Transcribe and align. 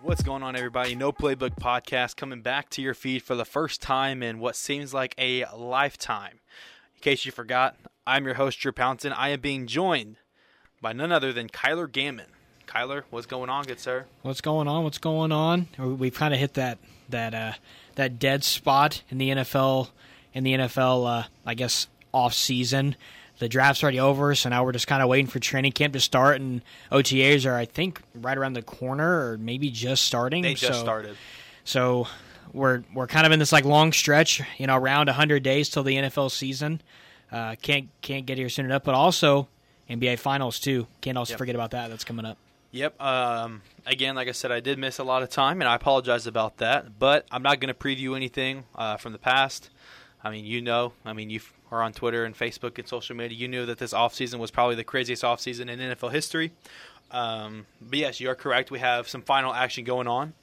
What's 0.00 0.22
going 0.22 0.44
on, 0.44 0.54
everybody? 0.54 0.94
No 0.94 1.10
Playbook 1.10 1.56
Podcast 1.56 2.16
coming 2.16 2.40
back 2.40 2.70
to 2.70 2.82
your 2.82 2.94
feed 2.94 3.22
for 3.22 3.34
the 3.34 3.44
first 3.44 3.82
time 3.82 4.22
in 4.22 4.38
what 4.38 4.54
seems 4.54 4.94
like 4.94 5.12
a 5.18 5.44
lifetime. 5.56 6.38
In 6.94 7.00
case 7.00 7.26
you 7.26 7.32
forgot, 7.32 7.76
I'm 8.06 8.24
your 8.24 8.34
host, 8.34 8.60
Drew 8.60 8.70
Pounton. 8.70 9.12
I 9.12 9.30
am 9.30 9.40
being 9.40 9.66
joined 9.66 10.16
by 10.80 10.92
none 10.92 11.10
other 11.10 11.32
than 11.32 11.48
Kyler 11.48 11.90
Gammon. 11.90 12.26
Kyler, 12.68 13.02
what's 13.10 13.26
going 13.26 13.50
on, 13.50 13.64
good 13.64 13.80
sir? 13.80 14.06
What's 14.22 14.40
going 14.40 14.68
on? 14.68 14.84
What's 14.84 14.98
going 14.98 15.32
on? 15.32 15.66
We've 15.78 16.14
kind 16.14 16.32
of 16.32 16.38
hit 16.38 16.54
that 16.54 16.78
that 17.08 17.34
uh, 17.34 17.52
that 17.96 18.20
dead 18.20 18.44
spot 18.44 19.02
in 19.10 19.18
the 19.18 19.30
NFL 19.30 19.88
in 20.32 20.44
the 20.44 20.52
NFL. 20.54 21.22
Uh, 21.22 21.26
I 21.44 21.54
guess 21.54 21.88
off 22.14 22.34
season. 22.34 22.94
The 23.38 23.48
draft's 23.48 23.82
already 23.82 24.00
over, 24.00 24.34
so 24.34 24.48
now 24.48 24.64
we're 24.64 24.72
just 24.72 24.86
kind 24.86 25.02
of 25.02 25.08
waiting 25.08 25.26
for 25.26 25.38
training 25.38 25.72
camp 25.72 25.92
to 25.92 26.00
start, 26.00 26.40
and 26.40 26.60
OTAs 26.90 27.46
are, 27.46 27.54
I 27.54 27.66
think, 27.66 28.00
right 28.14 28.36
around 28.36 28.54
the 28.54 28.62
corner, 28.62 29.30
or 29.30 29.38
maybe 29.38 29.70
just 29.70 30.04
starting. 30.04 30.42
They 30.42 30.54
just 30.54 30.78
so, 30.78 30.82
started. 30.84 31.16
So 31.64 32.08
we're 32.52 32.82
we're 32.94 33.06
kind 33.06 33.26
of 33.26 33.32
in 33.32 33.38
this 33.38 33.52
like 33.52 33.64
long 33.64 33.92
stretch, 33.92 34.42
you 34.58 34.66
know, 34.66 34.76
around 34.76 35.06
100 35.06 35.42
days 35.42 35.68
till 35.68 35.82
the 35.84 35.96
NFL 35.96 36.30
season. 36.30 36.80
Uh, 37.30 37.54
can't 37.60 37.88
can't 38.00 38.26
get 38.26 38.38
here 38.38 38.48
soon 38.48 38.64
enough, 38.64 38.82
but 38.84 38.94
also 38.94 39.48
NBA 39.88 40.18
Finals 40.18 40.58
too. 40.58 40.86
Can't 41.00 41.16
also 41.18 41.32
Yep. 41.34 41.38
forget 41.38 41.54
about 41.54 41.70
that. 41.72 41.90
That's 41.90 42.04
coming 42.04 42.24
up. 42.24 42.38
Yep. 42.70 43.00
Um, 43.00 43.62
again, 43.86 44.14
like 44.14 44.28
I 44.28 44.32
said, 44.32 44.52
I 44.52 44.60
did 44.60 44.78
miss 44.78 44.98
a 44.98 45.04
lot 45.04 45.22
of 45.22 45.30
time, 45.30 45.60
and 45.62 45.68
I 45.68 45.74
apologize 45.74 46.26
about 46.26 46.58
that. 46.58 46.98
But 46.98 47.26
I'm 47.30 47.42
not 47.42 47.60
going 47.60 47.72
to 47.72 47.78
preview 47.78 48.14
anything 48.16 48.64
uh, 48.74 48.96
from 48.96 49.12
the 49.12 49.18
past. 49.18 49.70
I 50.22 50.30
mean, 50.30 50.44
you 50.44 50.60
know, 50.60 50.92
I 51.04 51.12
mean, 51.12 51.30
you 51.30 51.40
are 51.70 51.82
on 51.82 51.92
Twitter 51.92 52.24
and 52.24 52.36
Facebook 52.36 52.78
and 52.78 52.88
social 52.88 53.14
media. 53.16 53.36
You 53.36 53.48
knew 53.48 53.66
that 53.66 53.78
this 53.78 53.92
offseason 53.92 54.38
was 54.38 54.50
probably 54.50 54.74
the 54.74 54.84
craziest 54.84 55.22
offseason 55.22 55.68
in 55.68 55.78
NFL 55.78 56.12
history. 56.12 56.52
Um, 57.10 57.66
but 57.80 57.98
yes, 57.98 58.20
you 58.20 58.28
are 58.30 58.34
correct. 58.34 58.70
We 58.70 58.78
have 58.80 59.08
some 59.08 59.22
final 59.22 59.52
action 59.52 59.84
going 59.84 60.06
on. 60.06 60.34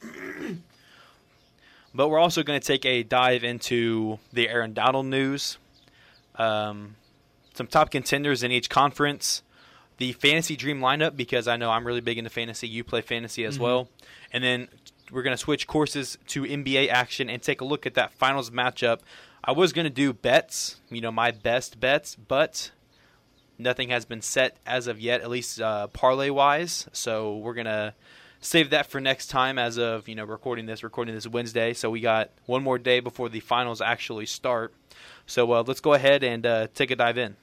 but 1.93 2.09
we're 2.09 2.19
also 2.19 2.43
going 2.43 2.59
to 2.59 2.65
take 2.65 2.85
a 2.85 3.03
dive 3.03 3.43
into 3.43 4.19
the 4.33 4.49
Aaron 4.49 4.73
Donald 4.73 5.05
news, 5.05 5.57
um, 6.35 6.95
some 7.53 7.67
top 7.67 7.91
contenders 7.91 8.43
in 8.43 8.51
each 8.51 8.69
conference, 8.69 9.41
the 9.97 10.11
fantasy 10.13 10.55
dream 10.55 10.79
lineup 10.79 11.15
because 11.15 11.47
I 11.47 11.55
know 11.55 11.71
I'm 11.71 11.85
really 11.87 12.01
big 12.01 12.17
into 12.17 12.29
fantasy. 12.29 12.67
You 12.67 12.83
play 12.83 13.01
fantasy 13.01 13.45
as 13.45 13.57
well, 13.57 13.87
and 14.33 14.43
then 14.43 14.67
we're 15.11 15.23
gonna 15.23 15.37
switch 15.37 15.67
courses 15.67 16.17
to 16.27 16.43
NBA 16.43 16.89
action 16.89 17.29
and 17.29 17.41
take 17.41 17.61
a 17.61 17.65
look 17.65 17.85
at 17.85 17.93
that 17.93 18.11
finals 18.11 18.49
matchup. 18.49 18.99
I 19.47 19.51
was 19.51 19.73
gonna 19.73 19.91
do 19.91 20.11
bets, 20.11 20.81
you 20.89 21.01
know, 21.01 21.11
my 21.11 21.29
best 21.29 21.79
bets, 21.79 22.15
but 22.15 22.71
nothing 23.59 23.89
has 23.89 24.03
been 24.03 24.23
set 24.23 24.57
as 24.65 24.87
of 24.87 24.99
yet, 24.99 25.21
at 25.21 25.29
least 25.29 25.61
uh, 25.61 25.85
parlay 25.87 26.31
wise. 26.31 26.89
So 26.93 27.37
we're 27.37 27.53
gonna 27.53 27.93
save 28.41 28.71
that 28.71 28.87
for 28.87 28.99
next 28.99 29.27
time. 29.27 29.59
As 29.59 29.77
of 29.77 30.09
you 30.09 30.15
know, 30.15 30.25
recording 30.25 30.65
this, 30.65 30.83
recording 30.83 31.13
this 31.13 31.27
Wednesday, 31.27 31.73
so 31.73 31.91
we 31.91 32.01
got 32.01 32.31
one 32.47 32.63
more 32.63 32.79
day 32.79 32.99
before 32.99 33.29
the 33.29 33.39
finals 33.39 33.81
actually 33.81 34.25
start. 34.25 34.73
So 35.27 35.53
uh, 35.53 35.63
let's 35.65 35.79
go 35.79 35.93
ahead 35.93 36.23
and 36.23 36.43
uh, 36.43 36.67
take 36.73 36.89
a 36.89 36.95
dive 36.95 37.19
in. 37.19 37.35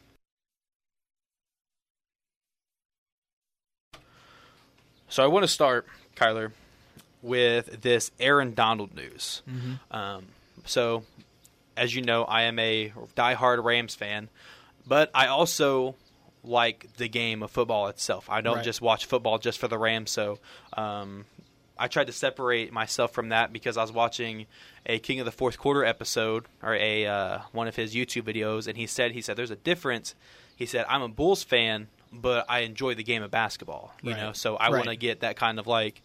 So 5.09 5.22
I 5.22 5.27
want 5.28 5.44
to 5.44 5.48
start, 5.48 5.87
Kyler, 6.16 6.50
with 7.22 7.83
this 7.83 8.11
Aaron 8.19 8.55
Donald 8.55 8.92
news. 8.97 9.42
Um, 9.91 10.25
so, 10.64 11.05
as 11.77 11.95
you 11.95 12.03
know, 12.03 12.25
I 12.25 12.42
am 12.42 12.59
a 12.59 12.92
diehard 13.17 13.62
Rams 13.65 13.95
fan, 13.95 14.28
but 14.87 15.11
I 15.15 15.27
also 15.28 15.97
like 16.45 16.89
the 16.97 17.09
game 17.09 17.42
of 17.42 17.51
football 17.51 17.87
itself. 17.89 18.28
I 18.28 18.41
don't 18.41 18.56
Right. 18.56 18.65
just 18.65 18.81
watch 18.81 19.06
football 19.06 19.39
just 19.39 19.59
for 19.59 19.69
the 19.69 19.78
Rams. 19.78 20.11
So, 20.11 20.39
um, 20.77 21.27
I 21.78 21.88
tried 21.88 22.06
to 22.09 22.12
separate 22.12 22.72
myself 22.72 23.12
from 23.12 23.31
that 23.31 23.53
because 23.53 23.77
I 23.77 23.83
was 23.83 23.93
watching 23.93 24.47
a 24.87 24.99
King 24.99 25.21
of 25.21 25.25
the 25.27 25.33
Fourth 25.33 25.59
Quarter 25.59 25.84
episode 25.84 26.47
or 26.62 26.75
a 26.75 27.06
uh, 27.06 27.38
one 27.53 27.66
of 27.66 27.77
his 27.77 27.94
YouTube 27.94 28.22
videos, 28.22 28.66
and 28.69 28.77
he 28.77 28.87
said 28.87 29.12
he 29.12 29.21
said 29.22 29.37
there's 29.37 29.50
a 29.50 29.56
difference. 29.56 30.15
He 30.54 30.66
said 30.66 30.84
I'm 30.89 31.03
a 31.03 31.09
Bulls 31.09 31.43
fan, 31.43 31.89
but 32.12 32.44
I 32.49 32.60
enjoy 32.60 32.94
the 32.94 33.03
game 33.03 33.22
of 33.22 33.31
basketball. 33.31 33.94
You 34.03 34.10
Right. 34.10 34.21
know, 34.21 34.33
so 34.33 34.56
I 34.56 34.69
Right. 34.69 34.78
want 34.78 34.91
to 34.91 34.97
get 34.97 35.21
that 35.21 35.37
kind 35.37 35.59
of 35.59 35.66
like 35.66 36.03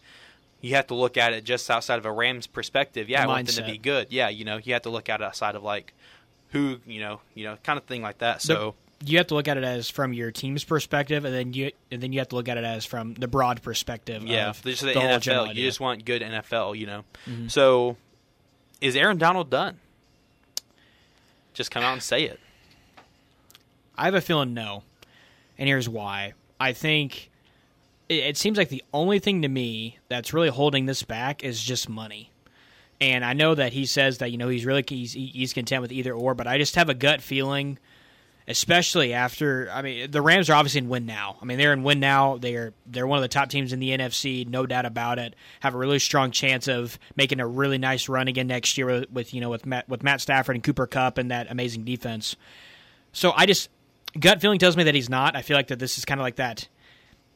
you 0.60 0.74
have 0.74 0.88
to 0.88 0.94
look 0.94 1.16
at 1.16 1.32
it 1.32 1.44
just 1.44 1.70
outside 1.70 1.98
of 1.98 2.04
a 2.04 2.12
Rams 2.12 2.46
perspective. 2.46 3.08
Yeah, 3.08 3.20
The 3.20 3.24
I 3.24 3.26
want 3.26 3.46
them 3.46 3.64
to 3.64 3.70
be 3.70 3.78
good. 3.78 4.08
Yeah, 4.10 4.28
you 4.28 4.44
know, 4.44 4.58
you 4.58 4.72
have 4.72 4.82
to 4.82 4.90
look 4.90 5.08
at 5.08 5.20
it 5.20 5.24
outside 5.24 5.54
of 5.54 5.62
like 5.62 5.94
who 6.50 6.78
you 6.86 7.00
know, 7.00 7.20
you 7.34 7.44
know, 7.44 7.56
kind 7.62 7.78
of 7.78 7.84
thing 7.84 8.02
like 8.02 8.18
that. 8.18 8.42
So 8.42 8.74
you 9.04 9.18
have 9.18 9.28
to 9.28 9.34
look 9.34 9.46
at 9.46 9.56
it 9.56 9.64
as 9.64 9.88
from 9.88 10.12
your 10.12 10.30
team's 10.30 10.64
perspective, 10.64 11.24
and 11.24 11.34
then 11.34 11.52
you 11.52 11.70
and 11.90 12.02
then 12.02 12.12
you 12.12 12.18
have 12.18 12.28
to 12.28 12.36
look 12.36 12.48
at 12.48 12.58
it 12.58 12.64
as 12.64 12.84
from 12.84 13.14
the 13.14 13.28
broad 13.28 13.62
perspective. 13.62 14.24
yeah, 14.24 14.50
of 14.50 14.62
just 14.62 14.82
the, 14.82 14.88
the 14.88 14.94
NFL. 14.94 15.26
You. 15.26 15.32
Mm-hmm. 15.32 15.54
just 15.54 15.80
want 15.80 16.04
good 16.04 16.22
NFL. 16.22 16.76
You 16.76 16.86
know, 16.86 17.04
so 17.48 17.96
is 18.80 18.96
Aaron 18.96 19.18
Donald 19.18 19.50
done? 19.50 19.78
Just 21.54 21.70
come 21.70 21.82
out 21.82 21.92
and 21.92 22.02
say 22.02 22.24
it. 22.24 22.40
I 23.96 24.04
have 24.04 24.14
a 24.14 24.20
feeling 24.20 24.54
no, 24.54 24.82
and 25.56 25.68
here's 25.68 25.88
why. 25.88 26.34
I 26.60 26.72
think 26.72 27.30
it, 28.08 28.14
it 28.14 28.36
seems 28.36 28.58
like 28.58 28.68
the 28.68 28.84
only 28.92 29.18
thing 29.18 29.42
to 29.42 29.48
me 29.48 29.98
that's 30.08 30.32
really 30.32 30.48
holding 30.48 30.86
this 30.86 31.02
back 31.02 31.44
is 31.44 31.62
just 31.62 31.88
money. 31.88 32.30
And 33.00 33.24
I 33.24 33.32
know 33.32 33.54
that 33.54 33.72
he 33.72 33.86
says 33.86 34.18
that 34.18 34.32
you 34.32 34.38
know 34.38 34.48
he's 34.48 34.66
really 34.66 34.84
he's 34.86 35.12
he's 35.12 35.52
content 35.52 35.82
with 35.82 35.92
either 35.92 36.12
or, 36.12 36.34
but 36.34 36.46
I 36.48 36.58
just 36.58 36.74
have 36.74 36.88
a 36.88 36.94
gut 36.94 37.20
feeling, 37.20 37.78
especially 38.48 39.14
after 39.14 39.70
I 39.72 39.82
mean 39.82 40.10
the 40.10 40.20
Rams 40.20 40.50
are 40.50 40.54
obviously 40.54 40.80
in 40.80 40.88
win 40.88 41.06
now. 41.06 41.36
I 41.40 41.44
mean 41.44 41.58
they're 41.58 41.72
in 41.72 41.84
win 41.84 42.00
now. 42.00 42.38
They're 42.38 42.72
they're 42.86 43.06
one 43.06 43.18
of 43.18 43.22
the 43.22 43.28
top 43.28 43.50
teams 43.50 43.72
in 43.72 43.78
the 43.78 43.90
NFC, 43.90 44.48
no 44.48 44.66
doubt 44.66 44.84
about 44.84 45.20
it. 45.20 45.36
Have 45.60 45.76
a 45.76 45.78
really 45.78 46.00
strong 46.00 46.32
chance 46.32 46.66
of 46.66 46.98
making 47.14 47.38
a 47.38 47.46
really 47.46 47.78
nice 47.78 48.08
run 48.08 48.26
again 48.26 48.48
next 48.48 48.76
year 48.76 48.86
with, 48.86 49.10
with 49.12 49.32
you 49.32 49.40
know 49.40 49.50
with 49.50 49.64
Matt 49.64 49.88
with 49.88 50.02
Matt 50.02 50.20
Stafford 50.20 50.56
and 50.56 50.64
Cooper 50.64 50.88
Kupp 50.88 51.18
and 51.18 51.30
that 51.30 51.48
amazing 51.52 51.84
defense. 51.84 52.34
So 53.12 53.32
I 53.36 53.46
just 53.46 53.70
gut 54.18 54.40
feeling 54.40 54.58
tells 54.58 54.76
me 54.76 54.82
that 54.84 54.94
he's 54.96 55.08
not. 55.08 55.36
I 55.36 55.42
feel 55.42 55.56
like 55.56 55.68
that 55.68 55.78
this 55.78 55.98
is 55.98 56.04
kind 56.04 56.20
of 56.20 56.24
like 56.24 56.36
that, 56.36 56.66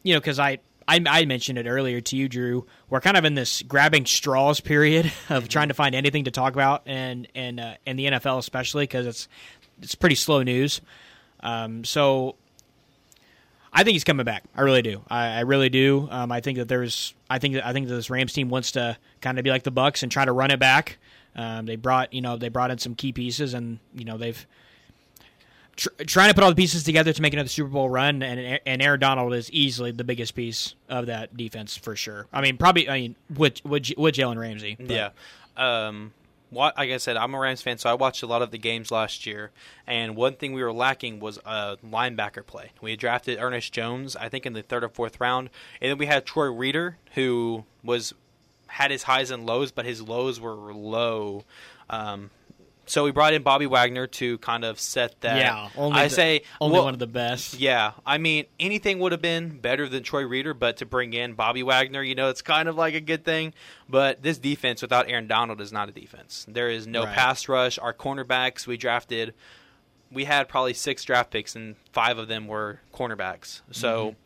you 0.02 0.14
know, 0.14 0.20
because 0.20 0.38
I, 0.38 0.58
I 0.86 1.00
I 1.06 1.24
mentioned 1.24 1.58
it 1.58 1.66
earlier 1.66 2.00
to 2.00 2.16
you, 2.16 2.28
Drew. 2.28 2.66
We're 2.90 3.00
kind 3.00 3.16
of 3.16 3.24
in 3.24 3.34
this 3.34 3.62
grabbing 3.62 4.06
straws 4.06 4.60
period 4.60 5.12
of 5.28 5.48
trying 5.48 5.68
to 5.68 5.74
find 5.74 5.94
anything 5.94 6.24
to 6.24 6.30
talk 6.30 6.52
about, 6.52 6.82
and 6.86 7.28
and 7.34 7.60
uh, 7.60 7.74
in 7.86 7.96
the 7.96 8.06
NFL 8.06 8.38
especially 8.38 8.84
because 8.84 9.06
it's 9.06 9.28
it's 9.80 9.94
pretty 9.94 10.16
slow 10.16 10.42
news. 10.42 10.80
Um, 11.40 11.84
so 11.84 12.36
I 13.72 13.84
think 13.84 13.94
he's 13.94 14.04
coming 14.04 14.24
back. 14.24 14.44
I 14.54 14.62
really 14.62 14.82
do. 14.82 15.02
I, 15.08 15.28
I 15.28 15.40
really 15.40 15.70
do. 15.70 16.08
Um, 16.10 16.30
I 16.30 16.40
think 16.40 16.58
that 16.58 16.68
there's. 16.68 17.14
I 17.30 17.38
think 17.38 17.54
that 17.54 17.66
I 17.66 17.72
think 17.72 17.88
that 17.88 17.94
this 17.94 18.10
Rams 18.10 18.32
team 18.32 18.48
wants 18.48 18.72
to 18.72 18.96
kind 19.20 19.38
of 19.38 19.44
be 19.44 19.50
like 19.50 19.62
the 19.62 19.70
Bucks 19.70 20.02
and 20.02 20.12
try 20.12 20.24
to 20.24 20.32
run 20.32 20.50
it 20.50 20.60
back. 20.60 20.98
Um, 21.34 21.64
they 21.64 21.76
brought 21.76 22.12
you 22.12 22.20
know 22.20 22.36
they 22.36 22.50
brought 22.50 22.70
in 22.70 22.78
some 22.78 22.94
key 22.94 23.12
pieces 23.12 23.54
and 23.54 23.78
you 23.94 24.04
know 24.04 24.18
they've 24.18 24.46
tr- 25.76 25.88
trying 26.06 26.28
to 26.28 26.34
put 26.34 26.44
all 26.44 26.50
the 26.50 26.56
pieces 26.56 26.82
together 26.84 27.12
to 27.12 27.22
make 27.22 27.32
another 27.32 27.48
Super 27.48 27.68
Bowl 27.70 27.88
run, 27.90 28.22
and 28.22 28.60
and 28.66 28.82
Aaron 28.82 29.00
Donald 29.00 29.34
is 29.34 29.50
easily 29.52 29.90
the 29.92 30.04
biggest 30.04 30.34
piece 30.34 30.74
of 30.88 31.06
that 31.06 31.36
defense 31.36 31.76
for 31.76 31.96
sure. 31.96 32.26
I 32.32 32.40
mean, 32.40 32.56
probably 32.56 32.88
I 32.88 33.00
mean 33.00 33.16
with 33.34 33.64
with, 33.64 33.90
with 33.96 34.14
Jalen 34.14 34.38
Ramsey. 34.38 34.76
but- 34.78 34.90
Yeah. 34.90 35.10
Um, 35.56 36.12
like 36.54 36.76
I 36.90 36.98
said, 36.98 37.16
I'm 37.16 37.32
a 37.34 37.38
Rams 37.38 37.62
fan, 37.62 37.78
so 37.78 37.88
I 37.88 37.94
watched 37.94 38.22
a 38.22 38.26
lot 38.26 38.42
of 38.42 38.50
the 38.50 38.58
games 38.58 38.90
last 38.90 39.24
year. 39.24 39.50
And 39.86 40.14
one 40.16 40.34
thing 40.34 40.52
we 40.52 40.62
were 40.62 40.72
lacking 40.72 41.18
was 41.18 41.38
a 41.46 41.78
linebacker 41.82 42.44
play. 42.44 42.72
We 42.82 42.94
drafted 42.94 43.38
Ernest 43.40 43.72
Jones, 43.72 44.16
I 44.16 44.28
think, 44.28 44.44
in 44.44 44.52
the 44.52 44.60
third 44.62 44.84
or 44.84 44.90
fourth 44.90 45.18
round, 45.18 45.48
and 45.80 45.90
then 45.90 45.96
we 45.96 46.04
had 46.04 46.26
Troy 46.26 46.50
Reeder, 46.52 46.98
who 47.14 47.64
was 47.82 48.12
had 48.66 48.90
his 48.90 49.04
highs 49.04 49.30
and 49.30 49.46
lows, 49.46 49.72
but 49.72 49.86
his 49.86 50.02
lows 50.02 50.40
were 50.40 50.74
low. 50.74 51.44
Um, 51.88 52.30
so 52.86 53.04
we 53.04 53.10
brought 53.12 53.32
in 53.32 53.42
Bobby 53.42 53.66
Wagner 53.66 54.06
to 54.08 54.38
kind 54.38 54.64
of 54.64 54.78
set 54.80 55.20
that. 55.20 55.36
yeah. 55.38 55.68
Only 55.76 56.00
I 56.00 56.04
the- 56.08 56.14
say 56.14 56.42
only 56.60 56.74
well, 56.74 56.84
one 56.84 56.94
of 56.94 56.98
the 57.00 57.06
best. 57.06 57.54
yeah, 57.60 57.92
I 58.04 58.18
mean 58.18 58.46
anything 58.58 58.98
would 58.98 59.12
have 59.12 59.22
been 59.22 59.58
better 59.60 59.88
than 59.88 60.02
Troy 60.02 60.24
Reeder, 60.26 60.52
but 60.54 60.78
to 60.78 60.86
bring 60.86 61.12
in 61.12 61.34
Bobby 61.34 61.62
Wagner, 61.62 62.02
you 62.02 62.14
know, 62.14 62.28
it's 62.28 62.42
kind 62.42 62.68
of 62.68 62.76
like 62.76 62.94
a 62.94 63.00
good 63.00 63.24
thing. 63.24 63.54
But 63.88 64.22
this 64.22 64.38
defense 64.38 64.82
without 64.82 65.08
Aaron 65.08 65.26
Donald 65.26 65.60
is 65.60 65.72
not 65.72 65.88
a 65.88 65.92
defense. 65.92 66.44
There 66.48 66.68
is 66.68 66.86
no 66.86 67.04
Right. 67.04 67.14
pass 67.14 67.48
rush. 67.48 67.78
Our 67.78 67.94
cornerbacks 67.94 68.66
we 68.66 68.76
drafted, 68.76 69.34
we 70.10 70.24
had 70.24 70.48
probably 70.48 70.74
six 70.74 71.04
draft 71.04 71.30
picks, 71.30 71.54
and 71.56 71.76
five 71.92 72.18
of 72.18 72.28
them 72.28 72.46
were 72.46 72.80
cornerbacks. 72.92 73.60
So 73.70 74.10
Mm-hmm. 74.10 74.16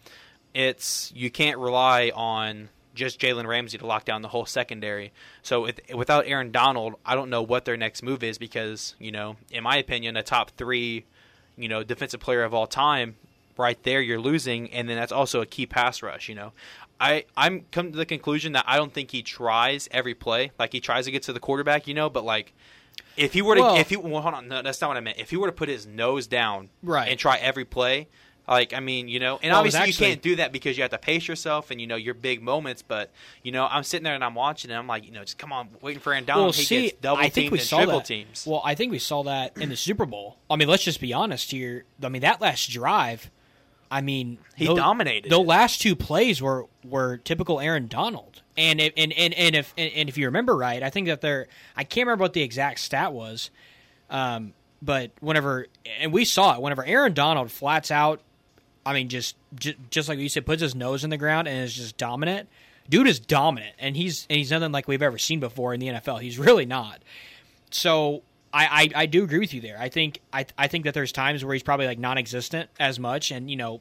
it's 0.55 1.13
you 1.15 1.31
can't 1.31 1.59
rely 1.59 2.11
on 2.15 2.69
just 2.97 3.21
Jalen 3.21 3.47
Ramsey 3.47 3.79
to 3.79 3.87
lock 3.87 4.05
down 4.05 4.23
the 4.23 4.29
whole 4.29 4.47
secondary. 4.47 5.13
So 5.43 5.63
with, 5.63 5.81
without 5.95 6.25
Aaron 6.27 6.51
Donald, 6.51 6.95
I 7.05 7.15
don't 7.15 7.31
know 7.31 7.43
what 7.43 7.65
their 7.65 7.77
next 7.77 8.03
move 8.03 8.25
is 8.25 8.39
because 8.39 8.97
you 8.99 9.13
know, 9.13 9.37
in 9.53 9.63
my 9.63 9.77
opinion, 9.77 10.17
a 10.17 10.23
top 10.25 10.51
three, 10.57 11.05
you 11.57 11.69
know, 11.69 11.85
defensive 11.85 12.19
player 12.21 12.43
of 12.43 12.53
all 12.53 12.67
time, 12.67 13.17
right 13.57 13.81
there, 13.85 14.01
you're 14.01 14.19
losing, 14.21 14.73
and 14.73 14.89
then 14.89 14.97
that's 14.97 15.13
also 15.13 15.41
a 15.41 15.47
key 15.47 15.67
pass 15.67 16.03
rush. 16.03 16.29
You 16.29 16.35
know, 16.35 16.53
I 16.99 17.25
I'm 17.37 17.65
come 17.71 17.93
to 17.93 17.97
the 17.99 18.07
conclusion 18.07 18.53
that 18.55 18.65
I 18.67 18.77
don't 18.77 18.93
think 18.93 19.11
he 19.13 19.23
tries 19.23 19.89
every 19.93 20.15
play 20.15 20.51
like 20.59 20.73
he 20.73 20.81
tries 20.81 21.05
to 21.05 21.11
get 21.13 21.23
to 21.25 21.33
the 21.33 21.41
quarterback. 21.41 21.87
You 21.87 21.95
know, 21.95 22.11
but 22.11 22.25
like. 22.25 22.53
If 23.19 23.33
he 23.33 23.41
were 23.41 23.55
to, 23.55 23.61
Well- 23.63 23.77
if 23.77 23.89
he, 23.91 23.97
well, 23.97 24.21
hold 24.23 24.35
on, 24.35 24.49
no, 24.49 24.61
that's 24.63 24.81
not 24.81 24.89
what 24.89 24.97
I 24.99 25.01
meant. 25.01 25.19
If 25.19 25.31
he 25.31 25.37
were 25.39 25.47
to 25.47 25.53
put 25.53 25.71
his 25.71 25.87
nose 25.87 26.27
down 26.27 26.69
Right. 26.83 27.11
and 27.11 27.19
try 27.19 27.37
every 27.39 27.65
play, 27.65 28.09
Like, 28.49 28.73
I 28.73 28.81
mean, 28.81 29.09
you 29.09 29.19
know, 29.19 29.39
and 29.43 29.51
Well, 29.51 29.59
obviously 29.59 29.81
actually- 29.81 30.07
you 30.07 30.13
can't 30.13 30.23
do 30.23 30.37
that 30.37 30.53
because 30.53 30.77
you 30.77 30.83
have 30.83 30.93
to 30.93 30.99
pace 30.99 31.27
yourself 31.27 31.71
and 31.73 31.81
you 31.81 31.87
know 31.89 31.97
your 31.97 32.15
big 32.15 32.43
moments. 32.43 32.83
But 32.83 33.11
you 33.43 33.51
know, 33.51 33.67
I'm 33.67 33.83
sitting 33.83 34.05
there 34.05 34.15
and 34.15 34.23
I'm 34.23 34.35
watching 34.37 34.71
and 34.71 34.79
I'm 34.79 34.87
like, 34.87 35.05
you 35.05 35.11
know, 35.11 35.23
just 35.23 35.39
come 35.39 35.53
on, 35.53 35.69
waiting 35.81 36.01
for 36.01 36.13
Aaron 36.13 36.25
Donald. 36.25 36.47
Well, 36.47 36.53
he 36.53 36.63
see, 36.63 36.83
gets 36.83 37.01
double 37.01 37.23
I 37.23 37.29
think 37.29 37.51
we 37.53 37.59
saw 37.59 37.79
triple 37.79 37.99
that. 37.99 38.07
teams. 38.07 38.47
Well, 38.47 38.63
I 38.65 38.75
think 38.77 38.93
we 38.93 39.01
saw 39.01 39.25
that 39.25 39.57
in 39.59 39.69
the 39.69 39.77
Super 39.77 40.07
Bowl. 40.07 40.37
I 40.49 40.57
mean, 40.57 40.69
let's 40.69 40.85
just 40.85 41.01
be 41.01 41.13
honest 41.13 41.51
here. 41.51 41.85
I 42.03 42.09
mean, 42.09 42.23
that 42.23 42.41
last 42.41 42.71
drive, 42.71 43.31
I 43.91 44.01
mean, 44.01 44.39
He 44.55 44.67
dominated 44.67 45.31
The 45.31 45.39
last 45.39 45.81
two 45.81 45.97
plays 45.97 46.41
were 46.41 46.67
were 46.85 47.17
typical 47.19 47.59
Aaron 47.61 47.89
Donald. 47.89 48.43
And 48.57 48.81
if, 48.81 48.93
and, 48.97 49.13
and, 49.13 49.35
and 49.35 49.55
if 49.57 49.75
and, 49.77 49.93
and 49.93 50.09
if 50.09 50.17
you 50.17 50.27
remember 50.27 50.57
right, 50.57 50.83
I 50.85 50.91
think 50.91 51.09
that 51.09 51.21
there 51.21 51.49
I 51.77 51.83
can't 51.83 52.07
remember 52.07 52.23
what 52.23 52.33
the 52.33 52.43
exact 52.43 52.79
stat 52.79 53.13
was. 53.13 53.51
Um, 54.09 54.55
but 54.81 55.11
whenever 55.21 55.67
and 56.01 56.13
we 56.13 56.25
saw 56.25 56.55
it 56.55 56.63
whenever 56.63 56.85
Aaron 56.85 57.13
Donald 57.13 57.51
flats 57.51 57.91
out 57.91 58.21
I 58.87 58.95
mean, 58.95 59.09
just, 59.09 59.37
just 59.57 59.77
just 59.91 60.09
like 60.09 60.19
you 60.19 60.29
said, 60.31 60.47
puts 60.47 60.63
his 60.63 60.75
nose 60.75 61.05
in 61.05 61.11
the 61.11 61.17
ground 61.19 61.49
and 61.49 61.63
is 61.65 61.75
just 61.75 61.97
dominant. 61.99 62.49
Dude 62.89 63.09
is 63.09 63.19
dominant, 63.19 63.75
and 63.81 63.97
he's 63.97 64.27
and 64.31 64.39
he's 64.39 64.51
nothing 64.53 64.71
like 64.73 64.87
we've 64.89 65.03
ever 65.03 65.19
seen 65.19 65.41
before 65.41 65.75
in 65.75 65.81
the 65.81 65.89
NFL. 65.89 66.21
He's 66.21 66.39
really 66.39 66.65
not. 66.67 67.03
So 67.71 68.23
I, 68.55 68.91
I, 68.95 69.03
I 69.03 69.07
do 69.07 69.25
agree 69.25 69.41
with 69.41 69.53
you 69.53 69.61
there. 69.61 69.77
I 69.79 69.89
think 69.89 70.21
I 70.33 70.47
I 70.57 70.69
think 70.69 70.85
that 70.85 70.95
there's 70.95 71.13
times 71.13 71.45
where 71.45 71.53
he's 71.53 71.63
probably 71.65 71.87
like 71.87 71.99
non-existent 71.99 72.71
as 72.79 72.99
much, 73.01 73.31
and 73.33 73.51
you 73.51 73.57
know, 73.57 73.81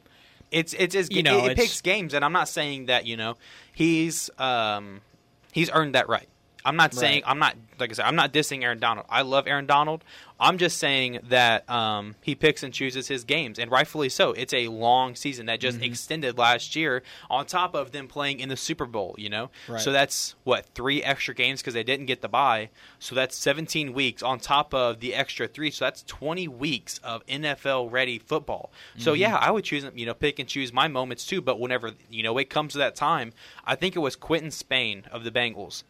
It's 0.52 0.74
it's 0.74 0.96
his, 0.96 1.12
You 1.12 1.22
know, 1.24 1.38
it, 1.38 1.44
it 1.46 1.52
it's- 1.52 1.68
picks 1.68 1.82
games, 1.82 2.14
and 2.16 2.26
I'm 2.26 2.34
not 2.34 2.50
saying 2.50 2.88
that 2.88 3.06
you 3.06 3.16
know 3.16 3.38
he's 3.74 4.30
um 4.40 5.02
he's 5.52 5.70
earned 5.72 5.94
that 5.96 6.10
right. 6.10 6.28
I'm 6.66 6.76
not 6.76 6.94
saying 6.94 7.22
Right. 7.24 7.32
I'm 7.32 7.40
not 7.40 7.56
like 7.80 7.92
I 7.92 7.94
said 7.94 8.06
I'm 8.06 8.16
not 8.16 8.34
dissing 8.34 8.64
Aaron 8.64 8.80
Donald. 8.80 9.06
I 9.10 9.22
love 9.22 9.48
Aaron 9.48 9.66
Donald. 9.66 10.04
I'm 10.38 10.58
just 10.58 10.80
saying 10.80 11.20
that 11.30 11.70
um, 11.70 12.16
he 12.22 12.36
picks 12.36 12.62
and 12.62 12.74
chooses 12.74 13.08
his 13.08 13.24
games, 13.24 13.58
and 13.58 13.72
rightfully 13.72 14.10
so. 14.10 14.34
It's 14.34 14.54
a 14.54 14.68
long 14.68 15.16
season 15.16 15.46
that 15.46 15.60
Mm-hmm. 15.62 15.62
just 15.80 15.82
extended 15.82 16.38
last 16.38 16.76
year, 16.76 17.04
on 17.30 17.46
top 17.46 17.74
of 17.74 17.92
them 17.94 18.10
playing 18.10 18.42
in 18.42 18.50
the 18.50 18.58
Super 18.58 18.86
Bowl. 18.86 19.16
You 19.18 19.30
know, 19.30 19.50
Right. 19.70 19.80
so 19.80 19.94
that's 19.94 20.36
what 20.44 20.66
three 20.76 21.02
extra 21.02 21.34
games 21.34 21.62
because 21.62 21.74
they 21.74 21.84
didn't 21.86 22.08
get 22.08 22.22
the 22.22 22.28
bye. 22.28 22.70
So 23.00 23.16
that's 23.16 23.38
17 23.38 23.94
weeks 23.94 24.22
on 24.22 24.40
top 24.40 24.74
of 24.74 25.00
the 25.00 25.14
extra 25.14 25.48
three. 25.48 25.72
So 25.72 25.86
that's 25.86 26.04
20 26.04 26.50
weeks 26.50 26.98
of 27.02 27.26
NFL 27.28 27.90
ready 27.90 28.20
football. 28.20 28.72
So 28.98 29.14
Mm-hmm. 29.14 29.22
yeah, 29.22 29.36
I 29.38 29.52
would 29.52 29.64
choose 29.64 29.86
you 29.96 30.06
know 30.06 30.14
pick 30.14 30.40
and 30.40 30.50
choose 30.50 30.74
my 30.74 30.90
moments 30.90 31.26
too. 31.26 31.42
But 31.42 31.62
whenever 31.62 31.92
you 32.10 32.24
know 32.24 32.38
it 32.38 32.50
comes 32.50 32.74
to 32.74 32.80
that 32.80 32.96
time, 32.98 33.32
I 33.66 33.76
think 33.76 33.96
it 33.96 34.00
was 34.00 34.18
Quinton 34.18 34.52
Spain 34.52 35.04
of 35.12 35.24
the 35.24 35.32
Bengals 35.32 35.84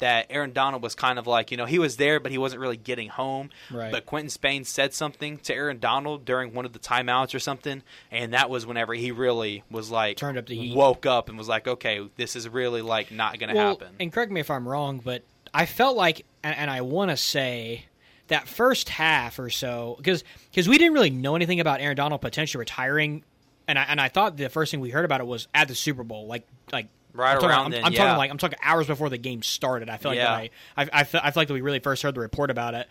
that 0.00 0.26
Aaron 0.28 0.52
Donald 0.52 0.82
was 0.82 0.94
kind 0.94 1.18
of 1.18 1.26
like, 1.26 1.50
you 1.50 1.56
know, 1.56 1.64
he 1.64 1.78
was 1.78 1.96
there, 1.96 2.20
but 2.20 2.32
he 2.32 2.38
wasn't 2.38 2.60
really 2.60 2.76
getting 2.76 3.08
home. 3.08 3.50
Right. 3.70 3.92
But 3.92 4.06
Quinton 4.06 4.30
Spain 4.30 4.64
said 4.64 4.92
something 4.92 5.38
to 5.38 5.54
Aaron 5.54 5.78
Donald 5.78 6.24
during 6.24 6.52
one 6.52 6.64
of 6.64 6.72
the 6.72 6.78
timeouts 6.78 7.34
or 7.34 7.38
something, 7.38 7.82
and 8.10 8.34
that 8.34 8.50
was 8.50 8.66
whenever 8.66 8.92
he 8.92 9.12
really 9.12 9.62
was 9.70 9.90
like, 9.90 10.16
Turned 10.16 10.38
up 10.38 10.46
the 10.46 10.56
heat. 10.56 10.76
woke 10.76 11.06
up 11.06 11.28
and 11.28 11.38
was 11.38 11.48
like, 11.48 11.68
okay, 11.68 12.06
this 12.16 12.36
is 12.36 12.48
really 12.48 12.82
like 12.82 13.12
not 13.12 13.38
going 13.38 13.50
to 13.50 13.56
well, 13.56 13.68
happen. 13.70 13.94
and 14.00 14.12
correct 14.12 14.32
me 14.32 14.40
if 14.40 14.50
I'm 14.50 14.68
wrong, 14.68 15.00
but 15.02 15.22
I 15.54 15.66
felt 15.66 15.96
like, 15.96 16.24
and, 16.42 16.56
and 16.56 16.70
I 16.70 16.80
want 16.80 17.10
to 17.10 17.16
say 17.16 17.86
that 18.28 18.48
first 18.48 18.88
half 18.88 19.38
or 19.38 19.50
so, 19.50 19.94
because 19.98 20.24
because 20.50 20.68
we 20.68 20.78
didn't 20.78 20.94
really 20.94 21.10
know 21.10 21.36
anything 21.36 21.60
about 21.60 21.80
Aaron 21.80 21.96
Donald 21.96 22.20
potentially 22.20 22.60
retiring, 22.60 23.24
and 23.68 23.78
I 23.78 23.82
and 23.84 24.00
I 24.00 24.08
thought 24.08 24.36
the 24.36 24.48
first 24.48 24.70
thing 24.70 24.80
we 24.80 24.90
heard 24.90 25.04
about 25.04 25.20
it 25.20 25.26
was 25.26 25.48
at 25.54 25.68
the 25.68 25.74
Super 25.74 26.04
Bowl, 26.04 26.26
like 26.26 26.46
like. 26.72 26.86
Right 27.12 27.32
I'm 27.32 27.40
talking, 27.40 27.50
around 27.50 27.64
I'm, 27.66 27.70
then, 27.72 27.84
I'm 27.84 27.92
yeah. 27.92 27.98
talking 28.04 28.18
like 28.18 28.30
I'm 28.30 28.38
talking 28.38 28.58
hours 28.62 28.86
before 28.86 29.08
the 29.08 29.18
game 29.18 29.42
started. 29.42 29.88
I 29.88 29.96
feel 29.96 30.12
like 30.12 30.18
Yeah. 30.18 30.24
that 30.24 30.50
I, 30.76 30.82
I, 30.82 30.88
I, 31.00 31.04
feel, 31.04 31.20
I 31.24 31.30
feel 31.30 31.40
like 31.40 31.48
that 31.48 31.54
we 31.54 31.60
really 31.60 31.80
first 31.80 32.02
heard 32.02 32.14
the 32.14 32.20
report 32.20 32.50
about 32.50 32.74
it. 32.74 32.88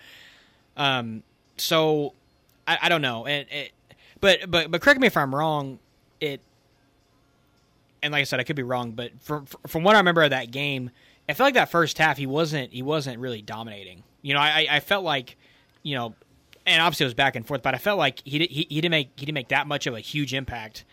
Um, 0.77 1.23
so 1.57 2.13
I, 2.67 2.77
I 2.83 2.89
don't 2.89 3.01
know, 3.01 3.25
and 3.25 3.47
it, 3.49 3.71
but 4.21 4.49
but 4.51 4.71
but 4.71 4.81
correct 4.81 4.99
me 4.99 5.07
if 5.07 5.17
I'm 5.17 5.33
wrong. 5.33 5.79
It 6.19 6.41
and 8.01 8.11
like 8.11 8.21
I 8.21 8.23
said, 8.23 8.39
I 8.39 8.43
could 8.43 8.55
be 8.55 8.63
wrong, 8.63 8.91
but 8.91 9.11
from 9.21 9.45
from 9.67 9.83
what 9.83 9.95
I 9.95 9.99
remember 9.99 10.23
of 10.23 10.29
that 10.31 10.51
game, 10.51 10.89
I 11.27 11.33
felt 11.33 11.47
like 11.47 11.53
that 11.55 11.69
first 11.71 11.97
half 11.97 12.17
he 12.17 12.25
wasn't 12.25 12.71
he 12.73 12.81
wasn't 12.81 13.19
really 13.19 13.41
dominating. 13.41 14.03
You 14.21 14.33
know, 14.33 14.39
I 14.39 14.67
I 14.69 14.79
felt 14.79 15.03
like 15.03 15.37
you 15.83 15.95
know, 15.95 16.13
and 16.65 16.81
obviously 16.81 17.05
it 17.05 17.07
was 17.07 17.13
back 17.13 17.35
and 17.35 17.45
forth, 17.45 17.61
but 17.63 17.73
I 17.73 17.77
felt 17.77 17.97
like 17.97 18.21
he 18.25 18.39
did, 18.39 18.49
he, 18.49 18.67
he 18.69 18.81
didn't 18.81 18.91
make 18.91 19.11
he 19.15 19.25
didn't 19.25 19.35
make 19.35 19.49
that 19.49 19.67
much 19.67 19.87
of 19.87 19.93
a 19.95 19.99
huge 19.99 20.33
impact 20.33 20.83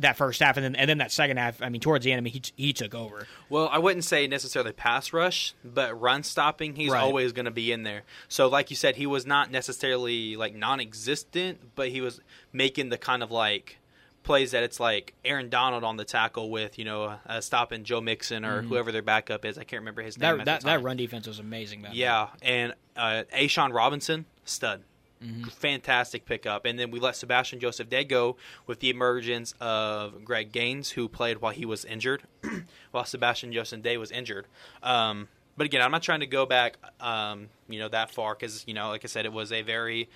that 0.00 0.16
first 0.16 0.40
half, 0.40 0.56
and 0.56 0.64
then 0.64 0.74
and 0.76 0.88
then 0.90 0.98
that 0.98 1.10
second 1.12 1.38
half. 1.38 1.62
I 1.62 1.68
mean, 1.68 1.80
towards 1.80 2.04
the 2.04 2.12
end, 2.12 2.18
I 2.18 2.22
mean, 2.22 2.32
he 2.32 2.42
he 2.56 2.72
took 2.72 2.94
over. 2.94 3.26
Well, 3.48 3.68
I 3.72 3.78
wouldn't 3.78 4.04
say 4.04 4.26
necessarily 4.26 4.72
pass 4.72 5.12
rush, 5.12 5.54
but 5.64 5.98
run 6.00 6.22
stopping, 6.22 6.74
he's 6.76 6.90
Right. 6.90 7.02
always 7.02 7.32
going 7.32 7.44
to 7.46 7.50
be 7.50 7.72
in 7.72 7.82
there. 7.82 8.02
So, 8.28 8.48
like 8.48 8.70
you 8.70 8.76
said, 8.76 8.96
he 8.96 9.06
was 9.06 9.24
not 9.26 9.50
necessarily 9.50 10.36
like 10.36 10.54
non-existent, 10.54 11.74
but 11.74 11.88
he 11.88 12.00
was 12.00 12.20
making 12.52 12.88
the 12.90 12.98
kind 12.98 13.22
of 13.22 13.30
like 13.30 13.78
plays 14.22 14.50
that 14.50 14.64
it's 14.64 14.80
like 14.80 15.14
Aaron 15.24 15.48
Donald 15.48 15.84
on 15.84 15.96
the 15.96 16.04
tackle 16.04 16.50
with 16.50 16.78
you 16.78 16.84
know 16.84 17.14
uh, 17.26 17.40
stopping 17.40 17.84
Joe 17.84 18.00
Mixon 18.00 18.44
or 18.44 18.62
whoever 18.62 18.90
their 18.92 19.02
backup 19.02 19.44
is. 19.44 19.56
I 19.56 19.62
can't 19.64 19.80
remember 19.80 20.02
his 20.02 20.18
name. 20.18 20.28
Mm-hmm. 20.30 20.38
That 20.44 20.56
at 20.56 20.60
that, 20.62 20.66
that 20.78 20.82
run 20.82 20.96
defense 20.96 21.26
was 21.26 21.38
amazing. 21.38 21.80
Man. 21.82 21.92
Yeah, 21.94 22.28
and 22.42 22.74
uh, 22.96 23.22
A'Shawn 23.34 23.72
Robinson, 23.72 24.26
stud. 24.44 24.82
Mm-hmm. 25.22 25.44
Fantastic 25.48 26.26
pickup. 26.26 26.66
And 26.66 26.78
then 26.78 26.90
we 26.90 27.00
let 27.00 27.16
Sebastian 27.16 27.58
Joseph 27.58 27.88
Day 27.88 28.04
go 28.04 28.36
with 28.66 28.80
the 28.80 28.90
emergence 28.90 29.54
of 29.60 30.24
Greg 30.24 30.52
Gaines, 30.52 30.90
who 30.90 31.08
played 31.08 31.40
while 31.40 31.52
he 31.52 31.64
was 31.64 31.84
injured, 31.84 32.22
while 32.90 33.04
Sebastian 33.04 33.52
Joseph 33.52 33.82
Day 33.82 33.96
was 33.96 34.10
injured. 34.10 34.46
Um, 34.82 35.28
but 35.56 35.64
again, 35.64 35.80
I'm 35.80 35.90
not 35.90 36.02
trying 36.02 36.20
to 36.20 36.26
go 36.26 36.44
back, 36.44 36.76
um, 37.00 37.48
you 37.68 37.78
know, 37.78 37.88
that 37.88 38.10
far 38.10 38.34
because, 38.34 38.64
you 38.66 38.74
know, 38.74 38.88
like 38.88 39.04
I 39.04 39.08
said, 39.08 39.24
it 39.24 39.32
was 39.32 39.52
a 39.52 39.62
very, 39.62 40.10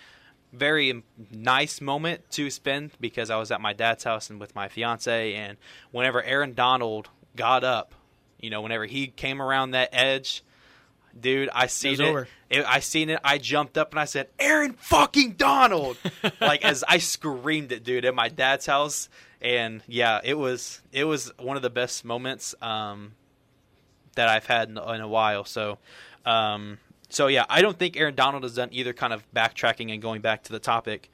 very 0.52 1.02
nice 1.30 1.80
moment 1.80 2.30
to 2.32 2.50
spend 2.50 2.90
because 3.00 3.30
I 3.30 3.36
was 3.36 3.50
at 3.50 3.60
my 3.60 3.72
dad's 3.72 4.04
house 4.04 4.28
and 4.28 4.38
with 4.38 4.54
my 4.54 4.68
fiance. 4.68 5.34
And 5.34 5.56
whenever 5.92 6.22
Aaron 6.22 6.52
Donald 6.52 7.08
got 7.36 7.64
up, 7.64 7.94
you 8.38 8.50
know, 8.50 8.60
whenever 8.60 8.84
he 8.84 9.06
came 9.06 9.40
around 9.40 9.70
that 9.70 9.90
edge, 9.92 10.42
dude, 11.18 11.48
I 11.54 11.66
seen 11.66 11.92
was 11.92 12.00
it. 12.00 12.28
It- 12.50 12.64
I 12.66 12.80
seen 12.80 13.08
it. 13.10 13.20
I 13.24 13.38
jumped 13.38 13.78
up 13.78 13.92
and 13.92 14.00
I 14.00 14.04
said, 14.04 14.28
"Aaron 14.38 14.72
fucking 14.74 15.32
Donald!" 15.32 15.96
like 16.40 16.64
as 16.64 16.84
I 16.86 16.98
screamed 16.98 17.72
it, 17.72 17.84
dude, 17.84 18.04
at 18.04 18.14
my 18.14 18.28
dad's 18.28 18.66
house. 18.66 19.08
And 19.40 19.82
yeah, 19.86 20.20
it 20.22 20.34
was 20.34 20.82
it 20.92 21.04
was 21.04 21.32
one 21.38 21.56
of 21.56 21.62
the 21.62 21.70
best 21.70 22.04
moments 22.04 22.54
um, 22.60 23.12
that 24.16 24.28
I've 24.28 24.46
had 24.46 24.68
in, 24.68 24.76
in 24.76 25.00
a 25.00 25.08
while. 25.08 25.44
So, 25.44 25.78
um, 26.26 26.78
so 27.08 27.26
yeah, 27.28 27.46
I 27.48 27.62
don't 27.62 27.78
think 27.78 27.96
Aaron 27.96 28.14
Donald 28.14 28.42
has 28.42 28.54
done 28.56 28.68
either 28.72 28.92
kind 28.92 29.12
of 29.12 29.22
backtracking 29.32 29.92
and 29.92 30.02
going 30.02 30.20
back 30.20 30.42
to 30.44 30.52
the 30.52 30.58
topic. 30.58 31.10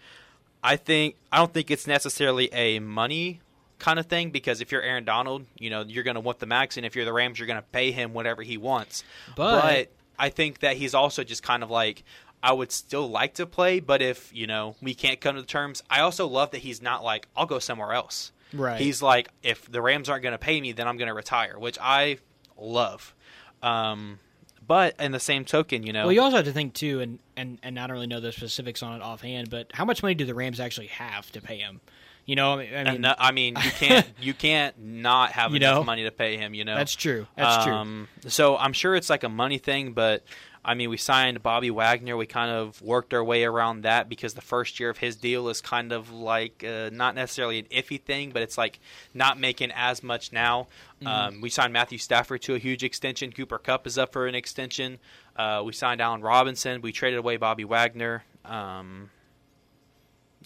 I 0.65 0.75
think 0.77 1.15
I 1.31 1.37
don't 1.37 1.53
think 1.55 1.71
it's 1.71 1.87
necessarily 1.87 2.53
a 2.53 2.81
money 2.81 3.41
kind 3.79 3.99
of 3.99 4.07
thing 4.07 4.31
because 4.31 4.61
if 4.61 4.73
you're 4.73 4.83
Aaron 4.83 5.05
Donald, 5.05 5.45
you 5.59 5.71
know 5.71 5.83
you're 5.87 6.03
going 6.03 6.15
to 6.17 6.21
want 6.21 6.41
the 6.41 6.47
max, 6.47 6.77
and 6.77 6.85
if 6.85 6.97
you're 6.97 7.05
the 7.05 7.13
Rams, 7.13 7.39
you're 7.39 7.47
going 7.47 7.61
to 7.61 7.69
pay 7.71 7.93
him 7.93 8.13
whatever 8.15 8.43
he 8.43 8.57
wants. 8.57 9.05
But- 9.37 9.93
I 10.19 10.29
think 10.29 10.61
that 10.61 10.77
he's 10.77 10.95
also 10.95 11.25
just 11.25 11.43
kind 11.43 11.63
of 11.63 11.71
like 11.71 12.05
I 12.43 12.53
would 12.53 12.71
still 12.71 13.09
like 13.09 13.35
to 13.35 13.47
play, 13.47 13.81
but 13.81 14.03
if 14.03 14.31
you 14.35 14.47
know 14.47 14.77
we 14.81 14.95
can't 14.95 15.21
come 15.21 15.35
to 15.37 15.41
the 15.41 15.47
terms, 15.47 15.83
I 15.91 16.01
also 16.01 16.27
love 16.27 16.51
that 16.53 16.59
he's 16.59 16.83
not 16.83 17.03
like 17.03 17.29
I'll 17.37 17.47
go 17.47 17.59
somewhere 17.59 17.93
else. 17.93 18.33
Right. 18.53 18.81
He's 18.81 19.03
like 19.03 19.29
if 19.43 19.71
the 19.71 19.83
Rams 19.83 20.09
aren't 20.09 20.23
going 20.23 20.33
to 20.33 20.39
pay 20.39 20.61
me, 20.61 20.73
then 20.73 20.87
I'm 20.87 20.97
going 20.97 21.09
to 21.09 21.15
retire, 21.15 21.59
which 21.59 21.79
I 21.81 22.19
love. 22.57 23.15
Um, 23.63 24.19
but 24.67 24.95
in 25.01 25.13
the 25.13 25.21
same 25.21 25.45
token, 25.45 25.85
you 25.85 25.93
know, 25.93 26.05
Well, 26.05 26.13
you 26.13 26.21
also 26.21 26.37
have 26.37 26.47
to 26.47 26.53
think 26.53 26.75
too, 26.75 27.01
and, 27.01 27.19
and 27.37 27.59
and 27.63 27.79
I 27.79 27.87
don't 27.87 27.95
really 27.95 28.07
know 28.07 28.21
the 28.21 28.33
specifics 28.33 28.83
on 28.83 28.97
it 28.97 29.03
offhand, 29.03 29.51
but 29.51 29.71
how 29.73 29.85
much 29.85 30.03
money 30.03 30.15
do 30.15 30.25
the 30.25 30.35
Rams 30.35 30.61
actually 30.61 30.89
have 30.89 31.31
to 31.33 31.41
pay 31.41 31.59
him? 31.59 31.81
You 32.27 32.35
know, 32.35 32.55
I 32.55 32.57
mean, 32.59 32.69
I 32.75 32.77
mean 32.79 32.87
And 32.89 33.01
no- 33.03 33.15
I 33.19 33.33
mean, 33.33 33.57
you 33.57 33.71
can't 33.71 34.07
you 34.21 34.35
can't 34.35 34.79
not 34.79 35.33
have 35.33 35.53
You 35.53 35.57
enough 35.57 35.77
know? 35.77 35.85
money 35.85 36.03
to 36.05 36.11
pay 36.11 36.37
him. 36.37 36.53
You 36.55 36.65
know, 36.65 36.75
that's 36.77 36.95
true. 36.95 37.27
That's 37.37 37.65
true. 37.65 37.73
um, 37.73 38.09
So 38.27 38.57
I'm 38.57 38.73
sure 38.73 38.95
it's 38.97 39.09
like 39.09 39.23
a 39.25 39.29
money 39.29 39.59
thing, 39.59 39.93
but 39.93 40.25
I 40.65 40.75
mean, 40.75 40.91
we 40.91 40.97
signed 40.97 41.45
Bobby 41.45 41.71
Wagner. 41.71 42.17
We 42.17 42.27
kind 42.27 42.51
of 42.51 42.83
worked 42.83 43.15
our 43.15 43.23
way 43.23 43.45
around 43.45 43.83
that 43.83 44.09
because 44.09 44.35
the 44.35 44.41
first 44.41 44.81
year 44.81 44.91
of 44.91 44.99
his 44.99 45.15
deal 45.15 45.49
is 45.49 45.61
kind 45.61 45.93
of 45.93 46.11
like 46.11 46.65
uh, 46.65 46.91
not 46.93 47.15
necessarily 47.15 47.61
an 47.61 47.67
iffy 47.67 48.03
thing, 48.03 48.33
but 48.33 48.43
it's 48.43 48.59
like 48.59 48.81
not 49.15 49.39
making 49.39 49.71
as 49.77 50.03
much 50.03 50.33
now. 50.33 50.67
Mm-hmm. 51.01 51.07
Um, 51.07 51.41
we 51.41 51.51
signed 51.51 51.73
Matthew 51.73 51.99
Stafford 51.99 52.43
to 52.43 52.57
a 52.57 52.59
huge 52.59 52.83
extension. 52.83 53.31
Cooper 53.31 53.59
Kupp 53.59 53.87
is 53.87 53.97
up 53.97 54.13
for 54.13 54.27
an 54.27 54.35
extension. 54.35 54.99
Uh, 55.37 55.63
we 55.65 55.73
signed 55.73 56.01
Allen 56.01 56.21
Robinson. 56.23 56.81
We 56.83 56.91
traded 56.91 57.21
away 57.21 57.37
Bobby 57.37 57.65
Wagner. 57.65 58.25
Um, 58.45 59.11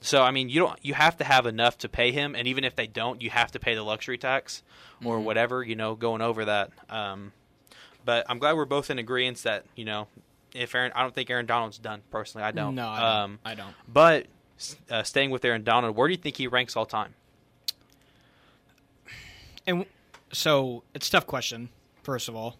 so 0.00 0.22
I 0.22 0.30
mean, 0.30 0.48
you 0.48 0.60
don't 0.60 0.78
you 0.82 0.94
have 0.94 1.16
to 1.18 1.24
have 1.24 1.46
enough 1.46 1.78
to 1.78 1.88
pay 1.88 2.10
him, 2.12 2.34
and 2.34 2.46
even 2.48 2.64
if 2.64 2.74
they 2.76 2.86
don't, 2.86 3.20
you 3.22 3.30
have 3.30 3.50
to 3.52 3.58
pay 3.58 3.74
the 3.74 3.82
luxury 3.82 4.18
tax 4.18 4.62
or 5.04 5.16
Mm-hmm. 5.16 5.24
whatever. 5.24 5.62
You 5.62 5.76
know, 5.76 5.94
going 5.94 6.22
over 6.22 6.44
that. 6.46 6.70
Um, 6.88 7.32
but 8.04 8.24
I'm 8.28 8.38
glad 8.38 8.56
we're 8.56 8.64
both 8.64 8.90
in 8.90 8.98
agreement 8.98 9.42
that 9.44 9.64
you 9.76 9.84
know, 9.84 10.08
if 10.54 10.74
Aaron, 10.74 10.92
I 10.94 11.02
don't 11.02 11.14
think 11.14 11.28
Aaron 11.30 11.46
Donald's 11.46 11.78
done 11.78 12.02
personally. 12.10 12.44
I 12.46 12.50
don't. 12.50 12.74
no, 12.74 12.88
I 12.88 12.98
don't. 13.00 13.08
Um, 13.08 13.38
I 13.44 13.54
don't. 13.54 13.74
but 13.92 14.26
uh, 14.90 15.02
staying 15.02 15.30
with 15.30 15.44
Aaron 15.44 15.64
Donald, 15.64 15.96
where 15.96 16.08
do 16.08 16.12
you 16.12 16.18
think 16.18 16.36
he 16.36 16.46
ranks 16.46 16.76
all 16.76 16.86
time? 16.86 17.14
And 19.66 19.86
so 20.32 20.82
it's 20.94 21.08
a 21.08 21.10
tough 21.10 21.26
question, 21.26 21.68
first 22.02 22.28
of 22.28 22.34
all, 22.36 22.56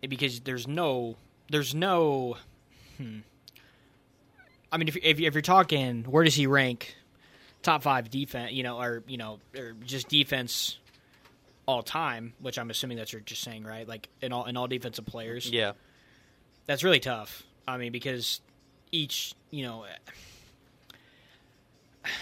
because 0.00 0.40
there's 0.40 0.66
no, 0.68 1.16
there's 1.50 1.74
no, 1.74 2.36
hmm. 2.96 3.18
I 4.76 4.78
mean, 4.78 4.88
if 4.88 4.96
if, 4.96 5.18
if 5.18 5.32
you're 5.32 5.40
talking, 5.40 6.04
where 6.04 6.22
does 6.22 6.34
he 6.34 6.46
rank 6.46 6.94
top 7.62 7.82
five 7.82 8.10
defense, 8.10 8.52
you 8.52 8.62
know, 8.62 8.78
or 8.78 9.02
you 9.08 9.16
know, 9.16 9.38
or 9.56 9.72
just 9.86 10.08
defense 10.08 10.78
all 11.64 11.82
time, 11.82 12.34
which 12.40 12.58
I'm 12.58 12.68
assuming 12.68 12.98
that's 12.98 13.08
what 13.08 13.14
you're 13.14 13.20
just 13.22 13.42
saying, 13.42 13.64
right? 13.64 13.88
Like 13.88 14.10
in 14.20 14.34
all 14.34 14.44
in 14.44 14.54
all 14.58 14.68
defensive 14.68 15.06
players. 15.06 15.50
Yeah. 15.50 15.72
That's 16.66 16.84
really 16.84 17.00
tough. 17.00 17.42
I 17.66 17.78
mean, 17.78 17.90
because 17.90 18.42
each, 18.92 19.34
you 19.50 19.64
know, 19.64 19.86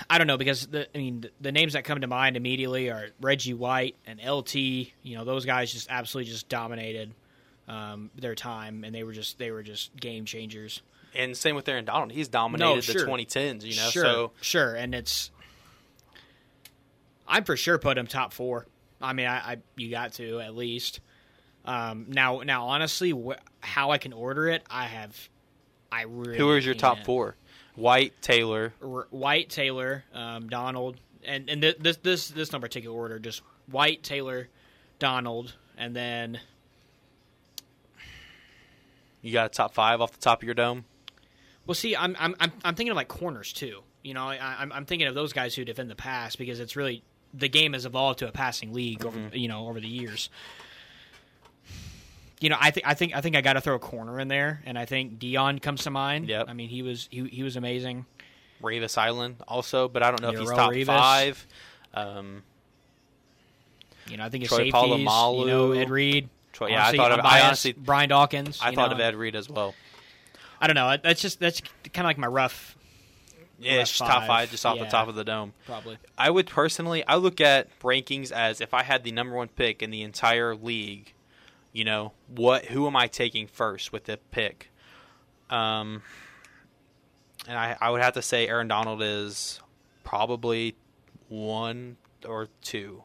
I 0.08 0.18
don't 0.18 0.28
know 0.28 0.38
because 0.38 0.68
the 0.68 0.86
I 0.94 0.98
mean 0.98 1.22
the, 1.22 1.30
the 1.40 1.50
names 1.50 1.72
that 1.72 1.82
come 1.82 2.02
to 2.02 2.06
mind 2.06 2.36
immediately 2.36 2.88
are 2.88 3.08
Reggie 3.20 3.54
White 3.54 3.96
and 4.06 4.20
LT. 4.24 4.54
You 4.54 4.92
know, 5.04 5.24
those 5.24 5.44
guys 5.44 5.72
just 5.72 5.88
absolutely 5.90 6.30
just 6.30 6.48
dominated 6.48 7.12
um, 7.66 8.12
their 8.14 8.36
time, 8.36 8.84
and 8.84 8.94
they 8.94 9.02
were 9.02 9.12
just 9.12 9.40
they 9.40 9.50
were 9.50 9.64
just 9.64 9.96
game 9.96 10.24
changers. 10.24 10.82
And 11.16 11.36
same 11.36 11.54
with 11.54 11.68
Aaron 11.68 11.84
Donald. 11.84 12.10
He's 12.12 12.28
dominated 12.28 12.64
No, 12.74 12.80
sure. 12.80 12.94
the 13.04 13.10
2010s, 13.24 13.62
you 13.64 13.76
know. 13.76 13.88
sure, 13.90 14.04
So 14.04 14.32
sure, 14.40 14.74
and 14.74 14.94
it's 14.94 15.30
I'm 17.26 17.44
for 17.44 17.56
sure 17.56 17.78
put 17.78 17.96
him 17.98 18.06
top 18.06 18.32
four. 18.32 18.66
I 19.00 19.12
mean, 19.12 19.26
I, 19.26 19.36
I 19.52 19.56
you 19.76 19.90
got 19.90 20.14
to 20.14 20.40
at 20.40 20.54
least. 20.54 21.00
Um, 21.64 22.06
now, 22.08 22.40
now, 22.40 22.66
honestly, 22.66 23.10
wh- 23.12 23.38
how 23.60 23.90
I 23.90 23.98
can 23.98 24.12
order 24.12 24.48
it, 24.48 24.62
I 24.68 24.84
have. 24.84 25.16
I 25.90 26.02
really 26.02 26.36
who 26.36 26.52
is 26.52 26.66
your 26.66 26.74
top 26.74 26.96
can't. 26.96 27.06
four? 27.06 27.36
White, 27.76 28.20
Taylor. 28.20 28.72
R- 28.82 29.06
White, 29.10 29.48
Taylor, 29.50 30.04
um, 30.12 30.48
Donald, 30.48 30.96
and 31.24 31.48
and 31.48 31.62
th- 31.62 31.78
this 31.78 31.96
this 31.98 32.28
this 32.28 32.52
no 32.52 32.58
particular 32.60 32.94
order, 32.96 33.18
just 33.18 33.42
White, 33.70 34.02
Taylor, 34.02 34.48
Donald, 34.98 35.54
and 35.78 35.94
then 35.96 36.38
You 39.22 39.32
got 39.32 39.46
a 39.46 39.48
top 39.48 39.72
five 39.72 40.00
off 40.00 40.12
the 40.12 40.18
top 40.20 40.40
of 40.42 40.44
your 40.44 40.54
dome. 40.54 40.84
Well, 41.66 41.74
see, 41.74 41.96
I'm 41.96 42.16
I'm 42.18 42.34
I'm, 42.40 42.52
I'm 42.64 42.74
thinking 42.74 42.90
of 42.90 42.96
like 42.96 43.08
corners 43.08 43.52
too. 43.52 43.82
You 44.02 44.14
know, 44.14 44.28
I, 44.28 44.56
I'm 44.58 44.72
I'm 44.72 44.84
thinking 44.84 45.08
of 45.08 45.14
those 45.14 45.32
guys 45.32 45.54
who 45.54 45.64
defend 45.64 45.90
the 45.90 45.94
pass 45.94 46.36
because 46.36 46.60
it's 46.60 46.76
really 46.76 47.02
the 47.32 47.48
game 47.48 47.72
has 47.72 47.86
evolved 47.86 48.18
to 48.20 48.28
a 48.28 48.32
passing 48.32 48.72
league 48.72 49.04
over 49.04 49.30
you 49.32 49.48
know 49.48 49.66
over 49.68 49.80
the 49.80 49.88
years. 49.88 50.28
You 52.40 52.50
know, 52.50 52.56
I 52.60 52.70
think 52.70 52.86
I 52.86 52.94
think 52.94 53.16
I 53.16 53.20
think 53.22 53.36
I 53.36 53.40
got 53.40 53.54
to 53.54 53.60
throw 53.60 53.76
a 53.76 53.78
corner 53.78 54.20
in 54.20 54.28
there, 54.28 54.62
and 54.66 54.78
I 54.78 54.84
think 54.84 55.18
Deion 55.18 55.62
comes 55.62 55.84
to 55.84 55.90
mind. 55.90 56.28
Yep. 56.28 56.46
I 56.48 56.52
mean, 56.52 56.68
he 56.68 56.82
was 56.82 57.08
he 57.10 57.26
he 57.28 57.42
was 57.42 57.56
amazing. 57.56 58.04
Revis 58.62 58.98
Island 58.98 59.36
also, 59.48 59.88
but 59.88 60.02
I 60.02 60.10
don't 60.10 60.20
know 60.22 60.30
if 60.30 60.38
he's 60.38 60.50
top 60.50 60.72
Revis. 60.72 60.86
five. 60.86 61.46
Um, 61.94 62.42
You 64.08 64.16
know, 64.18 64.24
I 64.24 64.28
think 64.28 64.42
his 64.42 64.48
Troy 64.48 64.70
safeties. 64.70 64.98
You 64.98 65.04
know, 65.04 65.72
Ed 65.72 65.90
Reed. 65.90 66.28
Troy- 66.52 66.68
yeah, 66.68 66.86
I 66.86 66.96
thought 66.96 67.12
of. 67.12 67.20
I 67.24 67.40
honestly, 67.42 67.72
Brian 67.72 68.08
Dawkins. 68.10 68.60
I 68.62 68.74
thought 68.74 68.90
know. 68.90 68.96
of 68.96 69.00
Ed 69.00 69.14
Reed 69.16 69.36
as 69.36 69.48
well. 69.48 69.74
I 70.64 70.66
don't 70.66 70.76
know. 70.76 70.96
That's 71.02 71.20
just 71.20 71.40
that's 71.40 71.60
kind 71.92 71.98
of 71.98 72.04
like 72.06 72.16
my 72.16 72.26
rough, 72.26 72.74
Yeah, 73.58 73.82
it's 73.82 73.90
just 73.90 73.98
top 74.00 74.20
five. 74.20 74.26
five, 74.26 74.50
just 74.50 74.64
off 74.64 74.76
Yeah. 74.78 74.84
the 74.84 74.90
top 74.90 75.08
of 75.08 75.14
the 75.14 75.22
dome. 75.24 75.52
probably. 75.66 75.98
I 76.16 76.30
would 76.30 76.46
personally, 76.46 77.06
I 77.06 77.16
look 77.16 77.38
at 77.40 77.68
rankings 77.80 78.32
as 78.32 78.62
if 78.62 78.72
I 78.72 78.82
had 78.82 79.04
the 79.04 79.12
number 79.12 79.36
one 79.36 79.48
pick 79.48 79.82
in 79.82 79.90
the 79.90 80.00
entire 80.02 80.54
league. 80.56 81.12
You 81.72 81.84
know 81.84 82.12
what? 82.28 82.64
Who 82.66 82.86
am 82.86 82.96
I 82.96 83.08
taking 83.08 83.46
first 83.46 83.92
with 83.92 84.04
the 84.04 84.16
pick? 84.30 84.70
Um, 85.50 86.02
and 87.46 87.58
I, 87.58 87.76
I 87.80 87.90
would 87.90 88.00
have 88.00 88.14
to 88.14 88.22
say 88.22 88.48
Aaron 88.48 88.68
Donald 88.68 89.02
is 89.02 89.60
probably 90.02 90.76
one 91.28 91.96
or 92.26 92.48
two. 92.62 93.02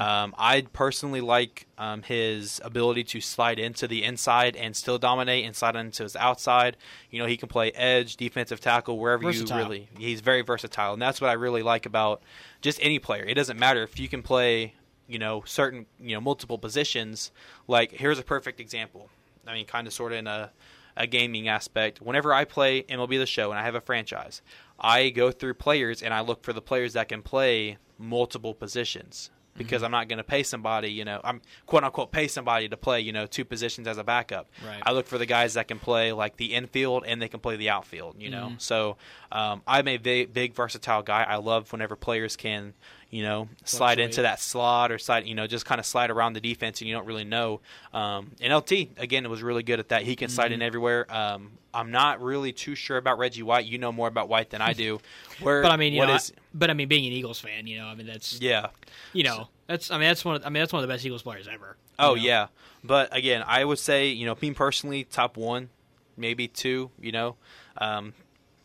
Um, 0.00 0.34
I 0.38 0.62
personally 0.72 1.20
like 1.20 1.66
um, 1.78 2.02
his 2.02 2.60
ability 2.64 3.04
to 3.04 3.20
slide 3.20 3.58
into 3.58 3.88
the 3.88 4.04
inside 4.04 4.56
and 4.56 4.74
still 4.76 4.98
dominate, 4.98 5.44
and 5.44 5.54
slide 5.54 5.74
into 5.76 6.04
his 6.04 6.14
outside. 6.16 6.76
You 7.10 7.18
know, 7.18 7.26
he 7.26 7.36
can 7.36 7.48
play 7.48 7.72
edge, 7.72 8.16
defensive 8.16 8.60
tackle, 8.60 8.98
wherever 8.98 9.24
Versatile. 9.24 9.58
you 9.58 9.64
really. 9.64 9.88
He's 9.98 10.20
very 10.20 10.42
versatile, 10.42 10.92
and 10.92 11.02
that's 11.02 11.20
what 11.20 11.30
I 11.30 11.34
really 11.34 11.62
like 11.62 11.86
about 11.86 12.22
just 12.60 12.78
any 12.80 12.98
player. 12.98 13.24
It 13.24 13.34
doesn't 13.34 13.58
matter 13.58 13.82
if 13.82 13.98
you 13.98 14.08
can 14.08 14.22
play, 14.22 14.74
you 15.08 15.18
know, 15.18 15.42
certain, 15.44 15.86
you 16.00 16.14
know, 16.14 16.20
multiple 16.20 16.58
positions. 16.58 17.32
Like 17.66 17.92
here's 17.92 18.18
a 18.18 18.24
perfect 18.24 18.60
example. 18.60 19.10
I 19.46 19.54
mean, 19.54 19.66
kind 19.66 19.86
of, 19.86 19.92
sort 19.92 20.12
of 20.12 20.18
in 20.18 20.26
a 20.26 20.50
a 20.96 21.08
gaming 21.08 21.48
aspect. 21.48 22.00
Whenever 22.00 22.32
I 22.32 22.44
play 22.44 22.84
MLB 22.84 23.18
The 23.18 23.26
Show 23.26 23.50
and 23.50 23.58
I 23.58 23.64
have 23.64 23.74
a 23.74 23.80
franchise, 23.80 24.42
I 24.78 25.10
go 25.10 25.32
through 25.32 25.54
players 25.54 26.00
and 26.00 26.14
I 26.14 26.20
look 26.20 26.44
for 26.44 26.52
the 26.52 26.62
players 26.62 26.92
that 26.92 27.08
can 27.08 27.20
play 27.20 27.78
multiple 27.98 28.54
positions 28.54 29.30
because 29.56 29.78
Mm-hmm. 29.78 29.84
I'm 29.86 29.90
not 29.90 30.08
going 30.08 30.16
to 30.18 30.24
pay 30.24 30.42
somebody, 30.42 30.88
you 30.88 31.04
know, 31.04 31.20
I'm 31.22 31.40
quote 31.66 31.84
unquote 31.84 32.12
pay 32.12 32.28
somebody 32.28 32.68
to 32.68 32.76
play, 32.76 33.00
you 33.00 33.12
know, 33.12 33.26
two 33.26 33.44
positions 33.44 33.86
as 33.86 33.98
a 33.98 34.04
backup. 34.04 34.48
Right. 34.66 34.82
I 34.84 34.92
look 34.92 35.06
for 35.06 35.18
the 35.18 35.26
guys 35.26 35.54
that 35.54 35.68
can 35.68 35.78
play 35.78 36.12
like 36.12 36.36
the 36.36 36.54
infield 36.54 37.04
and 37.06 37.20
they 37.20 37.28
can 37.28 37.40
play 37.40 37.56
the 37.56 37.70
outfield, 37.70 38.16
you 38.20 38.30
know. 38.30 38.50
Mhm. 38.54 38.60
So 38.60 38.96
um, 39.32 39.62
I'm 39.66 39.86
a 39.88 39.96
big, 39.96 40.32
big 40.32 40.54
versatile 40.54 41.02
guy. 41.02 41.24
I 41.24 41.36
love 41.36 41.70
whenever 41.72 41.96
players 41.96 42.36
can, 42.36 42.74
you 43.14 43.22
know, 43.22 43.48
slide 43.64 44.00
into 44.00 44.22
that 44.22 44.40
slot 44.40 44.90
or 44.90 44.98
slide, 44.98 45.24
you 45.24 45.36
know, 45.36 45.46
just 45.46 45.64
kind 45.64 45.78
of 45.78 45.86
slide 45.86 46.10
around 46.10 46.32
the 46.32 46.40
defense 46.40 46.80
and 46.80 46.88
you 46.88 46.94
don't 46.94 47.06
really 47.06 47.22
know. 47.24 47.60
Um, 47.92 48.32
and 48.40 48.52
LT 48.52 48.72
again 48.98 49.30
was 49.30 49.40
really 49.40 49.62
good 49.62 49.78
at 49.78 49.90
that. 49.90 50.02
He 50.02 50.16
can 50.16 50.28
slide 50.28 50.46
Mm-hmm. 50.46 50.54
in 50.54 50.62
everywhere. 50.62 51.06
Um, 51.08 51.52
I'm 51.72 51.90
not 51.92 52.20
really 52.20 52.52
too 52.52 52.74
sure 52.74 52.96
about 52.96 53.18
Reggie 53.18 53.42
White. 53.44 53.66
You 53.66 53.78
know 53.78 53.92
more 53.92 54.08
about 54.08 54.28
White 54.28 54.50
than 54.50 54.60
I 54.60 54.72
do. 54.72 55.00
Where, 55.40 55.62
But 55.62 55.70
I 55.70 55.76
mean, 55.76 55.94
what 55.96 56.06
know, 56.08 56.14
is- 56.16 56.32
I- 56.36 56.40
but 56.54 56.70
I 56.70 56.74
mean, 56.74 56.88
being 56.88 57.06
an 57.06 57.12
Eagles 57.12 57.38
fan, 57.40 57.66
you 57.68 57.78
know, 57.78 57.86
I 57.86 57.94
mean, 57.94 58.06
that's 58.08 58.40
yeah. 58.40 58.66
you 59.12 59.22
know, 59.22 59.48
that's 59.68 59.90
I 59.92 59.98
mean, 59.98 60.08
that's 60.08 60.24
one. 60.24 60.36
Of, 60.36 60.46
I 60.46 60.48
mean, 60.50 60.60
that's 60.62 60.72
one 60.72 60.82
of 60.82 60.88
the 60.88 60.92
best 60.92 61.04
Eagles 61.06 61.22
players 61.22 61.46
ever. 61.46 61.76
Oh 61.98 62.08
know? 62.10 62.14
yeah, 62.16 62.46
but 62.82 63.16
again, 63.16 63.44
I 63.46 63.64
would 63.64 63.78
say 63.78 64.08
you 64.08 64.26
know, 64.26 64.36
me 64.42 64.52
personally, 64.54 65.04
top 65.04 65.36
one, 65.36 65.68
maybe 66.16 66.48
two. 66.48 66.90
You 67.00 67.12
know, 67.12 67.36
um, 67.78 68.12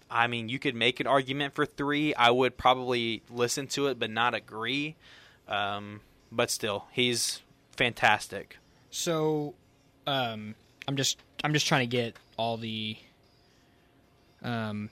I 0.10 0.28
mean, 0.28 0.50
you 0.50 0.60
could 0.60 0.76
make 0.76 1.00
an 1.00 1.08
argument 1.08 1.54
for 1.54 1.66
three. 1.66 2.14
I 2.16 2.32
would 2.32 2.58
probably 2.58 3.22
listen 3.30 3.68
to 3.68 3.88
it, 3.88 4.00
but 4.00 4.10
not 4.10 4.34
agree. 4.34 4.96
Um, 5.48 6.02
but 6.32 6.50
still, 6.50 6.86
he's 6.92 7.42
fantastic. 7.72 8.58
So, 8.92 9.54
um, 10.08 10.56
I'm 10.88 10.96
just 10.96 11.20
I'm 11.44 11.54
just 11.54 11.68
trying 11.68 11.88
to 11.88 11.96
get 11.96 12.16
all 12.38 12.58
the. 12.58 12.98
Um, 14.42 14.90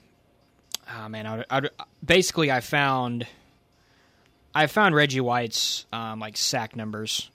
oh 0.92 1.10
man, 1.10 1.26
I, 1.26 1.44
I, 1.50 1.70
basically 2.06 2.52
I 2.52 2.62
found. 2.62 3.26
I 4.54 4.68
found 4.68 4.96
Reggie 4.96 5.22
White's 5.22 5.86
um, 5.92 6.20
like 6.20 6.38
sack 6.38 6.76
numbers, 6.76 7.30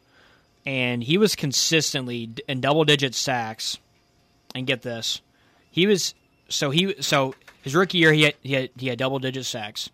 and 0.65 1.03
he 1.03 1.19
was 1.19 1.35
consistently 1.35 2.31
in 2.49 2.61
double 2.61 2.85
digit 2.85 3.15
sacks. 3.15 3.79
And 4.55 4.67
get 4.67 4.83
this, 4.83 5.23
he 5.71 5.87
was 5.87 6.15
so 6.49 6.71
he 6.71 6.95
so 7.01 7.35
his 7.62 7.75
rookie 7.75 7.99
year 7.99 8.12
he 8.12 8.23
had 8.23 8.35
he 8.42 8.52
had, 8.54 8.71
he 8.76 8.88
had 8.88 8.99
double 8.99 9.19
digit 9.19 9.47
sacks, 9.47 9.88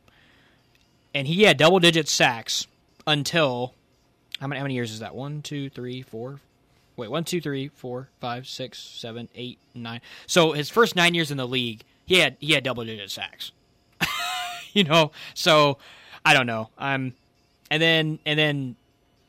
and 1.15 1.29
he 1.29 1.43
had 1.43 1.57
double 1.57 1.79
digit 1.79 2.09
sacks 2.09 2.67
until 3.07 3.75
how 4.41 4.47
many 4.47 4.59
how 4.59 4.65
many 4.65 4.75
years 4.75 4.91
is 4.91 5.01
that? 5.01 5.15
One, 5.15 5.43
two, 5.43 5.71
three, 5.71 6.03
four. 6.03 6.41
Wait, 6.97 7.11
one, 7.11 7.23
two, 7.23 7.41
three, 7.41 7.69
four, 7.69 8.09
five, 8.21 8.49
six, 8.49 8.79
seven, 8.79 9.29
eight, 9.37 9.59
nine. 9.75 10.01
So 10.27 10.53
his 10.53 10.69
first 10.69 10.97
nine 10.97 11.15
years 11.15 11.31
in 11.31 11.37
the 11.37 11.47
league, 11.47 11.83
he 12.05 12.19
had 12.19 12.37
he 12.41 12.55
had 12.55 12.65
double 12.65 12.85
digit 12.85 13.11
sacks. 13.11 13.53
you 14.73 14.85
know, 14.85 15.13
so 15.35 15.79
I 16.25 16.35
don't 16.35 16.47
know. 16.47 16.71
I'm, 16.79 17.15
and 17.71 17.81
then 17.83 18.19
and 18.25 18.39
then 18.39 18.77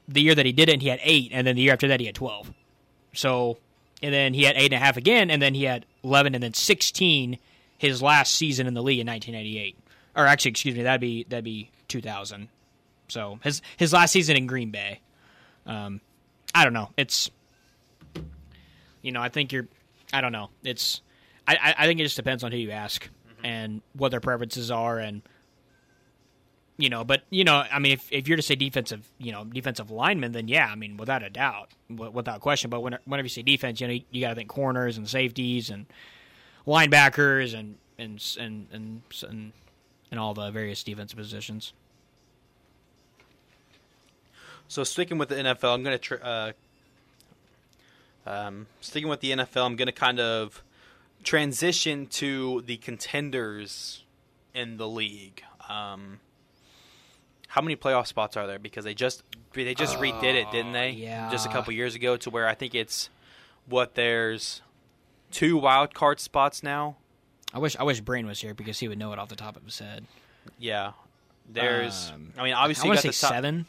the 0.08 0.22
year 0.22 0.34
that 0.34 0.46
he 0.46 0.51
did 0.51 0.69
it, 0.69 0.81
he 0.81 0.88
had 0.88 1.00
eight, 1.03 1.29
and 1.34 1.46
then 1.46 1.55
the 1.55 1.62
year 1.62 1.74
after 1.74 1.88
that, 1.89 2.00
he 2.00 2.05
had 2.05 2.15
twelve. 2.15 2.51
So, 3.13 3.58
and 4.01 4.13
then 4.13 4.34
he 4.34 4.43
had 4.43 4.55
eight 4.55 4.74
and 4.74 4.81
a 4.81 4.86
half 4.86 4.98
again, 4.98 5.29
and 5.29 5.41
then 5.41 5.53
he 5.53 5.65
had 5.65 5.86
eleven, 6.03 6.34
and 6.34 6.43
then 6.43 6.53
sixteen 6.53 7.38
his 7.79 8.01
last 8.03 8.36
season 8.36 8.67
in 8.67 8.75
the 8.75 8.83
league 8.83 9.00
in 9.00 9.07
1998. 9.07 9.75
Or 10.15 10.27
actually, 10.27 10.51
excuse 10.51 10.75
me, 10.75 10.83
that'd 10.83 11.01
be 11.01 11.25
that'd 11.29 11.43
be 11.43 11.71
2000. 11.88 12.50
So 13.07 13.39
his 13.41 13.63
his 13.77 13.91
last 13.91 14.12
season 14.12 14.38
in 14.38 14.45
Green 14.45 14.69
Bay. 14.69 15.00
Um, 15.65 16.01
I 16.53 16.63
don't 16.63 16.74
know. 16.74 16.89
It's 16.98 17.31
you 19.01 19.12
know, 19.12 19.21
I 19.21 19.29
think 19.29 19.51
you're. 19.51 19.67
I 20.13 20.21
don't 20.21 20.31
know. 20.31 20.50
It's. 20.63 21.01
I 21.48 21.74
I, 21.77 21.88
think 21.88 22.00
it 22.00 22.03
just 22.03 22.17
depends 22.17 22.43
on 22.43 22.51
who 22.51 22.57
you 22.57 22.71
ask 22.71 23.09
and 23.43 23.81
what 23.93 24.09
their 24.12 24.19
preferences 24.19 24.69
are 24.69 25.00
and. 25.00 25.21
You 26.77 26.89
know, 26.89 27.03
but 27.03 27.24
you 27.29 27.43
know, 27.43 27.65
I 27.69 27.77
mean, 27.79 27.91
if, 27.91 28.09
if 28.09 28.29
you're 28.29 28.38
to 28.38 28.41
say 28.41 28.55
defensive, 28.55 29.05
you 29.17 29.33
know, 29.33 29.43
defensive 29.43 29.91
lineman, 29.91 30.31
then 30.31 30.48
yeah, 30.48 30.65
I 30.71 30.75
mean, 30.75 30.95
without 30.95 31.24
a 31.24 31.29
doubt, 31.29 31.71
w- 31.93 32.09
without 32.09 32.39
question. 32.39 32.69
But 32.69 32.79
when, 32.79 32.98
whenever 33.03 33.25
you 33.25 33.29
say 33.29 33.41
defense, 33.41 33.81
you 33.81 33.88
know, 33.88 33.93
you, 33.93 34.03
you 34.12 34.21
got 34.21 34.29
to 34.29 34.36
think 34.36 34.48
corners 34.48 34.98
and 34.98 35.05
safeties 35.05 35.69
and 35.69 35.88
linebackers 36.70 37.58
and 37.58 37.76
and 37.98 38.22
and 38.40 38.68
and 38.72 39.02
and, 39.28 39.52
and 40.12 40.20
all 40.20 40.34
the 40.34 40.52
various 40.52 40.84
defensive 40.84 41.18
positions. 41.18 41.74
So 44.68 44.84
sticking 44.84 45.18
with 45.18 45.30
the 45.30 45.36
NFL, 45.36 45.74
I'm 45.74 45.84
going 45.84 45.98
to 45.98 45.98
tr- 45.98 46.24
uh, 46.24 46.52
um, 48.28 48.68
sticking 48.82 49.10
with 49.10 49.20
the 49.20 49.32
NFL. 49.32 49.66
I'm 49.66 49.76
going 49.76 49.88
to 49.88 49.92
kind 49.92 50.20
of 50.20 50.64
transition 51.24 52.06
to 52.06 52.62
the 52.68 52.78
contenders 52.78 54.04
in 54.54 54.78
the 54.78 54.88
league. 54.88 55.44
Um, 55.68 56.20
how 57.48 57.62
many 57.62 57.76
playoff 57.76 58.06
spots 58.06 58.38
are 58.38 58.46
there? 58.46 58.60
Because 58.60 58.86
they 58.86 58.94
just 58.94 59.24
they 59.54 59.74
just 59.74 59.98
redid 59.98 60.36
it, 60.36 60.52
didn't 60.52 60.74
they? 60.74 60.92
yeah. 60.92 61.32
Just 61.32 61.48
a 61.48 61.50
couple 61.50 61.74
years 61.74 61.96
ago, 61.96 62.16
to 62.18 62.30
where 62.30 62.48
I 62.48 62.54
think 62.54 62.76
it's 62.76 63.10
what 63.66 63.96
there's 63.96 64.62
two 65.31 65.57
wild 65.57 65.93
card 65.93 66.19
spots 66.19 66.63
now. 66.63 66.98
I 67.53 67.59
wish 67.59 67.75
I 67.77 67.83
wish 67.83 68.00
Brain 68.01 68.27
was 68.27 68.39
here 68.41 68.53
because 68.53 68.79
he 68.79 68.88
would 68.88 68.98
know 68.98 69.12
it 69.13 69.19
off 69.19 69.29
the 69.29 69.36
top 69.36 69.55
of 69.55 69.63
his 69.63 69.79
head. 69.79 70.05
Yeah, 70.57 70.91
There's, 71.51 72.12
Um, 72.13 72.33
I 72.38 72.43
mean, 72.43 72.53
I 72.53 72.62
obviously 72.62 72.89
you 72.89 72.95
got 72.95 73.01
to 73.01 73.07
the 73.07 73.13
top. 73.13 73.31
seven. 73.31 73.65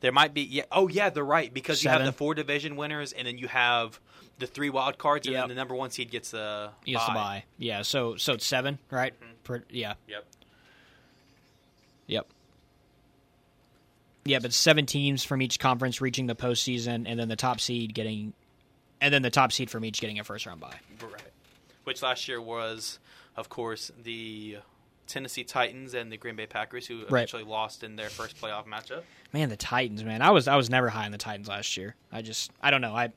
There 0.00 0.10
might 0.12 0.34
be, 0.34 0.42
yeah. 0.42 0.64
Oh, 0.72 0.88
yeah, 0.88 1.10
they're 1.10 1.24
right 1.24 1.52
because 1.54 1.84
you 1.84 1.90
have 1.90 2.04
the 2.04 2.10
four 2.12 2.34
division 2.34 2.74
winners, 2.74 3.12
and 3.12 3.26
then 3.26 3.38
you 3.38 3.46
have 3.46 4.00
the 4.38 4.48
three 4.48 4.68
wild 4.70 4.98
cards, 4.98 5.26
and 5.28 5.34
Yep. 5.34 5.42
then 5.42 5.48
the 5.50 5.54
number 5.54 5.74
one 5.76 5.90
seed 5.90 6.10
gets 6.10 6.32
the 6.32 6.70
Yes, 6.84 7.06
the 7.06 7.12
bye. 7.12 7.44
Yeah, 7.58 7.82
so 7.82 8.16
so 8.16 8.32
it's 8.34 8.44
seven, 8.44 8.78
right? 8.90 9.14
Per, 9.44 9.62
yeah, 9.70 9.94
Yep. 10.08 10.24
yep. 12.08 12.26
Yeah, 14.24 14.38
but 14.40 14.52
seven 14.52 14.86
teams 14.86 15.24
from 15.24 15.42
each 15.42 15.58
conference 15.58 16.00
reaching 16.00 16.26
the 16.26 16.34
postseason, 16.36 17.04
and 17.06 17.18
then 17.18 17.28
the 17.28 17.36
top 17.36 17.60
seed 17.60 17.94
getting, 17.94 18.32
and 19.02 19.12
then 19.12 19.20
the 19.22 19.30
top 19.30 19.52
seed 19.52 19.68
from 19.68 19.84
each 19.84 20.00
getting 20.00 20.18
a 20.18 20.24
first 20.24 20.46
round 20.46 20.60
bye. 20.60 20.76
Right. 21.02 21.20
Which 21.84 22.02
last 22.02 22.28
year 22.28 22.40
was, 22.40 22.98
of 23.36 23.48
course, 23.48 23.90
the 24.02 24.58
Tennessee 25.08 25.44
Titans 25.44 25.92
and 25.94 26.10
the 26.10 26.16
Green 26.16 26.36
Bay 26.36 26.46
Packers, 26.46 26.86
who 26.86 27.00
Right. 27.00 27.08
eventually 27.08 27.42
lost 27.44 27.82
in 27.82 27.96
their 27.96 28.08
first 28.08 28.40
playoff 28.40 28.66
matchup. 28.66 29.02
Man, 29.32 29.48
the 29.48 29.56
Titans, 29.56 30.04
man. 30.04 30.22
I 30.22 30.30
was 30.30 30.48
I 30.48 30.56
was 30.56 30.70
never 30.70 30.88
high 30.88 31.04
on 31.04 31.12
the 31.12 31.18
Titans 31.18 31.48
last 31.48 31.76
year. 31.76 31.94
I 32.10 32.22
just 32.22 32.50
I 32.62 32.70
don't 32.70 32.80
know. 32.80 32.94
I 32.94 33.12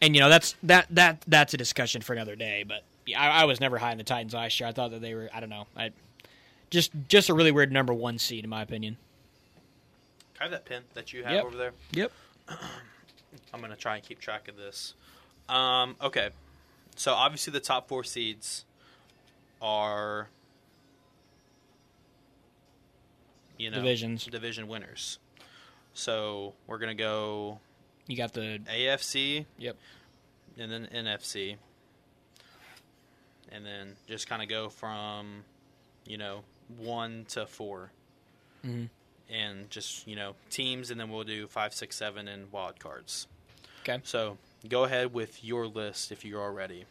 and 0.00 0.14
you 0.14 0.20
know 0.22 0.28
that's 0.28 0.54
that 0.62 0.86
that 0.90 1.24
that's 1.26 1.52
a 1.52 1.56
discussion 1.56 2.00
for 2.00 2.12
another 2.12 2.36
day. 2.36 2.64
But 2.66 2.84
yeah, 3.06 3.20
I, 3.20 3.42
I 3.42 3.44
was 3.44 3.60
never 3.60 3.76
high 3.78 3.90
on 3.90 3.98
the 3.98 4.04
Titans 4.04 4.32
last 4.34 4.58
year. 4.60 4.68
I 4.68 4.72
thought 4.72 4.92
that 4.92 5.00
they 5.02 5.14
were 5.14 5.28
I 5.34 5.40
don't 5.40 5.50
know. 5.50 5.66
I 5.76 5.90
just 6.70 6.92
just 7.08 7.28
a 7.28 7.34
really 7.34 7.50
weird 7.50 7.72
number 7.72 7.92
one 7.92 8.18
seed 8.18 8.44
in 8.44 8.50
my 8.50 8.62
opinion. 8.62 8.96
I 10.38 10.44
have 10.44 10.52
that 10.52 10.64
pin 10.66 10.82
that 10.94 11.12
you 11.12 11.24
have 11.24 11.32
Yep. 11.32 11.44
over 11.44 11.56
there? 11.56 11.72
Yep. 11.92 12.12
I'm 13.52 13.60
going 13.60 13.70
to 13.72 13.76
try 13.76 13.96
and 13.96 14.04
keep 14.04 14.20
track 14.20 14.48
of 14.48 14.56
this. 14.56 14.94
Um, 15.48 15.96
okay. 16.00 16.30
So 16.96 17.12
obviously 17.14 17.52
the 17.52 17.60
top 17.60 17.88
four 17.88 18.04
seeds 18.04 18.64
are, 19.62 20.28
you 23.56 23.70
know, 23.70 23.76
Divisions. 23.76 24.24
division 24.26 24.68
winners. 24.68 25.18
So 25.94 26.54
we're 26.66 26.78
going 26.78 26.96
to 26.96 27.02
go 27.02 27.60
You 28.06 28.16
got 28.16 28.32
the 28.32 28.60
AFC 28.66 29.46
yep. 29.58 29.76
and 30.58 30.70
then 30.70 30.88
NFC. 30.94 31.56
And 33.50 33.64
then 33.64 33.96
just 34.06 34.28
kind 34.28 34.42
of 34.42 34.48
go 34.48 34.68
from, 34.68 35.44
you 36.06 36.18
know, 36.18 36.42
one 36.76 37.24
to 37.30 37.46
4 37.46 37.90
hmm 38.62 38.84
and 39.30 39.70
just 39.70 40.06
you 40.06 40.16
know 40.16 40.34
teams, 40.50 40.90
and 40.90 40.98
then 41.00 41.10
we'll 41.10 41.24
do 41.24 41.46
five, 41.46 41.74
six, 41.74 41.96
seven, 41.96 42.28
and 42.28 42.50
wild 42.52 42.78
cards. 42.78 43.26
Okay. 43.82 44.00
So 44.04 44.38
go 44.68 44.84
ahead 44.84 45.12
with 45.12 45.44
your 45.44 45.66
list 45.66 46.12
if 46.12 46.24
you're 46.24 46.42
all 46.42 46.50
ready. 46.50 46.84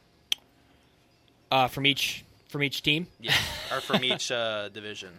Uh, 1.51 1.67
from 1.67 1.85
each 1.85 2.25
from 2.47 2.63
each 2.63 2.81
team. 2.81 3.07
Yeah, 3.19 3.33
or 3.71 3.81
from 3.81 4.03
each 4.03 4.31
uh, 4.31 4.69
division. 4.69 5.13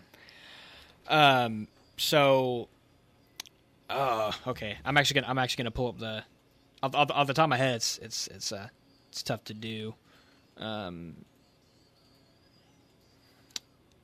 Um. 1.08 1.68
So. 1.96 2.68
Uh. 3.88 4.32
Okay. 4.46 4.76
I'm 4.84 4.96
actually 4.96 5.20
gonna 5.20 5.30
I'm 5.30 5.38
actually 5.38 5.62
gonna 5.64 5.70
pull 5.70 5.88
up 5.88 5.98
the 5.98 6.24
off, 6.82 6.94
off, 6.94 7.10
off 7.10 7.26
the 7.26 7.34
top 7.34 7.44
of 7.44 7.50
my 7.50 7.56
head. 7.56 7.76
It's 7.76 7.98
it's 7.98 8.26
it's 8.28 8.52
uh 8.52 8.68
it's 9.10 9.22
tough 9.22 9.44
to 9.44 9.54
do. 9.54 9.94
Um. 10.58 11.24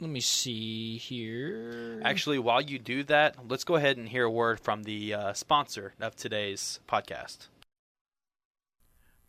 Let 0.00 0.10
me 0.10 0.20
see 0.20 0.96
here. 0.96 2.00
Actually, 2.04 2.38
while 2.40 2.60
you 2.60 2.78
do 2.78 3.04
that, 3.04 3.36
let's 3.48 3.64
go 3.64 3.76
ahead 3.76 3.96
and 3.96 4.08
hear 4.08 4.24
a 4.24 4.30
word 4.30 4.58
from 4.58 4.82
the 4.82 5.14
uh, 5.14 5.32
sponsor 5.34 5.94
of 6.00 6.16
today's 6.16 6.80
podcast. 6.88 7.46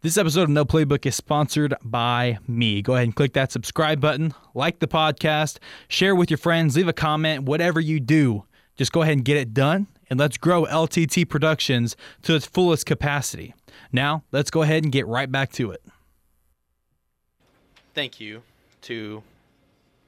This 0.02 0.18
episode 0.18 0.44
of 0.44 0.50
No 0.50 0.66
Playbook 0.66 1.06
is 1.06 1.16
sponsored 1.16 1.76
by 1.84 2.40
me. 2.48 2.82
Go 2.82 2.94
ahead 2.94 3.06
and 3.06 3.16
click 3.16 3.34
that 3.34 3.52
subscribe 3.52 4.02
button, 4.02 4.34
like 4.54 4.80
the 4.80 4.88
podcast, 4.88 5.60
share 5.88 6.16
with 6.16 6.30
your 6.30 6.38
friends, 6.38 6.76
leave 6.76 6.88
a 6.88 6.94
comment, 6.94 7.44
whatever 7.44 7.80
you 7.80 8.00
do. 8.00 8.44
Just 8.76 8.92
go 8.92 9.04
ahead 9.04 9.14
and 9.14 9.26
get 9.26 9.38
it 9.38 9.54
done, 9.54 9.88
and 10.10 10.20
let's 10.20 10.38
grow 10.38 10.66
LTT 10.66 11.30
Productions 11.30 11.96
to 12.24 12.36
its 12.36 12.46
fullest 12.46 12.86
capacity. 12.86 13.54
Now, 13.92 14.24
let's 14.32 14.52
go 14.52 14.64
ahead 14.64 14.84
and 14.84 14.92
get 14.92 15.08
right 15.08 15.32
back 15.32 15.52
to 15.54 15.72
it. 15.72 15.82
Thank 17.94 18.20
you 18.20 18.44
to 18.82 19.24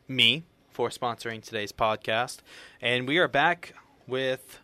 me 0.07 0.43
for 0.77 0.89
sponsoring 0.89 1.43
today's 1.43 1.71
podcast. 1.71 2.37
And 2.83 3.07
we 3.07 3.17
are 3.17 3.27
back 3.27 3.73
with 4.05 4.59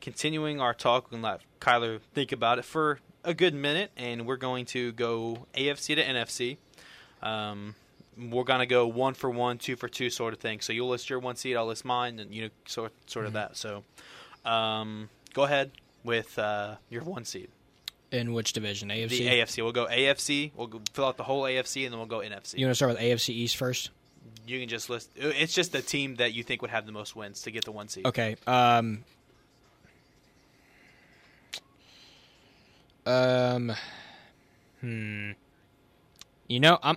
continuing 0.00 0.60
our 0.60 0.74
talk. 0.74 1.10
To 1.10 1.16
let 1.16 1.42
Kyler 1.60 2.00
think 2.12 2.32
about 2.32 2.58
it 2.58 2.64
for 2.64 2.98
a 3.22 3.32
good 3.32 3.54
minute, 3.54 3.92
and 3.96 4.26
we're 4.26 4.36
going 4.36 4.64
to 4.66 4.90
go 4.90 5.46
AFC 5.54 5.94
to 5.94 6.02
NFC. 6.02 6.56
Um, 7.22 7.76
we're 8.18 8.42
going 8.42 8.58
to 8.58 8.66
go 8.66 8.88
one 8.88 9.14
for 9.14 9.30
one, 9.30 9.58
two 9.58 9.76
for 9.76 9.88
two 9.88 10.10
sort 10.10 10.34
of 10.34 10.40
thing. 10.40 10.60
So 10.60 10.72
you'll 10.72 10.88
list 10.88 11.08
your 11.08 11.20
one 11.20 11.36
seed, 11.36 11.56
I'll 11.56 11.66
list 11.66 11.84
mine, 11.84 12.18
and 12.18 12.34
you 12.34 12.42
know, 12.42 12.50
sort, 12.66 12.92
sort 13.08 13.26
of 13.26 13.34
that. 13.34 13.56
So 13.56 13.84
um, 14.44 15.08
go 15.34 15.44
ahead 15.44 15.70
with 16.02 16.36
uh, 16.36 16.78
your 16.90 17.04
one 17.04 17.24
seed. 17.24 17.50
in 18.10 18.32
which 18.32 18.52
division? 18.54 18.88
AFC. 18.88 19.08
The 19.10 19.28
AFC. 19.28 19.62
We'll 19.62 19.70
go 19.70 19.86
AFC. 19.86 20.50
We'll 20.56 20.66
go 20.66 20.80
fill 20.92 21.04
out 21.04 21.16
the 21.16 21.22
whole 21.22 21.44
AFC, 21.44 21.84
and 21.84 21.92
then 21.92 22.00
we'll 22.00 22.08
go 22.08 22.18
NFC. 22.18 22.58
you 22.58 22.66
want 22.66 22.72
to 22.72 22.74
start 22.74 22.90
with 22.90 23.00
AFC 23.00 23.28
East 23.28 23.56
first? 23.56 23.90
You 24.46 24.60
can 24.60 24.68
just 24.68 24.88
list. 24.90 25.10
It's 25.16 25.54
just 25.54 25.72
the 25.72 25.82
team 25.82 26.16
that 26.16 26.32
you 26.32 26.42
think 26.42 26.62
would 26.62 26.70
have 26.70 26.86
the 26.86 26.92
most 26.92 27.16
wins 27.16 27.42
to 27.42 27.50
get 27.50 27.64
the 27.64 27.72
one 27.72 27.88
seed. 27.88 28.06
Okay. 28.06 28.36
Um. 28.46 29.04
Um. 33.04 33.72
Hmm. 34.80 35.30
You 36.48 36.60
know, 36.60 36.78
I'm. 36.82 36.96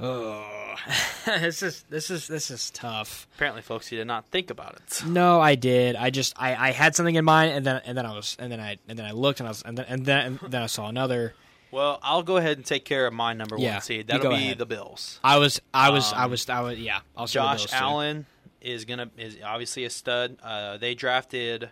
Oh, 0.00 0.74
this 1.26 1.62
is 1.62 1.84
this 1.88 2.10
is 2.10 2.26
this 2.26 2.50
is 2.50 2.70
tough. 2.72 3.28
Apparently, 3.36 3.62
folks, 3.62 3.92
you 3.92 3.98
did 3.98 4.06
not 4.06 4.26
think 4.26 4.50
about 4.50 4.74
it. 4.74 5.02
No, 5.06 5.40
I 5.40 5.54
did. 5.54 5.94
I 5.96 6.10
just 6.10 6.34
I, 6.36 6.68
I 6.68 6.70
had 6.72 6.96
something 6.96 7.14
in 7.14 7.24
mind, 7.24 7.52
and 7.52 7.64
then 7.64 7.80
and 7.84 7.96
then 7.96 8.04
I 8.04 8.14
was 8.14 8.36
and 8.38 8.50
then 8.50 8.60
I 8.60 8.78
and 8.88 8.98
then 8.98 9.06
I 9.06 9.12
looked 9.12 9.40
and 9.40 9.46
I 9.46 9.50
was 9.50 9.62
and 9.62 9.78
then 9.78 9.86
and 9.88 10.04
then, 10.04 10.38
and 10.42 10.52
then 10.52 10.62
I 10.62 10.66
saw 10.66 10.88
another. 10.88 11.34
Well, 11.74 11.98
I'll 12.02 12.22
go 12.22 12.36
ahead 12.36 12.56
and 12.56 12.64
take 12.64 12.84
care 12.84 13.06
of 13.06 13.12
my 13.12 13.32
number 13.32 13.56
Yeah, 13.58 13.72
one 13.74 13.82
seed. 13.82 13.96
you 13.98 14.04
That'll 14.04 14.22
go 14.22 14.30
be 14.30 14.36
ahead. 14.36 14.58
the 14.58 14.66
Bills. 14.66 15.18
I 15.24 15.38
was 15.38 15.60
I 15.74 15.90
was 15.90 16.12
I 16.12 16.24
Um, 16.24 16.30
was 16.30 16.48
I 16.48 16.60
was 16.60 16.78
yeah. 16.78 17.00
I'll 17.16 17.24
with 17.24 17.32
Josh 17.32 17.66
two. 17.66 17.74
Allen 17.74 18.26
is 18.60 18.84
gonna 18.84 19.10
is 19.18 19.38
obviously 19.44 19.84
a 19.84 19.90
stud. 19.90 20.36
Uh, 20.42 20.76
they 20.78 20.94
drafted 20.94 21.70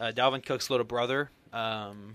uh, 0.00 0.12
Dalvin 0.14 0.44
Cook's 0.44 0.70
little 0.70 0.86
brother, 0.86 1.30
um, 1.52 2.12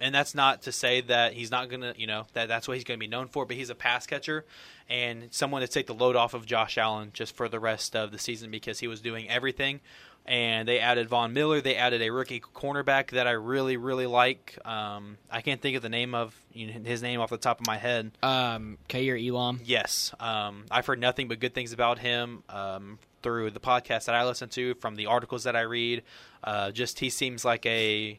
and 0.00 0.14
that's 0.14 0.34
not 0.34 0.62
to 0.62 0.72
say 0.72 1.00
that 1.00 1.32
he's 1.32 1.50
not 1.50 1.70
gonna, 1.70 1.94
you 1.96 2.06
know, 2.06 2.26
that 2.34 2.48
that's 2.48 2.68
what 2.68 2.74
he's 2.76 2.84
gonna 2.84 2.98
be 2.98 3.06
known 3.06 3.28
for. 3.28 3.46
But 3.46 3.56
he's 3.56 3.70
a 3.70 3.74
pass 3.74 4.06
catcher 4.06 4.44
and 4.88 5.28
someone 5.32 5.62
to 5.62 5.68
take 5.68 5.86
the 5.86 5.94
load 5.94 6.16
off 6.16 6.34
of 6.34 6.44
Josh 6.46 6.76
Allen 6.78 7.10
just 7.14 7.34
for 7.34 7.48
the 7.48 7.58
rest 7.58 7.96
of 7.96 8.12
the 8.12 8.18
season 8.18 8.50
because 8.50 8.78
he 8.80 8.86
was 8.86 9.00
doing 9.00 9.28
everything. 9.28 9.80
And 10.28 10.66
they 10.66 10.80
added 10.80 11.08
Von 11.08 11.32
Miller. 11.32 11.60
They 11.60 11.76
added 11.76 12.02
a 12.02 12.10
rookie 12.10 12.40
cornerback 12.40 13.10
that 13.12 13.28
I 13.28 13.30
really, 13.32 13.76
really 13.76 14.06
like. 14.06 14.58
Um, 14.64 15.18
I 15.30 15.40
can't 15.40 15.60
think 15.62 15.76
of 15.76 15.82
the 15.82 15.88
name 15.88 16.16
of 16.16 16.34
you 16.52 16.66
know, 16.66 16.72
his 16.84 17.00
name 17.00 17.20
off 17.20 17.30
the 17.30 17.36
top 17.38 17.60
of 17.60 17.66
my 17.66 17.76
head. 17.76 18.10
Um, 18.24 18.76
Kaiir 18.88 19.16
Elam. 19.16 19.60
Yes, 19.64 20.12
um, 20.18 20.64
I've 20.68 20.84
heard 20.86 20.98
nothing 20.98 21.28
but 21.28 21.38
good 21.38 21.54
things 21.54 21.72
about 21.72 22.00
him 22.00 22.42
um, 22.48 22.98
through 23.22 23.52
the 23.52 23.60
podcast 23.60 24.06
that 24.06 24.16
I 24.16 24.24
listen 24.26 24.48
to, 24.50 24.74
from 24.74 24.96
the 24.96 25.06
articles 25.06 25.44
that 25.44 25.54
I 25.54 25.60
read. 25.60 26.02
Uh, 26.42 26.72
just 26.72 26.98
he 26.98 27.08
seems 27.08 27.44
like 27.44 27.64
a 27.64 28.18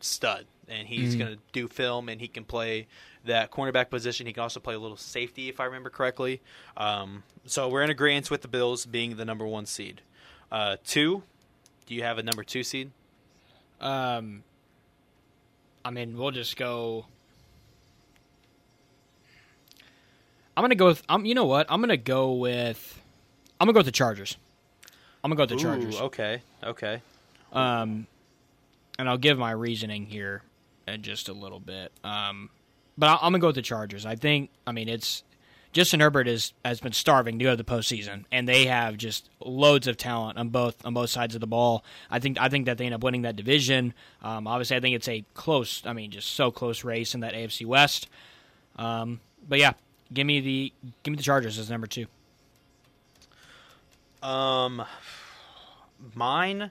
stud, 0.00 0.44
and 0.68 0.86
he's 0.86 1.14
Mhm. 1.14 1.18
going 1.18 1.36
to 1.36 1.38
do 1.52 1.66
film, 1.66 2.10
and 2.10 2.20
he 2.20 2.28
can 2.28 2.44
play 2.44 2.86
that 3.24 3.50
cornerback 3.50 3.88
position. 3.88 4.26
He 4.26 4.34
can 4.34 4.42
also 4.42 4.60
play 4.60 4.74
a 4.74 4.78
little 4.78 4.96
safety, 4.98 5.48
if 5.48 5.60
I 5.60 5.64
remember 5.64 5.88
correctly. 5.88 6.42
Um, 6.76 7.22
so 7.46 7.68
we're 7.68 7.82
in 7.82 7.90
agreement 7.90 8.30
with 8.30 8.42
the 8.42 8.48
Bills 8.48 8.84
being 8.84 9.16
the 9.16 9.24
number 9.24 9.46
one 9.46 9.64
seed. 9.64 10.02
Uh, 10.52 10.76
two, 10.84 11.22
do 11.88 11.94
you 11.94 12.02
have 12.02 12.18
a 12.18 12.22
number 12.22 12.44
two 12.44 12.62
seed? 12.62 12.90
Um, 13.80 14.44
I 15.84 15.90
mean, 15.90 16.18
we'll 16.18 16.30
just 16.30 16.56
go. 16.56 17.06
I'm 20.54 20.62
gonna 20.62 20.74
go 20.74 20.86
with. 20.86 21.02
Um, 21.08 21.24
you 21.24 21.34
know 21.34 21.46
what? 21.46 21.66
I'm 21.70 21.80
gonna 21.80 21.96
go 21.96 22.34
with. 22.34 23.00
I'm 23.58 23.64
gonna 23.64 23.72
go 23.72 23.78
with 23.78 23.86
the 23.86 23.92
Chargers. 23.92 24.36
I'm 25.24 25.30
gonna 25.30 25.36
go 25.36 25.42
with 25.44 25.58
the 25.58 25.64
Chargers. 25.64 25.98
Ooh, 25.98 26.04
okay, 26.04 26.42
okay. 26.62 27.00
Um, 27.54 28.06
and 28.98 29.08
I'll 29.08 29.16
give 29.16 29.38
my 29.38 29.52
reasoning 29.52 30.04
here 30.04 30.42
in 30.86 31.02
just 31.02 31.30
a 31.30 31.32
little 31.32 31.60
bit. 31.60 31.90
Um, 32.04 32.50
but 32.98 33.06
I, 33.06 33.14
I'm 33.14 33.32
gonna 33.32 33.38
go 33.38 33.46
with 33.46 33.56
the 33.56 33.62
Chargers. 33.62 34.04
I 34.04 34.14
think. 34.14 34.50
I 34.66 34.72
mean, 34.72 34.90
it's 34.90 35.22
Justin 35.72 36.00
Herbert 36.00 36.26
is 36.26 36.52
has 36.64 36.80
been 36.80 36.92
starving 36.92 37.38
to 37.38 37.44
go 37.44 37.50
to 37.50 37.56
the 37.56 37.64
postseason, 37.64 38.24
and 38.32 38.48
they 38.48 38.66
have 38.66 38.96
just 38.96 39.28
loads 39.40 39.86
of 39.86 39.96
talent 39.96 40.38
on 40.38 40.48
both 40.48 40.84
on 40.84 40.94
both 40.94 41.10
sides 41.10 41.34
of 41.34 41.40
the 41.40 41.46
ball. 41.46 41.84
I 42.10 42.18
think 42.18 42.40
I 42.40 42.48
think 42.48 42.66
that 42.66 42.78
they 42.78 42.86
end 42.86 42.94
up 42.94 43.04
winning 43.04 43.22
that 43.22 43.36
division. 43.36 43.92
Um, 44.22 44.46
obviously, 44.46 44.76
I 44.76 44.80
think 44.80 44.96
it's 44.96 45.08
a 45.08 45.24
close. 45.34 45.82
I 45.84 45.92
mean, 45.92 46.10
just 46.10 46.32
so 46.32 46.50
close 46.50 46.84
race 46.84 47.14
in 47.14 47.20
that 47.20 47.34
AFC 47.34 47.66
West. 47.66 48.08
Um, 48.76 49.20
but 49.46 49.58
yeah, 49.58 49.74
give 50.12 50.26
me 50.26 50.40
the 50.40 50.72
give 51.02 51.12
me 51.12 51.16
the 51.16 51.22
Chargers 51.22 51.58
as 51.58 51.68
number 51.68 51.86
two. 51.86 52.06
Um, 54.22 54.82
mine. 56.14 56.70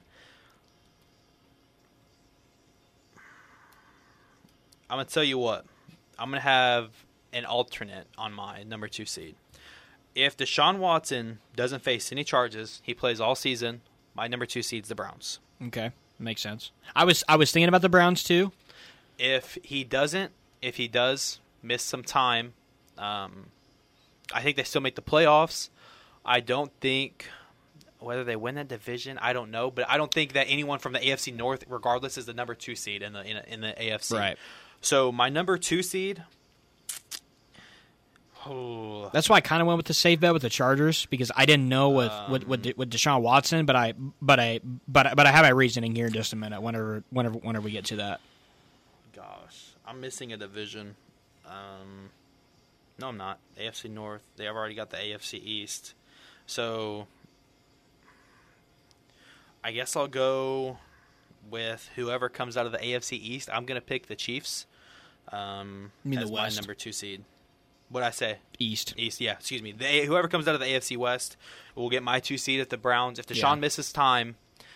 I'm 4.90 4.98
gonna 4.98 5.06
tell 5.06 5.24
you 5.24 5.38
what. 5.38 5.66
I'm 6.18 6.30
gonna 6.30 6.42
have 6.42 6.90
an 7.38 7.46
alternate 7.46 8.08
on 8.18 8.34
my 8.34 8.64
number 8.64 8.88
two 8.88 9.06
seed. 9.06 9.36
if 10.16 10.36
Deshaun 10.36 10.80
Watson 10.80 11.40
doesn't 11.56 11.84
face 11.84 12.12
any 12.12 12.24
charges, 12.24 12.82
he 12.84 12.94
plays 12.94 13.22
all 13.22 13.36
season. 13.36 13.82
My 14.16 14.28
number 14.28 14.46
two 14.48 14.64
seed's 14.64 14.90
the 14.90 14.96
Browns. 14.96 15.40
Okay, 15.68 15.92
makes 16.18 16.42
sense. 16.42 16.72
I 16.96 17.04
was 17.06 17.24
I 17.30 17.36
was 17.36 17.52
thinking 17.52 17.70
about 17.70 17.82
the 17.84 17.90
Browns 17.90 18.24
too. 18.24 18.52
If 19.20 19.58
he 19.64 19.84
doesn't, 19.84 20.32
if 20.62 20.78
he 20.78 20.88
does 20.88 21.40
miss 21.62 21.84
some 21.84 22.04
time, 22.04 22.54
um, 22.98 23.48
I 24.34 24.42
think 24.42 24.58
they 24.58 24.64
still 24.64 24.82
make 24.82 24.96
the 24.96 25.02
playoffs. 25.04 25.70
I 26.26 26.40
don't 26.40 26.72
think 26.82 27.28
whether 28.00 28.24
they 28.24 28.36
win 28.36 28.56
that 28.56 28.68
division, 28.68 29.18
I 29.20 29.34
don't 29.34 29.50
know, 29.50 29.72
but 29.72 29.90
I 29.90 29.98
don't 29.98 30.14
think 30.14 30.34
that 30.34 30.46
anyone 30.50 30.78
from 30.80 30.94
the 30.94 31.00
AFC 31.00 31.36
North, 31.36 31.64
regardless, 31.70 32.18
is 32.18 32.26
the 32.26 32.34
number 32.34 32.54
two 32.56 32.76
seed 32.76 33.02
in 33.02 33.14
the 33.14 33.24
in, 33.24 33.38
in 33.48 33.62
the 33.62 33.74
AFC. 33.80 34.18
Right. 34.18 34.38
So 34.82 35.12
my 35.12 35.30
number 35.30 35.58
two 35.58 35.82
seed. 35.84 36.24
Oh, 38.50 39.10
That's 39.12 39.30
why 39.30 39.38
I 39.38 39.42
kind 39.42 39.62
of 39.62 39.68
went 39.68 39.78
with 39.78 39.88
the 39.88 39.94
safe 39.94 40.20
bet 40.20 40.32
with 40.34 40.42
the 40.42 40.50
Chargers 40.50 41.06
because 41.08 41.32
I 41.36 41.46
didn't 41.46 41.68
know 41.68 41.90
with 41.90 42.12
with, 42.30 42.48
with, 42.48 42.62
De- 42.62 42.74
with 42.78 42.90
Deshaun 42.92 43.22
Watson, 43.22 43.66
but 43.66 43.76
I 43.76 43.94
but 44.22 44.40
I 44.40 44.60
but 44.88 45.08
I- 45.08 45.14
but 45.16 45.26
I 45.28 45.32
have 45.32 45.44
my 45.44 45.50
reasoning 45.50 45.96
here 45.96 46.08
in 46.08 46.14
just 46.14 46.32
a 46.34 46.36
minute. 46.36 46.62
Whenever 46.62 47.04
whenever 47.10 47.38
whenever 47.40 47.66
we 47.66 47.72
get 47.72 47.86
to 47.86 47.96
that. 47.98 48.22
gosh, 49.16 49.66
I'm 49.86 50.00
missing 50.00 50.32
a 50.34 50.38
division. 50.38 50.96
Um, 51.46 52.10
no, 53.00 53.08
I'm 53.10 53.18
not. 53.18 53.40
AFC 53.60 53.90
North. 53.90 54.22
They 54.38 54.46
have 54.46 54.56
already 54.56 54.76
got 54.76 54.90
the 54.92 54.98
AFC 54.98 55.36
East. 55.44 55.94
So 56.46 57.08
I 59.64 59.72
guess 59.72 59.96
I'll 59.96 60.08
go 60.08 60.78
with 61.50 61.90
whoever 61.96 62.30
comes 62.30 62.58
out 62.58 62.66
of 62.66 62.72
the 62.72 62.78
AFC 62.80 63.14
East. 63.14 63.50
I'm 63.52 63.66
gonna 63.66 63.82
pick 63.82 64.08
the 64.08 64.16
Chiefs. 64.16 64.66
Um, 65.32 65.92
You 66.04 66.12
mean 66.12 66.20
as 66.20 66.30
the 66.30 66.36
my 66.36 66.44
West? 66.44 66.58
number 66.58 66.74
two 66.74 66.92
seed. 66.94 67.24
What 67.90 68.04
I 68.04 68.10
say? 68.12 68.38
East. 68.60 68.94
East, 68.98 69.22
yeah. 69.22 69.34
Excuse 69.34 69.62
me. 69.62 69.72
The, 69.72 70.02
whoever 70.06 70.28
comes 70.28 70.48
out 70.48 70.56
of 70.56 70.60
the 70.62 70.66
AFC 70.68 70.98
West 70.98 71.38
will 71.76 71.90
get 71.90 72.04
my 72.04 72.20
two 72.20 72.38
seed 72.38 72.60
at 72.60 72.70
the 72.70 72.78
Browns. 72.78 73.18
If 73.20 73.28
Deshaun 73.28 73.56
Yeah. 73.56 73.56
misses 73.56 73.92
time, 73.94 74.36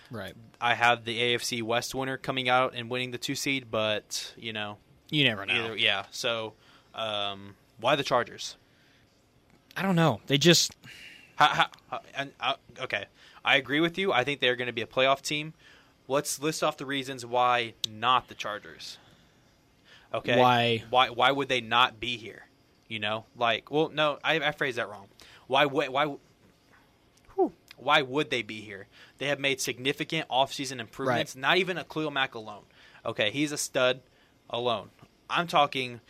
Right. 0.09 0.33
I 0.59 0.73
have 0.75 1.05
the 1.05 1.19
AFC 1.21 1.61
West 1.61 1.95
winner 1.95 2.17
coming 2.17 2.47
out 2.49 2.73
and 2.75 2.89
winning 2.89 3.11
the 3.11 3.17
two 3.17 3.35
seed. 3.35 3.69
But 3.71 4.33
you 4.37 4.53
know, 4.53 4.77
You 5.09 5.23
never 5.25 5.45
know. 5.45 5.53
either 5.53 5.77
yeah. 5.77 6.05
So 6.11 6.53
um, 6.95 7.55
why 7.79 7.95
the 7.95 8.03
Chargers? 8.03 8.55
I 9.75 9.81
don't 9.81 9.95
know. 9.95 10.21
They 10.27 10.37
just 10.37 10.73
How, 11.35 11.47
how, 11.47 11.67
how, 11.89 12.01
and, 12.15 12.31
uh, 12.39 12.55
okay, 12.81 13.05
I 13.43 13.55
agree 13.57 13.79
with 13.79 13.97
you. 13.97 14.11
I 14.13 14.23
think 14.25 14.39
they're 14.41 14.55
going 14.57 14.67
to 14.67 14.73
be 14.73 14.81
a 14.81 14.85
playoff 14.87 15.21
team. 15.21 15.53
Let's 16.07 16.41
list 16.41 16.61
off 16.63 16.75
the 16.77 16.85
reasons 16.85 17.25
why 17.25 17.73
not 17.89 18.27
the 18.27 18.35
Chargers. 18.35 18.97
Okay, 20.13 20.37
Why- 20.37 20.83
Why? 20.89 21.07
Why 21.09 21.31
would 21.31 21.47
they 21.47 21.61
not 21.61 21.99
be 22.01 22.17
here? 22.17 22.47
You 22.91 22.99
know, 22.99 23.23
like, 23.37 23.71
well, 23.71 23.89
no, 23.93 24.19
I, 24.21 24.35
I 24.35 24.51
phrased 24.51 24.77
that 24.77 24.89
wrong. 24.89 25.07
Why? 25.47 25.65
would 25.65 25.87
Why? 25.87 26.13
whew, 27.35 27.53
Why 27.77 28.01
would 28.01 28.29
they 28.29 28.41
be 28.41 28.59
here? 28.59 28.87
They 29.17 29.27
have 29.27 29.39
made 29.39 29.61
significant 29.61 30.27
offseason 30.27 30.81
improvements. 30.81 31.33
Not 31.33 31.55
even 31.55 31.77
a 31.77 31.85
Khalil 31.85 32.11
Mack 32.11 32.35
alone. 32.35 32.63
Okay, 33.05 33.31
he's 33.31 33.53
a 33.53 33.57
stud 33.57 34.01
alone. 34.49 34.89
I'm 35.29 35.47
talking 35.47 36.01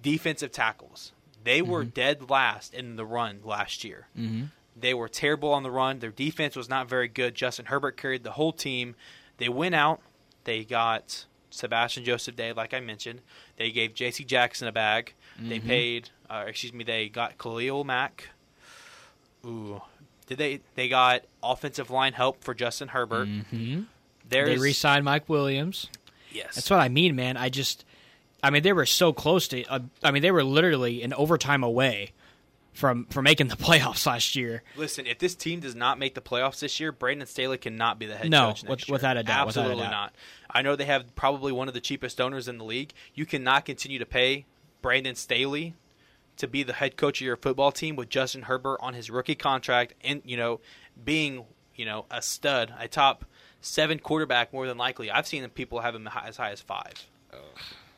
defensive 0.00 0.52
tackles. 0.52 1.12
They 1.44 1.60
were 1.60 1.84
dead 1.84 2.30
last 2.30 2.72
in 2.72 2.96
the 2.96 3.04
run 3.04 3.40
last 3.44 3.84
year. 3.84 4.08
mm-hmm. 4.18 4.44
They 4.74 4.94
were 4.94 5.08
terrible 5.08 5.52
on 5.52 5.62
the 5.62 5.70
run. 5.70 5.98
Their 5.98 6.12
defense 6.12 6.56
was 6.56 6.70
not 6.70 6.88
very 6.88 7.08
good. 7.08 7.34
Justin 7.34 7.66
Herbert 7.66 7.98
carried 7.98 8.24
the 8.24 8.32
whole 8.32 8.54
team. 8.54 8.94
They 9.36 9.50
went 9.50 9.74
out. 9.74 10.00
They 10.44 10.64
got 10.64 11.26
Sebastian 11.50 12.04
Joseph 12.04 12.36
Day, 12.36 12.54
like 12.54 12.72
I 12.72 12.80
mentioned. 12.80 13.20
They 13.56 13.70
gave 13.70 13.92
J.C. 13.92 14.24
Jackson 14.24 14.66
a 14.66 14.72
bag. 14.72 15.12
They 15.40 15.58
Mhm. 15.60 15.66
paid, 15.66 16.10
uh, 16.28 16.44
excuse 16.46 16.72
me, 16.72 16.84
they 16.84 17.08
got 17.08 17.38
Khalil 17.38 17.84
Mack. 17.84 18.28
Ooh, 19.44 19.80
did 20.26 20.38
they? 20.38 20.60
They 20.74 20.88
got 20.88 21.22
offensive 21.42 21.90
line 21.90 22.12
help 22.12 22.44
for 22.44 22.54
Justin 22.54 22.88
Herbert. 22.88 23.28
Mm-hmm. 23.28 23.82
They 24.28 24.56
re-signed 24.58 25.04
Mike 25.04 25.28
Williams. 25.28 25.88
yes. 26.30 26.54
That's 26.54 26.70
what 26.70 26.78
I 26.80 26.88
mean, 26.88 27.16
man. 27.16 27.36
I 27.36 27.48
just, 27.48 27.84
I 28.42 28.50
mean, 28.50 28.62
they 28.62 28.72
were 28.72 28.86
so 28.86 29.12
close 29.12 29.48
to. 29.48 29.64
Uh, 29.64 29.80
I 30.04 30.10
mean, 30.10 30.22
they 30.22 30.30
were 30.30 30.44
literally 30.44 31.02
an 31.02 31.12
overtime 31.14 31.64
away 31.64 32.12
from 32.72 33.06
from 33.06 33.24
making 33.24 33.48
the 33.48 33.56
playoffs 33.66 34.06
last 34.06 34.36
year. 34.36 34.62
Listen, 34.76 35.06
if 35.06 35.18
this 35.18 35.34
team 35.34 35.58
does 35.60 35.74
not 35.74 35.98
make 35.98 36.14
the 36.14 36.20
playoffs 36.20 36.60
this 36.60 36.78
year, 36.78 36.92
Brandon 36.92 37.26
Staley 37.26 37.58
cannot 37.58 37.98
be 37.98 38.06
the 38.06 38.14
head 38.16 38.30
No, 38.30 38.48
coach 38.48 38.62
next 38.64 38.68
with- 38.86 38.90
without 38.92 39.16
a 39.16 39.22
doubt, 39.24 39.46
without 39.48 39.62
a 39.62 39.64
Absolutely 39.64 39.84
doubt. 39.84 39.90
not. 39.90 40.14
I 40.50 40.62
know 40.62 40.76
they 40.76 40.84
have 40.84 41.14
probably 41.16 41.50
one 41.50 41.66
of 41.66 41.74
the 41.74 41.80
cheapest 41.80 42.20
owners 42.20 42.46
in 42.46 42.58
the 42.58 42.64
league. 42.64 42.92
You 43.14 43.24
cannot 43.26 43.64
continue 43.64 43.98
to 43.98 44.06
pay 44.06 44.44
Brandon 44.82 45.14
Staley 45.14 45.74
to 46.36 46.46
be 46.48 46.62
the 46.62 46.72
head 46.72 46.96
coach 46.96 47.20
of 47.20 47.26
your 47.26 47.36
football 47.36 47.70
team 47.72 47.96
with 47.96 48.08
Justin 48.08 48.42
Herbert 48.42 48.78
on 48.80 48.94
his 48.94 49.10
rookie 49.10 49.34
contract 49.34 49.94
and 50.02 50.22
you 50.24 50.36
know 50.36 50.60
being 51.04 51.44
you 51.74 51.84
know 51.84 52.06
a 52.10 52.22
stud, 52.22 52.72
a 52.78 52.88
top 52.88 53.24
seven 53.60 53.98
quarterback 53.98 54.52
more 54.52 54.66
than 54.66 54.78
likely. 54.78 55.10
I've 55.10 55.26
seen 55.26 55.46
people 55.50 55.80
have 55.80 55.94
him 55.94 56.08
as 56.08 56.36
high 56.38 56.50
as 56.50 56.60
five. 56.60 56.94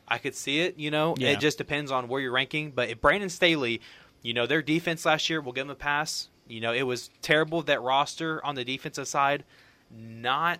I 0.07 0.17
could 0.17 0.35
see 0.35 0.59
it. 0.59 0.77
You 0.77 0.91
know, 0.91 1.15
Yeah. 1.17 1.29
it 1.29 1.39
just 1.39 1.57
depends 1.57 1.89
on 1.89 2.07
where 2.09 2.19
you're 2.19 2.33
ranking. 2.33 2.71
But 2.71 2.89
if 2.89 2.99
Brandon 2.99 3.29
Staley, 3.29 3.79
you 4.21 4.33
know, 4.33 4.45
their 4.45 4.61
defense 4.61 5.05
last 5.05 5.29
year, 5.29 5.39
we'll 5.39 5.53
give 5.53 5.65
them 5.65 5.71
a 5.71 5.75
pass. 5.75 6.27
You 6.47 6.59
know, 6.59 6.73
it 6.73 6.83
was 6.83 7.09
terrible. 7.21 7.61
That 7.61 7.81
roster 7.81 8.43
on 8.45 8.55
the 8.55 8.65
defensive 8.65 9.07
side, 9.07 9.45
not 9.89 10.59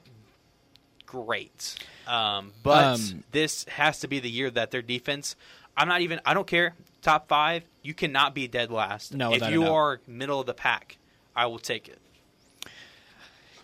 great. 1.06 1.76
Um, 2.08 2.54
but 2.64 2.84
Um, 2.86 3.24
this 3.32 3.66
has 3.66 4.00
to 4.00 4.08
be 4.08 4.20
the 4.20 4.30
year 4.30 4.50
that 4.52 4.72
their 4.72 4.82
defense. 4.82 5.36
I'm 5.76 5.88
not 5.88 6.02
even. 6.02 6.20
I 6.26 6.34
don't 6.34 6.48
care. 6.48 6.76
Top 7.02 7.28
five, 7.28 7.64
you 7.82 7.94
cannot 7.94 8.34
be 8.34 8.48
dead 8.48 8.72
last. 8.72 9.14
No, 9.14 9.34
if 9.34 9.50
you 9.50 9.66
are 9.66 10.00
middle 10.08 10.40
of 10.40 10.46
the 10.46 10.54
pack, 10.54 10.98
I 11.36 11.48
will 11.48 11.60
take 11.60 11.90
it. 11.90 12.00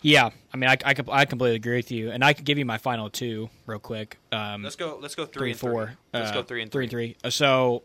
Yeah, 0.02 0.30
I 0.54 0.58
mean, 0.58 0.70
I, 0.70 0.78
I, 0.86 0.96
I 1.10 1.26
completely 1.26 1.56
agree 1.58 1.76
with 1.78 1.92
you, 1.92 2.10
and 2.12 2.24
I 2.24 2.32
can 2.34 2.46
give 2.46 2.58
you 2.58 2.66
my 2.66 2.78
final 2.78 3.10
two 3.10 3.50
real 3.66 3.80
quick. 3.80 4.18
Um, 4.32 4.64
Let's 4.64 4.76
go. 4.78 4.98
Let's 5.02 5.16
go 5.16 5.26
three, 5.26 5.40
three 5.40 5.52
and 5.52 5.60
four. 5.60 5.86
Three. 5.88 5.96
Let's 6.14 6.32
Uh, 6.32 6.34
go 6.36 6.44
three 6.44 6.62
and 6.62 6.72
three 6.72 6.88
three. 6.88 7.06
and 7.08 7.16
three. 7.22 7.32
So, 7.32 7.84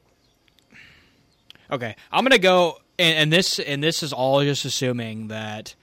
okay, 1.70 1.96
I'm 2.12 2.24
gonna 2.24 2.38
go, 2.38 2.78
and, 2.98 3.18
and 3.18 3.32
this 3.32 3.58
and 3.58 3.82
this 3.82 4.02
is 4.02 4.12
all 4.12 4.42
just 4.42 4.64
assuming 4.64 5.28
that 5.28 5.74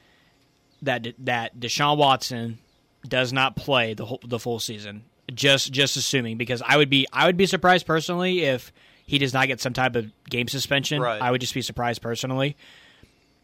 that 0.82 1.08
that 1.20 1.60
Deshaun 1.60 1.98
Watson 1.98 2.60
does 3.08 3.34
not 3.34 3.56
play 3.56 3.94
the 3.94 4.06
whole, 4.06 4.22
the 4.26 4.40
full 4.40 4.60
season. 4.60 5.04
Just 5.34 5.72
just 5.72 5.96
assuming 5.98 6.38
because 6.38 6.62
I 6.66 6.78
would 6.78 6.90
be 6.90 7.08
I 7.14 7.26
would 7.26 7.38
be 7.38 7.46
surprised 7.46 7.86
personally 7.86 8.42
if 8.42 8.72
he 9.06 9.18
does 9.18 9.34
not 9.34 9.48
get 9.48 9.62
some 9.62 9.74
type 9.74 9.96
of 9.96 10.12
game 10.30 10.48
suspension. 10.48 11.02
Right. 11.02 11.22
I 11.22 11.32
would 11.32 11.42
just 11.42 11.54
be 11.54 11.62
surprised 11.62 12.02
personally. 12.02 12.56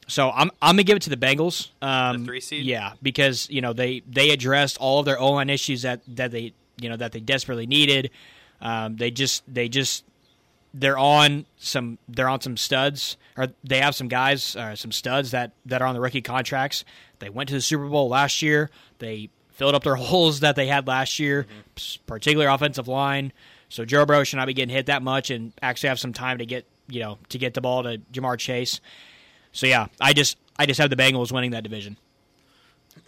So 0.08 0.30
I'm 0.32 0.50
I'm 0.62 0.76
gonna 0.76 0.84
give 0.84 0.98
it 0.98 1.04
to 1.04 1.10
the 1.10 1.18
Bengals. 1.18 1.70
Um, 1.82 2.20
The 2.20 2.26
three 2.26 2.40
seed? 2.42 2.66
yeah, 2.66 2.94
because 3.02 3.50
you 3.50 3.62
know 3.62 3.74
they 3.74 4.02
they 4.10 4.30
addressed 4.32 4.78
all 4.80 5.00
of 5.00 5.06
their 5.06 5.20
O 5.20 5.32
line 5.34 5.50
issues 5.50 5.82
that 5.84 6.02
that 6.16 6.32
they 6.32 6.54
you 6.80 6.90
know 6.90 6.96
that 6.98 7.12
they 7.12 7.20
desperately 7.20 7.68
needed. 7.68 8.12
Um, 8.62 8.96
they 8.98 9.12
just 9.12 9.44
they 9.54 9.68
just 9.70 10.04
they're 10.74 10.98
on 10.98 11.46
some 11.58 11.98
they're 12.08 12.30
on 12.30 12.42
some 12.42 12.56
studs 12.58 13.18
or 13.38 13.48
they 13.64 13.80
have 13.80 13.96
some 13.96 14.08
guys 14.08 14.56
uh, 14.56 14.76
some 14.76 14.92
studs 14.92 15.32
that 15.32 15.52
that 15.66 15.82
are 15.82 15.88
on 15.88 15.94
the 15.94 16.02
rookie 16.02 16.22
contracts. 16.22 16.86
They 17.20 17.30
went 17.30 17.50
to 17.50 17.56
the 17.56 17.62
Super 17.62 17.88
Bowl 17.88 18.10
last 18.10 18.42
year. 18.42 18.70
They 19.00 19.30
filled 19.58 19.76
up 19.76 19.84
their 19.84 19.96
holes 20.10 20.40
that 20.40 20.56
they 20.56 20.68
had 20.68 20.88
last 20.88 21.20
year, 21.20 21.46
s- 21.76 21.98
particularly 22.08 22.52
offensive 22.52 22.88
line. 22.88 23.34
So 23.70 23.84
Joe 23.84 24.06
Burrow 24.06 24.24
should 24.24 24.38
not 24.38 24.48
be 24.48 24.54
getting 24.54 24.74
hit 24.74 24.86
that 24.86 25.04
much 25.04 25.30
and 25.30 25.52
actually 25.62 25.90
have 25.90 26.00
some 26.00 26.14
time 26.14 26.38
to 26.38 26.46
get 26.46 26.66
you 26.88 27.02
know 27.02 27.18
to 27.30 27.38
get 27.38 27.54
the 27.54 27.60
ball 27.62 27.84
to 27.84 27.98
Ja'Marr 28.14 28.38
Chase. 28.40 28.80
So 29.52 29.68
yeah, 29.68 29.88
I 30.00 30.14
just 30.14 30.38
I 30.58 30.66
just 30.66 30.80
have 30.80 30.90
the 30.90 30.96
Bengals 30.96 31.32
winning 31.34 31.52
that 31.52 31.64
division 31.64 31.98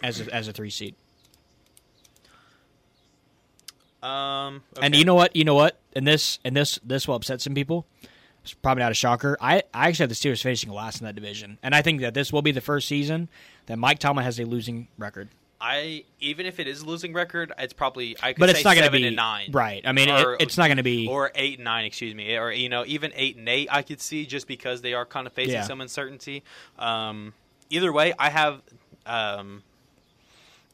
as 0.02 0.20
a, 0.20 0.34
as 0.34 0.48
a 0.48 0.52
three 0.52 0.68
seed. 0.70 0.94
Um, 4.02 4.62
And 4.82 4.94
you 4.96 5.04
know 5.04 5.14
what? 5.14 5.36
You 5.36 5.44
know 5.44 5.54
what? 5.54 5.78
And 5.94 6.06
this 6.06 6.38
and 6.44 6.56
this 6.56 6.78
this 6.84 7.06
will 7.06 7.14
upset 7.16 7.40
some 7.40 7.54
people. 7.54 7.86
It's 8.42 8.54
probably 8.54 8.82
not 8.82 8.90
a 8.90 8.94
shocker. 8.94 9.36
I, 9.40 9.62
I 9.74 9.88
actually 9.88 10.04
have 10.04 10.08
the 10.08 10.14
Steelers 10.14 10.42
finishing 10.42 10.70
last 10.70 11.00
in 11.00 11.04
that 11.06 11.14
division, 11.14 11.58
and 11.62 11.74
I 11.74 11.82
think 11.82 12.00
that 12.00 12.14
this 12.14 12.32
will 12.32 12.40
be 12.40 12.52
the 12.52 12.62
first 12.62 12.88
season 12.88 13.28
that 13.66 13.78
Mike 13.78 13.98
Tomlin 13.98 14.24
has 14.24 14.40
a 14.40 14.44
losing 14.44 14.88
record. 14.96 15.28
I 15.60 16.04
even 16.20 16.46
if 16.46 16.58
it 16.58 16.66
is 16.66 16.80
a 16.80 16.86
losing 16.86 17.12
record, 17.12 17.52
it's 17.58 17.72
probably 17.74 18.16
I 18.22 18.32
could 18.32 18.40
But 18.40 18.48
say 18.50 18.52
it's 18.56 18.64
not 18.64 18.76
going 18.76 18.86
to 18.86 18.92
be 18.92 19.10
nine, 19.14 19.50
right. 19.52 19.82
I 19.84 19.92
mean, 19.92 20.08
Or- 20.10 20.34
it, 20.34 20.42
it's 20.42 20.56
not 20.56 20.68
going 20.68 20.78
to 20.78 20.82
be 20.82 21.06
or 21.06 21.30
eight 21.34 21.58
and 21.58 21.64
nine, 21.64 21.84
excuse 21.84 22.14
me, 22.14 22.36
or 22.36 22.50
you 22.50 22.68
know 22.68 22.84
even 22.86 23.12
eight 23.14 23.36
and 23.36 23.48
eight. 23.48 23.68
I 23.70 23.82
could 23.82 24.00
see 24.00 24.24
just 24.24 24.46
because 24.48 24.80
they 24.80 24.94
are 24.94 25.04
kind 25.04 25.26
of 25.26 25.32
facing 25.34 25.54
Yeah. 25.54 25.62
some 25.64 25.80
uncertainty. 25.80 26.42
Um, 26.78 27.34
either 27.68 27.92
way, 27.92 28.14
I 28.18 28.30
have 28.30 28.62
um, 29.06 29.62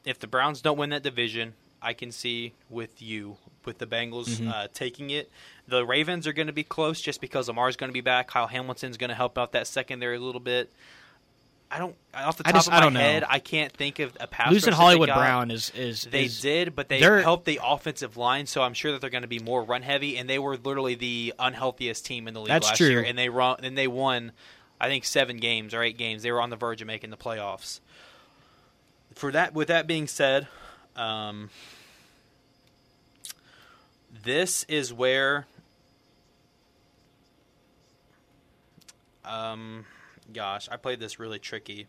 if 0.04 0.18
the 0.18 0.26
Browns 0.26 0.60
don't 0.60 0.78
win 0.78 0.90
that 0.90 1.02
division, 1.02 1.54
I 1.82 1.92
can 1.92 2.12
see 2.12 2.52
with 2.70 3.02
you 3.02 3.38
with 3.64 3.78
the 3.78 3.86
Bengals 3.86 4.26
Mm-hmm. 4.28 4.48
uh, 4.48 4.66
taking 4.72 5.10
it. 5.10 5.30
The 5.66 5.84
Ravens 5.84 6.28
are 6.28 6.32
going 6.32 6.46
to 6.46 6.52
be 6.52 6.62
close 6.62 7.00
just 7.00 7.20
because 7.20 7.48
Lamar's 7.48 7.74
going 7.74 7.88
to 7.88 7.92
be 7.94 8.00
back. 8.00 8.28
Kyle 8.28 8.46
Hamilton's 8.46 8.96
going 8.96 9.08
to 9.08 9.16
help 9.16 9.36
out 9.36 9.50
that 9.52 9.66
secondary 9.66 10.16
a 10.16 10.20
little 10.20 10.40
bit. 10.40 10.72
I 11.70 11.78
don't 11.78 11.96
off 12.14 12.36
the 12.36 12.46
I 12.46 12.52
top 12.52 12.58
just- 12.58 12.68
of 12.68 12.74
I 12.74 12.76
my 12.76 12.82
don't 12.82 12.92
know. 12.94 13.00
head. 13.00 13.24
I 13.28 13.38
can't 13.40 13.72
think 13.72 13.98
of 13.98 14.16
a 14.20 14.26
pass 14.26 14.52
losing 14.52 14.72
Hollywood. 14.72 15.08
Brown 15.08 15.50
is 15.50 15.70
is 15.70 16.02
They 16.04 16.24
is- 16.26 16.40
did, 16.40 16.76
but 16.76 16.88
they 16.88 17.00
helped 17.00 17.44
the 17.44 17.60
offensive 17.62 18.16
line, 18.16 18.46
so 18.46 18.62
I'm 18.62 18.72
sure 18.74 18.92
that 18.92 19.00
they're 19.00 19.10
going 19.10 19.22
to 19.22 19.28
be 19.28 19.40
more 19.40 19.62
run 19.64 19.82
heavy. 19.82 20.16
And 20.16 20.30
they 20.30 20.38
were 20.38 20.56
literally 20.56 20.94
the 20.94 21.34
unhealthiest 21.38 22.04
team 22.04 22.28
in 22.28 22.34
the 22.34 22.40
league 22.40 22.48
That's 22.48 22.68
last 22.68 22.76
true. 22.78 22.88
year, 22.88 23.02
and 23.02 23.18
they 23.18 23.28
run 23.28 23.56
and 23.62 23.76
they 23.76 23.88
won 23.88 24.32
I 24.80 24.88
think 24.88 25.04
seven 25.06 25.38
games 25.38 25.72
or 25.74 25.82
eight 25.82 25.96
games, 25.98 26.22
they 26.22 26.30
were 26.30 26.40
on 26.40 26.50
the 26.50 26.56
verge 26.56 26.80
of 26.82 26.86
making 26.86 27.10
the 27.10 27.16
playoffs. 27.16 27.80
For 29.14 29.32
that, 29.32 29.54
with 29.54 29.68
that 29.68 29.86
being 29.86 30.06
said, 30.06 30.46
um, 30.94 31.48
this 34.22 34.64
is 34.64 34.92
where, 34.92 35.46
um, 39.24 39.86
gosh, 40.32 40.68
I 40.70 40.76
played 40.76 41.00
this 41.00 41.18
really 41.18 41.38
tricky. 41.38 41.86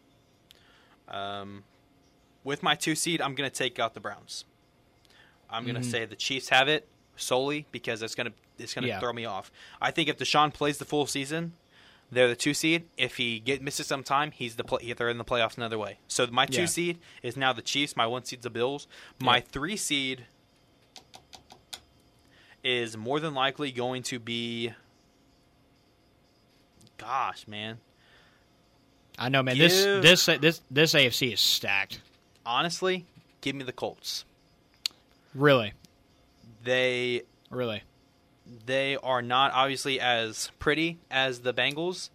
Um, 1.08 1.64
with 2.44 2.64
my 2.64 2.76
two 2.76 2.96
seed, 2.96 3.22
I'm 3.22 3.36
going 3.36 3.50
to 3.50 3.56
take 3.56 3.80
out 3.80 3.94
the 3.94 4.00
Browns. 4.00 4.46
I'm 5.50 5.64
going 5.64 5.76
to 5.76 5.84
say 5.84 6.06
the 6.06 6.16
Chiefs 6.16 6.50
have 6.50 6.68
it 6.68 6.88
solely 7.16 7.66
because 7.72 8.02
it's 8.02 8.16
going 8.16 8.28
to 8.28 8.34
it's 8.60 8.74
going 8.74 8.84
to 8.84 8.90
Yeah. 8.90 9.00
throw 9.00 9.14
me 9.14 9.24
off. 9.26 9.52
I 9.82 9.92
think 9.92 10.10
if 10.10 10.18
Deshaun 10.18 10.52
plays 10.54 10.78
the 10.80 10.86
full 10.86 11.06
season, 11.06 11.54
they're 12.12 12.28
the 12.28 12.36
two 12.36 12.54
seed. 12.54 12.88
If 12.98 13.18
he 13.18 13.40
get 13.40 13.62
misses 13.62 13.86
some 13.88 14.04
time, 14.04 14.32
he's 14.32 14.56
the 14.56 14.64
play, 14.64 14.92
they're 14.94 15.10
in 15.10 15.18
the 15.20 15.24
playoffs 15.26 15.58
another 15.58 15.78
way. 15.78 16.00
So 16.08 16.26
my 16.28 16.46
two 16.48 16.62
Yeah. 16.62 16.66
seed 16.68 17.00
is 17.24 17.38
now 17.38 17.54
the 17.54 17.62
Chiefs. 17.62 17.96
My 17.96 18.08
one 18.08 18.24
seed's 18.26 18.44
the 18.44 18.50
Bills. 18.50 18.88
My 19.20 19.38
Yeah. 19.38 19.44
three 19.52 19.78
seed 19.78 20.26
is 22.64 22.98
more 22.98 23.20
than 23.20 23.34
likely 23.34 23.72
going 23.72 24.04
to 24.04 24.20
be. 24.20 24.74
Gosh, 26.98 27.48
man. 27.48 27.78
I 29.18 29.30
know, 29.30 29.42
man. 29.44 29.58
This 29.58 29.84
Give- 29.84 30.02
this 30.02 30.26
this 30.26 30.62
this 30.70 30.94
AFC 30.94 31.34
is 31.34 31.40
stacked. 31.40 32.00
Honestly, 32.46 33.06
give 33.42 33.56
me 33.56 33.64
the 33.64 33.74
Colts. 33.74 34.24
Really, 35.36 35.74
They 36.64 37.24
really. 37.50 37.84
they 38.66 38.96
are 38.98 39.22
not 39.22 39.52
obviously 39.54 40.00
as 40.00 40.52
pretty 40.60 40.98
as 41.12 41.42
the 41.42 41.54
Bengals. 41.54 42.10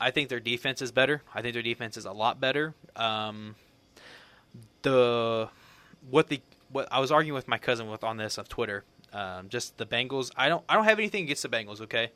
I 0.00 0.10
think 0.10 0.28
their 0.28 0.40
defense 0.40 0.82
is 0.82 0.90
better. 0.92 1.22
I 1.34 1.42
think 1.42 1.54
their 1.54 1.62
defense 1.62 1.96
is 1.96 2.04
a 2.04 2.12
lot 2.12 2.40
better. 2.40 2.74
Um, 2.96 3.54
the 4.82 5.48
what 6.10 6.28
the 6.28 6.40
what 6.70 6.88
I 6.90 7.00
was 7.00 7.10
arguing 7.12 7.34
with 7.34 7.48
my 7.48 7.58
cousin 7.58 7.88
with 7.90 8.02
on 8.04 8.16
this 8.16 8.38
on 8.38 8.44
Twitter. 8.46 8.84
Um, 9.12 9.48
just 9.50 9.76
the 9.76 9.84
Bengals. 9.86 10.30
I 10.36 10.48
don't 10.48 10.64
I 10.68 10.74
don't 10.74 10.84
have 10.84 10.98
anything 10.98 11.24
against 11.24 11.42
the 11.42 11.48
Bengals. 11.48 11.80
Okay, 11.82 12.10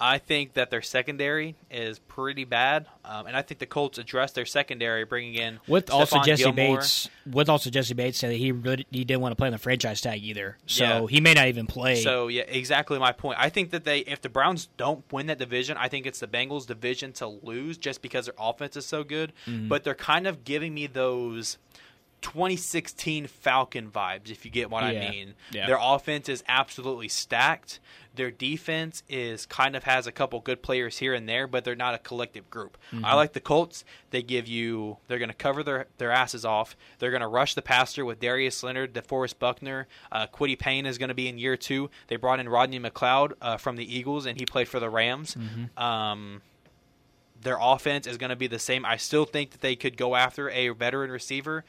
I 0.00 0.16
think 0.18 0.54
that 0.54 0.70
their 0.70 0.80
secondary 0.80 1.56
is 1.70 1.98
pretty 1.98 2.44
bad, 2.44 2.86
um, 3.04 3.26
and 3.26 3.36
I 3.36 3.42
think 3.42 3.60
the 3.60 3.66
Colts 3.66 3.98
addressed 3.98 4.34
their 4.34 4.46
secondary, 4.46 5.04
bringing 5.04 5.34
in 5.34 5.60
With 5.68 5.90
also 5.90 6.20
Jesse 6.22 6.44
Gilmore. 6.44 6.78
Bates, 6.78 7.10
with 7.30 7.50
also 7.50 7.68
Jessie 7.68 7.92
Bates 7.92 8.18
said 8.18 8.30
that 8.30 8.36
he 8.36 8.50
really 8.50 8.86
he 8.90 9.04
didn't 9.04 9.20
want 9.20 9.32
to 9.32 9.36
play 9.36 9.48
on 9.48 9.52
the 9.52 9.58
franchise 9.58 10.00
tag 10.00 10.22
either, 10.24 10.56
so 10.66 10.84
Yeah. 10.84 11.06
he 11.08 11.20
may 11.20 11.34
not 11.34 11.48
even 11.48 11.66
play. 11.66 11.96
So 11.96 12.28
yeah, 12.28 12.44
exactly 12.48 12.98
my 12.98 13.12
point. 13.12 13.38
I 13.38 13.50
think 13.50 13.70
that 13.72 13.84
they, 13.84 13.98
if 14.00 14.22
the 14.22 14.30
Browns 14.30 14.68
don't 14.78 15.04
win 15.12 15.26
that 15.26 15.38
division, 15.38 15.76
I 15.76 15.88
think 15.88 16.06
it's 16.06 16.20
the 16.20 16.26
Bengals' 16.28 16.66
division 16.66 17.12
to 17.14 17.26
lose 17.26 17.76
just 17.76 18.00
because 18.00 18.24
their 18.24 18.34
offense 18.38 18.76
is 18.76 18.86
so 18.86 19.04
good. 19.04 19.34
Mm-hmm. 19.46 19.68
But 19.68 19.84
they're 19.84 19.94
kind 19.94 20.26
of 20.26 20.44
giving 20.44 20.72
me 20.72 20.86
those 20.86 21.58
2016 22.22 23.26
Falcon 23.26 23.90
vibes, 23.90 24.30
if 24.30 24.44
you 24.44 24.50
get 24.50 24.70
what 24.70 24.82
Yeah. 24.82 25.00
I 25.00 25.10
mean. 25.10 25.34
Yeah. 25.50 25.66
Their 25.66 25.78
offense 25.80 26.28
is 26.28 26.42
absolutely 26.48 27.08
stacked. 27.08 27.80
Their 28.14 28.30
defense 28.30 29.02
is 29.08 29.46
kind 29.46 29.76
of 29.76 29.84
has 29.84 30.06
a 30.06 30.12
couple 30.12 30.40
good 30.40 30.62
players 30.62 30.98
here 30.98 31.14
and 31.14 31.28
there, 31.28 31.46
but 31.46 31.64
they're 31.64 31.76
not 31.76 31.94
a 31.94 31.98
collective 31.98 32.50
group. 32.50 32.76
Mm-hmm. 32.92 33.04
I 33.04 33.14
like 33.14 33.32
the 33.32 33.40
Colts. 33.40 33.84
They 34.10 34.22
give 34.22 34.48
you 34.48 34.96
they're 35.06 35.18
going 35.18 35.30
to 35.30 35.34
cover 35.34 35.62
their, 35.62 35.86
their 35.98 36.10
asses 36.10 36.44
off. 36.44 36.76
They're 36.98 37.10
going 37.12 37.20
to 37.22 37.28
rush 37.28 37.54
the 37.54 37.62
passer 37.62 38.04
with 38.04 38.18
Darius 38.18 38.62
Leonard, 38.62 38.92
DeForest 38.94 39.38
Buckner. 39.38 39.86
Uh, 40.10 40.26
Kwity 40.26 40.58
Paye 40.58 40.80
is 40.80 40.98
going 40.98 41.08
to 41.08 41.14
be 41.14 41.28
in 41.28 41.38
year 41.38 41.56
two. 41.56 41.90
They 42.08 42.16
brought 42.16 42.40
in 42.40 42.48
Rodney 42.48 42.80
McLeod 42.80 43.32
uh, 43.40 43.56
from 43.56 43.76
the 43.76 43.96
Eagles, 43.96 44.26
and 44.26 44.38
he 44.38 44.44
played 44.46 44.68
for 44.68 44.80
the 44.80 44.90
Rams. 44.90 45.36
Um, 45.76 46.42
their 47.42 47.58
offense 47.60 48.06
is 48.06 48.18
going 48.18 48.30
to 48.30 48.36
be 48.36 48.46
the 48.46 48.58
same. 48.58 48.84
I 48.84 48.96
still 48.96 49.24
think 49.24 49.52
that 49.52 49.60
they 49.60 49.76
could 49.76 49.96
go 49.96 50.14
after 50.14 50.50
a 50.50 50.68
veteran 50.70 51.10
receiver. 51.10 51.64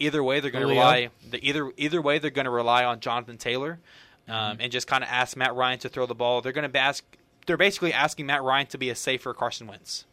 Either 0.00 0.22
way, 0.24 0.40
they're 0.40 0.50
going 0.50 0.66
to 0.66 0.68
rely. 0.72 1.10
The, 1.30 1.46
either 1.46 1.70
either 1.76 2.02
way, 2.02 2.18
they're 2.18 2.30
going 2.30 2.46
to 2.46 2.50
rely 2.50 2.84
on 2.84 2.98
Jonathan 3.00 3.36
Taylor, 3.38 3.78
um, 4.26 4.34
Mm-hmm. 4.34 4.60
and 4.62 4.72
just 4.72 4.86
kind 4.86 5.04
of 5.04 5.10
ask 5.10 5.36
Matt 5.36 5.54
Ryan 5.54 5.78
to 5.80 5.88
throw 5.88 6.06
the 6.06 6.14
ball. 6.14 6.40
They're 6.40 6.52
going 6.52 6.70
to 6.70 6.78
ask. 6.78 7.04
They're 7.46 7.56
basically 7.56 7.92
asking 7.92 8.26
Matt 8.26 8.42
Ryan 8.42 8.66
to 8.68 8.78
be 8.78 8.90
a 8.90 8.94
safer 8.94 9.32
Carson 9.34 9.66
Wentz 9.66 10.04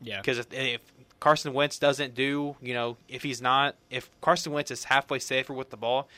yeah, 0.00 0.20
because 0.20 0.38
if, 0.38 0.52
if 0.52 0.80
Carson 1.20 1.52
Wentz 1.52 1.78
doesn't 1.78 2.14
do, 2.14 2.56
you 2.62 2.74
know, 2.74 2.96
if 3.08 3.22
he's 3.22 3.40
not, 3.42 3.74
if 3.90 4.08
Carson 4.20 4.52
Wentz 4.52 4.70
is 4.70 4.84
halfway 4.84 5.18
safer 5.18 5.52
with 5.52 5.70
the 5.70 5.76
ball, 5.76 6.08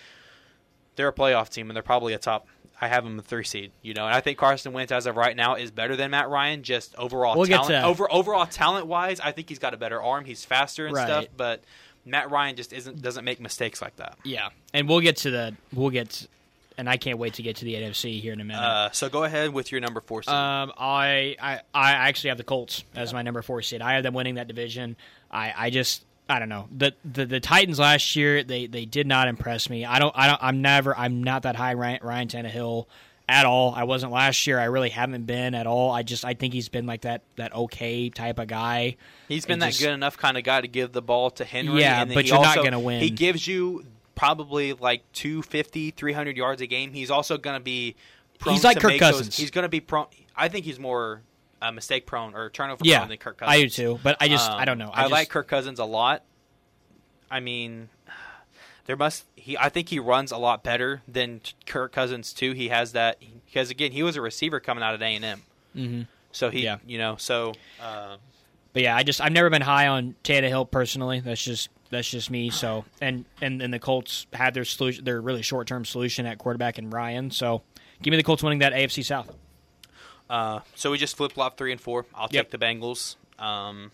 they're 0.97 1.09
a 1.09 1.13
playoff 1.13 1.49
team 1.49 1.71
and 1.71 1.77
they're 1.77 1.83
probably 1.83 2.13
a 2.13 2.19
top. 2.19 2.47
I 2.81 2.87
have 2.87 3.03
them 3.03 3.19
a 3.19 3.23
three 3.23 3.43
seed, 3.45 3.73
you 3.83 3.93
know, 3.93 4.07
and 4.07 4.15
I 4.15 4.21
think 4.21 4.39
Carson 4.39 4.73
Wentz 4.73 4.93
as 4.93 5.07
of 5.07 5.17
right 5.17 5.35
now 5.35 5.57
is 5.57 5.73
better 5.73 5.97
than 5.97 6.13
Matt 6.13 6.29
Ryan. 6.29 6.63
Just 6.63 6.95
overall 6.97 7.37
We'll 7.37 7.47
get 7.47 7.57
talent, 7.57 7.71
to- 7.71 7.83
over 7.85 8.13
overall 8.13 8.47
talent 8.47 8.87
wise, 8.87 9.19
I 9.19 9.33
think 9.33 9.49
he's 9.49 9.59
got 9.59 9.75
a 9.75 9.77
better 9.77 10.01
arm. 10.01 10.25
He's 10.25 10.45
faster 10.45 10.87
and 10.87 10.95
Right. 10.95 11.07
stuff, 11.07 11.25
but 11.37 11.65
Matt 12.09 12.31
Ryan 12.31 12.57
just 12.57 12.73
isn't 12.73 13.01
doesn't 13.03 13.25
make 13.25 13.41
mistakes 13.41 13.81
like 13.83 13.97
that. 13.97 14.17
yeah. 14.25 14.49
And 14.75 14.89
we'll 14.89 15.01
get 15.01 15.17
to 15.19 15.31
the 15.31 15.55
we'll 15.73 15.91
get, 15.91 16.27
and 16.77 16.89
I 16.89 16.97
can't 16.97 17.19
wait 17.19 17.35
to 17.35 17.43
get 17.43 17.57
to 17.57 17.65
the 17.65 17.75
NFC 17.75 18.21
here 18.21 18.33
in 18.33 18.41
a 18.41 18.45
minute. 18.45 18.61
Uh, 18.61 18.91
so 18.91 19.09
go 19.09 19.25
ahead 19.25 19.51
with 19.53 19.73
your 19.73 19.81
number 19.81 20.01
four 20.01 20.23
seed. 20.23 20.33
Um, 20.33 20.73
I, 20.79 21.37
I 21.41 21.61
I 21.75 21.93
actually 21.93 22.29
have 22.29 22.39
the 22.39 22.45
Colts 22.45 22.85
as 22.95 23.13
my 23.13 23.23
number 23.23 23.43
four 23.43 23.63
seed. 23.63 23.81
I 23.83 23.95
have 23.95 24.03
them 24.03 24.15
winning 24.15 24.35
that 24.37 24.49
division. 24.49 24.97
I, 25.31 25.53
I 25.57 25.71
just 25.71 26.05
I 26.29 26.39
don't 26.39 26.51
know 26.51 26.69
the, 26.71 26.93
the 27.05 27.25
the 27.25 27.41
Titans 27.41 27.79
last 27.79 28.15
year 28.17 28.43
they, 28.45 28.67
they 28.67 28.85
did 28.85 29.07
not 29.07 29.29
impress 29.29 29.71
me. 29.71 29.85
I 29.87 29.99
don't 29.99 30.13
I 30.17 30.27
don't 30.27 30.43
I'm 30.43 30.61
never 30.61 30.97
I'm 30.97 31.23
not 31.23 31.43
that 31.45 31.57
high 31.57 31.75
Ryan, 31.75 32.01
Ryan 32.03 32.29
Tannehill 32.29 32.87
at 33.29 33.45
all. 33.47 33.75
I 33.75 33.85
wasn't 33.85 34.13
last 34.13 34.47
year. 34.47 34.59
I 34.59 34.65
really 34.65 34.89
haven't 34.89 35.27
been 35.27 35.55
at 35.55 35.67
all. 35.67 35.91
I 35.91 36.03
just 36.03 36.25
I 36.25 36.35
think 36.35 36.55
he's 36.55 36.69
been 36.69 36.87
like 36.87 37.03
that 37.03 37.23
that 37.37 37.55
okay 37.55 38.09
type 38.11 38.39
of 38.39 38.49
guy. 38.49 38.97
He's 39.29 39.45
been 39.45 39.59
it 39.59 39.61
that 39.61 39.67
just- 39.69 39.81
good 39.81 39.91
enough 39.93 40.17
kind 40.17 40.37
of 40.39 40.45
guy 40.45 40.61
to 40.61 40.69
give 40.69 40.93
the 40.93 41.03
ball 41.03 41.31
to 41.33 41.45
Henry. 41.45 41.81
Yeah, 41.81 42.05
but 42.07 42.27
you're 42.27 42.41
not 42.41 42.57
gonna 42.57 42.81
win. 42.81 43.01
He 43.01 43.11
gives 43.11 43.47
you 43.47 43.85
probably 44.15 44.73
like 44.73 45.03
250, 45.13 45.93
300 45.93 46.37
yards 46.37 46.61
a 46.61 46.67
game. 46.67 46.93
He's 46.93 47.09
also 47.11 47.39
going 47.39 47.55
to 47.55 47.63
be 47.63 47.95
prone 48.41 48.57
He's 48.57 48.65
like 48.65 48.75
to 48.75 48.81
Kirk 48.81 48.91
make 48.91 49.01
those- 49.01 49.13
Cousins. 49.13 49.37
he's 49.37 49.53
going 49.53 49.63
to 49.63 49.69
be 49.69 49.79
prone. 49.79 50.07
I 50.35 50.49
think 50.49 50.65
he's 50.65 50.81
more 50.81 51.23
uh, 51.63 51.71
mistake 51.71 52.05
prone 52.05 52.35
or 52.35 52.51
turnover 52.51 52.81
Yeah, 52.85 52.99
prone 52.99 53.11
than 53.11 53.19
Kirk 53.19 53.39
Cousins. 53.39 53.55
I 53.57 53.61
do 53.63 53.69
too. 53.69 54.01
But 54.03 54.17
I 54.21 54.27
just 54.27 54.51
Um, 54.51 54.59
I 54.59 54.65
don't 54.65 54.77
know. 54.79 54.91
I, 54.93 55.03
I, 55.03 55.03
just, 55.05 55.13
like 55.13 55.29
Kirk 55.29 55.47
Cousins 55.47 55.79
a 55.79 55.85
lot. 55.85 56.25
I 57.31 57.39
mean, 57.39 57.89
there 58.89 58.97
must 58.97 59.27
he. 59.37 59.57
I 59.57 59.69
think 59.69 59.91
he 59.91 59.99
runs 60.01 60.33
a 60.33 60.39
lot 60.39 60.65
better 60.65 61.03
than 61.07 61.43
Kirk 61.67 61.93
Cousins 61.93 62.33
too. 62.33 62.53
He 62.53 62.69
has 62.69 62.93
that 62.93 63.19
because 63.47 63.71
again 63.71 63.93
he 63.93 64.03
was 64.03 64.17
a 64.17 64.21
receiver 64.21 64.59
coming 64.61 64.83
out 64.83 64.95
of 64.95 65.03
A 65.03 65.05
and 65.15 65.25
M. 65.25 65.43
Mhm. 65.77 66.07
So 66.33 66.51
he, 66.51 66.63
Yeah. 66.65 66.79
you 66.87 66.97
know, 66.99 67.17
so 67.17 67.53
uh, 67.81 68.17
But 68.73 68.83
yeah, 68.83 68.97
I 68.97 69.03
just 69.03 69.21
I've 69.21 69.33
never 69.33 69.51
been 69.51 69.63
high 69.63 69.87
on 69.89 70.15
Tannehill 70.25 70.71
personally. 70.71 71.21
That's 71.21 71.43
just 71.45 71.69
that's 71.91 72.11
just 72.11 72.31
me. 72.31 72.49
So 72.51 72.85
and 73.01 73.25
and, 73.43 73.61
and 73.63 73.73
the 73.75 73.79
Colts 73.79 74.27
had 74.33 74.55
their 74.55 74.65
solution, 74.65 75.05
their 75.05 75.21
really 75.21 75.43
short 75.43 75.67
term 75.69 75.85
solution 75.85 76.25
at 76.27 76.39
quarterback 76.39 76.79
and 76.79 76.91
Ryan. 76.93 77.31
So 77.31 77.63
give 78.03 78.11
me 78.11 78.17
the 78.17 78.23
Colts 78.23 78.43
winning 78.43 78.61
that 78.61 78.73
AFC 78.73 79.05
South. 79.05 79.35
Uh, 80.31 80.61
so 80.75 80.91
we 80.91 80.99
just 80.99 81.17
flip 81.17 81.33
flop 81.33 81.57
three 81.59 81.73
and 81.73 81.81
four. 81.81 82.07
I'll 82.15 82.29
Yep. 82.31 82.51
take 82.51 82.59
the 82.59 82.65
Bengals. 82.65 83.17
Um, 83.39 83.93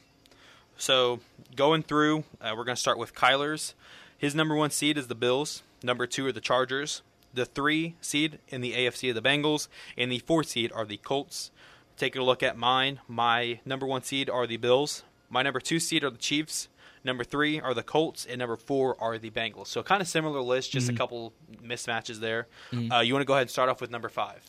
so 0.76 1.20
going 1.54 1.82
through, 1.82 2.24
uh, 2.40 2.54
we're 2.56 2.64
going 2.64 2.74
to 2.74 2.80
start 2.80 2.98
with 2.98 3.14
Kyler's. 3.14 3.74
His 4.18 4.34
number 4.34 4.54
one 4.54 4.70
seed 4.70 4.96
is 4.96 5.08
the 5.08 5.14
Bills. 5.14 5.62
Number 5.82 6.06
two 6.06 6.26
are 6.26 6.32
the 6.32 6.40
Chargers. 6.40 7.02
The 7.32 7.44
three 7.44 7.96
seed 8.00 8.38
in 8.48 8.60
the 8.60 8.72
AFC 8.72 9.10
are 9.10 9.14
the 9.14 9.20
Bengals, 9.22 9.68
and 9.98 10.10
the 10.10 10.20
four 10.20 10.44
seed 10.44 10.70
are 10.72 10.84
the 10.84 10.96
Colts. 10.98 11.50
Taking 11.96 12.22
a 12.22 12.24
look 12.24 12.42
at 12.42 12.56
mine, 12.56 13.00
my 13.08 13.60
number 13.64 13.86
one 13.86 14.02
seed 14.02 14.30
are 14.30 14.46
the 14.46 14.56
Bills. 14.56 15.02
My 15.28 15.42
number 15.42 15.60
two 15.60 15.80
seed 15.80 16.04
are 16.04 16.10
the 16.10 16.18
Chiefs. 16.18 16.68
Number 17.02 17.22
three 17.22 17.60
are 17.60 17.74
the 17.74 17.82
Colts, 17.82 18.24
and 18.24 18.38
number 18.38 18.56
four 18.56 18.96
are 19.00 19.18
the 19.18 19.30
Bengals. 19.30 19.66
So 19.66 19.82
kind 19.82 20.00
of 20.00 20.08
similar 20.08 20.40
list, 20.40 20.72
just 20.72 20.88
a 20.88 20.92
couple 20.94 21.32
mismatches 21.62 22.18
there. 22.20 22.46
Uh, 22.72 23.00
you 23.00 23.12
want 23.12 23.22
to 23.22 23.26
go 23.26 23.34
ahead 23.34 23.42
and 23.42 23.50
start 23.50 23.68
off 23.68 23.80
with 23.80 23.90
number 23.90 24.08
five? 24.08 24.42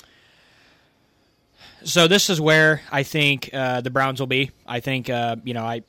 So 1.83 2.07
this 2.07 2.29
is 2.29 2.39
where 2.39 2.81
I 2.91 3.03
think 3.03 3.49
uh, 3.53 3.81
the 3.81 3.89
Browns 3.89 4.19
will 4.19 4.27
be. 4.27 4.51
I 4.65 4.79
think 4.79 5.09
uh, 5.09 5.35
you 5.43 5.53
know 5.53 5.63
I 5.65 5.81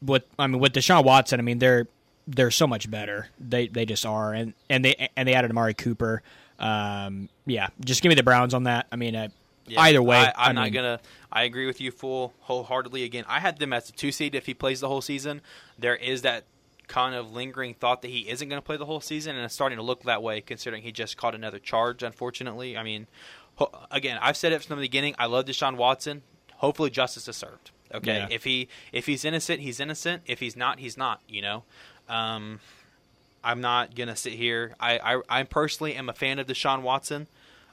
with 0.00 0.24
I 0.38 0.46
mean 0.46 0.60
with 0.60 0.72
Deshaun 0.72 1.04
Watson. 1.04 1.38
I 1.40 1.42
mean 1.42 1.58
they're 1.58 1.86
they're 2.34 2.50
so 2.50 2.66
much 2.66 2.90
better. 2.90 3.28
They 3.38 3.68
they 3.68 3.84
just 3.86 4.06
are, 4.06 4.32
and 4.32 4.54
and 4.68 4.84
they 4.84 5.08
and 5.16 5.28
they 5.28 5.34
added 5.34 5.50
Amari 5.50 5.74
Cooper. 5.74 6.22
Um, 6.58 7.28
yeah, 7.46 7.68
just 7.84 8.02
give 8.02 8.10
me 8.10 8.14
the 8.14 8.22
Browns 8.22 8.54
on 8.54 8.64
that. 8.64 8.86
I 8.92 8.96
mean, 8.96 9.16
uh, 9.16 9.28
Yeah, 9.66 9.80
either 9.80 10.02
way, 10.02 10.16
I, 10.18 10.32
I'm 10.36 10.50
I 10.50 10.52
not 10.52 10.64
mean- 10.64 10.72
gonna. 10.74 11.00
I 11.32 11.44
agree 11.44 11.66
with 11.66 11.80
you 11.80 11.90
full 11.90 12.34
wholeheartedly. 12.40 13.04
Again, 13.04 13.24
I 13.28 13.40
had 13.40 13.58
them 13.58 13.72
as 13.72 13.88
a 13.88 13.92
two 13.92 14.10
seed 14.12 14.34
if 14.34 14.46
he 14.46 14.54
plays 14.54 14.80
the 14.80 14.88
whole 14.88 15.00
season. 15.00 15.40
There 15.78 15.94
is 15.96 16.22
that 16.22 16.44
kind 16.88 17.14
of 17.14 17.32
lingering 17.32 17.72
thought 17.74 18.02
that 18.02 18.08
he 18.10 18.28
isn't 18.28 18.48
going 18.48 18.60
to 18.60 18.64
play 18.66 18.76
the 18.76 18.86
whole 18.86 19.00
season, 19.00 19.36
and 19.36 19.44
it's 19.44 19.54
starting 19.54 19.76
to 19.78 19.82
look 19.82 20.02
that 20.02 20.22
way 20.24 20.40
considering 20.40 20.82
he 20.82 20.90
just 20.92 21.16
caught 21.16 21.34
another 21.36 21.58
charge. 21.60 22.02
Unfortunately, 22.02 22.76
I 22.76 22.82
mean, 22.82 23.06
ho- 23.56 23.70
again, 23.92 24.18
I've 24.20 24.36
said 24.36 24.52
it 24.52 24.62
from 24.64 24.76
the 24.76 24.82
beginning. 24.82 25.14
I 25.18 25.26
love 25.26 25.44
Deshaun 25.44 25.76
Watson. 25.76 26.22
Hopefully, 26.56 26.90
justice 26.90 27.26
is 27.28 27.36
served. 27.36 27.70
Okay, 27.94 28.18
Yeah. 28.18 28.28
if 28.30 28.44
he 28.44 28.68
if 28.92 29.06
he's 29.06 29.24
innocent, 29.24 29.60
he's 29.60 29.80
innocent. 29.80 30.22
If 30.26 30.40
he's 30.40 30.56
not, 30.56 30.78
he's 30.80 30.96
not. 30.96 31.20
You 31.28 31.42
know. 31.42 31.62
Um, 32.10 32.60
I'm 33.42 33.60
not 33.62 33.94
gonna 33.94 34.16
sit 34.16 34.34
here. 34.34 34.74
I, 34.78 34.98
I 35.16 35.22
I 35.28 35.42
personally 35.44 35.94
am 35.94 36.08
a 36.08 36.12
fan 36.12 36.38
of 36.38 36.46
Deshaun 36.46 36.82
Watson, 36.82 37.26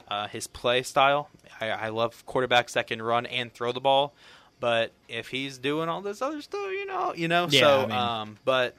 uh, 0.08 0.28
his 0.28 0.46
play 0.46 0.82
style. 0.82 1.28
I, 1.60 1.68
I 1.70 1.88
love 1.88 2.24
quarterbacks 2.26 2.72
that 2.72 2.86
can 2.86 3.02
run 3.02 3.26
and 3.26 3.52
throw 3.52 3.72
the 3.72 3.80
ball. 3.80 4.14
But 4.60 4.92
if 5.08 5.28
he's 5.28 5.58
doing 5.58 5.88
all 5.88 6.00
this 6.00 6.22
other 6.22 6.40
stuff, 6.40 6.70
you 6.70 6.86
know, 6.86 7.12
you 7.14 7.28
know. 7.28 7.46
Yeah, 7.50 7.60
so, 7.60 7.80
I 7.82 7.86
mean- 7.86 7.92
um, 7.96 8.38
but 8.44 8.76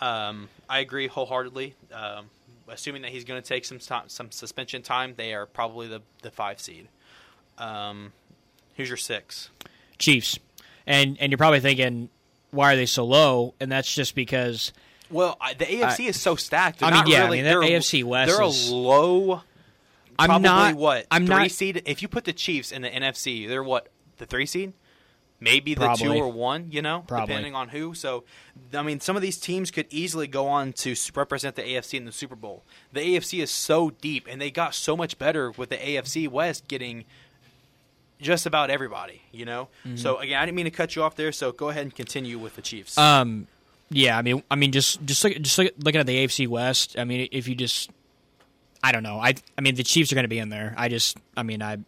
um, 0.00 0.48
I 0.68 0.80
agree 0.80 1.06
wholeheartedly. 1.06 1.74
Um, 1.92 2.26
assuming 2.68 3.02
that 3.02 3.10
he's 3.10 3.24
going 3.24 3.40
to 3.40 3.46
take 3.46 3.64
some 3.64 3.78
time, 3.78 4.08
some 4.08 4.30
suspension 4.30 4.82
time, 4.82 5.14
they 5.16 5.32
are 5.34 5.46
probably 5.46 5.88
the 5.88 6.02
the 6.22 6.30
five 6.30 6.60
seed. 6.60 6.88
Um, 7.58 8.12
who's 8.76 8.88
your 8.88 8.96
six? 8.96 9.50
Chiefs, 9.98 10.38
and 10.86 11.16
and 11.20 11.30
you're 11.32 11.38
probably 11.38 11.60
thinking, 11.60 12.08
why 12.52 12.72
are 12.72 12.76
they 12.76 12.86
so 12.86 13.04
low? 13.04 13.54
And 13.58 13.70
that's 13.72 13.92
just 13.92 14.14
because 14.14 14.72
Well, 15.10 15.36
the 15.58 15.64
AFC 15.66 16.06
is 16.08 16.20
so 16.20 16.36
stacked. 16.36 16.78
They're 16.78 16.88
I 16.88 17.02
mean, 17.02 17.12
yeah, 17.12 17.24
I 17.26 17.30
mean, 17.30 17.44
AFC 17.44 18.04
West 18.04 18.30
They're 18.36 18.46
is- 18.46 18.68
a 18.70 18.74
low. 18.74 19.42
I'm 20.18 20.40
not- 20.42 20.74
what 20.76 21.06
I'm 21.10 21.26
three 21.26 21.34
not- 21.34 21.50
seed. 21.50 21.82
If 21.86 22.00
you 22.02 22.08
put 22.08 22.24
the 22.24 22.32
Chiefs 22.32 22.70
in 22.70 22.82
the 22.82 22.88
NFC, 22.90 23.46
they're 23.48 23.62
what 23.64 23.88
the 24.18 24.26
three 24.26 24.46
seed, 24.46 24.72
maybe 25.40 25.74
the 25.74 25.80
Probably. 25.80 26.06
two 26.06 26.12
or 26.12 26.28
one. 26.30 26.68
You 26.70 26.82
know, 26.82 27.04
Probably. 27.08 27.26
depending 27.28 27.54
on 27.54 27.70
who. 27.70 27.94
So, 27.94 28.24
I 28.72 28.82
mean, 28.82 29.00
some 29.00 29.16
of 29.16 29.22
these 29.22 29.38
teams 29.38 29.70
could 29.70 29.86
easily 29.90 30.26
go 30.28 30.46
on 30.46 30.74
to 30.74 30.94
represent 31.16 31.56
the 31.56 31.62
AFC 31.62 31.96
in 31.96 32.04
the 32.04 32.12
Super 32.12 32.36
Bowl. 32.36 32.62
The 32.92 33.00
AFC 33.00 33.40
is 33.42 33.50
so 33.50 33.90
deep, 33.90 34.26
and 34.30 34.40
they 34.40 34.50
got 34.50 34.74
so 34.74 34.96
much 34.96 35.18
better 35.18 35.50
with 35.50 35.70
the 35.70 35.76
AFC 35.78 36.28
West 36.28 36.68
getting 36.68 37.04
just 38.22 38.46
about 38.46 38.70
everybody. 38.70 39.22
You 39.32 39.44
know. 39.44 39.68
Mm-hmm. 39.84 39.96
So 39.96 40.18
again, 40.18 40.40
I 40.40 40.46
didn't 40.46 40.56
mean 40.56 40.64
to 40.64 40.70
cut 40.70 40.96
you 40.96 41.02
off 41.02 41.16
there. 41.16 41.32
So 41.32 41.52
go 41.52 41.68
ahead 41.68 41.82
and 41.82 41.94
continue 41.94 42.38
with 42.38 42.56
the 42.56 42.62
Chiefs. 42.62 42.96
Um, 42.96 43.46
yeah, 43.90 44.16
I 44.16 44.22
mean, 44.22 44.42
I 44.50 44.56
mean, 44.56 44.72
just 44.72 45.04
just 45.04 45.22
look, 45.24 45.34
just 45.40 45.58
look, 45.58 45.72
looking 45.78 46.00
at 46.00 46.06
the 46.06 46.24
AFC 46.24 46.48
West. 46.48 46.98
I 46.98 47.04
mean, 47.04 47.28
if 47.30 47.46
you 47.46 47.54
just, 47.54 47.90
I 48.82 48.92
don't 48.92 49.02
know. 49.02 49.18
I 49.18 49.34
I 49.58 49.60
mean, 49.60 49.74
the 49.74 49.84
Chiefs 49.84 50.10
are 50.12 50.14
going 50.14 50.24
to 50.24 50.28
be 50.28 50.38
in 50.38 50.48
there. 50.48 50.74
I 50.78 50.88
just, 50.88 51.18
I 51.36 51.42
mean, 51.42 51.60
I 51.62 51.78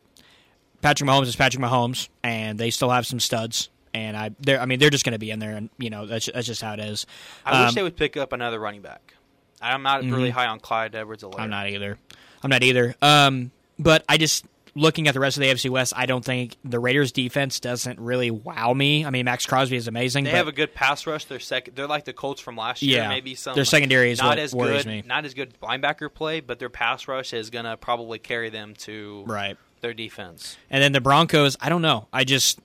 Patrick 0.83 1.09
Mahomes 1.09 1.29
is 1.29 1.37
Patrick 1.37 1.63
Mahomes, 1.63 2.09
and 2.23 2.59
they 2.59 2.71
still 2.71 2.91
have 2.91 3.07
some 3.07 3.21
studs. 3.21 3.71
And 3.95 4.17
I, 4.17 4.33
they're, 4.41 4.61
I 4.61 4.67
mean, 4.67 4.81
they're 4.81 4.91
just 4.91 5.05
going 5.05 5.13
to 5.13 5.19
be 5.19 5.31
in 5.31 5.39
there, 5.39 5.57
and 5.57 5.71
you 5.79 5.89
know, 5.89 6.05
that's 6.05 6.27
that's 6.27 6.47
just 6.47 6.61
how 6.61 6.75
it 6.75 6.81
is. 6.81 7.07
I 7.47 7.63
wish 7.63 7.69
Um, 7.71 7.75
they 7.75 7.83
would 7.83 7.97
pick 7.97 8.17
up 8.17 8.33
another 8.33 8.59
running 8.59 8.83
back. 8.83 9.15
I'm 9.63 9.83
not 9.83 10.03
really 10.03 10.31
high 10.31 10.47
on 10.47 10.61
Clyde 10.61 10.95
Edwards-Helaire. 10.95 11.41
I'm 11.41 11.49
not 11.49 11.69
either. 11.69 11.97
I'm 12.43 12.51
not 12.51 12.63
either. 12.63 12.95
Um, 13.01 13.51
but 13.79 14.05
I 14.09 14.19
just 14.19 14.45
looking 14.75 15.09
at 15.09 15.15
the 15.15 15.21
rest 15.21 15.37
of 15.37 15.43
the 15.43 15.49
AFC 15.49 15.71
West, 15.71 15.93
I 15.97 16.07
don't 16.07 16.25
think 16.25 16.57
the 16.65 16.79
Raiders' 16.79 17.13
defense 17.13 17.61
doesn't 17.61 17.99
really 18.01 18.31
wow 18.31 18.73
me. 18.73 19.05
I 19.05 19.11
mean, 19.11 19.25
Maxx 19.25 19.47
Crosby 19.47 19.77
is 19.77 19.89
amazing. 19.89 20.25
They 20.25 20.31
have 20.31 20.49
a 20.49 20.53
good 20.53 20.75
pass 20.75 21.07
rush. 21.07 21.25
They're 21.27 21.41
second. 21.41 21.77
They're 21.77 21.87
like 21.87 22.05
the 22.05 22.13
Colts 22.13 22.41
from 22.41 22.57
last 22.57 22.83
year. 22.83 23.03
Yeah. 23.03 23.09
maybe 23.09 23.35
some. 23.35 23.55
Their 23.55 23.65
secondary 23.65 24.11
is 24.11 24.19
not 24.19 24.39
as 24.39 24.53
good. 24.53 24.87
me. 24.87 25.03
Not 25.07 25.25
as 25.25 25.35
good 25.35 25.55
linebacker 25.61 26.13
play, 26.13 26.41
but 26.41 26.59
their 26.59 26.71
pass 26.71 27.09
rush 27.09 27.33
is 27.33 27.51
gonna 27.51 27.77
probably 27.77 28.19
carry 28.19 28.51
them 28.51 28.75
to 28.79 29.25
right. 29.27 29.57
their 29.81 29.95
defense. 29.95 30.57
And 30.71 30.83
then 30.83 30.93
the 30.93 31.01
Broncos, 31.01 31.57
I 31.61 31.69
don't 31.69 31.83
know. 31.83 32.09
I 32.13 32.25
just 32.25 32.59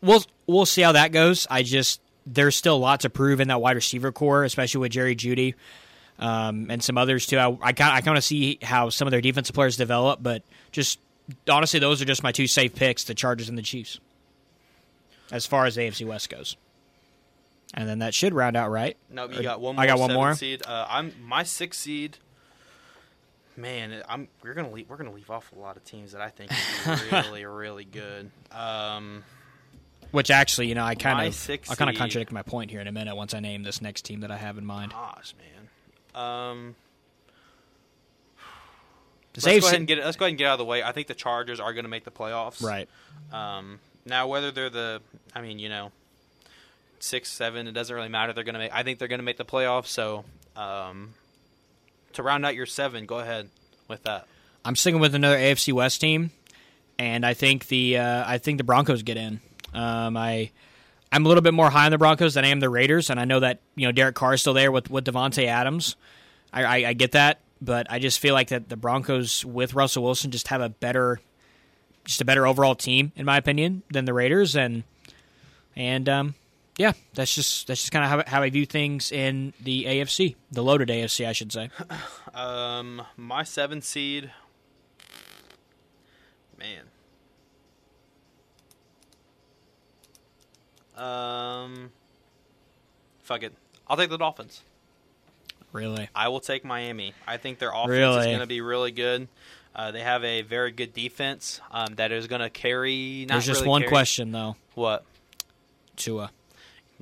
we'll- 0.00 0.24
we'll 0.46 0.66
see 0.66 0.82
how 0.82 0.92
that 0.92 1.12
goes. 1.12 1.46
I 1.50 1.62
just 1.62 2.00
there's 2.26 2.54
still 2.54 2.76
a 2.76 2.78
lot 2.78 3.00
to 3.00 3.10
prove 3.10 3.40
in 3.40 3.48
that 3.48 3.60
wide 3.60 3.76
receiver 3.76 4.12
core, 4.12 4.44
especially 4.44 4.80
with 4.80 4.92
Jerry 4.92 5.16
Jeudy 5.16 5.54
um, 6.20 6.70
and 6.70 6.82
some 6.84 6.98
others 6.98 7.26
too. 7.26 7.38
I 7.38 7.56
I 7.62 7.72
kind 7.72 8.16
of 8.16 8.22
see 8.22 8.58
how 8.62 8.90
some 8.90 9.08
of 9.08 9.10
their 9.10 9.22
defensive 9.22 9.54
players 9.54 9.76
develop, 9.76 10.22
but 10.22 10.42
just 10.72 10.98
honestly, 11.48 11.80
those 11.80 12.00
are 12.02 12.04
just 12.04 12.22
my 12.22 12.32
two 12.32 12.46
safe 12.46 12.74
picks: 12.74 13.04
the 13.04 13.14
Chargers 13.14 13.48
and 13.48 13.56
the 13.56 13.62
Chiefs. 13.62 14.00
As 15.32 15.46
far 15.46 15.64
as 15.66 15.76
AFC 15.76 16.04
West 16.04 16.28
goes, 16.28 16.56
and 17.74 17.88
then 17.88 18.00
that 18.00 18.14
should 18.14 18.34
round 18.34 18.56
out 18.56 18.70
right. 18.70 18.96
No, 19.08 19.28
you 19.28 19.42
got 19.42 19.60
one. 19.60 19.76
More 19.76 19.84
I 19.84 19.86
got 19.86 19.98
one 19.98 20.12
more? 20.12 20.34
seed. 20.34 20.62
Uh, 20.66 20.86
I'm 20.88 21.12
my 21.22 21.44
six 21.44 21.78
seed. 21.78 22.18
Man, 23.56 24.02
I'm 24.08 24.28
we're 24.42 24.54
gonna 24.54 24.70
leave, 24.70 24.88
we're 24.88 24.96
gonna 24.96 25.12
leave 25.12 25.30
off 25.30 25.52
a 25.52 25.58
lot 25.58 25.76
of 25.76 25.84
teams 25.84 26.12
that 26.12 26.20
I 26.20 26.30
think 26.30 26.50
are 26.86 27.22
really 27.30 27.44
really 27.44 27.84
good. 27.84 28.30
Um, 28.50 29.22
Which 30.10 30.30
actually, 30.30 30.68
you 30.68 30.74
know, 30.74 30.84
I 30.84 30.94
kind 30.94 31.28
of 31.28 31.50
I'll 31.68 31.76
kind 31.76 31.90
of 31.90 31.96
contradict 31.96 32.32
my 32.32 32.42
point 32.42 32.70
here 32.70 32.80
in 32.80 32.86
a 32.86 32.92
minute 32.92 33.14
once 33.14 33.34
I 33.34 33.40
name 33.40 33.62
this 33.62 33.80
next 33.80 34.04
team 34.04 34.20
that 34.20 34.30
I 34.30 34.36
have 34.36 34.58
in 34.58 34.64
mind. 34.64 34.92
gosh, 34.92 35.34
man. 35.38 36.24
Um, 36.24 36.74
Let's 39.34 39.46
go 39.46 39.66
ahead 39.68 39.78
and 39.78 39.86
get 39.86 39.98
it. 39.98 40.04
Let's 40.04 40.16
go 40.16 40.24
ahead 40.24 40.32
and 40.32 40.38
get 40.38 40.46
out 40.46 40.54
of 40.54 40.58
the 40.58 40.64
way. 40.64 40.82
I 40.82 40.92
think 40.92 41.06
the 41.06 41.14
Chargers 41.14 41.60
are 41.60 41.72
going 41.72 41.84
to 41.84 41.90
make 41.90 42.04
the 42.04 42.10
playoffs. 42.10 42.62
right. 42.62 42.88
Um, 43.32 43.78
now, 44.04 44.26
whether 44.26 44.50
they're 44.50 44.70
the, 44.70 45.00
I 45.34 45.40
mean, 45.40 45.58
you 45.58 45.68
know, 45.68 45.92
six, 46.98 47.30
seven, 47.30 47.66
it 47.68 47.72
doesn't 47.72 47.94
really 47.94 48.08
matter. 48.08 48.32
They're 48.32 48.44
going 48.44 48.54
to 48.54 48.58
make. 48.58 48.74
I 48.74 48.82
think 48.82 48.98
they're 48.98 49.08
going 49.08 49.20
to 49.20 49.24
make 49.24 49.36
the 49.36 49.44
playoffs. 49.44 49.86
So, 49.86 50.24
um, 50.56 51.14
to 52.14 52.22
round 52.22 52.44
out 52.44 52.54
your 52.54 52.66
seven, 52.66 53.06
go 53.06 53.18
ahead 53.18 53.48
with 53.88 54.02
that. 54.04 54.26
I'm 54.64 54.76
sticking 54.76 55.00
with 55.00 55.14
another 55.14 55.36
AFC 55.36 55.72
West 55.72 56.00
team, 56.00 56.30
and 56.98 57.24
I 57.24 57.34
think 57.34 57.68
the 57.68 57.98
uh, 57.98 58.24
I 58.26 58.38
think 58.38 58.58
the 58.58 58.64
Broncos 58.64 59.02
get 59.02 59.16
in. 59.16 59.40
Um, 59.72 60.16
I 60.16 60.50
I'm 61.12 61.24
a 61.24 61.28
little 61.28 61.42
bit 61.42 61.54
more 61.54 61.70
high 61.70 61.86
on 61.86 61.92
the 61.92 61.98
Broncos 61.98 62.34
than 62.34 62.44
I 62.44 62.48
am 62.48 62.60
the 62.60 62.68
Raiders, 62.68 63.10
and 63.10 63.18
I 63.18 63.24
know 63.24 63.40
that 63.40 63.60
you 63.74 63.86
know 63.86 63.92
Derek 63.92 64.14
Carr 64.14 64.34
is 64.34 64.40
still 64.40 64.54
there 64.54 64.70
with 64.70 64.90
with 64.90 65.04
Davante 65.04 65.46
Adams. 65.46 65.96
I, 66.52 66.64
I, 66.64 66.88
I 66.88 66.92
get 66.94 67.12
that, 67.12 67.38
but 67.60 67.86
I 67.90 67.98
just 67.98 68.18
feel 68.18 68.34
like 68.34 68.48
that 68.48 68.68
the 68.68 68.76
Broncos 68.76 69.44
with 69.44 69.74
Russell 69.74 70.02
Wilson 70.02 70.30
just 70.30 70.48
have 70.48 70.60
a 70.60 70.68
better 70.68 71.20
just 72.04 72.20
a 72.20 72.24
better 72.24 72.46
overall 72.46 72.74
team 72.74 73.12
in 73.16 73.26
my 73.26 73.36
opinion 73.36 73.82
than 73.90 74.04
the 74.04 74.14
Raiders, 74.14 74.56
and 74.56 74.84
and 75.76 76.08
um, 76.08 76.34
yeah, 76.78 76.92
that's 77.14 77.34
just 77.34 77.66
that's 77.66 77.80
just 77.80 77.92
kind 77.92 78.04
of 78.04 78.10
how, 78.26 78.36
how 78.36 78.42
I 78.42 78.50
view 78.50 78.66
things 78.66 79.12
in 79.12 79.52
the 79.60 79.84
AFC, 79.84 80.36
the 80.50 80.62
loaded 80.62 80.88
AFC, 80.88 81.26
I 81.26 81.32
should 81.32 81.52
say. 81.52 81.70
Um, 82.32 83.02
my 83.16 83.42
seven 83.42 83.82
seed. 83.82 84.30
Man. 86.56 86.84
Um, 90.96 91.90
fuck 93.22 93.42
it. 93.42 93.52
I'll 93.88 93.96
take 93.96 94.10
the 94.10 94.16
Dolphins. 94.16 94.62
Really, 95.72 96.08
I 96.14 96.28
will 96.28 96.40
take 96.40 96.64
Miami. 96.64 97.14
I 97.26 97.36
think 97.36 97.58
their 97.58 97.70
offense 97.70 97.90
is 97.92 97.98
Really? 97.98 98.24
going 98.26 98.40
to 98.40 98.46
be 98.46 98.60
really 98.60 98.90
good. 98.90 99.28
Uh, 99.74 99.92
they 99.92 100.00
have 100.02 100.24
a 100.24 100.42
very 100.42 100.72
good 100.72 100.92
defense 100.92 101.60
um, 101.70 101.94
that 101.94 102.10
is 102.10 102.26
going 102.26 102.40
to 102.40 102.50
carry. 102.50 103.24
Not 103.28 103.34
there's 103.34 103.46
just 103.46 103.60
really 103.60 103.68
one 103.68 103.82
carry- 103.82 103.90
question 103.90 104.32
though, 104.32 104.56
What? 104.74 105.04
Tua. 105.96 106.30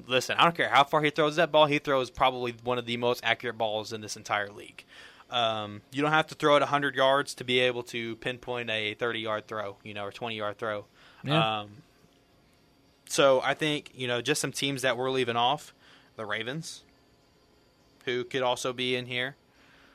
Listen, 0.07 0.37
I 0.39 0.45
don't 0.45 0.55
care 0.55 0.69
how 0.69 0.85
far 0.85 1.03
he 1.03 1.11
throws 1.11 1.37
that 1.37 1.51
ball. 1.51 1.67
He 1.67 1.79
throws 1.79 2.11
probably 2.11 2.55
one 2.63 2.79
of 2.79 2.87
the 2.87 2.97
most 2.99 3.25
accurate 3.25 3.57
balls 3.59 3.93
in 3.93 4.01
this 4.01 4.17
entire 4.17 4.51
league. 4.51 4.85
Um, 5.31 5.81
you 5.93 6.03
don't 6.03 6.13
have 6.13 6.27
to 6.29 6.35
throw 6.35 6.57
it 6.57 6.61
100 6.61 6.95
yards 6.95 7.35
to 7.35 7.45
be 7.45 7.59
able 7.61 7.83
to 7.85 8.17
pinpoint 8.17 8.71
a 8.71 8.95
30 8.95 9.19
yard 9.21 9.47
throw, 9.49 9.77
you 9.83 9.95
know, 9.95 10.05
or 10.05 10.13
20 10.13 10.37
yard 10.37 10.57
throw. 10.59 10.85
Yeah. 11.25 11.61
Um, 11.61 11.71
so 13.09 13.41
I 13.43 13.55
think 13.55 13.91
you 13.95 14.07
know 14.07 14.21
just 14.21 14.41
some 14.41 14.53
teams 14.53 14.83
that 14.83 14.97
we're 14.97 15.11
leaving 15.11 15.37
off, 15.37 15.75
the 16.17 16.25
Ravens, 16.27 16.85
who 18.09 18.25
could 18.25 18.43
also 18.43 18.73
be 18.73 18.97
in 18.97 19.07
here. 19.07 19.37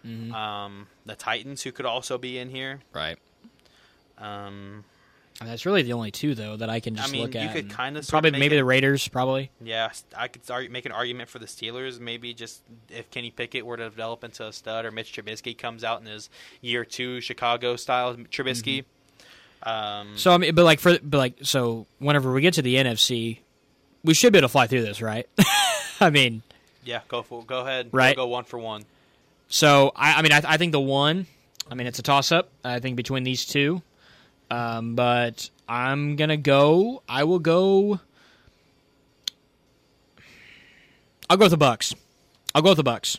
Mm-hmm. 0.06 0.34
Um, 0.34 0.88
the 1.06 1.15
Titans, 1.15 1.62
who 1.63 1.71
could 1.71 1.86
also 1.86 2.17
be 2.17 2.38
in 2.38 2.49
here. 2.49 2.80
Right. 2.93 3.17
Um, 4.17 4.84
And 5.39 5.49
that's 5.49 5.65
really 5.65 5.82
the 5.82 5.93
only 5.93 6.12
two 6.12 6.36
though 6.36 6.56
that 6.58 6.69
I 6.69 6.80
can 6.80 6.95
just 6.95 7.10
I 7.10 7.12
mean, 7.12 7.21
look 7.23 7.34
you 7.34 7.39
at. 7.41 7.54
could 7.54 7.69
kind 7.69 7.97
of 7.97 8.08
probably 8.08 8.32
maybe 8.32 8.56
the 8.56 8.63
Raiders. 8.65 9.08
Probably. 9.08 9.49
Yeah, 9.62 9.91
I 10.15 10.28
could 10.28 10.41
argue, 10.49 10.69
make 10.69 10.86
an 10.86 10.91
argument 10.91 11.30
for 11.30 11.39
the 11.39 11.45
Steelers. 11.47 11.99
Maybe 11.99 12.34
just 12.34 12.62
if 12.89 13.10
Kenny 13.12 13.32
Pickett 13.32 13.65
were 13.65 13.78
to 13.78 13.86
develop 13.89 14.23
into 14.23 14.45
a 14.47 14.54
stud, 14.54 14.86
or 14.86 14.91
Mitch 14.91 15.12
Trubisky 15.13 15.58
comes 15.58 15.84
out 15.84 16.02
in 16.02 16.06
his 16.08 16.30
year 16.62 16.86
two 16.86 17.19
Chicago 17.21 17.76
style 17.76 18.15
Trubisky. 18.15 18.86
Um, 19.63 20.17
So 20.17 20.32
I 20.34 20.38
mean, 20.38 20.54
but 20.54 20.65
like 20.65 20.80
for 20.80 20.97
but 21.02 21.17
like 21.17 21.34
so 21.43 21.88
whenever 21.99 22.32
we 22.32 22.41
get 22.41 22.54
to 22.56 22.62
the 22.62 22.76
NFC, 22.76 23.39
we 24.04 24.13
should 24.13 24.34
be 24.34 24.38
able 24.39 24.49
to 24.49 24.52
fly 24.52 24.67
through 24.67 24.82
this, 24.84 25.02
right? 25.02 25.28
I 25.99 26.10
mean, 26.10 26.43
yeah, 26.86 27.02
go 27.08 27.22
for 27.24 27.43
go 27.43 27.62
ahead. 27.62 27.89
Right. 27.91 28.15
We'll 28.15 28.26
go 28.26 28.30
one 28.32 28.43
for 28.43 28.58
one. 28.58 28.86
so 29.48 29.91
I, 29.96 30.15
I 30.15 30.22
mean, 30.22 30.32
I, 30.32 30.41
I 30.46 30.58
think 30.58 30.72
the 30.72 30.80
one, 30.82 31.28
I 31.69 31.76
mean, 31.76 31.88
it's 31.88 32.00
a 32.00 32.04
toss 32.04 32.32
up. 32.32 32.49
I 32.64 32.80
think 32.80 32.95
between 32.95 33.24
these 33.24 33.45
two, 33.45 33.82
um, 34.49 34.95
but 34.95 35.49
I'm 35.68 36.16
gonna 36.16 36.38
go. 36.38 37.03
I 37.07 37.24
will 37.24 37.39
go. 37.39 37.99
I'll 41.30 41.38
go 41.38 41.45
with 41.45 41.51
the 41.51 41.57
Bucks. 41.57 41.95
I'll 42.53 42.62
go 42.62 42.70
with 42.70 42.78
the 42.78 42.84
Bucks 42.84 43.18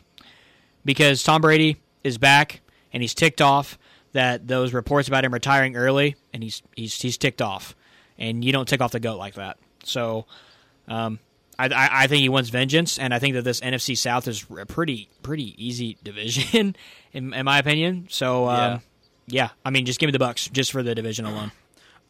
because 0.84 1.22
Tom 1.22 1.40
Brady 1.40 1.78
is 2.04 2.18
back 2.18 2.60
and 2.92 3.02
he's 3.02 3.14
ticked 3.14 3.40
off 3.40 3.78
that 4.12 4.46
those 4.46 4.72
reports 4.72 5.08
about 5.08 5.24
him 5.24 5.34
retiring 5.34 5.76
early, 5.76 6.16
and 6.32 6.42
he's 6.42 6.62
he's 6.76 7.00
he's 7.00 7.18
ticked 7.18 7.42
off, 7.42 7.74
and 8.16 8.44
you 8.44 8.52
don't 8.52 8.68
tick 8.68 8.80
off 8.80 8.92
the 8.92 9.00
goat 9.00 9.18
like 9.18 9.34
that. 9.34 9.58
So, 9.82 10.26
um, 10.86 11.18
I, 11.58 11.66
I 11.68 11.88
I 12.04 12.06
think 12.06 12.22
he 12.22 12.28
wants 12.28 12.50
vengeance, 12.50 12.98
and 12.98 13.14
I 13.14 13.18
think 13.18 13.34
that 13.34 13.42
this 13.42 13.60
NFC 13.60 13.96
South 13.96 14.26
is 14.28 14.44
a 14.58 14.66
pretty 14.66 15.08
pretty 15.22 15.54
easy 15.64 15.96
division, 16.04 16.76
in, 17.12 17.32
in 17.32 17.44
my 17.44 17.58
opinion. 17.58 18.06
So, 18.10 18.48
um, 18.48 18.56
Yeah. 18.56 18.78
yeah. 19.26 19.48
I 19.64 19.70
mean, 19.70 19.86
just 19.86 19.98
give 20.00 20.08
me 20.08 20.12
the 20.12 20.18
Bucks 20.18 20.48
just 20.48 20.72
for 20.72 20.82
the 20.82 20.94
division 20.94 21.24
alone, 21.26 21.52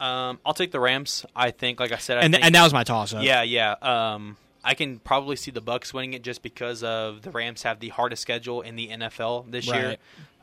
Um, 0.01 0.38
I'll 0.45 0.55
take 0.55 0.70
the 0.72 0.80
Rams. 0.80 1.24
I 1.36 1.51
think, 1.51 1.78
like 1.80 1.92
I 1.92 1.99
said, 1.99 2.18
I 2.18 2.22
and 2.22 2.34
think, 2.34 2.45
and 2.45 2.55
that 2.55 2.62
was 2.62 2.72
my 2.72 2.84
toss 2.84 3.12
up. 3.14 3.22
yeah, 3.22 3.42
yeah. 3.42 3.72
Um, 3.82 4.36
I 4.64 4.74
can 4.74 4.99
probably 4.99 5.36
see 5.36 5.51
the 5.51 5.61
Bucks 5.61 5.92
winning 5.92 6.14
it 6.14 6.22
just 6.22 6.42
because 6.42 6.82
of 6.82 7.20
the 7.22 7.30
Rams 7.30 7.62
have 7.64 7.80
the 7.80 7.90
hardest 7.90 8.22
schedule 8.22 8.62
in 8.62 8.76
the 8.76 8.88
NFL 8.88 9.51
this 9.51 9.66
year. 9.66 9.97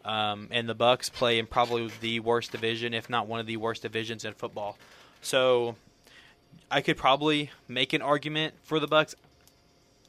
Um, 0.05 0.47
and 0.51 0.67
the 0.69 0.75
Bucks 0.75 1.09
play 1.09 1.37
in 1.39 1.47
probably 1.47 1.89
the 2.01 2.19
worst 2.21 2.51
division, 2.51 2.93
if 2.93 3.09
not 3.09 3.27
one 3.27 3.39
of 3.39 3.45
the 3.47 3.57
worst 3.57 3.81
divisions 3.81 4.23
in 4.25 4.33
football. 4.33 4.77
So 5.21 5.75
I 6.69 6.81
could 6.81 6.97
probably 6.97 7.51
make 7.67 7.93
an 7.93 8.01
argument 8.01 8.53
for 8.63 8.79
the 8.79 8.87
Bucks. 8.87 9.15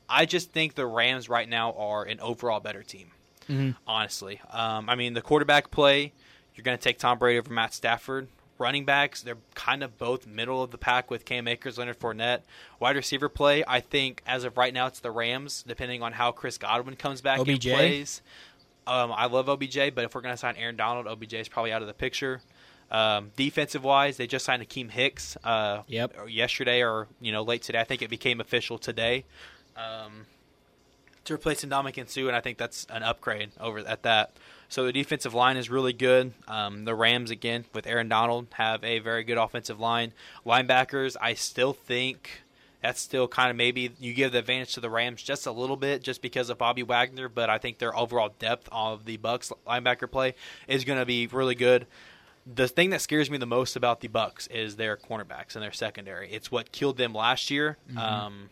I 0.08 0.26
just 0.26 0.50
think 0.52 0.74
the 0.74 0.86
Rams 0.86 1.28
right 1.28 1.48
now 1.48 1.72
are 1.72 2.04
an 2.04 2.20
overall 2.20 2.60
better 2.60 2.82
team. 2.82 3.10
Mhm. 3.48 3.76
Honestly, 3.86 4.40
um, 4.50 4.88
I 4.88 4.94
mean 4.94 5.14
the 5.14 5.22
quarterback 5.22 5.70
play. 5.70 6.12
You're 6.54 6.64
going 6.64 6.76
to 6.76 6.82
take 6.82 6.98
Tom 6.98 7.18
Brady 7.18 7.38
over 7.38 7.52
Matt 7.52 7.72
Stafford. 7.74 8.28
Running 8.58 8.84
backs, 8.84 9.22
they're 9.22 9.38
kind 9.54 9.82
of 9.82 9.98
both 9.98 10.26
middle 10.26 10.62
of 10.62 10.70
the 10.70 10.78
pack 10.78 11.10
with 11.10 11.24
Cam 11.24 11.48
Akers, 11.48 11.78
Leonard 11.78 11.98
Fournette. 11.98 12.42
Wide 12.78 12.94
receiver 12.94 13.28
play, 13.28 13.64
I 13.66 13.80
think 13.80 14.22
as 14.26 14.44
of 14.44 14.56
right 14.56 14.72
now 14.72 14.86
it's 14.86 15.00
the 15.00 15.10
Rams, 15.10 15.64
depending 15.66 16.02
on 16.02 16.12
how 16.12 16.30
Chris 16.30 16.58
Godwin 16.58 16.94
comes 16.94 17.20
back 17.22 17.40
OBJ? 17.40 17.66
and 17.66 17.76
plays. 17.76 18.22
Um, 18.86 19.12
I 19.12 19.26
love 19.26 19.48
OBJ, 19.48 19.94
but 19.94 20.04
if 20.04 20.14
we're 20.14 20.20
going 20.20 20.34
to 20.34 20.38
sign 20.38 20.56
Aaron 20.56 20.76
Donald, 20.76 21.06
OBJ 21.08 21.34
is 21.34 21.48
probably 21.48 21.72
out 21.72 21.80
of 21.82 21.88
the 21.88 21.94
picture. 21.94 22.40
Um, 22.92 23.30
defensive 23.36 23.82
wise, 23.82 24.18
they 24.18 24.26
just 24.26 24.44
signed 24.44 24.62
Akiem 24.62 24.90
Hicks. 24.90 25.36
Uh, 25.42 25.82
Yep. 25.88 26.28
Yesterday 26.28 26.82
or 26.82 27.08
you 27.20 27.32
know 27.32 27.42
late 27.42 27.62
today, 27.62 27.80
I 27.80 27.84
think 27.84 28.02
it 28.02 28.10
became 28.10 28.40
official 28.40 28.78
today. 28.78 29.24
Um, 29.76 30.26
to 31.24 31.34
replace 31.34 31.64
Ndamukong 31.64 32.08
Suh, 32.08 32.26
and 32.26 32.36
I 32.36 32.40
think 32.40 32.58
that's 32.58 32.86
an 32.90 33.02
upgrade 33.02 33.50
over 33.60 33.78
at 33.78 34.02
that. 34.02 34.32
So 34.68 34.84
the 34.84 34.92
defensive 34.92 35.34
line 35.34 35.56
is 35.56 35.70
really 35.70 35.92
good. 35.92 36.32
Um, 36.48 36.84
the 36.84 36.94
Rams 36.94 37.30
again 37.30 37.64
with 37.72 37.86
Aaron 37.86 38.08
Donald 38.08 38.48
have 38.54 38.82
a 38.84 38.98
very 38.98 39.22
good 39.24 39.38
offensive 39.38 39.78
line. 39.78 40.12
Linebackers, 40.44 41.16
I 41.20 41.34
still 41.34 41.72
think 41.72 42.42
that's 42.82 43.00
still 43.00 43.28
kind 43.28 43.50
of 43.50 43.56
maybe 43.56 43.92
you 44.00 44.12
give 44.12 44.32
the 44.32 44.38
advantage 44.40 44.74
to 44.74 44.80
the 44.80 44.90
Rams 44.90 45.22
just 45.22 45.46
a 45.46 45.52
little 45.52 45.76
bit 45.76 46.02
just 46.02 46.20
because 46.20 46.50
of 46.50 46.58
Bobby 46.58 46.82
Wagner, 46.82 47.28
but 47.28 47.48
I 47.48 47.58
think 47.58 47.78
their 47.78 47.96
overall 47.96 48.34
depth 48.38 48.68
of 48.72 49.04
the 49.04 49.16
Bucks 49.18 49.52
linebacker 49.66 50.10
play 50.10 50.34
is 50.66 50.84
going 50.84 50.98
to 50.98 51.06
be 51.06 51.28
really 51.28 51.54
good. 51.54 51.86
The 52.44 52.66
thing 52.66 52.90
that 52.90 53.00
scares 53.00 53.30
me 53.30 53.38
the 53.38 53.46
most 53.46 53.76
about 53.76 54.00
the 54.00 54.08
Bucks 54.08 54.48
is 54.48 54.76
their 54.76 54.96
cornerbacks 54.96 55.54
and 55.54 55.62
their 55.62 55.72
secondary. 55.72 56.30
It's 56.32 56.50
what 56.50 56.72
killed 56.72 56.96
them 56.96 57.14
last 57.14 57.50
year. 57.50 57.76
Um, 57.96 58.50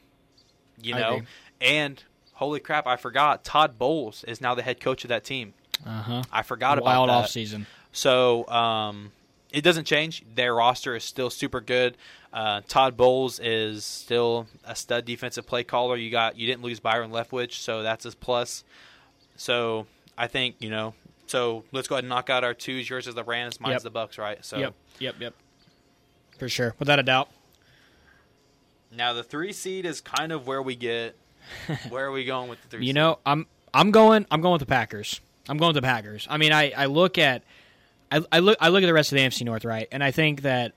you 0.81 0.95
know, 0.95 1.23
and 1.61 2.03
holy 2.35 2.61
crap, 2.61 2.87
I 2.87 2.97
forgot. 2.97 3.45
Todd 3.45 3.79
Bowles 3.79 4.23
is 4.25 4.41
now 4.41 4.55
the 4.55 4.63
head 4.63 4.81
coach 4.81 5.05
of 5.05 5.09
that 5.09 5.25
team. 5.25 5.55
Uh 5.85 6.03
huh. 6.03 6.23
I 6.31 6.43
forgot 6.43 6.79
about 6.79 6.85
Wild 6.87 7.11
off 7.11 7.29
season. 7.29 7.67
So 7.93 8.47
um, 8.49 9.11
it 9.51 9.63
doesn't 9.63 9.85
change. 9.87 10.25
Their 10.37 10.55
roster 10.55 10.95
is 10.95 11.03
still 11.03 11.31
super 11.31 11.61
good. 11.61 11.97
Uh, 12.33 12.61
Todd 12.69 12.97
Bowles 12.97 13.41
is 13.41 13.85
still 13.85 14.47
a 14.65 14.77
stud 14.77 15.05
defensive 15.05 15.47
play 15.47 15.65
caller. 15.65 15.97
You 15.97 16.11
got 16.11 16.37
you 16.37 16.47
didn't 16.47 16.63
lose 16.63 16.79
Byron 16.79 17.11
Leftwich, 17.11 17.55
so 17.55 17.83
that's 17.83 18.05
a 18.05 18.13
plus. 18.13 18.63
So 19.37 19.87
I 20.17 20.29
think 20.29 20.57
you 20.61 20.71
know. 20.71 20.95
So 21.31 21.63
let's 21.71 21.87
go 21.87 21.95
ahead 21.95 22.03
and 22.05 22.09
knock 22.09 22.29
out 22.29 22.43
our 22.43 22.55
twos. 22.55 22.91
Yours 22.91 23.07
is 23.07 23.15
the 23.15 23.23
Rams, 23.23 23.61
mine's 23.61 23.75
Yep. 23.75 23.83
the 23.83 23.91
Bucks, 23.91 24.19
right? 24.19 24.45
So 24.45 24.59
Yep. 24.59 24.75
Yep. 24.99 25.15
Yep. 25.21 25.35
For 26.39 26.49
sure, 26.49 26.75
without 26.81 26.99
a 26.99 27.03
doubt. 27.05 27.31
now 28.91 29.13
the 29.13 29.23
three 29.23 29.53
seed 29.53 29.87
is 29.87 30.01
kind 30.01 30.33
of 30.33 30.47
where 30.47 30.61
we 30.63 30.75
get. 30.75 31.17
where 31.89 32.05
are 32.07 32.11
we 32.13 32.25
going 32.25 32.49
with 32.51 32.61
the 32.63 32.69
three? 32.69 32.81
You 32.81 32.89
seed? 32.89 32.95
know, 32.97 33.19
I'm 33.25 33.47
I'm 33.73 33.91
going 33.93 34.27
I'm 34.31 34.41
going 34.41 34.53
with 34.53 34.61
the 34.61 34.67
Packers. 34.67 35.21
I'm 35.49 35.57
going 35.57 35.69
with 35.69 35.83
the 35.83 35.87
Packers. 35.87 36.27
I 36.29 36.37
mean, 36.37 36.53
I, 36.53 36.73
I 36.77 36.87
look 36.87 37.17
at 37.19 37.43
I, 38.11 38.23
I 38.33 38.39
look 38.41 38.59
I 38.61 38.69
look 38.69 38.83
at 38.83 38.87
the 38.87 38.93
rest 38.93 39.13
of 39.13 39.17
the 39.17 39.23
AFC 39.23 39.45
North, 39.45 39.65
right? 39.65 39.87
And 39.93 40.03
I 40.03 40.11
think 40.11 40.43
that 40.43 40.73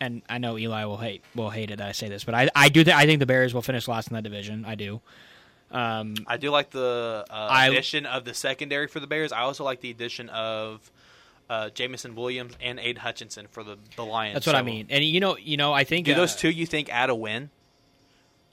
and 0.00 0.22
I 0.28 0.38
know 0.38 0.56
Eli 0.56 0.84
will 0.84 0.96
hate 0.98 1.22
will 1.34 1.50
hate 1.50 1.70
it 1.72 1.78
that 1.78 1.88
I 1.88 1.92
say 1.92 2.08
this, 2.08 2.22
but 2.24 2.34
I 2.34 2.48
I 2.54 2.68
do 2.68 2.84
th- 2.84 2.96
I 2.96 3.04
think 3.06 3.18
the 3.18 3.26
Bears 3.26 3.52
will 3.52 3.62
finish 3.62 3.88
last 3.88 4.08
in 4.08 4.14
that 4.14 4.22
division. 4.22 4.64
I 4.64 4.74
do. 4.76 5.00
Um, 5.70 6.14
I 6.26 6.36
do 6.38 6.50
like 6.50 6.70
the 6.70 7.24
uh, 7.28 7.32
I- 7.50 7.68
addition 7.68 8.06
of 8.06 8.24
the 8.24 8.34
secondary 8.34 8.86
for 8.86 9.00
the 9.00 9.06
Bears. 9.06 9.32
I 9.32 9.40
also 9.40 9.64
like 9.64 9.80
the 9.80 9.90
addition 9.90 10.28
of 10.30 10.90
uh, 11.50 11.70
Jameson 11.70 12.14
Williams 12.14 12.54
and 12.60 12.78
Aidan 12.78 13.02
Hutchinson 13.02 13.46
for 13.50 13.62
the, 13.62 13.76
the 13.96 14.04
Lions. 14.04 14.34
that's 14.34 14.46
what 14.46 14.56
I 14.56 14.62
mean. 14.62 14.86
And 14.90 15.04
you 15.04 15.20
know, 15.20 15.36
you 15.36 15.56
know, 15.56 15.72
I 15.72 15.84
think 15.84 16.06
Do 16.06 16.12
uh, 16.12 16.16
those 16.16 16.36
two 16.36 16.50
you 16.50 16.66
think 16.66 16.88
add 16.92 17.10
a 17.10 17.14
win? 17.14 17.50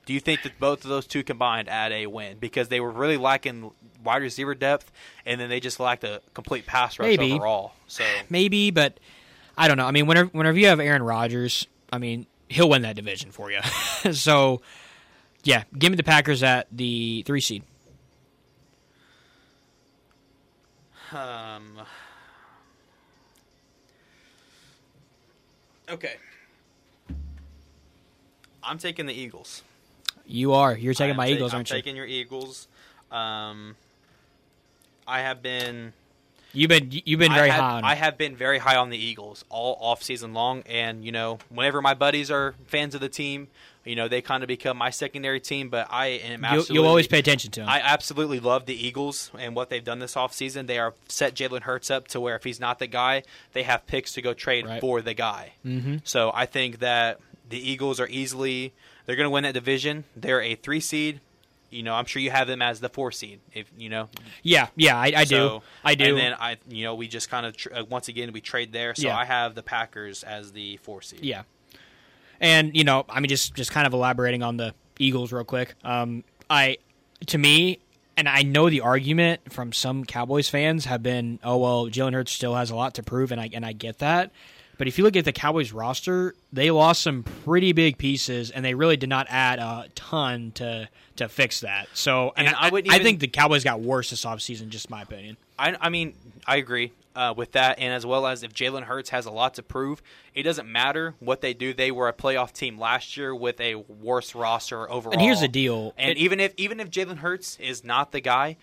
Do 0.06 0.14
you 0.14 0.20
think 0.20 0.44
that 0.44 0.60
both 0.60 0.84
of 0.84 0.90
those 0.90 1.08
two 1.08 1.24
combined 1.24 1.68
add 1.68 1.92
a 1.92 2.06
win 2.06 2.38
because 2.38 2.68
they 2.68 2.80
were 2.80 2.92
really 2.92 3.18
lacking 3.18 3.72
wide 4.04 4.22
receiver 4.22 4.54
depth, 4.54 4.92
and 5.26 5.42
then 5.42 5.50
they 5.50 5.60
just 5.60 5.80
lacked 5.80 6.04
a 6.04 6.22
complete 6.36 6.66
pass 6.68 7.00
rush 7.00 7.08
Maybe. 7.18 7.34
overall? 7.34 7.74
So 7.88 8.04
maybe, 8.30 8.70
but 8.72 9.00
I 9.58 9.68
don't 9.68 9.78
know. 9.78 9.86
I 9.86 9.92
mean, 9.92 10.06
whenever 10.06 10.30
whenever 10.30 10.58
you 10.60 10.68
have 10.68 10.80
Aaron 10.80 11.02
Rodgers, 11.02 11.66
I 11.92 11.98
mean, 11.98 12.28
he'll 12.50 12.70
win 12.70 12.84
that 12.84 12.96
division 12.96 13.32
for 13.32 13.52
you. 13.52 13.62
so, 14.14 14.62
yeah, 15.46 15.64
give 15.78 15.92
me 15.92 15.96
the 15.96 16.04
Packers 16.04 16.44
at 16.44 16.68
the 16.72 17.24
three 17.26 17.40
seed. 17.40 17.64
Um. 21.14 21.82
Okay. 25.90 26.16
I'm 28.64 28.80
taking 28.80 29.06
the 29.06 29.14
Eagles. 29.14 29.62
You 30.26 30.54
are. 30.54 30.76
You're 30.76 30.96
taking 30.96 31.16
my 31.16 31.28
ta- 31.28 31.36
Eagles, 31.36 31.54
I'm 31.54 31.58
aren't 31.58 31.70
you? 31.70 31.76
taking 31.76 31.96
your 31.96 32.08
Eagles. 32.08 32.68
Um, 33.12 33.76
I 35.08 35.20
have 35.22 35.44
been. 35.44 35.94
You've 36.54 36.70
been 36.70 36.90
you've 36.92 37.20
been 37.20 37.32
I 37.34 37.36
very 37.36 37.50
have, 37.50 37.60
high 37.60 37.78
on. 37.78 37.84
I 37.84 37.96
have 37.96 38.18
been 38.18 38.36
very 38.36 38.58
high 38.58 38.78
on 38.78 38.90
the 38.90 38.98
Eagles 38.98 39.46
all 39.50 39.78
off 39.80 40.02
season 40.02 40.34
long, 40.34 40.64
and 40.66 41.06
you 41.06 41.12
know, 41.12 41.38
whenever 41.50 41.82
my 41.82 41.94
buddies 41.94 42.32
are 42.32 42.56
fans 42.66 42.96
of 42.96 43.02
the 43.02 43.10
team, 43.10 43.50
you 43.86 43.96
know, 43.96 44.08
they 44.08 44.22
kind 44.22 44.44
of 44.44 44.48
become 44.48 44.76
my 44.78 44.90
secondary 44.90 45.40
team. 45.40 45.70
But 45.70 45.88
I 45.90 46.08
am 46.08 46.42
you'll, 46.42 46.46
absolutely. 46.46 46.74
you'll 46.76 46.86
always 46.88 47.08
pay 47.08 47.20
attention 47.20 47.52
to 47.52 47.60
them. 47.62 47.70
I 47.70 47.80
absolutely 47.82 48.40
love 48.40 48.66
the 48.66 48.76
Eagles 48.76 49.32
and 49.38 49.56
what 49.56 49.70
they've 49.70 49.84
done 49.84 50.00
this 50.00 50.16
offseason. 50.16 50.68
They 50.68 50.80
are 50.80 50.94
set 51.08 51.36
Jalen 51.36 51.62
Hurts 51.62 51.90
up 51.90 52.08
to 52.10 52.20
where 52.20 52.36
if 52.36 52.44
he's 52.44 52.60
not 52.60 52.80
the 52.80 52.88
guy, 52.88 53.24
they 53.54 53.64
have 53.64 53.86
picks 53.88 54.14
to 54.14 54.22
go 54.22 54.34
trade 54.34 54.66
Right. 54.66 54.82
for 54.82 55.02
the 55.02 55.14
guy. 55.14 55.54
mm-hmm. 55.66 55.98
So 56.04 56.32
I 56.34 56.46
think 56.46 56.80
that 56.80 57.20
the 57.48 57.60
Eagles 57.72 58.00
are 58.00 58.08
easily 58.10 58.74
they're 59.06 59.16
going 59.16 59.26
to 59.28 59.32
win 59.32 59.44
that 59.44 59.54
division. 59.54 60.04
They're 60.16 60.42
a 60.42 60.56
three 60.56 60.80
seed. 60.80 61.22
You 61.70 61.84
know, 61.84 61.94
I'm 61.94 62.06
sure 62.06 62.22
you 62.22 62.32
have 62.32 62.48
them 62.48 62.62
as 62.62 62.80
the 62.80 62.90
four 62.90 63.12
seed. 63.12 63.40
If 63.54 63.70
you 63.78 63.90
know, 63.90 64.08
Yeah, 64.42 64.68
yeah, 64.76 64.98
I, 64.98 65.12
I 65.16 65.26
do. 65.26 65.62
I 65.84 65.94
do. 65.96 66.06
And 66.06 66.18
then 66.18 66.34
I, 66.40 66.58
you 66.70 66.86
know, 66.86 66.96
we 66.96 67.08
just 67.08 67.30
kind 67.30 67.46
of 67.46 67.56
tr- 67.58 67.70
uh, 67.74 67.84
once 67.84 68.08
again 68.08 68.32
we 68.32 68.40
trade 68.42 68.72
there. 68.72 68.96
So 68.96 69.08
Yeah. 69.08 69.18
I 69.18 69.26
have 69.26 69.54
the 69.56 69.62
Packers 69.64 70.24
as 70.24 70.54
the 70.54 70.78
four 70.78 71.02
seed. 71.02 71.20
yeah, 71.24 71.44
and 72.40 72.76
you 72.76 72.84
know, 72.84 73.06
I 73.10 73.20
mean, 73.20 73.30
just 73.30 73.54
just 73.56 73.72
kind 73.72 73.88
of 73.88 73.94
elaborating 73.94 74.44
on 74.44 74.58
the 74.58 74.74
Eagles 75.00 75.32
real 75.32 75.44
quick. 75.44 75.76
Um, 75.84 76.24
I 76.50 76.78
to 77.28 77.38
me, 77.38 77.80
and 78.18 78.28
I 78.30 78.44
know 78.44 78.70
the 78.70 78.82
argument 78.82 79.52
from 79.52 79.74
some 79.74 80.06
Cowboys 80.06 80.50
fans 80.50 80.86
have 80.86 81.04
been, 81.04 81.40
oh 81.44 81.58
well, 81.58 81.86
Jalen 81.88 82.14
Hurts 82.14 82.32
still 82.32 82.56
has 82.56 82.70
a 82.70 82.76
lot 82.76 82.96
to 82.96 83.04
prove, 83.04 83.32
and 83.32 83.40
I 83.40 83.50
and 83.54 83.66
I 83.66 83.74
get 83.74 84.00
that. 84.00 84.32
But 84.78 84.90
if 84.90 84.98
you 84.98 85.06
look 85.06 85.16
at 85.16 85.24
the 85.24 85.32
Cowboys 85.32 85.72
roster, 85.72 86.36
they 86.52 86.70
lost 86.70 87.02
some 87.02 87.24
pretty 87.24 87.72
big 87.72 87.98
pieces, 87.98 88.52
and 88.52 88.66
they 88.66 88.74
really 88.74 88.98
did 88.98 89.10
not 89.10 89.28
add 89.30 89.60
a 89.60 89.86
ton 89.96 90.52
to 90.56 90.90
to 91.16 91.30
fix 91.30 91.62
that. 91.62 91.88
So, 91.94 92.34
and, 92.36 92.48
And 92.48 92.56
I, 92.58 92.68
I 92.68 92.70
wouldn't 92.70 92.94
I 92.94 93.00
think 93.00 93.22
the 93.22 93.28
Cowboys 93.28 93.64
got 93.64 93.80
worse 93.80 94.10
this 94.10 94.26
offseason, 94.26 94.70
just 94.70 94.90
my 94.90 95.02
opinion. 95.02 95.38
I, 95.58 95.78
I 95.80 95.90
mean, 95.90 96.14
I 96.46 96.58
agree 96.58 96.92
uh, 97.16 97.34
with 97.36 97.54
that, 97.54 97.80
and 97.80 97.94
as 97.94 98.06
well 98.06 98.28
as 98.28 98.44
if 98.44 98.54
Jalen 98.54 98.84
Hurts 98.84 99.10
has 99.10 99.26
a 99.26 99.32
lot 99.32 99.54
to 99.56 99.64
prove, 99.64 100.02
it 100.34 100.44
doesn't 100.44 100.68
matter 100.72 101.16
what 101.20 101.42
they 101.42 101.54
do. 101.54 101.74
They 101.74 101.92
were 101.92 102.08
a 102.08 102.14
playoff 102.14 102.52
team 102.54 102.78
last 102.78 103.16
year 103.18 103.34
with 103.34 103.60
a 103.62 103.76
worse 103.76 104.36
roster 104.36 104.90
overall. 104.92 105.14
And 105.14 105.22
here's 105.22 105.42
the 105.42 105.48
deal. 105.48 105.94
And 105.98 106.12
It- 106.12 106.18
even 106.18 106.40
if 106.40 106.54
even 106.58 106.80
if 106.80 106.90
Jalen 106.90 107.18
Hurts 107.18 107.58
is 107.60 107.84
not 107.84 108.12
the 108.12 108.22
guy, 108.22 108.58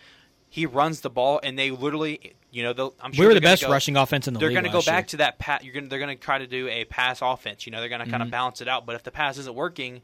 he 0.49 0.67
runs 0.67 1.01
the 1.01 1.09
ball, 1.11 1.41
and 1.43 1.59
they 1.59 1.71
literally, 1.71 2.35
you 2.51 2.63
know, 2.63 2.75
they'll, 2.75 2.95
I'm 3.01 3.13
sure 3.13 3.23
we 3.25 3.29
were 3.29 3.35
the 3.35 3.41
best 3.41 3.63
go- 3.63 3.71
rushing 3.71 3.97
offense 3.97 4.29
in 4.29 4.35
the 4.35 4.41
They're 4.41 4.51
going 4.51 4.65
to 4.65 4.69
go 4.69 4.77
last 4.79 4.87
year. 4.87 4.97
back 4.97 5.07
to 5.09 5.17
that 5.19 5.39
pat. 5.39 5.65
You're 5.65 5.73
going. 5.73 5.89
They're 5.89 5.99
going 5.99 6.15
to 6.15 6.23
try 6.23 6.37
to 6.39 6.47
do 6.47 6.69
a 6.69 6.85
pass 6.85 7.21
offense. 7.23 7.65
You 7.67 7.73
know, 7.73 7.81
they're 7.81 7.89
going 7.89 8.05
to 8.05 8.11
kind 8.11 8.23
of 8.23 8.27
Mm-hmm. 8.27 8.33
balance 8.33 8.61
it 8.61 8.69
out. 8.69 8.85
But 8.85 8.95
if 8.97 9.03
the 9.03 9.11
pass 9.11 9.39
isn't 9.39 9.55
working, 9.57 10.03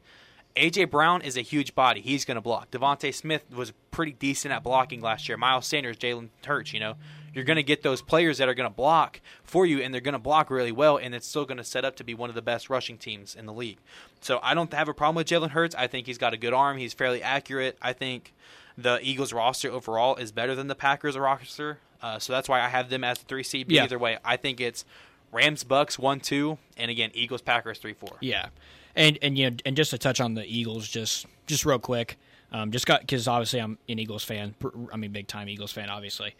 AJ 0.55 0.89
Brown 0.89 1.21
is 1.21 1.37
a 1.37 1.41
huge 1.41 1.75
body. 1.75 2.01
He's 2.01 2.25
going 2.25 2.35
to 2.35 2.41
block. 2.41 2.71
DeVonta 2.71 3.13
Smith 3.13 3.45
was 3.55 3.71
pretty 3.91 4.13
decent 4.13 4.51
at 4.51 4.63
blocking 4.63 5.01
last 5.01 5.29
year. 5.29 5.37
Miles 5.37 5.67
Sanders, 5.67 5.97
Jalen 5.97 6.29
Hurts. 6.43 6.73
You 6.73 6.79
know, 6.79 6.95
you're 7.39 7.45
going 7.45 7.55
to 7.55 7.63
get 7.63 7.83
those 7.83 8.01
players 8.01 8.37
that 8.39 8.49
are 8.49 8.53
going 8.53 8.69
to 8.69 8.75
block 8.75 9.21
for 9.45 9.65
you, 9.65 9.81
and 9.81 9.93
they're 9.93 10.01
going 10.01 10.11
to 10.11 10.19
block 10.19 10.49
really 10.49 10.73
well, 10.73 10.97
and 10.97 11.15
it's 11.15 11.25
still 11.25 11.45
going 11.45 11.57
to 11.57 11.63
set 11.63 11.85
up 11.85 11.95
to 11.95 12.03
be 12.03 12.13
one 12.13 12.27
of 12.27 12.35
the 12.35 12.41
best 12.41 12.69
rushing 12.69 12.97
teams 12.97 13.33
in 13.33 13.45
the 13.45 13.53
league. 13.53 13.77
So 14.19 14.39
I 14.43 14.53
don't 14.53 14.73
have 14.73 14.89
a 14.89 14.93
problem 14.93 15.15
with 15.15 15.27
Jalen 15.27 15.51
Hurts. 15.51 15.73
I 15.75 15.87
think 15.87 16.05
he's 16.05 16.17
got 16.17 16.33
a 16.33 16.37
good 16.37 16.53
arm. 16.53 16.77
He's 16.77 16.93
fairly 16.93 17.23
accurate. 17.23 17.77
I 17.81 17.93
think 17.93 18.33
the 18.77 18.99
Eagles 19.01 19.31
roster 19.31 19.71
overall 19.71 20.17
is 20.17 20.33
better 20.33 20.53
than 20.53 20.67
the 20.67 20.75
Packers 20.75 21.17
roster. 21.17 21.79
Uh, 22.01 22.19
so 22.19 22.33
that's 22.33 22.49
why 22.49 22.59
I 22.59 22.67
have 22.67 22.89
them 22.89 23.05
as 23.05 23.19
the 23.19 23.25
three 23.25 23.43
seed. 23.43 23.67
But 23.67 23.75
Yeah. 23.75 23.83
Either 23.83 23.97
way, 23.97 24.17
I 24.25 24.35
think 24.35 24.59
it's 24.59 24.83
Rams, 25.31 25.63
Bucks 25.63 25.97
one, 25.97 26.19
two, 26.19 26.57
and 26.77 26.91
again 26.91 27.11
Eagles, 27.13 27.41
Packers 27.41 27.77
three, 27.79 27.93
four. 27.93 28.17
Yeah, 28.19 28.47
and 28.95 29.17
and 29.21 29.37
you 29.37 29.49
know, 29.51 29.57
and 29.65 29.75
just 29.77 29.91
to 29.91 29.97
touch 29.97 30.19
on 30.19 30.33
the 30.33 30.45
Eagles, 30.45 30.87
just 30.87 31.25
just 31.47 31.65
real 31.65 31.79
quick, 31.79 32.17
um, 32.51 32.71
just 32.71 32.85
got 32.85 33.01
because 33.01 33.27
obviously 33.27 33.59
I'm 33.59 33.77
an 33.87 33.99
Eagles 33.99 34.23
fan. 34.23 34.55
I 34.91 34.97
mean, 34.97 35.11
big 35.11 35.27
time 35.27 35.49
Eagles 35.49 35.71
fan, 35.71 35.89
obviously. 35.89 36.35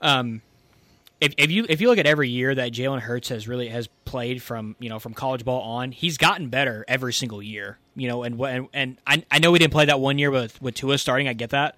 Um, 0.00 0.42
if 1.20 1.32
if 1.38 1.50
you 1.50 1.64
if 1.68 1.80
you 1.80 1.88
look 1.88 1.98
at 1.98 2.06
every 2.06 2.28
year 2.28 2.54
that 2.54 2.72
Jalen 2.72 3.00
Hurts 3.00 3.28
has 3.28 3.48
really 3.48 3.68
has 3.68 3.88
played 4.04 4.42
from 4.42 4.76
you 4.78 4.88
know 4.88 4.98
from 4.98 5.14
college 5.14 5.44
ball 5.44 5.62
on, 5.62 5.92
he's 5.92 6.18
gotten 6.18 6.48
better 6.48 6.84
every 6.88 7.12
single 7.12 7.42
year. 7.42 7.78
You 7.96 8.08
know, 8.08 8.22
and 8.24 8.40
and 8.40 8.68
and 8.72 8.98
I 9.06 9.24
I 9.30 9.38
know 9.38 9.50
we 9.52 9.58
didn't 9.58 9.72
play 9.72 9.86
that 9.86 10.00
one 10.00 10.18
year 10.18 10.30
with 10.30 10.60
with 10.60 10.74
Tua 10.74 10.98
starting. 10.98 11.28
I 11.28 11.32
get 11.32 11.50
that, 11.50 11.76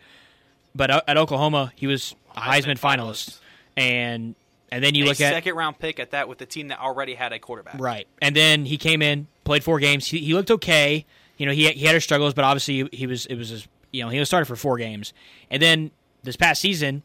but 0.75 0.91
at 1.09 1.17
Oklahoma 1.17 1.73
he 1.77 1.87
was 1.87 2.15
a 2.35 2.41
Heisman, 2.41 2.77
Heisman 2.77 2.81
finalist, 2.81 3.39
and 3.77 4.35
And 4.71 4.83
then 4.83 4.95
you 4.95 5.05
a 5.05 5.07
look 5.07 5.21
at 5.21 5.33
second 5.33 5.55
round 5.55 5.79
pick 5.79 6.01
at 6.01 6.11
that 6.11 6.29
with 6.29 6.41
a 6.41 6.47
team 6.47 6.69
that 6.69 6.81
already 6.81 7.15
had 7.15 7.33
a 7.33 7.39
quarterback. 7.39 7.79
Right. 7.79 8.09
And 8.21 8.35
then 8.35 8.65
he 8.65 8.79
came 8.79 9.03
in, 9.03 9.27
played 9.45 9.63
four 9.63 9.79
games. 9.79 10.07
He, 10.07 10.19
he 10.19 10.35
looked 10.35 10.51
okay. 10.51 11.07
You 11.37 11.47
know, 11.47 11.53
he 11.53 11.71
he 11.71 11.85
had 11.87 11.95
his 11.95 12.03
struggles, 12.03 12.35
but 12.35 12.45
obviously 12.45 12.85
he, 12.85 12.89
he 12.93 13.07
was 13.07 13.27
it 13.27 13.37
was 13.37 13.51
his, 13.51 13.69
you 13.93 14.03
know 14.03 14.09
he 14.09 14.19
was 14.19 14.29
started 14.29 14.47
for 14.47 14.57
four 14.57 14.79
games. 14.79 15.13
And 15.51 15.63
then 15.63 15.91
this 16.25 16.37
past 16.37 16.61
season, 16.61 17.03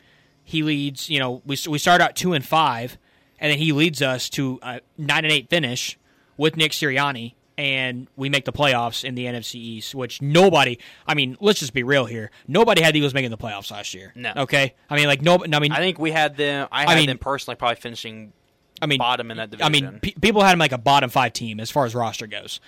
he 0.51 0.63
leads. 0.63 1.09
You 1.09 1.19
know, 1.19 1.41
we 1.45 1.57
we 1.67 1.77
start 1.77 2.01
out 2.01 2.15
two 2.15 2.33
and 2.33 2.45
five, 2.45 2.97
and 3.39 3.51
then 3.51 3.57
he 3.57 3.71
leads 3.71 4.01
us 4.01 4.29
to 4.31 4.59
a 4.61 4.81
nine 4.97 5.25
and 5.25 5.31
eight 5.31 5.49
finish 5.49 5.97
with 6.37 6.55
Nick 6.57 6.71
Sirianni, 6.71 7.33
and 7.57 8.07
we 8.15 8.29
make 8.29 8.45
the 8.45 8.51
playoffs 8.53 9.03
in 9.03 9.15
the 9.15 9.25
NFC 9.25 9.55
East, 9.55 9.95
which 9.95 10.21
nobody. 10.21 10.77
I 11.07 11.13
mean, 11.13 11.37
let's 11.39 11.59
just 11.59 11.73
be 11.73 11.83
real 11.83 12.05
here. 12.05 12.31
Nobody 12.47 12.81
had 12.81 12.93
the 12.93 12.99
Eagles 12.99 13.13
making 13.13 13.31
the 13.31 13.37
playoffs 13.37 13.71
last 13.71 13.93
year. 13.93 14.11
No. 14.15 14.33
Okay. 14.37 14.73
I 14.89 14.95
mean, 14.95 15.07
like 15.07 15.21
no. 15.21 15.43
I 15.43 15.59
mean, 15.59 15.71
I 15.71 15.77
think 15.77 15.99
we 15.99 16.11
had 16.11 16.37
them. 16.37 16.67
I 16.71 16.85
I 16.85 16.89
had 16.91 16.97
mean- 16.97 17.07
them 17.07 17.17
personally 17.17 17.55
probably 17.55 17.75
finishing 17.81 18.33
I 18.81 18.87
mean, 18.87 18.97
bottom 18.97 19.29
in 19.31 19.37
that 19.37 19.51
division. 19.51 19.65
I 19.65 19.69
mean, 19.69 19.99
pe- 20.01 20.13
people 20.19 20.41
had 20.43 20.53
him 20.53 20.59
like 20.59 20.71
a 20.71 20.77
bottom 20.77 21.09
five 21.09 21.33
team 21.33 21.59
as 21.59 21.69
far 21.69 21.85
as 21.85 21.93
roster 21.93 22.25
goes. 22.27 22.59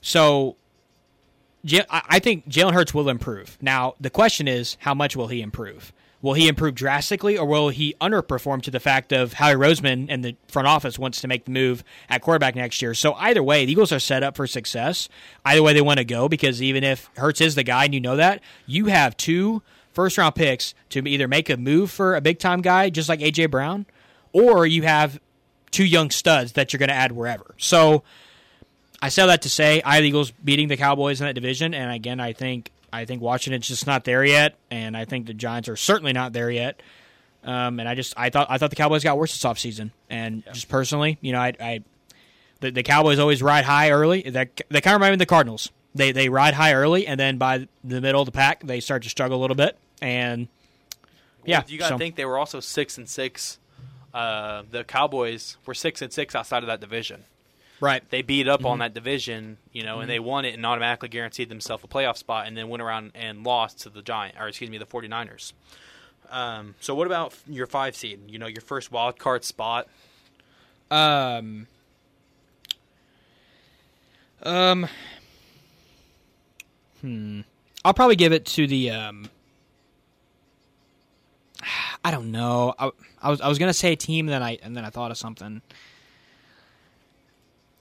So, 0.00 0.56
I 1.90 2.02
I 2.08 2.18
think 2.20 2.48
Jalen 2.48 2.72
Hurts 2.72 2.94
will 2.94 3.08
improve. 3.08 3.58
Now, 3.60 3.94
the 4.00 4.10
question 4.10 4.46
is, 4.46 4.76
how 4.80 4.94
much 4.94 5.16
will 5.16 5.26
he 5.28 5.40
improve? 5.42 5.92
Will 6.20 6.34
he 6.34 6.48
improve 6.48 6.74
drastically, 6.74 7.38
or 7.38 7.46
will 7.46 7.68
he 7.68 7.94
underperform 8.00 8.60
to 8.62 8.72
the 8.72 8.80
fact 8.80 9.12
of 9.12 9.34
Howie 9.34 9.54
Roseman 9.54 10.06
and 10.08 10.24
the 10.24 10.34
front 10.48 10.66
office 10.66 10.98
wants 10.98 11.20
to 11.20 11.28
make 11.28 11.44
the 11.44 11.52
move 11.52 11.84
at 12.08 12.22
quarterback 12.22 12.56
next 12.56 12.82
year? 12.82 12.92
So 12.92 13.14
either 13.14 13.42
way, 13.42 13.64
the 13.64 13.72
Eagles 13.72 13.92
are 13.92 14.00
set 14.00 14.24
up 14.24 14.36
for 14.36 14.46
success. 14.46 15.08
Either 15.44 15.62
way 15.62 15.74
they 15.74 15.80
want 15.80 15.98
to 15.98 16.04
go, 16.04 16.28
because 16.28 16.60
even 16.60 16.82
if 16.82 17.08
Hurts 17.16 17.40
is 17.40 17.54
the 17.54 17.62
guy 17.62 17.84
and 17.84 17.94
you 17.94 18.00
know 18.00 18.16
that, 18.16 18.42
you 18.66 18.86
have 18.86 19.16
two 19.16 19.62
first 19.92 20.18
round 20.18 20.34
picks 20.34 20.74
to 20.90 21.06
either 21.06 21.28
make 21.28 21.50
a 21.50 21.56
move 21.56 21.90
for 21.90 22.16
a 22.16 22.20
big 22.20 22.40
time 22.40 22.62
guy, 22.62 22.90
just 22.90 23.08
like 23.08 23.20
AJ 23.20 23.50
Brown, 23.50 23.86
or 24.32 24.66
you 24.66 24.82
have 24.82 25.20
two 25.70 25.84
young 25.84 26.10
studs 26.10 26.52
that 26.52 26.72
you're 26.72 26.78
going 26.78 26.88
to 26.88 26.94
add 26.94 27.12
wherever. 27.12 27.54
So 27.58 28.02
I 29.00 29.08
say 29.08 29.24
that 29.26 29.42
to 29.42 29.50
say 29.50 29.82
I 29.82 29.96
have 29.96 30.04
Eagles 30.04 30.32
beating 30.42 30.66
the 30.66 30.76
Cowboys 30.76 31.20
in 31.20 31.26
that 31.28 31.34
division, 31.34 31.74
and 31.74 31.92
again, 31.92 32.18
I 32.18 32.32
think 32.32 32.72
I 32.92 33.04
think 33.04 33.22
Washington's 33.22 33.68
just 33.68 33.86
not 33.86 34.04
there 34.04 34.24
yet, 34.24 34.56
and 34.70 34.96
I 34.96 35.04
think 35.04 35.26
the 35.26 35.34
Giants 35.34 35.68
are 35.68 35.76
certainly 35.76 36.12
not 36.12 36.32
there 36.32 36.50
yet. 36.50 36.80
Um, 37.44 37.80
and 37.80 37.88
I 37.88 37.94
just 37.94 38.14
I 38.16 38.30
thought 38.30 38.48
I 38.50 38.58
thought 38.58 38.70
the 38.70 38.76
Cowboys 38.76 39.04
got 39.04 39.18
worse 39.18 39.32
this 39.32 39.44
offseason. 39.44 39.90
and 40.10 40.44
just 40.52 40.68
personally, 40.68 41.18
you 41.20 41.32
know, 41.32 41.40
I, 41.40 41.52
I 41.60 41.80
the, 42.60 42.70
the 42.70 42.82
Cowboys 42.82 43.18
always 43.18 43.42
ride 43.42 43.64
high 43.64 43.90
early. 43.90 44.22
That 44.22 44.60
they 44.68 44.80
kind 44.80 44.94
of 44.94 45.00
remind 45.00 45.12
me 45.12 45.14
of 45.14 45.18
the 45.20 45.26
Cardinals. 45.26 45.70
They 45.94 46.12
they 46.12 46.28
ride 46.28 46.54
high 46.54 46.74
early, 46.74 47.06
and 47.06 47.18
then 47.18 47.38
by 47.38 47.68
the 47.84 48.00
middle 48.00 48.20
of 48.20 48.26
the 48.26 48.32
pack, 48.32 48.62
they 48.64 48.80
start 48.80 49.02
to 49.04 49.08
struggle 49.08 49.38
a 49.38 49.42
little 49.42 49.56
bit. 49.56 49.78
And 50.02 50.48
yeah, 51.44 51.62
you 51.66 51.78
got 51.78 51.88
to 51.88 51.94
so- 51.94 51.98
think 51.98 52.16
they 52.16 52.24
were 52.24 52.38
also 52.38 52.60
six 52.60 52.98
and 52.98 53.08
six. 53.08 53.58
Uh, 54.12 54.62
the 54.70 54.84
Cowboys 54.84 55.58
were 55.66 55.74
six 55.74 56.02
and 56.02 56.12
six 56.12 56.34
outside 56.34 56.62
of 56.62 56.66
that 56.66 56.80
division. 56.80 57.24
Right, 57.80 58.02
They 58.10 58.22
beat 58.22 58.48
up 58.48 58.60
Mm-hmm. 58.60 58.66
on 58.66 58.78
that 58.80 58.94
division, 58.94 59.58
you 59.72 59.82
know, 59.84 60.00
and 60.00 60.08
they 60.10 60.18
won 60.18 60.44
it 60.44 60.54
and 60.54 60.64
automatically 60.66 61.08
guaranteed 61.08 61.48
themselves 61.48 61.84
a 61.84 61.86
playoff 61.86 62.16
spot, 62.16 62.46
and 62.46 62.56
then 62.56 62.68
went 62.68 62.82
around 62.82 63.12
and 63.14 63.44
lost 63.44 63.80
to 63.80 63.90
the 63.90 64.02
Giant, 64.02 64.36
or 64.38 64.48
excuse 64.48 64.70
me, 64.70 64.78
the 64.78 64.86
49ers. 64.86 65.52
Um, 66.30 66.74
so 66.80 66.94
what 66.94 67.06
about 67.06 67.34
your 67.48 67.66
five 67.66 67.96
seed? 67.96 68.20
You 68.28 68.38
know, 68.38 68.46
your 68.46 68.60
first 68.60 68.92
wild 68.92 69.18
card 69.18 69.44
spot. 69.44 69.88
Um. 70.90 71.66
Um. 74.42 74.86
Hmm. 77.00 77.40
I'll 77.84 77.94
probably 77.94 78.16
give 78.16 78.32
it 78.32 78.44
to 78.46 78.66
the. 78.66 78.90
Um, 78.90 79.30
I 82.04 82.10
don't 82.10 82.30
know. 82.30 82.74
I, 82.78 82.90
I 83.22 83.30
was 83.30 83.40
I 83.40 83.48
was 83.48 83.58
gonna 83.58 83.72
say 83.72 83.92
a 83.92 83.96
team, 83.96 84.26
then 84.26 84.42
I 84.42 84.58
and 84.62 84.76
then 84.76 84.84
I 84.84 84.90
thought 84.90 85.10
of 85.10 85.18
something. 85.18 85.62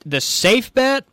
The 0.05 0.21
safe 0.21 0.73
bet, 0.73 1.05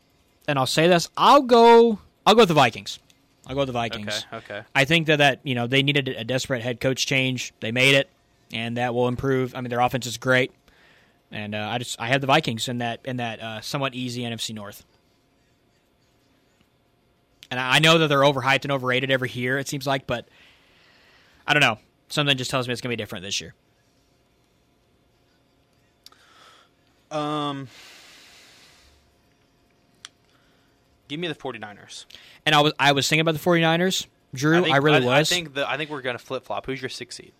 and 0.46 0.58
I'll 0.58 0.66
say 0.66 0.88
this: 0.88 1.08
I'll 1.16 1.42
go. 1.42 1.98
I'll 2.26 2.34
go 2.34 2.42
with 2.42 2.48
the 2.48 2.54
Vikings. 2.54 2.98
I'll 3.46 3.54
go 3.54 3.60
with 3.60 3.68
the 3.68 3.72
Vikings. 3.72 4.24
Okay, 4.32 4.54
okay. 4.54 4.62
I 4.74 4.84
think 4.84 5.06
that 5.08 5.16
that 5.16 5.40
you 5.42 5.54
know 5.54 5.66
they 5.66 5.82
needed 5.82 6.08
a 6.08 6.24
desperate 6.24 6.62
head 6.62 6.80
coach 6.80 7.06
change. 7.06 7.52
They 7.60 7.72
made 7.72 7.94
it, 7.94 8.08
and 8.52 8.76
that 8.76 8.94
will 8.94 9.08
improve. 9.08 9.54
I 9.54 9.60
mean, 9.60 9.70
their 9.70 9.80
offense 9.80 10.06
is 10.06 10.16
great, 10.16 10.52
and 11.30 11.54
uh, 11.54 11.68
I 11.70 11.78
just 11.78 12.00
I 12.00 12.08
have 12.08 12.20
the 12.20 12.26
Vikings 12.26 12.68
in 12.68 12.78
that 12.78 13.00
in 13.04 13.16
that 13.16 13.40
uh, 13.40 13.60
somewhat 13.60 13.94
easy 13.94 14.22
NFC 14.22 14.54
North. 14.54 14.84
And 17.50 17.60
I 17.60 17.76
I 17.76 17.78
know 17.80 17.98
that 17.98 18.08
they're 18.08 18.20
overhyped 18.20 18.62
and 18.62 18.72
overrated 18.72 19.10
every 19.10 19.30
year. 19.30 19.58
It 19.58 19.68
seems 19.68 19.86
like, 19.86 20.06
but 20.06 20.26
I 21.46 21.52
don't 21.52 21.60
know. 21.60 21.78
Something 22.08 22.36
just 22.36 22.50
tells 22.50 22.68
me 22.68 22.72
it's 22.72 22.80
going 22.80 22.90
to 22.90 22.96
be 22.96 23.02
different 23.02 23.24
this 23.24 23.40
year. 23.40 23.54
Um, 27.10 27.68
give 31.08 31.20
me 31.20 31.28
the 31.28 31.34
49ers. 31.34 32.06
And 32.46 32.54
I 32.54 32.60
was 32.60 32.72
I 32.78 32.92
was 32.92 33.08
thinking 33.08 33.20
about 33.20 33.34
the 33.34 33.40
49ers. 33.40 34.06
Drew, 34.34 34.58
I, 34.58 34.62
think, 34.62 34.82
really 34.82 35.04
was. 35.06 35.30
I 35.30 35.34
think 35.34 35.54
the 35.54 35.68
I 35.70 35.76
think 35.76 35.90
we're 35.90 36.02
going 36.02 36.18
to 36.18 36.24
flip 36.24 36.44
flop. 36.44 36.66
Who's 36.66 36.82
your 36.82 36.88
sixth 36.88 37.18
seed? 37.18 37.32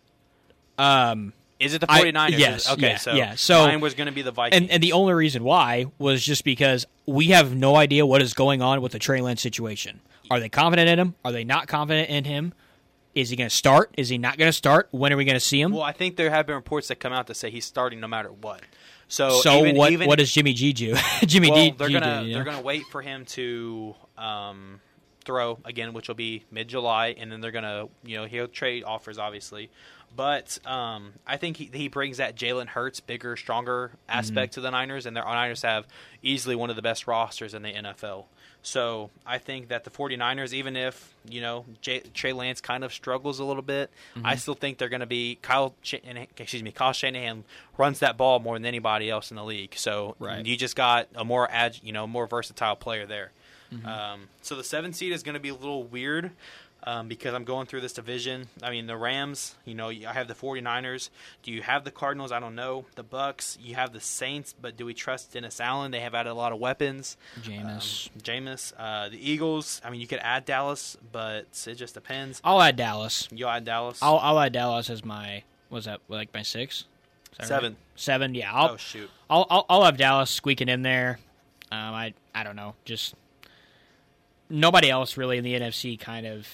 um, 0.78 1.32
Is 1.60 1.74
it 1.74 1.80
the 1.80 1.90
I- 1.90 2.02
49ers? 2.02 2.38
yes, 2.38 2.70
Okay, 2.70 2.88
yeah, 2.90 2.96
so 2.96 3.14
yeah. 3.14 3.34
So- 3.34 3.66
mine 3.66 3.80
was 3.80 3.94
going 3.94 4.06
to 4.06 4.12
be 4.12 4.22
the 4.22 4.30
Vikings. 4.32 4.62
and 4.62 4.70
and 4.70 4.82
the 4.82 4.92
only 4.92 5.12
reason 5.14 5.44
why 5.44 5.86
was 5.98 6.24
just 6.24 6.44
because 6.44 6.86
we 7.06 7.26
have 7.28 7.54
no 7.54 7.76
idea 7.76 8.06
what 8.06 8.22
is 8.22 8.34
going 8.34 8.62
on 8.62 8.80
with 8.80 8.92
the 8.92 8.98
Trey 8.98 9.20
Lance 9.20 9.40
situation. 9.42 10.00
Are 10.30 10.40
they 10.40 10.48
confident 10.48 10.88
in 10.88 10.98
him? 10.98 11.14
Are 11.24 11.32
they 11.32 11.44
not 11.44 11.68
confident 11.68 12.08
in 12.10 12.24
him? 12.24 12.54
Is 13.14 13.30
he 13.30 13.36
going 13.36 13.48
to 13.50 13.54
start? 13.54 13.92
Is 13.96 14.08
he 14.08 14.18
not 14.18 14.38
going 14.38 14.48
to 14.48 14.52
start? 14.52 14.88
When 14.90 15.12
are 15.12 15.16
we 15.16 15.24
going 15.24 15.34
to 15.36 15.40
see 15.40 15.60
him? 15.60 15.72
Well, 15.72 15.82
I 15.82 15.92
think 15.92 16.16
there 16.16 16.30
have 16.30 16.46
been 16.46 16.56
reports 16.56 16.88
that 16.88 16.96
come 16.96 17.12
out 17.12 17.26
that 17.28 17.34
say 17.36 17.50
he's 17.50 17.64
starting 17.64 18.00
no 18.00 18.08
matter 18.08 18.30
what. 18.30 18.62
So, 19.08 19.40
so 19.40 19.58
even, 19.58 19.76
what? 19.76 19.92
even, 19.92 20.08
what 20.08 20.18
does 20.18 20.32
Jimmy 20.32 20.52
G 20.52 20.72
do? 20.72 20.96
Jimmy 21.26 21.50
well, 21.50 21.70
D. 21.70 21.74
they're 21.76 21.88
G 21.88 21.94
gonna 21.94 22.24
do, 22.24 22.32
they're 22.32 22.44
know? 22.44 22.50
gonna 22.52 22.62
wait 22.62 22.84
for 22.90 23.02
him 23.02 23.24
to 23.26 23.94
um, 24.16 24.80
throw 25.24 25.58
again, 25.64 25.92
which 25.92 26.08
will 26.08 26.14
be 26.14 26.44
mid 26.50 26.68
July, 26.68 27.14
and 27.18 27.30
then 27.30 27.40
they're 27.40 27.52
gonna 27.52 27.86
you 28.04 28.16
know 28.16 28.24
he'll 28.24 28.48
trade 28.48 28.84
offers 28.84 29.18
obviously, 29.18 29.70
but 30.16 30.58
um, 30.66 31.12
I 31.26 31.36
think 31.36 31.56
he 31.56 31.70
he 31.72 31.88
brings 31.88 32.16
that 32.16 32.36
Jalen 32.36 32.68
Hurts 32.68 33.00
bigger, 33.00 33.36
stronger 33.36 33.92
aspect 34.08 34.52
Mm-hmm. 34.52 34.60
to 34.60 34.60
the 34.62 34.70
Niners, 34.70 35.06
and 35.06 35.16
the 35.16 35.22
Niners 35.22 35.62
have 35.62 35.86
easily 36.22 36.56
one 36.56 36.70
of 36.70 36.76
the 36.76 36.82
best 36.82 37.06
rosters 37.06 37.54
in 37.54 37.62
the 37.62 37.72
NFL. 37.72 38.24
So 38.66 39.10
I 39.26 39.36
think 39.38 39.68
that 39.68 39.84
the 39.84 39.90
49ers, 39.90 40.52
even 40.54 40.74
if 40.76 41.14
you 41.28 41.40
know 41.42 41.66
J- 41.82 42.00
Trey 42.14 42.32
Lance 42.32 42.60
kind 42.62 42.82
of 42.82 42.92
struggles 42.94 43.38
a 43.38 43.44
little 43.44 43.62
bit, 43.62 43.90
Mm-hmm. 44.16 44.26
I 44.26 44.36
still 44.36 44.54
think 44.54 44.78
they're 44.78 44.88
going 44.88 45.00
to 45.00 45.06
be 45.06 45.38
Kyle. 45.42 45.74
Excuse 45.82 46.62
me, 46.62 46.72
Kyle 46.72 46.92
Shanahan 46.92 47.44
runs 47.76 47.98
that 47.98 48.16
ball 48.16 48.38
more 48.40 48.56
than 48.56 48.64
anybody 48.64 49.10
else 49.10 49.30
in 49.30 49.36
the 49.36 49.44
league. 49.44 49.74
So 49.76 50.16
Right. 50.18 50.44
you 50.46 50.56
just 50.56 50.76
got 50.76 51.08
a 51.14 51.24
more 51.24 51.48
ag- 51.50 51.80
you 51.82 51.92
know 51.92 52.06
more 52.06 52.26
versatile 52.26 52.76
player 52.76 53.06
there. 53.06 53.32
Mm-hmm. 53.72 53.86
Um, 53.86 54.20
so 54.40 54.54
the 54.56 54.64
seven 54.64 54.92
seed 54.92 55.12
is 55.12 55.22
going 55.22 55.34
to 55.34 55.40
be 55.40 55.48
a 55.48 55.54
little 55.54 55.82
weird 55.84 56.30
um, 56.84 57.08
because 57.08 57.34
I'm 57.34 57.44
going 57.44 57.66
through 57.66 57.80
this 57.80 57.92
division. 57.92 58.48
I 58.62 58.70
mean 58.70 58.86
the 58.86 58.96
Rams, 58.96 59.54
you 59.64 59.74
know, 59.74 59.88
I 59.88 60.12
have 60.12 60.28
the 60.28 60.34
49ers. 60.34 61.10
Do 61.42 61.50
you 61.50 61.62
have 61.62 61.84
the 61.84 61.90
Cardinals? 61.90 62.32
I 62.32 62.40
don't 62.40 62.54
know. 62.54 62.84
The 62.94 63.02
Bucks, 63.02 63.58
you 63.60 63.74
have 63.74 63.92
the 63.92 64.00
Saints, 64.00 64.54
but 64.58 64.76
do 64.76 64.86
we 64.86 64.94
trust 64.94 65.32
Dennis 65.32 65.60
Allen? 65.60 65.90
They 65.90 66.00
have 66.00 66.14
added 66.14 66.30
a 66.30 66.34
lot 66.34 66.52
of 66.52 66.58
weapons. 66.58 67.16
Jameis. 67.40 68.10
Um, 68.14 68.20
Jameis, 68.22 68.72
uh, 68.78 69.08
the 69.08 69.30
Eagles. 69.30 69.80
I 69.84 69.90
mean, 69.90 70.00
you 70.00 70.06
could 70.06 70.20
add 70.20 70.44
Dallas, 70.44 70.96
but 71.12 71.46
it 71.66 71.74
just 71.74 71.94
depends. 71.94 72.40
I'll 72.44 72.60
add 72.60 72.76
Dallas. 72.76 73.28
You'll 73.32 73.50
add 73.50 73.64
Dallas. 73.64 73.98
I'll 74.02 74.18
I'll 74.18 74.38
add 74.40 74.52
Dallas 74.52 74.90
as 74.90 75.04
my 75.04 75.42
was 75.70 75.86
that 75.86 76.00
like 76.08 76.32
my 76.34 76.42
six? 76.42 76.84
That 77.32 77.40
right? 77.40 77.48
Seven. 77.48 77.76
Seven. 77.96 78.34
Yeah. 78.34 78.52
I'll, 78.52 78.70
oh 78.70 78.76
shoot. 78.76 79.10
I'll, 79.28 79.46
I'll 79.50 79.66
I'll 79.68 79.84
have 79.84 79.96
Dallas 79.96 80.30
squeaking 80.30 80.68
in 80.68 80.82
there. 80.82 81.18
Um, 81.72 81.94
I 81.94 82.14
I 82.34 82.44
don't 82.44 82.56
know, 82.56 82.74
just 82.84 83.14
nobody 84.48 84.90
else 84.90 85.16
really 85.16 85.38
in 85.38 85.44
the 85.44 85.54
NFC 85.54 85.98
kind 85.98 86.26
of, 86.26 86.48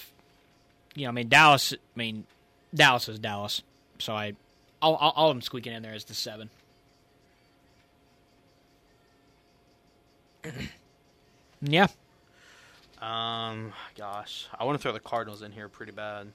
you 0.95 1.03
know. 1.03 1.09
I 1.09 1.11
mean 1.11 1.29
Dallas. 1.29 1.73
I 1.73 1.77
mean 1.97 2.25
Dallas 2.73 3.07
is 3.09 3.19
Dallas, 3.19 3.61
so 3.99 4.13
I 4.13 4.33
I'll 4.81 4.97
I'll, 4.99 5.13
I'll 5.15 5.27
them 5.29 5.41
squeaking 5.41 5.73
in 5.73 5.83
there 5.83 5.93
as 5.93 6.05
the 6.05 6.13
seven. 6.13 6.49
yeah, 11.61 11.87
Um, 12.99 13.73
gosh, 13.95 14.47
I 14.57 14.63
want 14.63 14.77
to 14.77 14.81
throw 14.81 14.91
the 14.91 14.99
Cardinals 14.99 15.43
in 15.43 15.51
here 15.51 15.69
pretty 15.69 15.91
bad. 15.91 16.27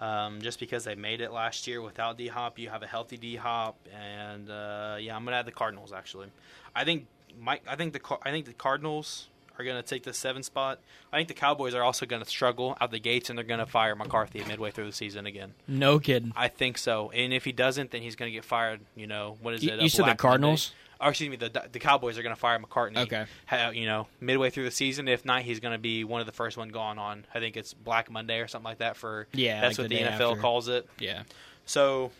Um, 0.00 0.40
just 0.40 0.60
because 0.60 0.84
they 0.84 0.94
made 0.94 1.20
it 1.20 1.32
last 1.32 1.66
year 1.66 1.82
without 1.82 2.16
D 2.16 2.28
Hop, 2.28 2.58
you 2.58 2.68
have 2.68 2.82
a 2.82 2.86
healthy 2.86 3.16
D 3.16 3.36
Hop, 3.36 3.76
and 3.92 4.48
uh, 4.48 4.96
yeah, 5.00 5.16
I'm 5.16 5.24
gonna 5.24 5.36
add 5.36 5.46
the 5.46 5.52
Cardinals. 5.52 5.92
Actually, 5.92 6.28
I 6.74 6.84
think 6.84 7.06
Mike. 7.40 7.62
I 7.68 7.76
think 7.76 7.92
the 7.92 8.18
I 8.22 8.30
think 8.30 8.46
the 8.46 8.52
Cardinals 8.52 9.28
are 9.58 9.64
gonna 9.64 9.82
take 9.82 10.04
the 10.04 10.12
seven 10.12 10.42
spot. 10.42 10.78
I 11.12 11.16
think 11.16 11.28
the 11.28 11.34
Cowboys 11.34 11.74
are 11.74 11.82
also 11.82 12.06
gonna 12.06 12.24
struggle 12.24 12.76
out 12.80 12.90
the 12.90 12.98
gates, 13.00 13.28
and 13.28 13.36
they're 13.38 13.44
gonna 13.44 13.66
fire 13.66 13.94
McCarthy 13.96 14.42
midway 14.44 14.70
through 14.70 14.86
the 14.86 14.92
season 14.92 15.26
again. 15.26 15.54
no 15.66 15.98
kidding. 15.98 16.32
I 16.36 16.48
think 16.48 16.78
so, 16.78 17.10
and 17.10 17.32
if 17.32 17.44
he 17.44 17.52
doesn't, 17.52 17.90
then 17.90 18.02
he's 18.02 18.16
gonna 18.16 18.30
get 18.30 18.44
fired. 18.44 18.80
You 18.94 19.06
know 19.06 19.36
what 19.42 19.54
is 19.54 19.64
You- 19.64 19.72
it? 19.72 19.80
you 19.82 19.88
said 19.88 20.06
the 20.06 20.14
Cardinals? 20.14 20.68
Monday? 20.70 20.84
Or 21.00 21.10
excuse 21.10 21.30
me, 21.30 21.36
the 21.36 21.68
the 21.70 21.78
Cowboys 21.78 22.18
are 22.18 22.24
going 22.24 22.34
to 22.34 22.40
fire 22.40 22.58
McCartney. 22.58 22.96
Okay. 22.96 23.78
you 23.78 23.86
know, 23.86 24.08
midway 24.20 24.50
through 24.50 24.64
the 24.64 24.72
season. 24.72 25.06
If 25.06 25.24
not, 25.24 25.42
he's 25.42 25.60
going 25.60 25.70
to 25.70 25.78
be 25.78 26.02
one 26.02 26.20
of 26.20 26.26
the 26.26 26.32
first 26.32 26.56
one 26.56 26.70
gone 26.70 26.98
on. 26.98 27.24
I 27.32 27.38
think 27.38 27.56
it's 27.56 27.72
Black 27.72 28.10
Monday 28.10 28.40
or 28.40 28.48
something 28.48 28.64
like 28.64 28.78
that. 28.78 28.96
For 28.96 29.28
Yeah, 29.32 29.60
that's 29.60 29.78
like 29.78 29.84
what 29.84 29.90
the 29.90 30.02
the, 30.02 30.10
NFL 30.10 30.30
after. 30.32 30.40
calls 30.40 30.66
it. 30.66 30.88
Yeah, 30.98 31.22
So, 31.66 32.10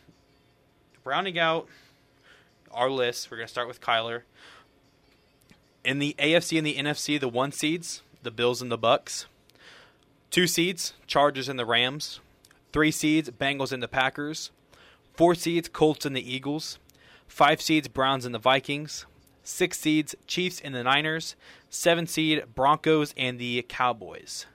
rounding 1.03 1.41
out 1.41 1.66
our 2.70 2.89
list. 2.89 3.32
We're 3.32 3.39
going 3.39 3.49
to 3.49 3.51
start 3.53 3.66
with 3.66 3.80
Kyler. 3.80 4.22
In 5.85 5.99
the 5.99 6.14
AFC 6.18 6.59
and 6.59 6.66
the 6.66 6.76
NFC, 6.76 7.18
the 7.18 7.29
one 7.29 7.53
seeds, 7.53 8.03
the 8.22 8.31
Bills 8.31 8.61
and 8.61 8.70
the 8.70 8.79
Bucks. 8.79 9.26
Two 10.31 10.47
seeds, 10.47 10.93
Chargers 11.07 11.49
and 11.49 11.59
the 11.59 11.64
Rams. 11.64 12.20
Three 12.72 12.91
seeds, 12.91 13.31
Bengals 13.31 13.72
and 13.72 13.83
the 13.83 13.89
Packers. 13.89 14.51
Four 15.14 15.35
seeds, 15.35 15.68
Colts 15.68 16.05
and 16.05 16.14
the 16.14 16.35
Eagles. 16.35 16.79
Five 17.26 17.62
seeds, 17.62 17.89
Browns 17.89 18.26
and 18.26 18.35
the 18.35 18.39
Vikings. 18.39 19.07
Six 19.43 19.79
seeds, 19.79 20.14
Chiefs 20.26 20.61
and 20.61 20.74
the 20.74 20.83
Niners. 20.83 21.37
Seven 21.70 22.07
seed, 22.07 22.45
Broncos 22.55 23.14
and 23.16 23.39
the 23.39 23.64
Cowboys. 23.68 24.47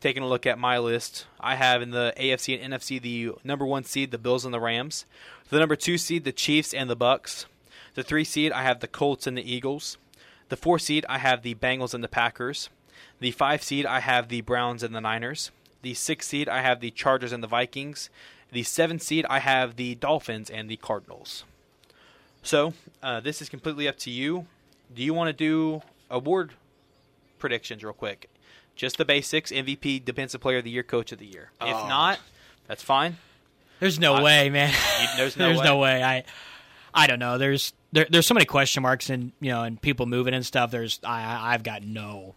Taking 0.00 0.22
a 0.22 0.28
look 0.28 0.46
at 0.46 0.58
my 0.58 0.78
list, 0.78 1.26
I 1.38 1.56
have 1.56 1.82
in 1.82 1.90
the 1.90 2.14
AFC 2.16 2.58
and 2.58 2.72
NFC 2.72 3.00
the 3.00 3.32
number 3.44 3.66
one 3.66 3.84
seed, 3.84 4.10
the 4.10 4.18
Bills 4.18 4.46
and 4.46 4.54
the 4.54 4.60
Rams. 4.60 5.04
The 5.50 5.58
number 5.58 5.76
two 5.76 5.98
seed, 5.98 6.24
the 6.24 6.32
Chiefs 6.32 6.72
and 6.72 6.88
the 6.88 6.96
Bucks. 6.96 7.44
The 7.94 8.02
three 8.02 8.24
seed, 8.24 8.52
I 8.52 8.62
have 8.62 8.80
the 8.80 8.88
Colts 8.88 9.26
and 9.26 9.36
the 9.36 9.42
Eagles. 9.42 9.98
The 10.50 10.56
four 10.56 10.78
seed, 10.78 11.06
I 11.08 11.18
have 11.18 11.42
the 11.42 11.54
Bengals 11.54 11.94
and 11.94 12.04
the 12.04 12.08
Packers. 12.08 12.68
The 13.18 13.30
five 13.30 13.62
seed, 13.62 13.86
I 13.86 14.00
have 14.00 14.28
the 14.28 14.42
Browns 14.42 14.82
and 14.82 14.94
the 14.94 15.00
Niners. 15.00 15.50
The 15.82 15.94
six 15.94 16.26
seed, 16.28 16.48
I 16.48 16.60
have 16.60 16.80
the 16.80 16.90
Chargers 16.90 17.32
and 17.32 17.42
the 17.42 17.46
Vikings. 17.48 18.10
The 18.52 18.62
seven 18.64 18.98
seed, 18.98 19.24
I 19.30 19.38
have 19.38 19.76
the 19.76 19.94
Dolphins 19.94 20.50
and 20.50 20.68
the 20.68 20.76
Cardinals. 20.76 21.44
So 22.42 22.74
uh, 23.02 23.20
this 23.20 23.40
is 23.40 23.48
completely 23.48 23.88
up 23.88 23.96
to 23.98 24.10
you. 24.10 24.46
Do 24.94 25.02
you 25.02 25.14
want 25.14 25.28
to 25.28 25.32
do 25.32 25.82
award 26.10 26.52
predictions 27.38 27.82
real 27.84 27.92
quick? 27.92 28.28
Just 28.74 28.96
the 28.98 29.04
basics: 29.04 29.52
MVP, 29.52 30.04
Defensive 30.04 30.40
Player 30.40 30.58
of 30.58 30.64
the 30.64 30.70
Year, 30.70 30.82
Coach 30.82 31.12
of 31.12 31.18
the 31.18 31.26
Year. 31.26 31.50
If 31.60 31.74
Oh. 31.76 31.86
not, 31.88 32.18
that's 32.66 32.82
fine. 32.82 33.18
There's 33.78 33.98
no 33.98 34.14
I- 34.14 34.22
way, 34.22 34.50
man. 34.50 34.70
You- 35.00 35.08
there's 35.16 35.36
no 35.38 35.46
there's 35.46 35.58
way? 35.58 35.64
no 35.64 35.78
way. 35.78 36.02
I 36.02 36.24
I 36.94 37.06
don't 37.06 37.18
know. 37.18 37.38
There's 37.38 37.72
there, 37.92 38.06
there's 38.10 38.26
so 38.26 38.34
many 38.34 38.46
question 38.46 38.82
marks 38.82 39.10
and 39.10 39.32
you 39.40 39.50
know 39.50 39.62
and 39.64 39.80
people 39.80 40.06
moving 40.06 40.34
and 40.34 40.44
stuff. 40.44 40.70
There's 40.70 41.00
I 41.04 41.52
I've 41.54 41.62
got 41.62 41.82
no 41.82 42.34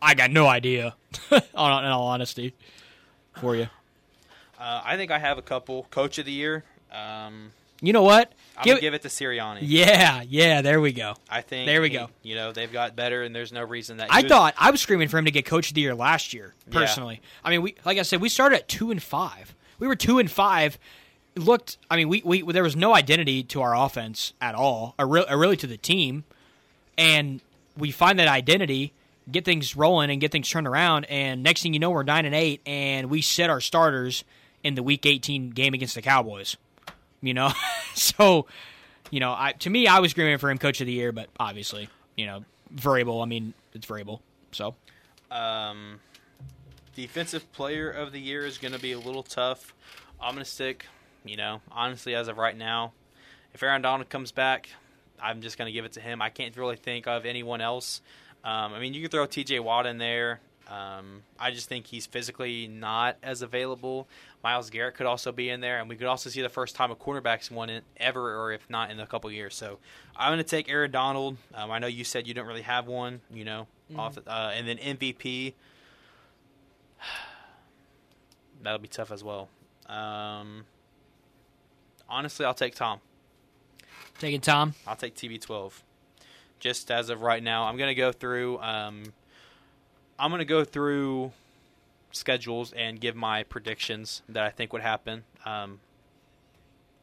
I 0.00 0.14
got 0.14 0.30
no 0.30 0.46
idea. 0.46 0.94
in 1.30 1.40
all 1.54 2.08
honesty, 2.08 2.54
for 3.40 3.56
you. 3.56 3.68
Uh, 4.58 4.82
I 4.84 4.96
think 4.96 5.10
I 5.10 5.18
have 5.18 5.38
a 5.38 5.42
couple. 5.42 5.86
Coach 5.90 6.18
of 6.18 6.24
the 6.26 6.32
Year. 6.32 6.64
Um, 6.92 7.50
You 7.82 7.92
know 7.92 8.02
what? 8.02 8.32
I'm 8.56 8.64
Give 8.64 8.72
gonna 8.72 8.78
it- 8.78 8.80
give 8.80 8.94
it 8.94 9.02
to 9.02 9.08
Sirianni. 9.08 9.58
yeah, 9.62 10.22
yeah. 10.26 10.62
There 10.62 10.80
we 10.80 10.92
go. 10.92 11.14
I 11.28 11.42
think 11.42 11.66
There 11.66 11.82
we 11.82 11.88
he- 11.90 11.94
go. 11.96 12.08
You 12.22 12.34
know 12.36 12.52
they've 12.52 12.72
got 12.72 12.96
better, 12.96 13.22
and 13.22 13.34
there's 13.34 13.52
no 13.52 13.62
reason 13.62 13.98
that 13.98 14.08
I 14.10 14.22
was- 14.22 14.30
thought 14.30 14.54
I 14.56 14.70
was 14.70 14.80
screaming 14.80 15.08
for 15.08 15.18
him 15.18 15.24
to 15.26 15.30
get 15.30 15.44
Coach 15.44 15.68
of 15.68 15.74
the 15.74 15.82
Year 15.82 15.94
last 15.94 16.32
year. 16.32 16.54
Yeah. 16.66 16.72
Personally, 16.80 17.20
I 17.44 17.50
mean, 17.50 17.62
we 17.62 17.74
like 17.84 17.98
I 17.98 18.02
said, 18.02 18.20
we 18.20 18.28
started 18.30 18.56
at 18.56 18.68
two 18.68 18.90
and 18.90 19.02
five. 19.02 19.54
We 19.78 19.86
were 19.86 19.96
two 19.96 20.18
and 20.18 20.30
five. 20.30 20.78
Looked. 21.36 21.76
I 21.90 21.96
mean, 21.96 22.08
we, 22.08 22.22
we 22.24 22.42
there 22.52 22.62
was 22.62 22.76
no 22.76 22.94
identity 22.94 23.42
to 23.44 23.60
our 23.60 23.76
offense 23.76 24.32
at 24.40 24.54
all, 24.54 24.94
or, 24.98 25.06
re- 25.06 25.24
or 25.28 25.38
really 25.38 25.56
to 25.58 25.66
the 25.66 25.76
team, 25.76 26.24
and 26.96 27.40
we 27.76 27.90
find 27.90 28.18
that 28.18 28.28
identity, 28.28 28.94
get 29.30 29.44
things 29.44 29.76
rolling, 29.76 30.10
and 30.10 30.20
get 30.20 30.32
things 30.32 30.48
turned 30.48 30.66
around. 30.66 31.04
And 31.04 31.42
next 31.42 31.62
thing 31.62 31.74
you 31.74 31.80
know, 31.80 31.90
we're 31.90 32.04
nine 32.04 32.24
and 32.24 32.34
eight, 32.34 32.62
and 32.66 33.10
we 33.10 33.20
set 33.20 33.50
our 33.50 33.60
starters 33.60 34.24
in 34.64 34.74
the 34.76 34.82
Week 34.82 35.04
18 35.04 35.50
game 35.50 35.74
against 35.74 35.94
the 35.94 36.02
Cowboys. 36.02 36.56
You 37.20 37.34
know, 37.34 37.52
so 37.94 38.46
you 39.10 39.20
know, 39.20 39.32
I 39.32 39.52
to 39.58 39.70
me, 39.70 39.86
I 39.86 39.98
was 40.00 40.12
screaming 40.12 40.38
for 40.38 40.50
him 40.50 40.58
Coach 40.58 40.80
of 40.80 40.86
the 40.86 40.92
Year, 40.92 41.12
but 41.12 41.28
obviously, 41.38 41.88
you 42.16 42.26
know, 42.26 42.44
variable. 42.70 43.20
I 43.20 43.26
mean, 43.26 43.52
it's 43.74 43.86
variable. 43.86 44.22
So 44.52 44.74
Um, 45.30 46.00
defensive 46.94 47.50
player 47.52 47.90
of 47.90 48.12
the 48.12 48.20
year 48.20 48.46
is 48.46 48.56
going 48.58 48.72
to 48.72 48.80
be 48.80 48.92
a 48.92 48.98
little 48.98 49.22
tough. 49.22 49.74
I'm 50.20 50.32
going 50.32 50.44
to 50.44 50.50
stick, 50.50 50.86
you 51.28 51.36
know, 51.36 51.60
honestly, 51.70 52.14
as 52.14 52.28
of 52.28 52.38
right 52.38 52.56
now, 52.56 52.92
if 53.54 53.62
Aaron 53.62 53.82
Donald 53.82 54.08
comes 54.08 54.32
back, 54.32 54.68
I'm 55.20 55.40
just 55.40 55.58
going 55.58 55.66
to 55.66 55.72
give 55.72 55.84
it 55.84 55.92
to 55.92 56.00
him. 56.00 56.20
I 56.20 56.30
can't 56.30 56.56
really 56.56 56.76
think 56.76 57.06
of 57.06 57.24
anyone 57.24 57.60
else. 57.60 58.02
Um, 58.44 58.74
I 58.74 58.80
mean, 58.80 58.94
you 58.94 59.00
can 59.00 59.10
throw 59.10 59.26
TJ 59.26 59.60
Watt 59.60 59.86
in 59.86 59.98
there. 59.98 60.40
Um, 60.68 61.22
I 61.38 61.52
just 61.52 61.68
think 61.68 61.86
he's 61.86 62.06
physically 62.06 62.66
not 62.66 63.16
as 63.22 63.42
available. 63.42 64.08
Myles 64.42 64.70
Garrett 64.70 64.94
could 64.94 65.06
also 65.06 65.30
be 65.30 65.48
in 65.48 65.60
there, 65.60 65.78
and 65.78 65.88
we 65.88 65.96
could 65.96 66.08
also 66.08 66.28
see 66.28 66.42
the 66.42 66.48
first 66.48 66.74
time 66.74 66.90
a 66.90 66.96
cornerback's 66.96 67.50
won 67.50 67.70
it 67.70 67.84
ever, 67.96 68.36
or 68.36 68.52
if 68.52 68.68
not 68.68 68.90
in 68.90 68.98
a 68.98 69.06
couple 69.06 69.30
years. 69.30 69.54
So 69.54 69.78
I'm 70.16 70.28
going 70.32 70.38
to 70.38 70.44
take 70.44 70.68
Aaron 70.68 70.90
Donald. 70.90 71.36
Um, 71.54 71.70
I 71.70 71.78
know 71.78 71.86
you 71.86 72.04
said 72.04 72.26
you 72.26 72.34
don't 72.34 72.46
really 72.46 72.62
have 72.62 72.86
one, 72.86 73.20
you 73.32 73.44
know, 73.44 73.68
off, 73.96 74.18
uh, 74.26 74.52
and 74.54 74.66
then 74.66 74.78
MVP. 74.78 75.54
That'll 78.62 78.78
be 78.80 78.88
tough 78.88 79.12
as 79.12 79.22
well. 79.22 79.48
Um, 79.86 80.64
honestly, 82.08 82.46
I'll 82.46 82.54
take 82.54 82.74
Tom. 82.74 83.00
taking 84.18 84.40
Tom. 84.40 84.74
I'll 84.86 84.96
take 84.96 85.14
TB12. 85.14 85.72
Just 86.58 86.90
as 86.90 87.10
of 87.10 87.22
right 87.22 87.42
now, 87.42 87.64
I'm 87.64 87.76
going 87.76 87.88
to 87.88 87.94
go 87.94 88.12
through. 88.12 88.58
Um, 88.60 89.12
I'm 90.18 90.30
going 90.30 90.38
to 90.38 90.44
go 90.44 90.64
through 90.64 91.32
schedules 92.12 92.72
and 92.72 92.98
give 93.00 93.14
my 93.14 93.42
predictions 93.42 94.22
that 94.28 94.42
I 94.42 94.50
think 94.50 94.72
would 94.72 94.82
happen. 94.82 95.24
Um, 95.44 95.80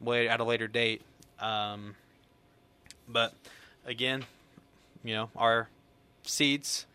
at 0.06 0.40
a 0.40 0.44
later 0.44 0.68
date. 0.68 1.02
Um, 1.38 1.94
but 3.08 3.34
again, 3.86 4.24
you 5.02 5.14
know 5.14 5.30
our 5.36 5.68
seeds. 6.22 6.86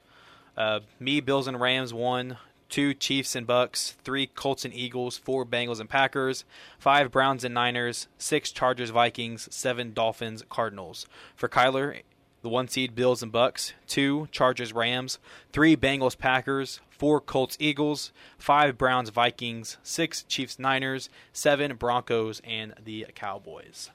Uh, 0.58 0.82
me, 1.00 1.22
Bills 1.22 1.48
and 1.48 1.60
Rams 1.60 1.94
one, 1.94 2.38
two 2.70 2.94
Chiefs 2.94 3.36
and 3.36 3.48
Bucks, 3.48 3.96
three 4.04 4.28
Colts 4.28 4.64
and 4.64 4.74
Eagles, 4.74 5.18
four 5.18 5.46
Bengals 5.46 5.80
and 5.80 5.90
Packers, 5.90 6.46
five 6.78 7.12
Browns 7.12 7.44
and 7.44 7.54
Niners, 7.54 8.08
six 8.18 8.52
Chargers 8.52 8.92
Vikings, 8.92 9.54
seven 9.54 9.94
Dolphins 9.94 10.44
Cardinals. 10.50 11.06
For 11.36 11.50
Kyler, 11.50 12.02
the 12.42 12.50
one 12.50 12.68
seed 12.68 12.96
Bills 12.96 13.22
and 13.22 13.32
Bucks, 13.32 13.74
two 13.88 14.28
Chargers 14.32 14.72
Rams, 14.72 15.20
three 15.52 15.76
Bengals 15.76 16.18
Packers, 16.18 16.80
four 16.90 17.20
Colts 17.20 17.58
Eagles, 17.60 18.12
five 18.38 18.78
Browns 18.78 19.10
Vikings, 19.10 19.78
six 19.84 20.24
Chiefs 20.24 20.60
Niners, 20.60 21.10
seven 21.34 21.76
Broncos 21.76 22.42
and 22.46 22.74
the 22.84 23.08
Cowboys. 23.16 23.90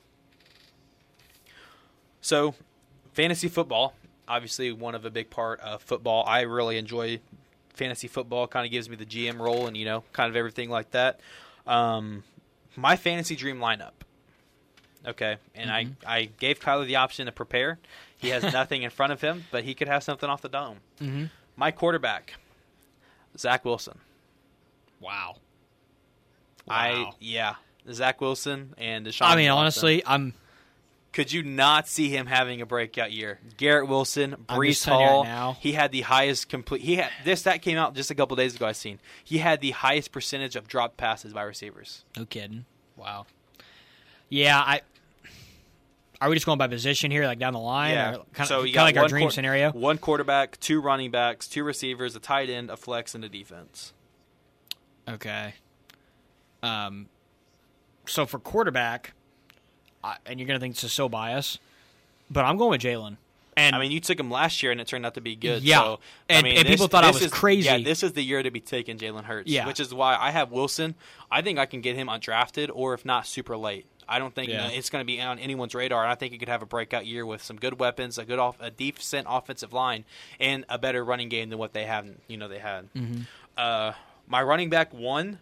So, 2.21 2.55
fantasy 3.13 3.49
football, 3.49 3.95
obviously 4.27 4.73
one 4.73 4.95
of 4.95 5.05
a 5.05 5.11
big 5.11 5.31
part 5.31 5.61
of 5.61 5.83
football. 5.83 6.25
I 6.27 6.41
really 6.43 6.79
enjoy 6.79 7.21
fantasy 7.75 8.09
football. 8.09 8.47
Kind 8.47 8.65
of 8.65 8.73
gives 8.73 8.89
me 8.89 8.97
the 8.97 9.07
GM 9.07 9.39
role 9.39 9.67
and 9.67 9.77
you 9.77 9.85
know, 9.85 10.05
kind 10.13 10.31
of 10.31 10.37
everything 10.37 10.71
like 10.71 10.91
that. 10.93 11.21
Um, 11.67 12.25
my 12.77 12.97
fantasy 12.97 13.37
dream 13.37 13.59
lineup. 13.59 13.93
Okay, 15.07 15.37
and 15.55 15.71
I 15.71 15.87
I 16.07 16.31
gave 16.39 16.61
Kyler 16.61 16.87
the 16.87 16.97
option 16.97 17.27
to 17.27 17.33
prepare. 17.33 17.79
He 18.17 18.29
has 18.31 18.43
nothing 18.53 18.83
in 18.83 18.91
front 18.91 19.13
of 19.13 19.21
him, 19.21 19.45
but 19.51 19.65
he 19.65 19.75
could 19.75 19.89
have 19.89 20.03
something 20.03 20.29
off 20.29 20.41
the 20.41 20.49
dome. 20.49 20.79
Mm-hmm. 21.01 21.25
My 21.57 21.71
quarterback, 21.71 22.35
Zach 23.37 23.65
Wilson. 23.65 23.99
Wow. 25.01 25.37
I 26.67 26.93
Wow. 26.93 27.15
yeah, 27.21 27.55
Zach 27.93 28.21
Wilson 28.23 28.75
and 28.79 29.07
Deshaun. 29.07 29.27
I 29.27 29.37
mean, 29.37 29.49
Watson. 29.51 29.59
honestly, 29.59 30.03
I'm 30.07 30.33
could 31.15 31.33
you 31.33 31.45
not 31.45 31.87
see 31.89 32.09
him 32.11 32.27
having 32.27 32.61
a 32.61 32.67
breakout 32.67 33.13
year? 33.13 33.39
Garrett 33.57 33.89
Wilson, 33.89 34.35
Breece 34.49 34.85
you 34.87 34.93
right 34.93 35.01
Hall. 35.01 35.25
now. 35.25 35.57
He 35.61 35.73
had 35.73 35.93
the 35.93 36.01
highest 36.03 36.49
complete. 36.49 36.83
He 36.83 36.97
had 36.97 37.11
this 37.25 37.43
that 37.43 37.63
came 37.63 37.79
out 37.79 37.95
just 37.95 38.11
a 38.11 38.15
couple 38.17 38.37
days 38.37 38.57
ago. 38.57 38.67
I 38.67 38.73
seen 38.73 38.99
he 39.23 39.39
had 39.39 39.61
the 39.61 39.71
highest 39.71 40.11
percentage 40.11 40.57
of 40.57 40.67
drop 40.67 40.97
passes 40.97 41.33
by 41.33 41.43
receivers. 41.43 42.05
no 42.17 42.27
kidding. 42.27 42.67
Wow. 42.97 43.27
Yeah, 44.29 44.59
I. 44.59 44.83
Are 46.21 46.29
we 46.29 46.37
just 46.37 46.47
going 46.47 46.59
by 46.59 46.69
position 46.69 47.11
here, 47.11 47.27
like 47.27 47.39
down 47.39 47.53
the 47.53 47.59
line? 47.61 47.93
Yeah. 47.93 48.17
Or 48.17 48.25
kind 48.33 48.49
so 48.49 48.61
of, 48.61 48.67
you 48.67 48.75
kind 48.75 48.85
of 48.85 48.87
like 48.89 48.95
got 48.97 49.03
our 49.03 49.09
dream 49.09 49.25
quar- 49.25 49.31
scenario. 49.31 49.71
One 49.73 49.99
quarterback, 49.99 50.59
two 50.59 50.81
running 50.81 51.11
backs, 51.11 51.47
two 51.47 51.63
receivers, 51.65 52.17
a 52.17 52.21
tight 52.21 52.51
end, 52.51 52.71
a 52.71 52.77
flex, 52.77 53.15
and 53.15 53.25
a 53.25 53.29
defense. 53.29 53.93
Okay. 55.09 55.55
Um. 56.63 57.09
So 58.07 58.27
for 58.27 58.39
quarterback, 58.39 59.13
I, 60.05 60.17
and 60.27 60.39
you're 60.39 60.47
gonna 60.47 60.61
think 60.61 60.75
this 60.75 60.85
is 60.85 60.93
so 60.93 61.09
biased, 61.09 61.59
but 62.31 62.45
I'm 62.45 62.57
going 62.59 62.71
with 62.73 62.83
Jalen. 62.83 63.17
And 63.57 63.77
I 63.77 63.79
mean, 63.79 63.93
you 63.93 64.01
took 64.01 64.19
him 64.19 64.31
last 64.33 64.63
year, 64.65 64.73
and 64.73 64.81
it 64.81 64.89
turned 64.89 65.07
out 65.07 65.15
to 65.15 65.21
be 65.21 65.37
good. 65.37 65.63
Yeah. 65.63 65.79
So, 65.81 66.01
I 66.29 66.35
And- 66.35 66.45
mean, 66.45 66.57
and 66.59 66.67
this- 66.67 66.75
people 66.75 66.89
thought 66.89 67.05
I 67.05 67.09
this 67.13 67.15
was 67.23 67.25
is- 67.27 67.33
crazy. 67.33 67.67
Yeah, 67.69 67.79
this 67.79 68.03
is 68.03 68.13
the 68.13 68.23
year 68.23 68.43
to 68.43 68.51
be 68.51 68.59
taking 68.61 68.99
Jalen 68.99 69.25
Hurts. 69.25 69.49
Yeah. 69.49 69.67
which 69.67 69.79
is 69.79 69.95
why 69.95 70.17
I 70.17 70.33
have 70.33 70.51
Wilson. 70.51 70.97
I 71.31 71.41
think 71.41 71.59
I 71.61 71.67
can 71.67 71.81
get 71.81 71.95
him 71.95 72.09
undrafted, 72.09 72.69
or 72.75 72.95
if 72.95 73.05
not, 73.05 73.27
super 73.29 73.57
late. 73.57 73.87
I 74.09 74.19
don't 74.19 74.35
think 74.35 74.51
Yeah. 74.51 74.69
it's 74.69 74.91
going 74.91 75.01
to 75.03 75.07
be 75.07 75.21
on 75.21 75.39
anyone's 75.39 75.73
radar. 75.75 76.03
And 76.03 76.11
I 76.11 76.17
think 76.17 76.33
he 76.33 76.39
could 76.39 76.49
have 76.49 76.63
a 76.63 76.67
breakout 76.67 77.07
year 77.07 77.25
with 77.25 77.43
some 77.45 77.57
good 77.57 77.79
weapons, 77.79 78.19
a 78.19 78.25
good 78.25 78.39
off, 78.41 78.57
a 78.61 78.71
decent 78.73 79.27
offensive 79.31 79.73
line, 79.73 80.05
and 80.41 80.65
a 80.69 80.77
better 80.77 81.05
running 81.05 81.29
game 81.29 81.49
than 81.49 81.59
what 81.59 81.73
they 81.75 81.85
have. 81.87 82.07
You 82.27 82.37
know, 82.37 82.49
they 82.49 82.59
had. 82.59 82.93
Mm-hmm. 82.93 83.21
Uh, 83.57 83.93
my 84.27 84.43
running 84.43 84.69
back 84.69 84.93
one. 84.93 85.39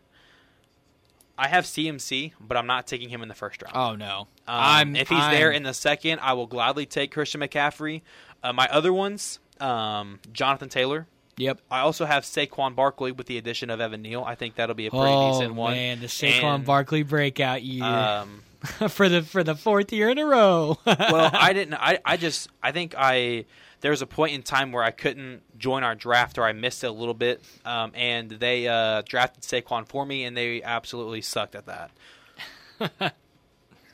I 1.39 1.49
have 1.49 1.65
CMC, 1.65 2.33
but 2.41 2.57
I'm 2.57 2.67
not 2.67 2.87
taking 2.87 3.09
him 3.09 3.23
in 3.23 3.29
the 3.29 3.35
first 3.35 3.63
round. 3.63 3.75
oh 3.77 3.95
no, 3.97 4.21
Um, 4.21 4.27
I'm 4.47 4.97
if 4.97 5.09
he's 5.09 5.19
I'm- 5.19 5.33
there 5.35 5.51
in 5.51 5.63
the 5.63 5.75
second, 5.75 6.21
I 6.21 6.35
will 6.35 6.47
gladly 6.47 6.87
take 6.87 7.11
Christian 7.13 7.41
McCaffrey. 7.41 8.03
Uh, 8.43 8.53
my 8.53 8.69
other 8.71 8.93
ones, 8.93 9.39
um, 9.61 10.21
Jonathan 10.33 10.69
Taylor. 10.69 11.07
Yep. 11.39 11.61
I 11.71 11.81
also 11.81 12.05
have 12.05 12.25
Saquon 12.25 12.75
Barkley 12.77 13.11
with 13.11 13.27
the 13.27 13.39
addition 13.39 13.71
of 13.71 13.81
Evan 13.81 14.03
Neal. 14.03 14.23
I 14.23 14.35
think 14.35 14.57
that'll 14.57 14.75
be 14.75 14.87
a 14.87 14.91
pretty 14.91 15.07
oh 15.07 15.33
decent 15.33 15.55
one. 15.55 15.73
man, 15.73 16.01
the 16.01 16.07
Saquon 16.07 16.57
And, 16.57 16.65
Barkley 16.67 17.03
breakout 17.05 17.63
year. 17.63 17.85
Um, 17.85 18.43
for 18.89 19.09
the 19.09 19.23
for 19.23 19.43
the 19.43 19.55
fourth 19.55 19.93
year 19.93 20.09
in 20.09 20.19
a 20.19 20.27
row. 20.27 20.79
well, 20.87 21.31
I 21.33 21.53
didn't. 21.53 21.75
I 21.75 21.99
I 22.05 22.17
just 22.17 22.49
I 22.63 22.73
think 22.73 22.95
I 22.97 23.45
there 23.81 23.91
was 23.91 24.03
a 24.03 24.07
point 24.07 24.35
in 24.35 24.43
time 24.43 24.71
where 24.71 24.85
I 24.85 24.93
couldn't 24.93 25.43
join 25.59 25.83
our 25.83 25.97
draft 25.97 26.39
or 26.39 26.45
I 26.45 26.53
missed 26.53 26.85
it 26.85 26.89
a 26.89 26.93
little 26.93 27.15
bit, 27.15 27.43
um, 27.65 27.91
and 27.95 28.31
they 28.31 28.69
uh, 28.69 29.03
drafted 29.03 29.43
Saquon 29.43 29.87
for 29.87 30.07
me, 30.07 30.25
and 30.25 30.37
they 30.37 30.63
absolutely 30.63 31.23
sucked 31.23 31.57
at 31.57 31.67
that. 31.67 33.15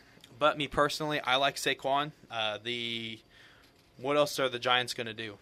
but 0.39 0.59
me 0.59 0.69
personally, 0.69 1.21
I 1.21 1.37
like 1.37 1.57
Saquon. 1.57 2.13
Uh, 2.31 2.59
the 2.63 3.19
what 3.97 4.17
else 4.17 4.39
are 4.39 4.51
the 4.51 4.59
Giants 4.59 4.93
going 4.93 5.07
to 5.07 5.15
do? 5.15 5.39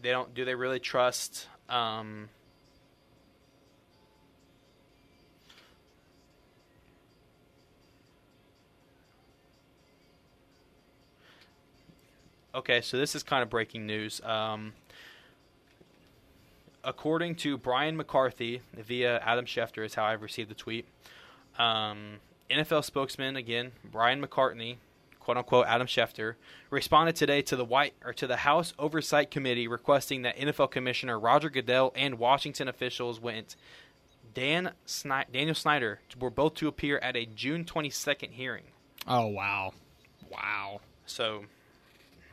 They 0.00 0.10
don't. 0.10 0.32
Do 0.32 0.44
they 0.44 0.54
really 0.54 0.80
trust? 0.80 1.48
Um, 1.68 2.28
Okay, 12.54 12.80
so 12.80 12.96
this 12.96 13.16
is 13.16 13.24
kind 13.24 13.42
of 13.42 13.50
breaking 13.50 13.84
news. 13.84 14.20
Um, 14.22 14.74
according 16.84 17.34
to 17.36 17.58
Brian 17.58 17.96
McCarthy 17.96 18.60
via 18.76 19.18
Adam 19.18 19.44
Schefter, 19.44 19.84
is 19.84 19.94
how 19.94 20.04
I've 20.04 20.22
received 20.22 20.50
the 20.50 20.54
tweet. 20.54 20.86
Um, 21.58 22.20
NFL 22.48 22.84
spokesman 22.84 23.34
again, 23.34 23.72
Brian 23.90 24.24
McCartney, 24.24 24.76
quote 25.18 25.36
unquote 25.36 25.66
Adam 25.66 25.88
Schefter, 25.88 26.34
responded 26.70 27.16
today 27.16 27.42
to 27.42 27.56
the 27.56 27.64
White 27.64 27.94
or 28.04 28.12
to 28.12 28.26
the 28.28 28.36
House 28.36 28.72
Oversight 28.78 29.32
Committee 29.32 29.66
requesting 29.66 30.22
that 30.22 30.36
NFL 30.36 30.70
Commissioner 30.70 31.18
Roger 31.18 31.50
Goodell 31.50 31.92
and 31.96 32.18
Washington 32.20 32.68
officials 32.68 33.18
went. 33.18 33.56
Dan 34.32 34.72
Daniel 35.32 35.54
Snyder 35.54 36.00
were 36.18 36.30
both 36.30 36.54
to 36.54 36.68
appear 36.68 36.98
at 36.98 37.16
a 37.16 37.24
June 37.24 37.64
22nd 37.64 38.30
hearing. 38.32 38.64
Oh 39.06 39.26
wow, 39.26 39.72
wow. 40.30 40.80
So 41.06 41.44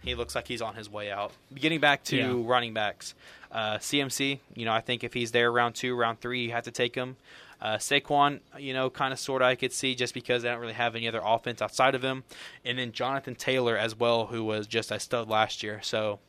he 0.04 0.16
looks 0.16 0.36
like 0.36 0.48
he's 0.48 0.62
on 0.62 0.76
his 0.76 0.90
way 0.90 1.12
out. 1.12 1.32
Getting 1.54 1.80
back 1.80 2.04
to 2.06 2.18
Yeah. 2.18 2.34
running 2.36 2.74
backs, 2.74 3.14
uh, 3.52 3.78
CMC. 3.78 4.40
You 4.56 4.66
know, 4.66 4.74
I 4.74 4.82
think 4.82 5.04
if 5.04 5.14
he's 5.14 5.32
there 5.32 5.52
round 5.52 5.76
two, 5.76 5.96
round 5.96 6.20
three, 6.22 6.44
you 6.46 6.52
have 6.52 6.64
to 6.66 6.72
take 6.72 6.96
him. 6.96 7.18
Uh, 7.62 7.78
Saquon, 7.78 8.40
you 8.58 8.74
know, 8.74 8.90
kind 8.90 9.14
of 9.14 9.20
sort 9.20 9.44
of 9.44 9.48
I 9.48 9.54
could 9.56 9.72
see 9.72 9.94
just 9.94 10.16
because 10.16 10.42
they 10.42 10.50
don't 10.50 10.60
really 10.60 10.74
have 10.74 10.96
any 10.96 11.08
other 11.08 11.22
offense 11.24 11.62
outside 11.62 11.94
of 11.94 12.04
him, 12.04 12.24
and 12.66 12.80
then 12.80 12.92
Jonathan 12.92 13.36
Taylor 13.36 13.78
as 13.78 13.96
well, 13.96 14.26
who 14.28 14.44
was 14.44 14.66
just 14.66 14.90
a 14.90 15.00
stud 15.00 15.30
last 15.30 15.62
year. 15.62 15.80
So, 15.84 16.20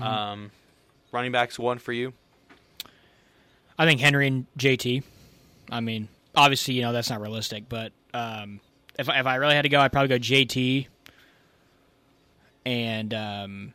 um, 0.00 0.50
running 1.12 1.32
backs 1.32 1.58
one 1.58 1.78
for 1.78 1.92
you. 1.92 2.14
I 3.78 3.86
think 3.86 4.00
Henry 4.00 4.26
and 4.26 4.46
JT. 4.58 5.02
I 5.70 5.80
mean, 5.80 6.08
obviously, 6.34 6.74
you 6.74 6.82
know 6.82 6.92
that's 6.92 7.10
not 7.10 7.20
realistic, 7.20 7.68
but 7.68 7.92
um, 8.14 8.60
if 8.98 9.08
if 9.08 9.26
I 9.26 9.36
really 9.36 9.54
had 9.54 9.62
to 9.62 9.68
go, 9.68 9.80
I'd 9.80 9.92
probably 9.92 10.08
go 10.08 10.18
JT 10.18 10.86
and 12.66 13.12
um, 13.12 13.72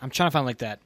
I'm 0.00 0.10
trying 0.10 0.28
to 0.28 0.30
find 0.32 0.46
like 0.46 0.58
that. 0.58 0.80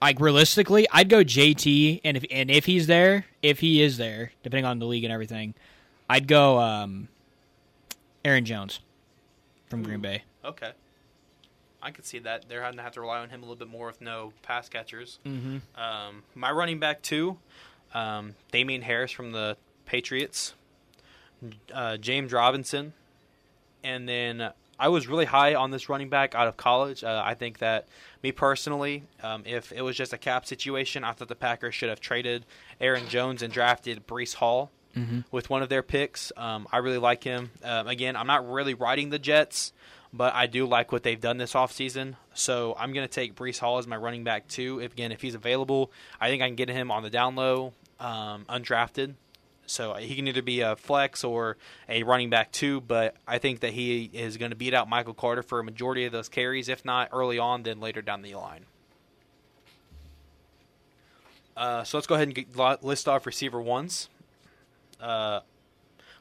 Like 0.00 0.18
realistically, 0.20 0.86
I'd 0.90 1.10
go 1.10 1.18
JT, 1.18 2.00
and 2.04 2.16
if 2.16 2.24
and 2.30 2.50
if 2.50 2.64
he's 2.64 2.86
there, 2.86 3.26
if 3.42 3.60
he 3.60 3.82
is 3.82 3.98
there, 3.98 4.32
depending 4.42 4.64
on 4.64 4.78
the 4.78 4.86
league 4.86 5.04
and 5.04 5.12
everything, 5.12 5.54
I'd 6.08 6.26
go 6.26 6.58
um, 6.58 7.08
Aaron 8.24 8.46
Jones 8.46 8.80
from 9.68 9.82
Green 9.82 10.00
Bay. 10.00 10.22
Okay. 10.44 10.72
I 11.82 11.90
could 11.90 12.04
see 12.04 12.18
that. 12.20 12.46
They're 12.48 12.60
going 12.60 12.76
to 12.76 12.82
have 12.82 12.92
to 12.92 13.00
rely 13.00 13.18
on 13.20 13.30
him 13.30 13.40
a 13.40 13.44
little 13.44 13.56
bit 13.56 13.68
more 13.68 13.86
with 13.86 14.00
no 14.00 14.32
pass 14.42 14.68
catchers. 14.68 15.18
Mm-hmm. 15.24 15.58
Um, 15.80 16.22
my 16.34 16.50
running 16.50 16.78
back 16.78 17.00
two, 17.02 17.38
um, 17.94 18.34
Damien 18.52 18.82
Harris 18.82 19.10
from 19.10 19.32
the 19.32 19.56
Patriots, 19.86 20.54
uh, 21.72 21.96
James 21.96 22.32
Robinson, 22.32 22.92
and 23.82 24.08
then 24.08 24.50
I 24.78 24.88
was 24.88 25.06
really 25.08 25.26
high 25.26 25.54
on 25.54 25.70
this 25.70 25.88
running 25.88 26.08
back 26.08 26.34
out 26.34 26.48
of 26.48 26.56
college. 26.56 27.04
Uh, 27.04 27.22
I 27.24 27.34
think 27.34 27.58
that 27.58 27.86
me 28.22 28.32
personally, 28.32 29.02
um, 29.22 29.42
if 29.44 29.72
it 29.72 29.82
was 29.82 29.94
just 29.96 30.12
a 30.12 30.18
cap 30.18 30.46
situation, 30.46 31.04
I 31.04 31.12
thought 31.12 31.28
the 31.28 31.34
Packers 31.34 31.74
should 31.74 31.90
have 31.90 32.00
traded 32.00 32.46
Aaron 32.80 33.06
Jones 33.08 33.42
and 33.42 33.52
drafted 33.52 34.06
Breece 34.06 34.34
Hall 34.34 34.70
with 35.30 35.48
one 35.50 35.62
of 35.62 35.68
their 35.68 35.82
picks. 35.82 36.32
Um, 36.36 36.66
I 36.72 36.78
really 36.78 36.98
like 36.98 37.22
him. 37.22 37.50
Um, 37.62 37.86
again, 37.86 38.16
I'm 38.16 38.26
not 38.26 38.50
really 38.50 38.74
riding 38.74 39.10
the 39.10 39.18
Jets, 39.20 39.72
but 40.12 40.34
I 40.34 40.46
do 40.46 40.66
like 40.66 40.90
what 40.90 41.04
they've 41.04 41.20
done 41.20 41.36
this 41.36 41.52
offseason. 41.52 42.16
So 42.34 42.74
I'm 42.78 42.92
going 42.92 43.06
to 43.06 43.12
take 43.12 43.36
Breece 43.36 43.58
Hall 43.58 43.78
as 43.78 43.86
my 43.86 43.96
running 43.96 44.24
back 44.24 44.48
too. 44.48 44.80
If, 44.80 44.92
again, 44.92 45.12
if 45.12 45.20
he's 45.20 45.36
available, 45.36 45.92
I 46.20 46.28
think 46.28 46.42
I 46.42 46.48
can 46.48 46.56
get 46.56 46.68
him 46.68 46.90
on 46.90 47.02
the 47.04 47.10
down 47.10 47.36
low, 47.36 47.72
um, 48.00 48.44
undrafted. 48.48 49.14
So 49.66 49.94
he 49.94 50.16
can 50.16 50.26
either 50.26 50.42
be 50.42 50.62
a 50.62 50.74
flex 50.74 51.22
or 51.22 51.56
a 51.88 52.02
running 52.02 52.28
back 52.28 52.50
too, 52.50 52.80
but 52.80 53.14
I 53.28 53.38
think 53.38 53.60
that 53.60 53.72
he 53.72 54.10
is 54.12 54.36
going 54.36 54.50
to 54.50 54.56
beat 54.56 54.74
out 54.74 54.88
Michael 54.88 55.14
Carter 55.14 55.44
for 55.44 55.60
a 55.60 55.64
majority 55.64 56.04
of 56.06 56.10
those 56.12 56.28
carries, 56.28 56.68
if 56.68 56.84
not 56.84 57.10
early 57.12 57.38
on, 57.38 57.62
then 57.62 57.78
later 57.78 58.02
down 58.02 58.22
the 58.22 58.34
line. 58.34 58.64
Uh, 61.56 61.84
so 61.84 61.98
let's 61.98 62.06
go 62.06 62.14
ahead 62.16 62.26
and 62.28 62.34
get, 62.34 62.82
list 62.82 63.06
off 63.06 63.26
receiver 63.26 63.60
ones. 63.60 64.08
Uh, 65.00 65.40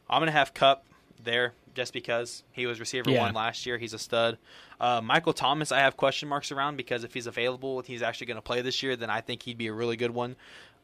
I'm 0.10 0.20
going 0.20 0.28
to 0.28 0.32
have 0.32 0.54
Kupp 0.54 0.86
there 1.24 1.54
just 1.76 1.94
because 1.94 2.44
he 2.52 2.66
was 2.66 2.80
receiver 2.80 3.10
Yeah. 3.10 3.22
one 3.22 3.34
last 3.34 3.66
year. 3.66 3.78
He's 3.78 3.94
a 3.94 4.00
stud. 4.00 4.38
Uh, 4.80 5.02
Michael 5.02 5.34
Thomas, 5.34 5.72
I 5.72 5.80
have 5.80 5.98
question 5.98 6.28
marks 6.30 6.52
around 6.52 6.76
because 6.78 7.04
if 7.04 7.14
he's 7.14 7.28
available, 7.28 7.80
if 7.80 7.88
he's 7.88 8.02
actually 8.02 8.28
going 8.28 8.38
to 8.38 8.42
play 8.42 8.62
this 8.62 8.84
year, 8.84 8.96
then 8.96 9.10
I 9.10 9.22
think 9.22 9.44
he'd 9.44 9.58
be 9.58 9.68
a 9.68 9.74
really 9.74 9.98
good 9.98 10.12
one. 10.12 10.36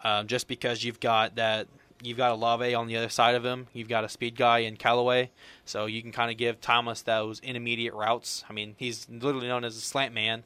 Um, 0.05 0.27
just 0.27 0.47
because 0.47 0.83
you've 0.83 0.99
got 0.99 1.37
that, 1.37 1.65
you've 2.03 2.17
got 2.17 2.31
a 2.31 2.35
Lave 2.35 2.77
on 2.77 2.85
the 2.85 2.95
other 2.95 3.09
side 3.09 3.33
of 3.33 3.43
him, 3.43 3.65
you've 3.73 3.89
got 3.89 4.03
a 4.03 4.09
speed 4.09 4.35
guy 4.35 4.59
in 4.59 4.77
Callaway, 4.77 5.31
so 5.65 5.87
you 5.87 6.03
can 6.03 6.11
kind 6.11 6.29
of 6.29 6.37
give 6.37 6.61
Thomas 6.61 7.01
those 7.01 7.39
intermediate 7.39 7.95
routes. 7.95 8.43
I 8.47 8.53
mean, 8.53 8.75
he's 8.77 9.07
literally 9.09 9.47
known 9.47 9.65
as 9.65 9.75
a 9.75 9.81
slant 9.81 10.13
man, 10.13 10.43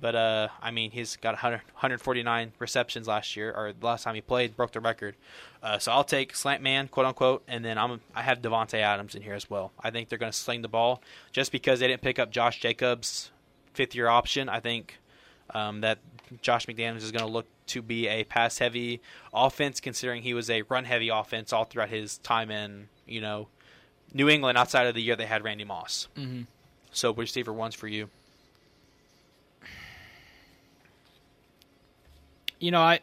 but 0.00 0.14
uh, 0.14 0.48
I 0.62 0.70
mean, 0.70 0.92
he's 0.92 1.16
got 1.16 1.34
100, 1.34 1.56
149 1.56 2.52
receptions 2.58 3.06
last 3.06 3.36
year, 3.36 3.52
or 3.54 3.74
the 3.78 3.84
last 3.84 4.04
time 4.04 4.14
he 4.14 4.22
played, 4.22 4.56
broke 4.56 4.72
the 4.72 4.80
record. 4.80 5.14
Uh, 5.62 5.78
so 5.78 5.92
I'll 5.92 6.04
take 6.04 6.34
slant 6.34 6.62
man, 6.62 6.88
quote 6.88 7.04
unquote, 7.04 7.42
and 7.46 7.62
then 7.62 7.76
I'm 7.76 8.00
I 8.14 8.22
have 8.22 8.40
Davante 8.40 8.78
Adams 8.78 9.14
in 9.14 9.20
here 9.20 9.34
as 9.34 9.50
well. 9.50 9.72
I 9.78 9.90
think 9.90 10.08
they're 10.08 10.18
going 10.18 10.32
to 10.32 10.38
sling 10.38 10.62
the 10.62 10.68
ball 10.68 11.02
just 11.32 11.52
because 11.52 11.80
they 11.80 11.86
didn't 11.86 12.00
pick 12.00 12.18
up 12.18 12.30
Josh 12.30 12.60
Jacobs' 12.60 13.30
fifth 13.74 13.94
year 13.94 14.08
option. 14.08 14.48
I 14.48 14.60
think 14.60 15.00
um, 15.50 15.82
that 15.82 15.98
Josh 16.40 16.66
McDaniels 16.66 17.02
is 17.02 17.12
going 17.12 17.24
to 17.24 17.30
look 17.30 17.46
to 17.68 17.82
be 17.82 18.08
a 18.08 18.24
pass 18.24 18.58
heavy 18.58 19.00
offense, 19.32 19.80
considering 19.80 20.22
he 20.22 20.34
was 20.34 20.48
a 20.50 20.62
run 20.62 20.84
heavy 20.84 21.08
offense 21.08 21.52
all 21.52 21.64
throughout 21.64 21.88
his 21.90 22.18
time 22.18 22.50
in 22.50 22.88
you 23.06 23.20
know 23.20 23.48
New 24.14 24.28
England. 24.28 24.56
Outside 24.58 24.86
of 24.86 24.94
the 24.94 25.02
year 25.02 25.16
they 25.16 25.26
had 25.26 25.44
Randy 25.44 25.64
Moss. 25.64 26.08
Mm-hmm. 26.16 26.42
So 26.92 27.12
receiver 27.12 27.52
ones 27.52 27.74
for 27.74 27.88
you. 27.88 28.08
You 32.60 32.70
know, 32.70 32.80
I 32.80 33.00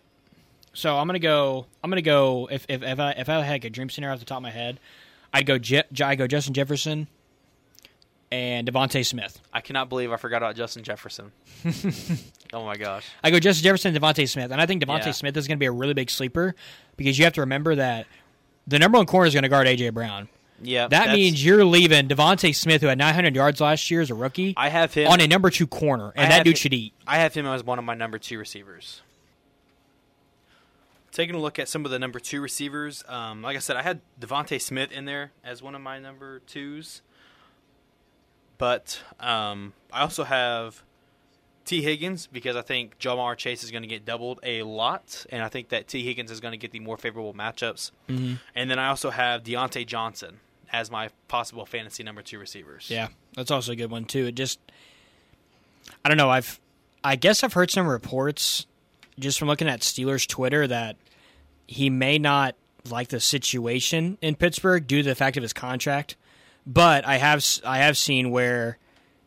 so 0.74 0.98
I'm 0.98 1.08
gonna 1.08 1.20
go. 1.20 1.66
I'm 1.84 1.90
gonna 1.90 2.02
go. 2.02 2.48
If 2.52 2.66
if 2.70 2.82
if 2.84 3.00
I 3.00 3.12
if 3.12 3.30
I 3.30 3.42
had 3.42 3.66
a 3.66 3.70
dream 3.70 3.90
scenario 3.90 4.14
off 4.14 4.20
the 4.20 4.26
top 4.26 4.38
of 4.38 4.44
my 4.44 4.52
head, 4.52 4.80
I'd 5.34 5.46
go. 5.46 5.58
Je- 5.58 5.84
I 6.02 6.16
go 6.16 6.28
Justin 6.28 6.54
Jefferson 6.54 7.08
and 8.32 8.68
DeVonta 8.68 9.06
Smith. 9.06 9.40
I 9.52 9.62
cannot 9.62 9.90
believe 9.90 10.12
I 10.12 10.18
forgot 10.18 10.38
about 10.38 10.56
Justin 10.56 10.84
Jefferson. 10.84 11.32
oh 12.54 12.66
my 12.66 12.76
gosh. 12.78 13.06
I 13.24 13.32
go 13.32 13.40
Justin 13.40 13.64
Jefferson 13.64 13.94
DeVonta 13.96 14.28
Smith, 14.30 14.52
and 14.52 14.62
I 14.62 14.66
think 14.66 14.84
DeVonta 14.84 15.08
Yeah. 15.08 15.12
Smith 15.12 15.36
is 15.38 15.48
going 15.48 15.58
to 15.58 15.60
be 15.60 15.66
a 15.66 15.72
really 15.72 15.94
big 15.94 16.10
sleeper 16.10 16.54
because 16.98 17.18
you 17.18 17.26
have 17.26 17.34
to 17.34 17.42
remember 17.42 17.76
that 17.76 18.06
the 18.68 18.78
number 18.80 18.98
one 18.98 19.06
corner 19.08 19.26
is 19.28 19.34
going 19.34 19.44
to 19.44 19.50
guard 19.50 19.66
AJ 19.68 19.94
Brown. 19.94 20.30
Yeah, 20.62 20.90
That 20.90 21.12
means 21.14 21.44
you're 21.44 21.64
leaving 21.64 22.10
DeVonta 22.10 22.54
Smith, 22.54 22.82
who 22.82 22.88
had 22.88 22.98
900 22.98 23.34
yards 23.34 23.62
last 23.62 23.90
year 23.90 24.02
as 24.02 24.10
a 24.12 24.14
rookie, 24.14 24.54
I 24.58 24.68
have 24.68 24.94
him 24.94 25.10
on 25.10 25.22
a 25.22 25.28
number 25.28 25.50
two 25.50 25.66
corner, 25.68 26.12
I 26.18 26.24
and 26.24 26.32
that 26.32 26.44
dude 26.44 26.56
it- 26.56 26.58
should 26.58 26.74
eat. 26.74 26.94
I 27.08 27.18
have 27.20 27.34
him 27.34 27.46
as 27.46 27.64
one 27.64 27.80
of 27.80 27.86
my 27.86 27.96
number 27.96 28.20
two 28.20 28.38
receivers. 28.38 29.02
Taking 31.12 31.34
a 31.36 31.40
look 31.40 31.58
at 31.58 31.68
some 31.68 31.86
of 31.86 31.92
the 31.92 31.98
number 31.98 32.20
two 32.20 32.40
receivers, 32.42 33.04
um, 33.08 33.42
like 33.42 33.56
I 33.56 33.60
said, 33.60 33.76
I 33.78 33.82
had 33.82 34.02
DeVonta 34.20 34.62
Smith 34.62 34.92
in 34.92 35.06
there 35.06 35.32
as 35.44 35.64
one 35.64 35.74
of 35.76 35.82
my 35.82 35.98
number 35.98 36.40
twos, 36.40 37.02
but 38.60 39.02
um, 39.20 39.74
I 39.92 40.02
also 40.02 40.24
have 40.24 40.84
Tee 41.66 41.82
Higgins 41.82 42.28
because 42.28 42.56
I 42.56 42.62
think 42.62 43.00
Ja'Marr 43.00 43.36
Chase 43.36 43.64
is 43.64 43.72
going 43.72 43.82
to 43.82 43.88
get 43.88 44.06
doubled 44.06 44.40
a 44.44 44.62
lot, 44.62 45.26
and 45.32 45.42
I 45.42 45.48
think 45.48 45.70
that 45.70 45.88
Tee 45.88 46.04
Higgins 46.04 46.30
is 46.30 46.40
going 46.40 46.52
to 46.52 46.58
get 46.58 46.72
the 46.72 46.80
more 46.80 46.98
favorable 46.98 47.34
matchups. 47.34 47.90
Mm-hmm. 48.08 48.36
And 48.54 48.70
then 48.70 48.78
I 48.78 48.90
also 48.90 49.10
have 49.10 49.44
Diontae 49.44 49.88
Johnson 49.88 50.40
as 50.72 50.92
my 50.92 51.10
possible 51.28 51.66
fantasy 51.66 52.04
number 52.04 52.22
two 52.22 52.38
receivers. 52.38 52.90
Yeah, 52.92 53.08
that's 53.36 53.50
also 53.50 53.72
a 53.72 53.76
good 53.76 53.90
one 53.90 54.06
too. 54.06 54.28
It 54.28 54.36
just, 54.36 54.60
I 56.06 56.10
don't 56.10 56.18
know. 56.18 56.30
I've, 56.30 56.60
I 57.04 57.16
guess 57.16 57.44
I've 57.44 57.54
heard 57.54 57.72
some 57.72 57.88
reports 57.88 58.68
just 59.18 59.40
from 59.40 59.48
looking 59.48 59.68
at 59.68 59.80
Steelers 59.80 60.28
Twitter 60.28 60.68
that 60.68 60.96
he 61.66 61.90
may 61.90 62.18
not 62.18 62.56
like 62.90 63.10
the 63.10 63.20
situation 63.20 64.18
in 64.22 64.36
Pittsburgh 64.36 64.86
due 64.86 65.04
to 65.04 65.10
the 65.10 65.16
fact 65.16 65.38
of 65.38 65.44
his 65.44 65.54
contract. 65.54 66.16
But 66.66 67.06
I 67.06 67.18
have, 67.18 67.44
I 67.66 67.80
have 67.80 67.98
seen 67.98 68.32
where 68.32 68.78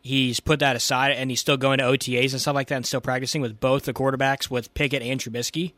he's 0.03 0.41
put 0.41 0.61
that 0.61 0.77
aside 0.77 1.13
and 1.13 1.31
he's 1.31 1.41
still 1.41 1.57
going 1.57 1.79
to 1.79 1.85
OTAs 1.85 2.33
and 2.33 2.41
stuff 2.41 2.55
like 2.55 2.69
that 2.69 2.77
and 2.77 2.87
still 2.87 3.01
practicing 3.01 3.41
with 3.43 3.61
both 3.61 3.85
the 3.85 3.93
quarterbacks 3.93 4.51
with 4.51 4.73
Pickett 4.75 5.03
and 5.03 5.21
Trubisky. 5.21 5.73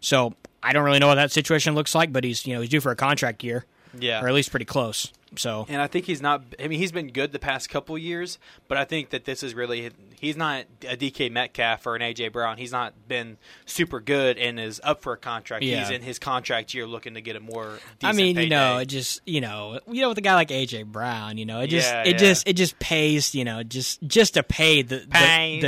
So 0.00 0.34
I 0.62 0.72
don't 0.72 0.84
really 0.84 0.98
know 0.98 1.06
what 1.08 1.16
that 1.16 1.30
situation 1.32 1.74
looks 1.74 1.94
like, 1.94 2.12
but 2.12 2.24
he's 2.24 2.46
you 2.46 2.54
know 2.54 2.60
he's 2.60 2.70
due 2.70 2.80
for 2.80 2.90
a 2.90 2.96
contract 2.96 3.42
year, 3.44 3.64
Yeah. 3.98 4.22
or 4.22 4.28
at 4.28 4.34
least 4.34 4.50
pretty 4.50 4.64
close. 4.66 5.12
So 5.36 5.64
And 5.68 5.80
I 5.80 5.86
think 5.86 6.06
he's 6.06 6.20
not. 6.20 6.42
I 6.62 6.66
mean, 6.66 6.78
he's 6.78 6.92
been 6.92 7.08
good 7.08 7.32
the 7.32 7.38
past 7.38 7.70
couple 7.70 7.96
years, 7.96 8.38
but 8.68 8.76
I 8.76 8.84
think 8.84 9.10
that 9.10 9.24
this 9.24 9.42
is 9.42 9.54
really. 9.54 9.90
He's 10.18 10.36
not 10.36 10.64
a 10.82 10.96
DK 10.96 11.30
Metcalf 11.30 11.86
or 11.86 11.94
an 11.96 12.02
AJ 12.02 12.32
Brown. 12.32 12.58
He's 12.58 12.72
not 12.72 12.94
been 13.08 13.38
super 13.64 14.00
good 14.00 14.36
and 14.38 14.58
is 14.58 14.80
up 14.82 15.02
for 15.02 15.12
a 15.12 15.16
contract. 15.16 15.64
Yeah. 15.64 15.80
He's 15.80 15.90
in 15.90 16.02
his 16.02 16.18
contract 16.18 16.74
year, 16.74 16.86
looking 16.86 17.14
to 17.14 17.20
get 17.20 17.36
a 17.36 17.40
more. 17.40 17.78
Decent 18.00 18.02
I 18.02 18.12
mean, 18.12 18.36
you 18.36 18.48
know, 18.48 18.78
it 18.78 18.86
just 18.86 19.20
you 19.24 19.40
know, 19.40 19.78
you 19.90 20.02
know, 20.02 20.08
with 20.08 20.18
a 20.18 20.22
guy 20.22 20.34
like 20.34 20.48
AJ 20.48 20.86
Brown, 20.86 21.38
you 21.38 21.46
know, 21.46 21.60
it 21.60 21.68
just 21.68 21.90
Yeah, 21.90 22.02
it 22.02 22.12
yeah. 22.12 22.18
just 22.18 22.48
it 22.48 22.54
just 22.54 22.78
pays, 22.80 23.34
you 23.34 23.44
know, 23.44 23.62
just 23.62 24.02
just 24.02 24.34
to 24.34 24.42
pay 24.42 24.82
the 24.82 24.96
the, 24.96 25.06
pays, 25.08 25.62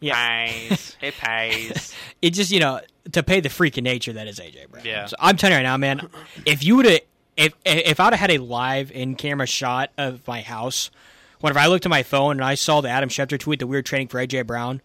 the 0.00 0.06
yeah, 0.06 0.46
pays, 0.46 0.96
it 1.02 1.14
pays. 1.14 1.94
it 2.20 2.30
just 2.30 2.50
you 2.50 2.60
know 2.60 2.80
to 3.12 3.22
pay 3.22 3.40
the 3.40 3.48
freaking 3.48 3.82
nature 3.84 4.12
that 4.14 4.26
is 4.26 4.40
AJ 4.40 4.70
Brown. 4.70 4.84
Yeah. 4.84 5.06
So 5.06 5.16
I'm 5.18 5.36
telling 5.36 5.52
you 5.52 5.58
right 5.58 5.62
now, 5.62 5.76
man, 5.76 6.08
if 6.46 6.64
you 6.64 6.76
would 6.76 6.86
have 6.86 7.00
if 7.36 7.54
if 7.64 8.00
I'd 8.00 8.12
have 8.12 8.20
had 8.20 8.30
a 8.30 8.38
live 8.38 8.90
in 8.92 9.16
camera 9.16 9.46
shot 9.46 9.90
of 9.98 10.26
my 10.26 10.40
house, 10.40 10.90
whenever 11.40 11.58
I 11.58 11.66
looked 11.66 11.86
at 11.86 11.90
my 11.90 12.02
phone 12.02 12.32
and 12.32 12.44
I 12.44 12.54
saw 12.54 12.80
the 12.80 12.88
Adam 12.88 13.08
Schefter 13.08 13.38
tweet 13.38 13.58
that 13.60 13.66
we 13.66 13.76
were 13.76 13.82
trading 13.82 14.08
for 14.08 14.24
AJ 14.24 14.46
Brown, 14.46 14.80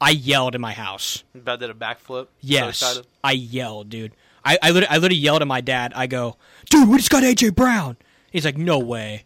I 0.00 0.10
yelled 0.10 0.54
in 0.54 0.60
my 0.60 0.72
house. 0.72 1.24
About 1.34 1.60
did 1.60 1.70
a 1.70 1.74
backflip. 1.74 2.28
Yes. 2.40 3.00
I 3.22 3.32
yelled, 3.32 3.90
dude. 3.90 4.12
I 4.44 4.58
I 4.62 4.70
literally, 4.70 4.88
I 4.88 4.94
literally 4.96 5.16
yelled 5.16 5.42
at 5.42 5.48
my 5.48 5.60
dad. 5.60 5.92
I 5.94 6.06
go, 6.06 6.36
dude, 6.70 6.88
we 6.88 6.96
just 6.96 7.10
got 7.10 7.22
AJ 7.22 7.54
Brown. 7.54 7.96
He's 8.30 8.44
like, 8.44 8.56
no 8.56 8.78
way, 8.78 9.24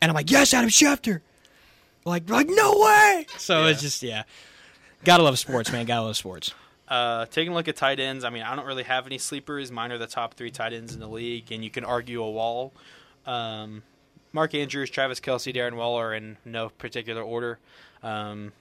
and 0.00 0.10
I'm 0.10 0.14
like, 0.14 0.30
yes, 0.30 0.54
Adam 0.54 0.70
Schefter. 0.70 1.20
Like, 2.04 2.28
like 2.28 2.48
no 2.48 2.78
way. 2.78 3.26
So 3.38 3.66
it's 3.66 3.80
just 3.80 4.02
yeah, 4.02 4.24
gotta 5.04 5.22
love 5.22 5.38
sports, 5.38 5.72
man. 5.72 5.86
Gotta 5.86 6.02
love 6.02 6.16
sports. 6.16 6.54
Uh, 6.88 7.24
taking 7.26 7.52
a 7.52 7.54
look 7.54 7.68
at 7.68 7.76
tight 7.76 7.98
ends, 7.98 8.24
I 8.24 8.30
mean, 8.30 8.42
I 8.42 8.54
don't 8.54 8.66
really 8.66 8.82
have 8.82 9.06
any 9.06 9.18
sleepers. 9.18 9.72
Mine 9.72 9.90
are 9.92 9.98
the 9.98 10.06
top 10.06 10.34
three 10.34 10.50
tight 10.50 10.72
ends 10.72 10.94
in 10.94 11.00
the 11.00 11.08
league, 11.08 11.50
and 11.50 11.64
you 11.64 11.70
can 11.70 11.84
argue 11.84 12.22
a 12.22 12.30
wall. 12.30 12.72
Um, 13.26 13.82
Mark 14.32 14.54
Andrews, 14.54 14.90
Travis 14.90 15.20
Kelce, 15.20 15.54
Darren 15.54 15.74
Waller, 15.74 16.12
in 16.12 16.36
no 16.44 16.68
particular 16.68 17.22
order. 17.22 17.58
Um, 18.02 18.52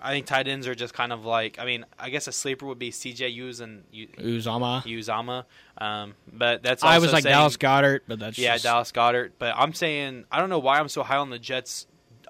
I 0.00 0.12
think 0.12 0.26
tight 0.26 0.46
ends 0.46 0.66
are 0.66 0.74
just 0.74 0.92
kind 0.92 1.12
of 1.12 1.24
like, 1.24 1.58
I 1.58 1.64
mean, 1.64 1.86
I 1.98 2.10
guess 2.10 2.26
a 2.26 2.32
sleeper 2.32 2.66
would 2.66 2.78
be 2.78 2.90
CJ 2.90 3.30
Hughes 3.30 3.60
and 3.60 3.84
U- 3.90 4.08
Uzomah. 4.18 4.82
Uzomah, 4.82 5.44
um, 5.78 6.14
but 6.30 6.62
that's 6.62 6.84
I 6.84 6.98
was 6.98 7.12
like 7.12 7.22
saying- 7.22 7.32
Dallas 7.34 7.56
Goedert, 7.56 8.00
but 8.06 8.18
that's 8.18 8.36
yeah, 8.38 8.52
just, 8.54 8.64
Dallas 8.64 8.92
Goedert. 8.92 9.32
But 9.38 9.54
I'm 9.56 9.72
saying 9.72 10.26
I 10.30 10.38
don't 10.40 10.50
know 10.50 10.58
why 10.58 10.78
I'm 10.78 10.88
so 10.88 11.02
high 11.02 11.16
on 11.16 11.30
the 11.30 11.38
Jets 11.38 11.86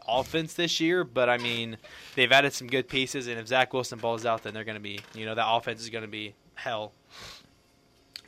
offense 0.08 0.54
this 0.54 0.80
year, 0.80 1.04
but 1.04 1.28
I 1.28 1.38
mean 1.38 1.76
they've 2.14 2.30
added 2.30 2.52
some 2.52 2.68
good 2.68 2.88
pieces, 2.88 3.26
and 3.26 3.38
if 3.38 3.48
Zach 3.48 3.72
Wilson 3.72 3.98
balls 3.98 4.24
out, 4.26 4.42
then 4.42 4.54
they're 4.54 4.64
going 4.64 4.76
to 4.76 4.80
be 4.80 5.00
you 5.14 5.26
know 5.26 5.34
that 5.34 5.46
offense 5.48 5.80
is 5.80 5.90
going 5.90 6.04
to 6.04 6.08
be 6.10 6.34
hell. 6.54 6.92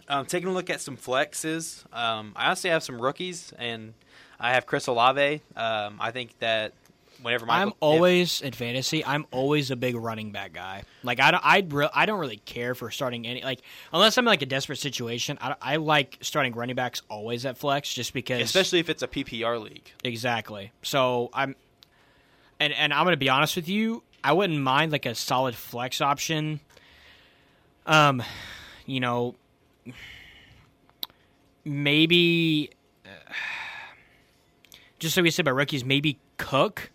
Um, 0.08 0.24
taking 0.24 0.48
a 0.48 0.52
look 0.52 0.70
at 0.70 0.80
some 0.80 0.96
flexes, 0.96 1.84
um, 1.94 2.32
I 2.34 2.46
honestly 2.46 2.70
have 2.70 2.82
some 2.82 3.00
rookies, 3.00 3.52
and 3.58 3.92
I 4.40 4.52
have 4.54 4.64
Chris 4.64 4.86
Olave. 4.86 5.42
Um, 5.54 5.98
I 6.00 6.10
think 6.12 6.38
that 6.38 6.72
whenever 7.20 7.46
Michael, 7.46 7.62
I'm 7.62 7.68
if- 7.68 7.74
always 7.80 8.40
in 8.40 8.52
fantasy. 8.52 9.04
I'm 9.04 9.26
always 9.30 9.70
a 9.70 9.76
big 9.76 9.96
running 9.96 10.30
back 10.32 10.52
guy. 10.52 10.84
Like 11.02 11.20
I 11.20 11.30
don't, 11.30 11.44
I'd 11.44 11.72
re- 11.72 11.90
I 11.94 12.06
don't 12.06 12.20
really 12.20 12.38
care 12.38 12.74
for 12.74 12.90
starting 12.90 13.26
any 13.26 13.42
like 13.42 13.60
unless 13.92 14.16
I'm 14.16 14.24
in 14.24 14.28
like 14.28 14.42
a 14.42 14.46
desperate 14.46 14.78
situation. 14.78 15.38
I, 15.40 15.56
I 15.60 15.76
like 15.76 16.18
starting 16.22 16.54
running 16.54 16.76
backs 16.76 17.02
always 17.10 17.44
at 17.44 17.58
flex 17.58 17.92
just 17.92 18.12
because 18.12 18.40
especially 18.42 18.78
if 18.78 18.88
it's 18.88 19.02
a 19.02 19.08
PPR 19.08 19.60
league. 19.62 19.92
exactly. 20.04 20.72
So 20.82 21.30
I'm 21.32 21.54
and 22.60 22.72
and 22.72 22.92
I'm 22.92 23.04
gonna 23.04 23.16
be 23.16 23.28
honest 23.28 23.56
with 23.56 23.68
you. 23.68 24.02
I 24.22 24.32
wouldn't 24.32 24.60
mind 24.60 24.92
like 24.92 25.06
a 25.06 25.14
solid 25.14 25.54
flex 25.54 26.00
option. 26.00 26.60
Um, 27.86 28.22
you 28.84 29.00
know, 29.00 29.36
maybe 31.64 32.70
uh, 33.06 33.32
just 34.98 35.14
so 35.14 35.22
we 35.22 35.30
said 35.30 35.44
about 35.44 35.54
rookies, 35.54 35.84
maybe 35.84 36.18
Cook 36.36 36.90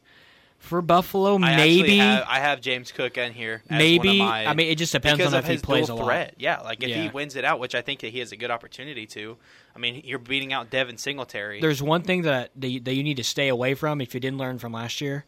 for 0.63 0.81
Buffalo. 0.81 1.35
I 1.35 1.55
maybe 1.57 1.97
have, 1.97 2.25
I 2.27 2.39
have 2.39 2.61
James 2.61 2.91
Cook 2.91 3.17
in 3.17 3.33
here. 3.33 3.63
As 3.69 3.77
maybe. 3.77 4.19
one 4.19 4.27
of 4.27 4.31
my, 4.31 4.45
I 4.45 4.53
mean, 4.53 4.67
it 4.69 4.77
just 4.77 4.93
depends 4.93 5.23
on 5.23 5.33
if 5.33 5.45
he 5.45 5.57
plays 5.57 5.85
a 5.85 5.87
dual 5.87 5.97
lot. 5.97 6.05
threat. 6.05 6.35
Yeah, 6.37 6.61
like 6.61 6.81
if 6.83 6.95
he 6.95 7.09
wins 7.09 7.35
it 7.35 7.45
out, 7.45 7.59
which 7.59 7.75
I 7.75 7.81
think 7.81 7.99
that 8.01 8.11
he 8.11 8.19
has 8.19 8.31
a 8.31 8.37
good 8.37 8.51
opportunity 8.51 9.05
to. 9.07 9.37
I 9.75 9.79
mean, 9.79 10.01
you're 10.05 10.19
beating 10.19 10.53
out 10.53 10.69
Devin 10.69 10.97
Singletary. 10.97 11.59
There's 11.59 11.81
one 11.81 12.01
thing 12.01 12.23
that 12.23 12.51
that 12.55 12.69
you, 12.69 12.79
that 12.81 12.93
you 12.93 13.03
need 13.03 13.17
to 13.17 13.23
stay 13.23 13.49
away 13.49 13.73
from 13.73 14.01
if 14.01 14.13
you 14.13 14.19
didn't 14.19 14.37
learn 14.37 14.57
from 14.57 14.73
last 14.73 15.01
year. 15.01 15.25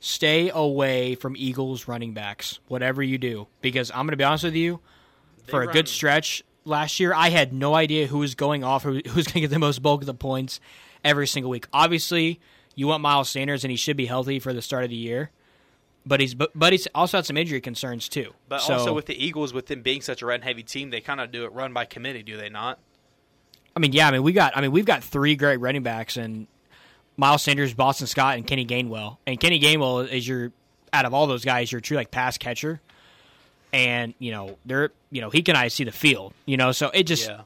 Stay 0.00 0.50
away 0.50 1.14
from 1.16 1.34
Eagles 1.36 1.88
running 1.88 2.14
backs, 2.14 2.60
whatever 2.68 3.02
you 3.02 3.18
do, 3.18 3.48
because 3.60 3.90
I'm 3.90 4.06
going 4.06 4.10
to 4.10 4.16
be 4.16 4.24
honest 4.24 4.44
with 4.44 4.54
you. 4.54 4.80
For 5.48 5.62
a 5.62 5.66
run- 5.66 5.72
good 5.72 5.88
stretch 5.88 6.44
last 6.64 7.00
year, 7.00 7.12
I 7.14 7.30
had 7.30 7.52
no 7.52 7.74
idea 7.74 8.06
who 8.06 8.18
was 8.18 8.34
going 8.34 8.62
off, 8.62 8.84
who 8.84 9.00
who 9.04 9.14
was 9.14 9.26
going 9.26 9.34
to 9.34 9.40
get 9.40 9.50
the 9.50 9.58
most 9.58 9.82
bulk 9.82 10.02
of 10.02 10.06
the 10.06 10.14
points 10.14 10.60
every 11.04 11.26
single 11.26 11.50
week. 11.50 11.66
Obviously, 11.72 12.38
you 12.74 12.86
want 12.86 13.02
Miles 13.02 13.28
Sanders, 13.28 13.64
and 13.64 13.70
he 13.70 13.76
should 13.76 13.96
be 13.96 14.06
healthy 14.06 14.38
for 14.38 14.52
the 14.52 14.62
start 14.62 14.84
of 14.84 14.90
the 14.90 14.96
year. 14.96 15.30
But 16.06 16.20
he's 16.20 16.34
but, 16.34 16.52
but 16.54 16.72
he's 16.72 16.86
also 16.94 17.18
had 17.18 17.26
some 17.26 17.36
injury 17.36 17.60
concerns 17.60 18.08
too. 18.08 18.32
but 18.48 18.60
So, 18.60 18.74
also 18.74 18.92
with 18.94 19.06
the 19.06 19.22
Eagles, 19.22 19.52
with 19.52 19.66
them 19.66 19.82
being 19.82 20.00
such 20.00 20.22
a 20.22 20.26
run 20.26 20.42
heavy 20.42 20.62
team, 20.62 20.90
they 20.90 21.00
kind 21.00 21.20
of 21.20 21.32
do 21.32 21.44
it 21.44 21.52
run 21.52 21.72
by 21.72 21.84
committee, 21.86 22.22
do 22.22 22.36
they 22.36 22.48
not? 22.48 22.78
I 23.74 23.80
mean, 23.80 23.92
yeah, 23.92 24.08
I 24.08 24.12
mean 24.12 24.22
we 24.22 24.32
got 24.32 24.56
I 24.56 24.60
mean 24.60 24.70
we've 24.70 24.86
got 24.86 25.02
three 25.02 25.34
great 25.36 25.58
running 25.58 25.82
backs 25.82 26.16
and 26.16 26.46
Miles 27.18 27.42
Sanders, 27.42 27.74
Boston 27.74 28.06
Scott, 28.06 28.36
and 28.36 28.46
Kenny 28.46 28.64
Gainwell. 28.64 29.18
And 29.26 29.38
Kenny 29.38 29.60
Gainwell 29.60 30.08
is 30.08 30.26
your 30.26 30.52
out 30.92 31.04
of 31.04 31.12
all 31.12 31.26
those 31.26 31.44
guys, 31.44 31.70
your 31.70 31.82
true 31.82 31.96
like 31.96 32.10
pass 32.10 32.38
catcher. 32.38 32.80
And 33.72 34.14
you 34.18 34.30
know 34.30 34.56
they're 34.64 34.90
you 35.10 35.20
know 35.20 35.28
he 35.28 35.42
can 35.42 35.56
I 35.56 35.68
see 35.68 35.84
the 35.84 35.92
field. 35.92 36.32
You 36.46 36.56
know, 36.56 36.72
so 36.72 36.90
it 36.94 37.02
just 37.02 37.28
Yeah. 37.28 37.42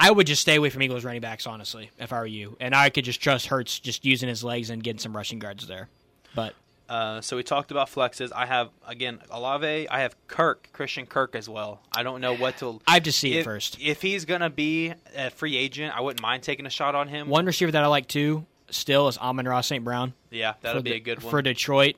I 0.00 0.10
would 0.10 0.26
just 0.26 0.42
stay 0.42 0.56
away 0.56 0.70
from 0.70 0.82
Eagles 0.82 1.04
running 1.04 1.20
backs 1.20 1.46
honestly 1.46 1.90
if 2.00 2.12
I 2.12 2.18
were 2.18 2.26
you, 2.26 2.56
and 2.58 2.74
I 2.74 2.90
could 2.90 3.04
just 3.04 3.20
trust 3.20 3.46
Hurts 3.46 3.78
just 3.78 4.04
using 4.04 4.28
his 4.28 4.42
legs 4.42 4.70
and 4.70 4.82
getting 4.82 4.98
some 4.98 5.14
rushing 5.14 5.38
guards 5.38 5.68
there. 5.68 5.88
But 6.34 6.54
Uh, 6.88 7.20
so 7.20 7.36
we 7.36 7.42
talked 7.42 7.70
about 7.70 7.88
flexes. 7.88 8.32
I 8.34 8.46
have 8.46 8.70
again 8.86 9.20
Olave. 9.30 9.88
I 9.88 10.00
have 10.00 10.16
Kirk, 10.26 10.70
Christian 10.72 11.06
Kirk 11.06 11.36
as 11.36 11.48
well. 11.48 11.80
I 11.94 12.02
don't 12.02 12.20
know 12.20 12.34
what 12.34 12.56
to. 12.58 12.80
I 12.88 12.94
have 12.94 13.02
to 13.04 13.12
see 13.12 13.34
if, 13.34 13.42
it 13.42 13.44
first. 13.44 13.76
If 13.80 14.02
he's 14.02 14.24
gonna 14.24 14.50
be 14.50 14.94
a 15.14 15.30
free 15.30 15.56
agent, 15.56 15.94
I 15.96 16.00
wouldn't 16.00 16.22
mind 16.22 16.42
taking 16.42 16.66
a 16.66 16.70
shot 16.70 16.94
on 16.94 17.08
him. 17.08 17.28
One 17.28 17.46
receiver 17.46 17.70
that 17.70 17.84
I 17.84 17.86
like 17.86 18.08
too 18.08 18.46
still 18.70 19.08
is 19.08 19.18
Amon-Ra 19.18 19.60
St. 19.60 19.84
Brown. 19.84 20.14
yeah, 20.30 20.54
that'll 20.60 20.82
be 20.82 20.90
the- 20.90 20.96
a 20.96 21.00
good 21.00 21.22
one. 21.22 21.30
for 21.30 21.42
Detroit. 21.42 21.96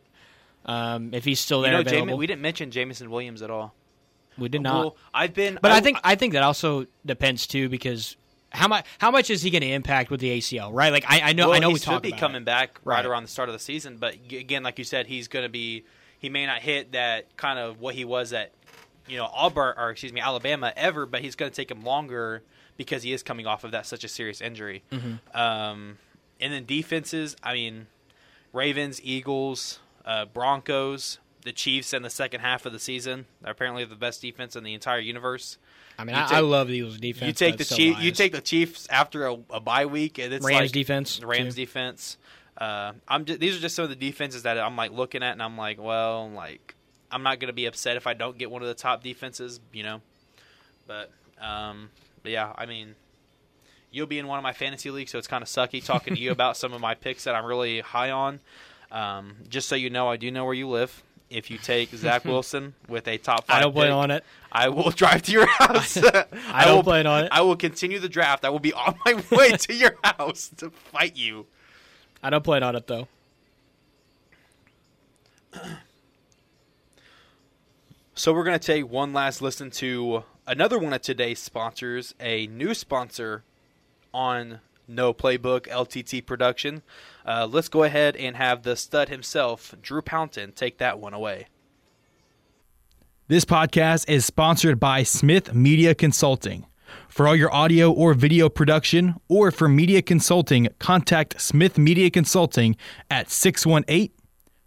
Um, 0.65 1.15
if 1.15 1.25
he's 1.25 1.39
still 1.39 1.59
you 1.59 1.65
there, 1.67 1.73
know, 1.75 1.81
available. 1.81 2.15
Jamin, 2.15 2.19
we 2.19 2.27
didn't 2.27 2.43
mention 2.43 2.71
Jameson 2.73 3.09
Williams 3.11 3.41
at 3.43 3.51
all. 3.51 3.73
we 4.37 4.49
did 4.49 4.63
not. 4.63 4.75
Well, 4.79 4.97
I've 5.15 5.33
been, 5.33 5.59
But 5.63 5.71
I 5.71 5.81
think 5.81 5.99
I 6.03 6.17
think 6.17 6.33
that 6.33 6.43
also 6.43 6.87
depends 7.07 7.47
too 7.47 7.69
because 7.69 8.17
how 8.51 8.67
much 8.69 8.85
how 8.99 9.11
much 9.13 9.31
is 9.31 9.43
he 9.43 9.51
going 9.51 9.63
to 9.63 9.71
impact 9.71 10.11
with 10.11 10.19
the 10.21 10.37
ACL? 10.39 10.73
Right? 10.73 10.93
Like 10.93 11.05
I, 11.09 11.21
I 11.31 11.33
know 11.35 11.49
well, 11.49 11.57
I 11.57 11.61
know 11.61 11.69
he 11.69 11.75
we 11.75 11.79
should 11.79 12.03
be 12.03 12.09
about 12.09 12.19
coming 12.21 12.43
it. 12.43 12.47
back 12.47 12.81
right, 12.85 12.97
Right. 12.97 13.07
around 13.07 13.23
the 13.23 13.29
start 13.29 13.49
of 13.49 13.53
the 13.53 13.59
season. 13.61 13.99
But 13.99 14.15
again, 14.31 14.65
like 14.65 14.79
you 14.79 14.85
said, 14.85 15.07
he's 15.07 15.29
going 15.29 15.45
to 15.45 15.49
be. 15.49 15.85
He 16.19 16.29
may 16.31 16.47
not 16.47 16.63
hit 16.63 16.93
that 16.93 17.37
kind 17.37 17.59
of 17.61 17.79
what 17.81 17.95
he 17.95 18.05
was 18.05 18.33
at, 18.33 18.51
you 19.07 19.19
know, 19.19 19.27
Auburn 19.33 19.75
or 19.79 19.91
excuse 19.91 20.13
me, 20.13 20.21
Alabama 20.21 20.73
ever. 20.77 21.07
But 21.07 21.21
he's 21.23 21.37
going 21.37 21.51
to 21.53 21.55
take 21.55 21.71
him 21.71 21.83
longer 21.85 22.43
because 22.77 23.05
he 23.05 23.13
is 23.13 23.23
coming 23.23 23.47
off 23.47 23.63
of 23.63 23.71
that 23.71 23.87
such 23.87 24.03
a 24.03 24.09
serious 24.09 24.41
injury. 24.41 24.83
Mm-hmm. 24.91 25.39
Um, 25.39 25.99
and 26.41 26.53
then 26.53 26.65
defenses. 26.65 27.37
I 27.43 27.55
mean, 27.55 27.87
Ravens, 28.53 29.01
Eagles, 29.03 29.81
uh, 30.05 30.25
Broncos, 30.27 31.19
the 31.43 31.53
Chiefs 31.53 31.93
in 31.93 32.03
the 32.03 32.11
second 32.11 32.41
half 32.41 32.67
of 32.67 32.73
the 32.73 32.79
season. 32.79 33.27
They're 33.41 33.53
apparently 33.53 33.85
the 33.85 33.95
best 33.97 34.21
defense 34.21 34.57
in 34.57 34.65
the 34.65 34.75
entire 34.75 34.99
universe. 34.99 35.59
I 35.99 36.05
mean, 36.05 36.17
I, 36.17 36.25
take- 36.27 36.33
I 36.37 36.41
love 36.41 36.69
the 36.69 36.75
Eagles 36.75 36.99
defense. 36.99 37.27
You 37.27 37.33
take 37.33 37.57
the 37.57 37.65
so 37.65 37.77
Chief, 37.77 37.99
you 38.01 38.11
take 38.11 38.33
the 38.33 38.41
Chiefs 38.41 38.87
after 38.91 39.27
a, 39.27 39.37
a 39.51 39.61
bye 39.61 39.87
week, 39.87 40.19
and 40.19 40.33
it's 40.33 40.45
Rams 40.45 40.61
like 40.61 40.73
defense, 40.73 41.23
Rams 41.23 41.55
too. 41.55 41.63
defense. 41.63 42.19
Uh, 42.59 42.93
I'm 43.07 43.25
just, 43.25 43.41
these 43.41 43.57
are 43.57 43.61
just 43.61 43.77
some 43.77 43.85
of 43.85 43.91
the 43.91 43.97
defenses 43.97 44.43
that 44.43 44.59
I'm 44.59 44.77
like 44.77 44.91
looking 44.91 45.23
at, 45.23 45.33
and 45.33 45.43
I'm 45.43 45.57
like, 45.57 45.81
well, 45.81 46.31
like 46.31 46.75
I'm 47.11 47.23
not 47.23 47.39
gonna 47.41 47.53
be 47.53 47.67
upset 47.67 47.97
if 47.97 48.07
I 48.07 48.15
don't 48.15 48.37
get 48.37 48.51
one 48.51 48.63
of 48.63 48.69
the 48.69 48.75
top 48.75 49.03
defenses, 49.03 49.61
you 49.73 49.83
know. 49.83 50.01
But, 50.87 51.11
um, 51.41 51.91
but 52.23 52.33
yeah, 52.33 52.53
I 52.57 52.67
mean, 52.67 52.95
you'll 53.97 54.07
be 54.07 54.19
in 54.19 54.27
one 54.27 54.39
of 54.39 54.43
my 54.43 54.53
fantasy 54.53 54.91
leagues, 54.91 55.11
so 55.11 55.19
it's 55.19 55.27
kind 55.27 55.43
of 55.43 55.49
sucky 55.49 55.83
talking 55.83 56.15
to 56.15 56.21
you 56.21 56.31
about 56.31 56.57
some 56.57 56.75
of 56.75 56.81
my 56.81 56.95
picks 56.95 57.25
that 57.25 57.35
I'm 57.35 57.47
really 57.47 57.81
high 57.81 58.11
on. 58.11 58.41
Um, 58.93 59.37
just 59.49 59.69
so 59.69 59.75
you 59.75 59.89
know, 59.91 60.09
I 60.09 60.17
do 60.17 60.31
know 60.31 60.45
where 60.45 60.55
you 60.55 60.69
live. 60.69 61.03
If 61.31 61.51
you 61.51 61.59
take 61.59 61.89
Zach 61.91 62.25
Wilson 62.27 62.75
with 62.89 63.09
a 63.09 63.17
top 63.19 63.47
five, 63.47 63.57
I 63.57 63.61
don't 63.61 63.73
plan 63.73 63.91
on 63.91 64.11
it. 64.11 64.23
I 64.53 64.69
will 64.69 64.91
drive 64.91 65.23
to 65.23 65.33
your 65.33 65.47
house. 65.47 65.97
I 66.49 66.67
will 66.67 66.77
don't 66.77 66.85
plan 66.85 67.07
on 67.07 67.25
it. 67.25 67.29
I 67.33 67.41
will 67.41 67.57
continue 67.57 67.99
the 67.99 68.09
draft. 68.09 68.45
I 68.45 68.51
will 68.51 68.61
be 68.61 68.73
on 68.75 68.97
my 69.05 69.23
way 69.33 69.51
to 69.53 69.75
your 69.75 69.97
house 70.05 70.51
to 70.59 70.71
fight 70.71 71.17
you. 71.17 71.47
I 72.23 72.31
don't 72.31 72.45
plan 72.45 72.63
on 72.63 72.77
it 72.77 72.87
though. 72.87 73.09
So 78.19 78.33
we're 78.33 78.45
going 78.45 78.59
to 78.59 78.67
take 78.67 78.91
one 78.91 79.13
last 79.13 79.43
listen 79.43 79.71
to 79.73 80.25
another 80.47 80.79
one 80.79 80.95
of 80.95 81.03
today's 81.03 81.39
sponsors, 81.39 82.15
a 82.19 82.47
new 82.47 82.73
sponsor 82.73 83.45
on 84.17 84.61
No 84.89 85.13
Playbook 85.13 85.69
LTT 85.69 86.25
production. 86.25 86.83
Uh, 87.25 87.47
let's 87.49 87.69
go 87.69 87.83
ahead 87.83 88.17
and 88.17 88.35
have 88.37 88.63
the 88.63 88.75
stud 88.75 89.11
himself, 89.11 89.75
Drew 89.83 90.01
Pountain, 90.01 90.53
take 90.53 90.79
that 90.79 90.99
one 90.99 91.13
away. 91.13 91.49
This 93.29 93.45
podcast 93.45 94.09
is 94.09 94.25
sponsored 94.25 94.81
by 94.81 95.03
Smith 95.03 95.53
Media 95.53 95.95
Consulting. 95.95 96.67
For 97.09 97.29
all 97.29 97.37
your 97.37 97.53
audio 97.53 97.93
or 97.93 98.15
video 98.15 98.49
production 98.49 99.17
or 99.29 99.51
for 99.51 99.69
media 99.69 100.01
consulting, 100.01 100.69
contact 100.79 101.41
Smith 101.41 101.77
Media 101.77 102.09
Consulting 102.09 102.77
at 103.11 103.31
618 103.31 104.11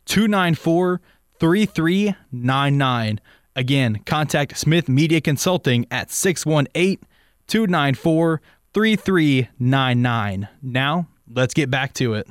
294 0.06 1.02
3399. 1.40 3.22
Again, 3.56 4.02
contact 4.06 4.58
Smith 4.58 4.90
Media 4.90 5.22
Consulting 5.22 5.86
at 5.90 6.12
618 6.12 7.00
294 7.48 8.42
3399. 8.74 10.48
Now, 10.62 11.08
let's 11.34 11.54
get 11.54 11.70
back 11.70 11.94
to 11.96 12.14
it. 12.14 12.28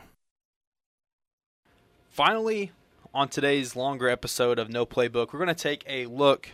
Finally, 2.11 2.72
on 3.14 3.28
today's 3.28 3.74
longer 3.76 4.09
episode 4.09 4.59
of 4.59 4.68
No 4.68 4.84
Playbook, 4.86 5.32
we're 5.32 5.39
going 5.39 5.49
to 5.49 5.55
take 5.55 5.84
a 5.86 6.07
look 6.07 6.51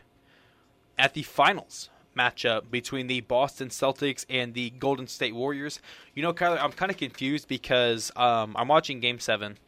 at 0.99 1.15
the 1.15 1.23
finals 1.23 1.91
matchup 2.17 2.71
between 2.71 3.07
the 3.07 3.21
Boston 3.21 3.69
Celtics 3.69 4.25
and 4.29 4.55
the 4.55 4.71
Golden 4.71 5.07
State 5.07 5.35
Warriors. 5.35 5.81
You 6.15 6.23
know, 6.23 6.33
Kyler, 6.33 6.59
I'm 6.63 6.73
kind 6.73 6.91
of 6.91 6.97
confused 6.97 7.49
because 7.49 8.13
um, 8.17 8.55
I'm 8.57 8.69
watching 8.69 9.01
Game 9.01 9.19
Seven, 9.19 9.59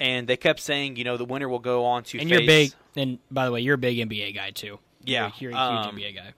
and 0.00 0.26
they 0.26 0.36
kept 0.36 0.60
saying, 0.60 0.96
you 0.96 1.04
know, 1.04 1.16
the 1.16 1.24
winner 1.24 1.48
will 1.48 1.58
go 1.58 1.84
on 1.84 2.04
to. 2.04 2.18
And 2.18 2.28
face... 2.28 2.38
you're 2.38 2.46
big. 2.46 2.72
And 2.96 3.18
by 3.30 3.46
the 3.46 3.52
way, 3.52 3.60
you're 3.60 3.74
a 3.74 3.78
big 3.78 3.98
NBA 3.98 4.34
guy 4.34 4.50
too. 4.50 4.78
Yeah, 5.04 5.32
you're, 5.38 5.50
you're 5.50 5.58
a 5.58 5.62
um, 5.62 5.96
huge 5.96 6.14
NBA 6.14 6.16
guy. 6.16 6.32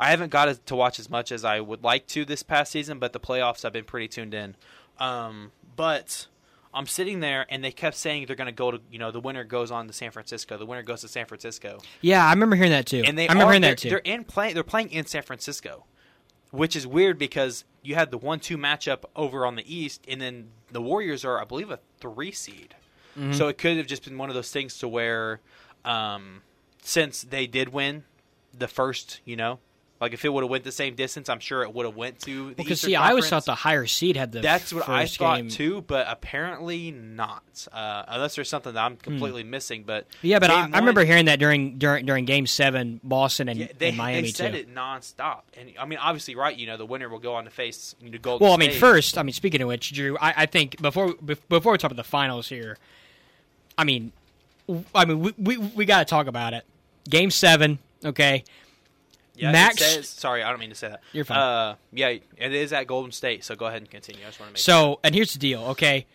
I 0.00 0.10
haven't 0.10 0.30
got 0.30 0.66
to 0.66 0.74
watch 0.74 0.98
as 0.98 1.10
much 1.10 1.30
as 1.30 1.44
I 1.44 1.60
would 1.60 1.84
like 1.84 2.06
to 2.08 2.24
this 2.24 2.42
past 2.42 2.72
season, 2.72 2.98
but 2.98 3.12
the 3.12 3.20
playoffs 3.20 3.66
I've 3.66 3.74
been 3.74 3.84
pretty 3.84 4.08
tuned 4.08 4.32
in. 4.32 4.56
Um, 4.98 5.52
but 5.76 6.26
I'm 6.72 6.86
sitting 6.86 7.20
there, 7.20 7.44
and 7.50 7.62
they 7.62 7.70
kept 7.70 7.96
saying 7.96 8.24
they're 8.26 8.34
going 8.34 8.46
to 8.46 8.52
go 8.52 8.70
to, 8.70 8.80
you 8.90 8.98
know, 8.98 9.10
the 9.10 9.20
winner 9.20 9.44
goes 9.44 9.70
on 9.70 9.86
to 9.88 9.92
San 9.92 10.10
Francisco. 10.10 10.56
The 10.56 10.64
winner 10.64 10.82
goes 10.82 11.02
to 11.02 11.08
San 11.08 11.26
Francisco. 11.26 11.80
Yeah, 12.00 12.24
I 12.24 12.30
remember 12.30 12.56
hearing 12.56 12.72
that 12.72 12.86
too. 12.86 13.02
And 13.04 13.18
they 13.18 13.28
I 13.28 13.32
remember 13.32 13.50
are, 13.50 13.52
hearing 13.52 13.62
that 13.62 13.78
too. 13.78 13.90
They're 13.90 13.98
in 13.98 14.24
play. 14.24 14.54
They're 14.54 14.62
playing 14.62 14.90
in 14.90 15.04
San 15.04 15.22
Francisco, 15.22 15.84
which 16.50 16.74
is 16.74 16.86
weird 16.86 17.18
because 17.18 17.64
you 17.82 17.94
had 17.94 18.10
the 18.10 18.18
one-two 18.18 18.56
matchup 18.56 19.04
over 19.14 19.44
on 19.44 19.56
the 19.56 19.74
East, 19.74 20.02
and 20.08 20.18
then 20.18 20.48
the 20.72 20.80
Warriors 20.80 21.26
are, 21.26 21.38
I 21.38 21.44
believe, 21.44 21.70
a 21.70 21.78
three 21.98 22.32
seed. 22.32 22.74
Mm-hmm. 23.18 23.32
So 23.32 23.48
it 23.48 23.58
could 23.58 23.76
have 23.76 23.86
just 23.86 24.04
been 24.04 24.16
one 24.16 24.30
of 24.30 24.34
those 24.34 24.50
things 24.50 24.78
to 24.78 24.88
where, 24.88 25.40
um, 25.84 26.40
since 26.82 27.20
they 27.22 27.46
did 27.46 27.70
win 27.70 28.04
the 28.56 28.68
first, 28.68 29.20
you 29.24 29.36
know, 29.36 29.58
like 30.00 30.14
if 30.14 30.24
it 30.24 30.30
would 30.30 30.42
have 30.42 30.50
went 30.50 30.64
the 30.64 30.72
same 30.72 30.94
distance, 30.94 31.28
I'm 31.28 31.40
sure 31.40 31.62
it 31.62 31.74
would 31.74 31.84
have 31.84 31.94
went 31.94 32.20
to 32.20 32.50
the 32.50 32.54
Because 32.54 32.80
see, 32.80 32.96
I 32.96 33.10
always 33.10 33.28
thought 33.28 33.44
the 33.44 33.54
higher 33.54 33.86
seed 33.86 34.16
had 34.16 34.32
the. 34.32 34.40
That's 34.40 34.72
what 34.72 34.88
I 34.88 35.06
thought 35.06 35.36
game. 35.36 35.48
too, 35.48 35.82
but 35.82 36.06
apparently 36.08 36.90
not. 36.90 37.66
Uh, 37.70 38.04
unless 38.08 38.34
there's 38.36 38.48
something 38.48 38.72
that 38.72 38.82
I'm 38.82 38.96
completely 38.96 39.42
missing. 39.44 39.84
But 39.84 40.06
Hmm. 40.20 40.26
Yeah, 40.26 40.38
but 40.38 40.50
I, 40.50 40.64
game 40.64 40.74
I 40.74 40.78
remember 40.78 41.04
hearing 41.04 41.26
that 41.26 41.38
during 41.38 41.76
during 41.78 42.06
during 42.06 42.24
Game 42.24 42.46
Seven, 42.46 43.00
Boston 43.04 43.48
and, 43.50 43.60
Yeah, 43.60 43.66
they, 43.76 43.88
and 43.88 43.98
Miami 43.98 44.22
they 44.22 44.32
said 44.32 44.52
too. 44.52 44.58
it 44.58 44.74
nonstop, 44.74 45.42
and 45.58 45.70
I 45.78 45.84
mean, 45.84 45.98
obviously, 45.98 46.34
right? 46.34 46.56
You 46.56 46.66
know, 46.66 46.76
the 46.78 46.86
winner 46.86 47.08
will 47.08 47.18
go 47.18 47.34
on 47.34 47.44
to 47.44 47.50
face 47.50 47.94
you 48.00 48.10
know, 48.10 48.18
Golden 48.18 48.44
Well, 48.46 48.54
I 48.54 48.56
mean, 48.58 48.70
State. 48.70 48.80
first, 48.80 49.18
I 49.18 49.22
mean, 49.22 49.32
speaking 49.34 49.60
of 49.60 49.68
which, 49.68 49.92
Drew, 49.92 50.16
I, 50.18 50.32
I 50.38 50.46
think 50.46 50.80
before 50.80 51.12
before 51.14 51.72
we 51.72 51.78
talk 51.78 51.90
about 51.90 51.96
the 51.96 52.04
finals 52.08 52.48
here, 52.48 52.78
I 53.76 53.84
mean, 53.84 54.12
I 54.94 55.04
mean, 55.04 55.20
we 55.20 55.34
we, 55.36 55.56
we 55.58 55.84
got 55.84 55.98
to 55.98 56.04
talk 56.04 56.26
about 56.26 56.54
it. 56.54 56.64
Game 57.08 57.30
seven, 57.30 57.78
okay. 58.04 58.44
Yeah, 59.40 59.52
Max- 59.52 59.78
says- 59.84 60.08
sorry, 60.08 60.42
I 60.42 60.50
don't 60.50 60.60
mean 60.60 60.70
to 60.70 60.74
say 60.74 60.88
that. 60.88 61.00
You're 61.12 61.24
fine. 61.24 61.38
Uh, 61.38 61.74
yeah, 61.92 62.08
it 62.08 62.52
is 62.52 62.72
at 62.72 62.86
Golden 62.86 63.12
State. 63.12 63.44
So 63.44 63.54
go 63.56 63.66
ahead 63.66 63.82
and 63.82 63.90
continue. 63.90 64.22
I 64.22 64.26
just 64.26 64.40
want 64.40 64.50
to 64.50 64.52
make 64.54 64.58
So, 64.58 65.00
and 65.02 65.14
here's 65.14 65.32
the 65.32 65.38
deal, 65.38 65.62
okay. 65.68 66.06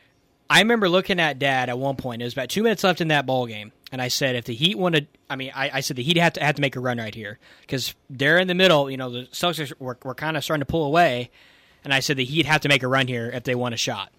I 0.49 0.59
remember 0.59 0.87
looking 0.89 1.19
at 1.19 1.39
Dad 1.39 1.69
at 1.69 1.79
one 1.79 1.95
point. 1.95 2.21
It 2.21 2.25
was 2.25 2.33
about 2.33 2.49
two 2.49 2.61
minutes 2.61 2.83
left 2.83 3.01
in 3.01 3.07
that 3.07 3.25
ball 3.25 3.47
game, 3.47 3.71
and 3.91 3.99
I 3.99 4.09
said, 4.09 4.35
if 4.35 4.45
the 4.45 4.53
Heat 4.53 4.77
wanted, 4.77 5.07
I 5.27 5.35
mean, 5.35 5.51
I, 5.55 5.71
I 5.73 5.79
said 5.79 5.97
the 5.97 6.03
Heat 6.03 6.17
had 6.17 6.35
to 6.35 6.43
had 6.43 6.55
to 6.57 6.61
make 6.61 6.75
a 6.75 6.79
run 6.79 6.99
right 6.99 7.15
here 7.15 7.39
because 7.61 7.95
they're 8.11 8.37
in 8.37 8.47
the 8.47 8.53
middle. 8.53 8.89
You 8.91 8.97
know, 8.97 9.09
the 9.09 9.21
Celtics 9.31 9.73
were, 9.79 9.97
were 10.03 10.13
kind 10.13 10.37
of 10.37 10.43
starting 10.43 10.61
to 10.61 10.67
pull 10.67 10.85
away, 10.85 11.31
and 11.83 11.91
I 11.91 11.99
said 11.99 12.17
the 12.17 12.25
Heat 12.25 12.45
have 12.45 12.61
to 12.61 12.69
make 12.69 12.83
a 12.83 12.87
run 12.87 13.07
here 13.07 13.31
if 13.33 13.43
they 13.43 13.55
want 13.55 13.73
a 13.73 13.77
shot. 13.77 14.11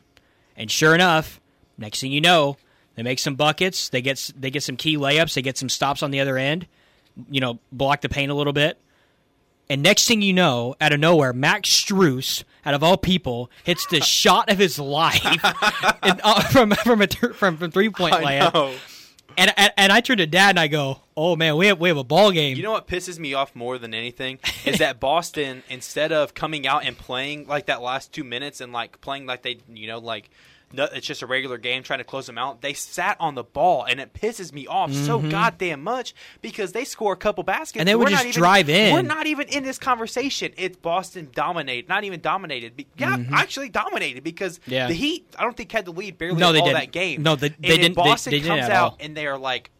And 0.56 0.68
sure 0.68 0.96
enough, 0.96 1.40
next 1.78 2.00
thing 2.00 2.10
you 2.10 2.20
know, 2.20 2.56
they 2.96 3.04
make 3.04 3.20
some 3.20 3.36
buckets. 3.36 3.88
They 3.88 4.02
get 4.02 4.32
they 4.36 4.50
get 4.50 4.64
some 4.64 4.76
key 4.76 4.96
layups. 4.96 5.34
They 5.34 5.42
get 5.42 5.56
some 5.56 5.68
stops 5.68 6.02
on 6.02 6.10
the 6.10 6.18
other 6.18 6.36
end. 6.36 6.66
You 7.30 7.40
know, 7.40 7.60
block 7.70 8.00
the 8.00 8.08
paint 8.08 8.32
a 8.32 8.34
little 8.34 8.52
bit. 8.52 8.80
And 9.68 9.82
next 9.82 10.06
thing 10.06 10.22
you 10.22 10.32
know, 10.32 10.76
out 10.80 10.92
of 10.92 11.00
nowhere, 11.00 11.32
Max 11.32 11.68
Strus, 11.68 12.44
out 12.64 12.74
of 12.74 12.82
all 12.82 12.96
people, 12.96 13.50
hits 13.64 13.86
the 13.86 14.00
shot 14.02 14.50
of 14.50 14.58
his 14.58 14.78
life 14.78 15.24
and, 15.24 16.20
uh, 16.22 16.40
from 16.50 16.70
from 16.70 17.02
a 17.02 17.06
th- 17.06 17.34
from, 17.34 17.56
from 17.56 17.70
three 17.70 17.90
point 17.90 18.20
know. 18.22 18.74
And, 19.38 19.52
and 19.56 19.72
and 19.76 19.92
I 19.92 20.00
turn 20.00 20.16
to 20.18 20.26
Dad 20.26 20.50
and 20.50 20.60
I 20.60 20.68
go, 20.68 21.00
"Oh 21.16 21.36
man, 21.36 21.56
we 21.56 21.66
have 21.66 21.78
we 21.78 21.88
have 21.88 21.98
a 21.98 22.04
ball 22.04 22.30
game." 22.30 22.56
You 22.56 22.62
know 22.62 22.72
what 22.72 22.86
pisses 22.86 23.18
me 23.18 23.34
off 23.34 23.54
more 23.54 23.76
than 23.76 23.92
anything 23.92 24.38
is 24.64 24.78
that 24.78 24.98
Boston, 25.00 25.62
instead 25.68 26.10
of 26.10 26.32
coming 26.32 26.66
out 26.66 26.84
and 26.84 26.96
playing 26.96 27.46
like 27.46 27.66
that 27.66 27.82
last 27.82 28.12
two 28.12 28.24
minutes 28.24 28.60
and 28.60 28.72
like 28.72 29.00
playing 29.00 29.26
like 29.26 29.42
they, 29.42 29.58
you 29.68 29.88
know, 29.88 29.98
like 29.98 30.30
no, 30.72 30.84
it's 30.92 31.06
just 31.06 31.22
a 31.22 31.26
regular 31.26 31.58
game 31.58 31.82
trying 31.82 32.00
to 32.00 32.04
close 32.04 32.26
them 32.26 32.38
out, 32.38 32.60
they 32.60 32.72
sat 32.74 33.16
on 33.20 33.34
the 33.34 33.44
ball 33.44 33.84
and 33.84 34.00
it 34.00 34.12
pisses 34.12 34.52
me 34.52 34.66
off 34.66 34.92
so 34.92 35.18
goddamn 35.20 35.82
much 35.82 36.14
because 36.42 36.72
they 36.72 36.84
score 36.84 37.12
a 37.12 37.16
couple 37.16 37.44
baskets 37.44 37.72
Mm-hmm. 37.72 37.80
And 37.80 37.88
they 37.88 37.94
would 37.94 38.04
we're 38.06 38.10
just 38.10 38.24
not 38.24 38.28
even- 38.28 38.40
drive 38.40 38.68
in. 38.68 38.92
We're 38.94 39.02
not 39.02 39.26
even 39.26 39.48
in 39.48 39.62
this 39.62 39.78
conversation. 39.78 40.52
It's 40.56 40.76
Boston 40.76 41.28
dominated, 41.34 41.88
not 41.88 42.04
even 42.04 42.20
dominated. 42.20 42.84
Yeah, 42.96 43.16
actually 43.32 43.68
dominated 43.68 44.24
because 44.24 44.58
Mm-hmm. 44.58 44.72
Yeah. 44.72 44.86
the 44.88 44.94
Heat, 44.94 45.26
I 45.38 45.42
don't 45.42 45.56
think 45.56 45.70
had 45.72 45.84
the 45.84 45.92
lead 45.92 46.18
barely 46.18 46.38
No, 46.40 46.52
they 46.52 46.58
all 46.60 46.66
didn't. 46.66 46.80
that 46.80 46.92
game. 46.92 47.22
No, 47.22 47.36
they- 47.36 47.50
they 47.50 47.54
didn't- 47.76 47.82
they- 47.82 47.88
Boston 47.94 48.30
they 48.32 48.38
didn't 48.40 48.48
comes 48.58 48.64
at 48.64 48.72
out 48.72 48.92
all. 48.92 48.96
and 49.00 49.16
they 49.16 49.26
are 49.26 49.38
like 49.38 49.70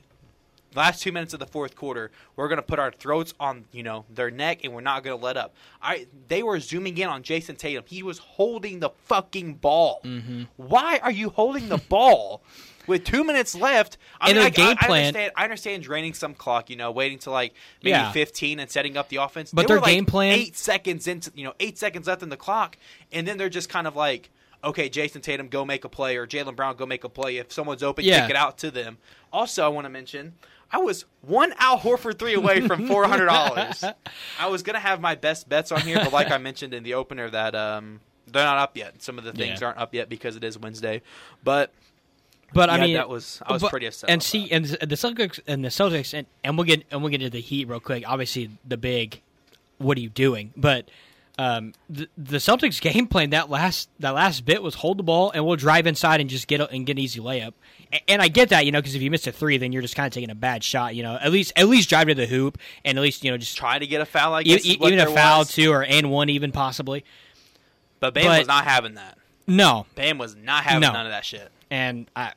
last 0.75 1.03
two 1.03 1.13
minutes 1.13 1.33
of 1.33 1.41
the 1.41 1.47
fourth 1.47 1.75
quarter, 1.77 2.11
we're 2.37 2.49
going 2.49 2.57
to 2.59 2.63
put 2.63 2.79
our 2.79 2.91
throats 2.93 3.33
on 3.41 3.65
you 3.73 3.83
know 3.83 4.05
their 4.11 4.31
neck, 4.31 4.61
and 4.65 4.73
we're 4.75 4.81
not 4.81 5.03
going 5.05 5.19
to 5.19 5.25
let 5.25 5.37
up. 5.37 5.55
I 5.83 6.07
they 6.29 6.43
were 6.43 6.61
zooming 6.61 6.97
in 6.99 7.09
on 7.09 7.23
Jayson 7.23 7.57
Tatum. 7.57 7.85
He 7.87 8.03
was 8.03 8.19
holding 8.19 8.81
the 8.81 8.91
fucking 9.05 9.55
ball. 9.55 10.01
Mm-hmm. 10.05 10.43
Why 10.57 10.99
are 11.03 11.11
you 11.13 11.31
holding 11.31 11.69
the 11.69 11.79
ball? 11.79 12.43
With 12.87 13.03
two 13.03 13.25
minutes 13.25 13.57
left, 13.57 13.99
I 14.21 14.29
And 14.29 14.39
mean, 14.39 14.47
I, 14.47 14.51
game 14.51 14.67
I, 14.69 14.71
I 14.71 14.87
plan- 14.87 15.07
understand. 15.09 15.33
I 15.35 15.43
understand 15.43 15.83
draining 15.83 16.15
some 16.15 16.35
clock. 16.35 16.71
You 16.71 16.77
know, 16.77 16.93
waiting 16.93 17.19
to 17.21 17.33
like 17.33 17.55
maybe 17.83 17.91
Yeah. 17.97 18.13
fifteen 18.13 18.61
and 18.61 18.71
setting 18.71 18.97
up 18.97 19.09
the 19.09 19.17
offense. 19.17 19.51
But 19.51 19.63
They 19.63 19.67
their 19.67 19.77
were, 19.79 19.83
like, 19.83 19.91
game 19.93 20.07
plan- 20.07 20.35
eight 20.35 20.57
seconds 20.57 21.09
into 21.09 21.33
you 21.35 21.43
know 21.43 21.53
eight 21.59 21.79
seconds 21.79 22.07
left 22.07 22.23
in 22.23 22.29
the 22.29 22.37
clock, 22.37 22.77
and 23.11 23.27
then 23.27 23.39
they're 23.39 23.49
just 23.49 23.69
kind 23.69 23.89
of 23.89 23.97
like, 23.97 24.31
okay, 24.63 24.89
Jayson 24.89 25.21
Tatum, 25.21 25.49
go 25.49 25.65
make 25.65 25.85
a 25.85 25.89
play, 25.89 26.17
or 26.17 26.29
Jaylen 26.29 26.55
Brown, 26.55 26.77
go 26.77 26.87
make 26.87 27.03
a 27.03 27.09
play. 27.09 27.39
If 27.39 27.53
someone's 27.53 27.83
open, 27.83 28.05
Yeah. 28.05 28.21
kick 28.21 28.31
it 28.31 28.37
out 28.37 28.57
to 28.59 28.71
them. 28.71 28.99
Also, 29.33 29.65
I 29.65 29.69
want 29.69 29.85
to 29.87 29.91
mention, 29.91 30.35
I 30.71 30.79
was 30.79 31.05
one 31.23 31.55
Al 31.59 31.79
Horford 31.79 32.19
three 32.19 32.35
away 32.35 32.67
from 32.67 32.87
four 32.89 33.07
hundred 33.07 33.27
dollars. 33.27 33.85
I 34.39 34.49
was 34.49 34.63
gonna 34.63 34.81
have 34.81 35.01
my 35.01 35.15
best 35.15 35.49
bets 35.49 35.71
on 35.73 35.81
here, 35.83 35.97
but 35.99 36.13
like 36.13 36.31
I 36.31 36.39
mentioned 36.39 36.75
in 36.75 36.83
the 36.83 36.95
opener, 36.95 37.31
that 37.31 37.55
um, 37.55 38.01
they're 38.27 38.45
not 38.45 38.59
up 38.59 38.77
yet. 38.77 39.03
Some 39.03 39.19
of 39.19 39.25
the 39.25 39.33
things 39.33 39.61
Yeah. 39.61 39.69
aren't 39.69 39.79
up 39.79 39.95
yet 39.95 40.09
because 40.09 40.37
it 40.37 40.43
is 40.45 40.59
Wednesday. 40.59 41.03
But 41.45 41.73
But 42.53 42.69
I 42.71 42.81
mean, 42.81 42.95
that 42.95 43.09
was 43.09 43.41
I 43.47 43.53
was 43.53 43.63
but- 43.63 43.71
pretty 43.71 43.87
upset. 43.87 44.11
And 44.11 44.23
see, 44.23 44.49
that. 44.49 44.53
and 44.55 44.65
the 44.91 44.97
Celtics 44.97 45.39
and 45.47 45.65
the 45.65 45.69
Celtics, 45.69 46.13
and, 46.13 46.27
and 46.43 46.57
we'll 46.59 46.67
get 46.67 46.85
and 46.91 47.01
we'll 47.03 47.11
get 47.11 47.23
into 47.23 47.31
the 47.31 47.41
Heat 47.41 47.69
real 47.69 47.81
quick. 47.81 48.03
Obviously, 48.07 48.51
the 48.67 48.77
big, 48.77 49.21
what 49.79 49.97
are 49.99 50.01
you 50.01 50.09
doing? 50.11 50.53
But 50.57 50.89
um, 51.39 51.73
the, 51.91 52.09
the 52.17 52.39
Celtics 52.39 52.81
game 52.95 53.07
plan 53.07 53.31
that 53.31 53.51
last 53.51 53.89
that 54.01 54.15
last 54.15 54.45
bit 54.45 54.63
was 54.63 54.75
hold 54.77 54.99
the 54.99 55.03
ball 55.03 55.31
and 55.33 55.45
we'll 55.45 55.57
drive 55.57 55.87
inside 55.87 56.21
and 56.21 56.31
just 56.31 56.47
get 56.49 56.61
a, 56.61 56.69
and 56.71 56.87
get 56.87 56.93
an 56.93 56.99
easy 56.99 57.21
layup. 57.21 57.53
And, 57.93 58.01
and 58.09 58.23
I 58.23 58.29
get 58.29 58.49
that, 58.49 58.65
you 58.67 58.73
know, 58.73 58.81
because 58.81 58.95
if 58.95 59.03
you 59.03 59.11
miss 59.11 59.27
a 59.27 59.33
three, 59.33 59.59
then 59.59 59.71
you're 59.73 59.83
just 59.83 59.95
kind 59.97 60.07
of 60.07 60.13
taking 60.13 60.31
a 60.31 60.35
bad 60.35 60.65
shot. 60.65 60.95
You 60.95 61.03
know, 61.03 61.17
at 61.21 61.31
least 61.33 61.53
at 61.57 61.69
least 61.69 61.89
drive 61.89 62.09
to 62.09 62.15
the 62.15 62.27
hoop 62.27 62.59
and 62.85 62.97
at 62.99 63.03
least 63.03 63.23
you 63.25 63.31
know 63.31 63.37
just 63.37 63.57
try 63.57 63.79
to 63.79 63.87
get 63.87 64.01
a 64.01 64.07
foul. 64.07 64.35
I 64.35 64.43
guess 64.45 64.65
e- 64.65 64.79
even 64.81 64.99
a 64.99 65.07
foul 65.07 65.41
was. 65.41 65.53
too, 65.53 65.71
or 65.73 65.85
and 65.85 66.11
one 66.11 66.29
even 66.31 66.53
possibly. 66.53 67.05
But 68.01 68.15
Bam 68.15 68.25
but- 68.27 68.39
was 68.39 68.49
not 68.49 68.65
having 68.65 68.95
that. 68.95 69.19
No, 69.47 69.87
Bam 69.95 70.19
was 70.19 70.35
not 70.35 70.65
having 70.65 70.81
No. 70.81 70.93
none 70.93 71.07
of 71.07 71.13
that 71.13 71.25
shit. 71.25 71.51
and 71.71 72.11
I. 72.17 72.33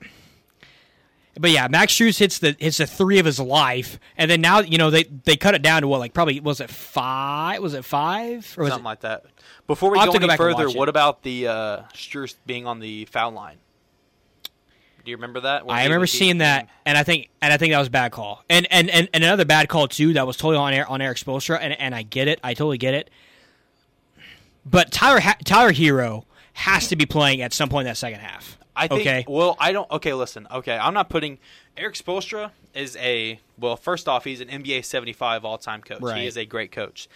But 1.39 1.51
yeah, 1.51 1.67
Max 1.69 1.93
Strus 1.93 2.17
hits 2.17 2.39
the 2.39 2.55
hits 2.59 2.77
the 2.77 2.87
three 2.87 3.19
of 3.19 3.25
his 3.25 3.39
life, 3.39 3.99
and 4.17 4.29
then 4.29 4.41
now 4.41 4.59
you 4.59 4.77
know 4.77 4.89
they 4.89 5.03
they 5.03 5.37
cut 5.37 5.55
it 5.55 5.61
down 5.61 5.83
to 5.83 5.87
what 5.87 5.99
like 5.99 6.13
probably 6.13 6.39
was 6.39 6.59
it 6.59 6.69
five? 6.69 7.61
Was 7.61 7.73
it 7.73 7.85
five 7.85 8.53
or 8.57 8.63
was 8.63 8.71
something 8.71 8.85
it? 8.85 8.89
like 8.89 9.01
that. 9.01 9.25
Before 9.67 9.91
we 9.91 9.99
I'll 9.99 10.07
go 10.07 10.13
any 10.13 10.19
go 10.21 10.27
back 10.27 10.37
further, 10.37 10.69
what 10.69 10.89
about 10.89 11.23
the 11.23 11.47
uh, 11.47 11.77
Strus 11.93 12.35
being 12.45 12.65
on 12.65 12.79
the 12.79 13.05
foul 13.05 13.31
line? 13.31 13.57
Do 15.05 15.11
you 15.11 15.17
remember 15.17 15.41
that? 15.41 15.65
When 15.65 15.75
I 15.75 15.83
remember 15.83 16.07
seeing 16.07 16.39
that, 16.39 16.67
and 16.85 16.97
I 16.97 17.03
think 17.03 17.29
and 17.41 17.53
I 17.53 17.57
think 17.57 17.73
that 17.73 17.79
was 17.79 17.87
a 17.87 17.91
bad 17.91 18.11
call, 18.11 18.43
and 18.49 18.67
and 18.71 18.89
and, 18.89 19.07
and 19.13 19.23
another 19.23 19.45
bad 19.45 19.69
call 19.69 19.87
too. 19.87 20.13
That 20.13 20.27
was 20.27 20.35
totally 20.35 20.57
on 20.57 20.73
air 20.73 20.89
on 20.89 21.01
Erik 21.01 21.17
Spoelstra, 21.17 21.57
and 21.61 21.73
and 21.79 21.95
I 21.95 22.01
get 22.01 22.27
it, 22.27 22.39
I 22.43 22.53
totally 22.53 22.77
get 22.77 22.93
it. 22.93 23.09
But 24.65 24.91
Tyler 24.91 25.19
ha- 25.19 25.37
Tyler 25.45 25.71
Herro 25.71 26.25
has 26.53 26.89
to 26.89 26.95
be 26.95 27.05
playing 27.05 27.41
at 27.41 27.53
some 27.53 27.69
point 27.69 27.87
in 27.87 27.91
that 27.91 27.97
second 27.97 28.19
half. 28.19 28.57
I 28.79 28.87
think. 28.87 29.01
okay, 29.01 29.25
Well, 29.27 29.55
I 29.59 29.71
don't. 29.71 29.89
Okay, 29.91 30.13
listen. 30.13 30.47
Okay, 30.51 30.77
I'm 30.77 30.93
not 30.93 31.09
putting. 31.09 31.37
Erik 31.77 31.95
Spoelstra 31.95 32.51
is 32.73 32.95
a 32.97 33.39
well. 33.57 33.75
First 33.75 34.07
off, 34.07 34.23
he's 34.23 34.41
an 34.41 34.47
NBA 34.47 34.85
75 34.85 35.45
all 35.45 35.57
time 35.57 35.81
coach. 35.81 36.01
Right. 36.01 36.21
He 36.21 36.27
is 36.27 36.37
a 36.37 36.45
great 36.45 36.71
coach. 36.71 37.07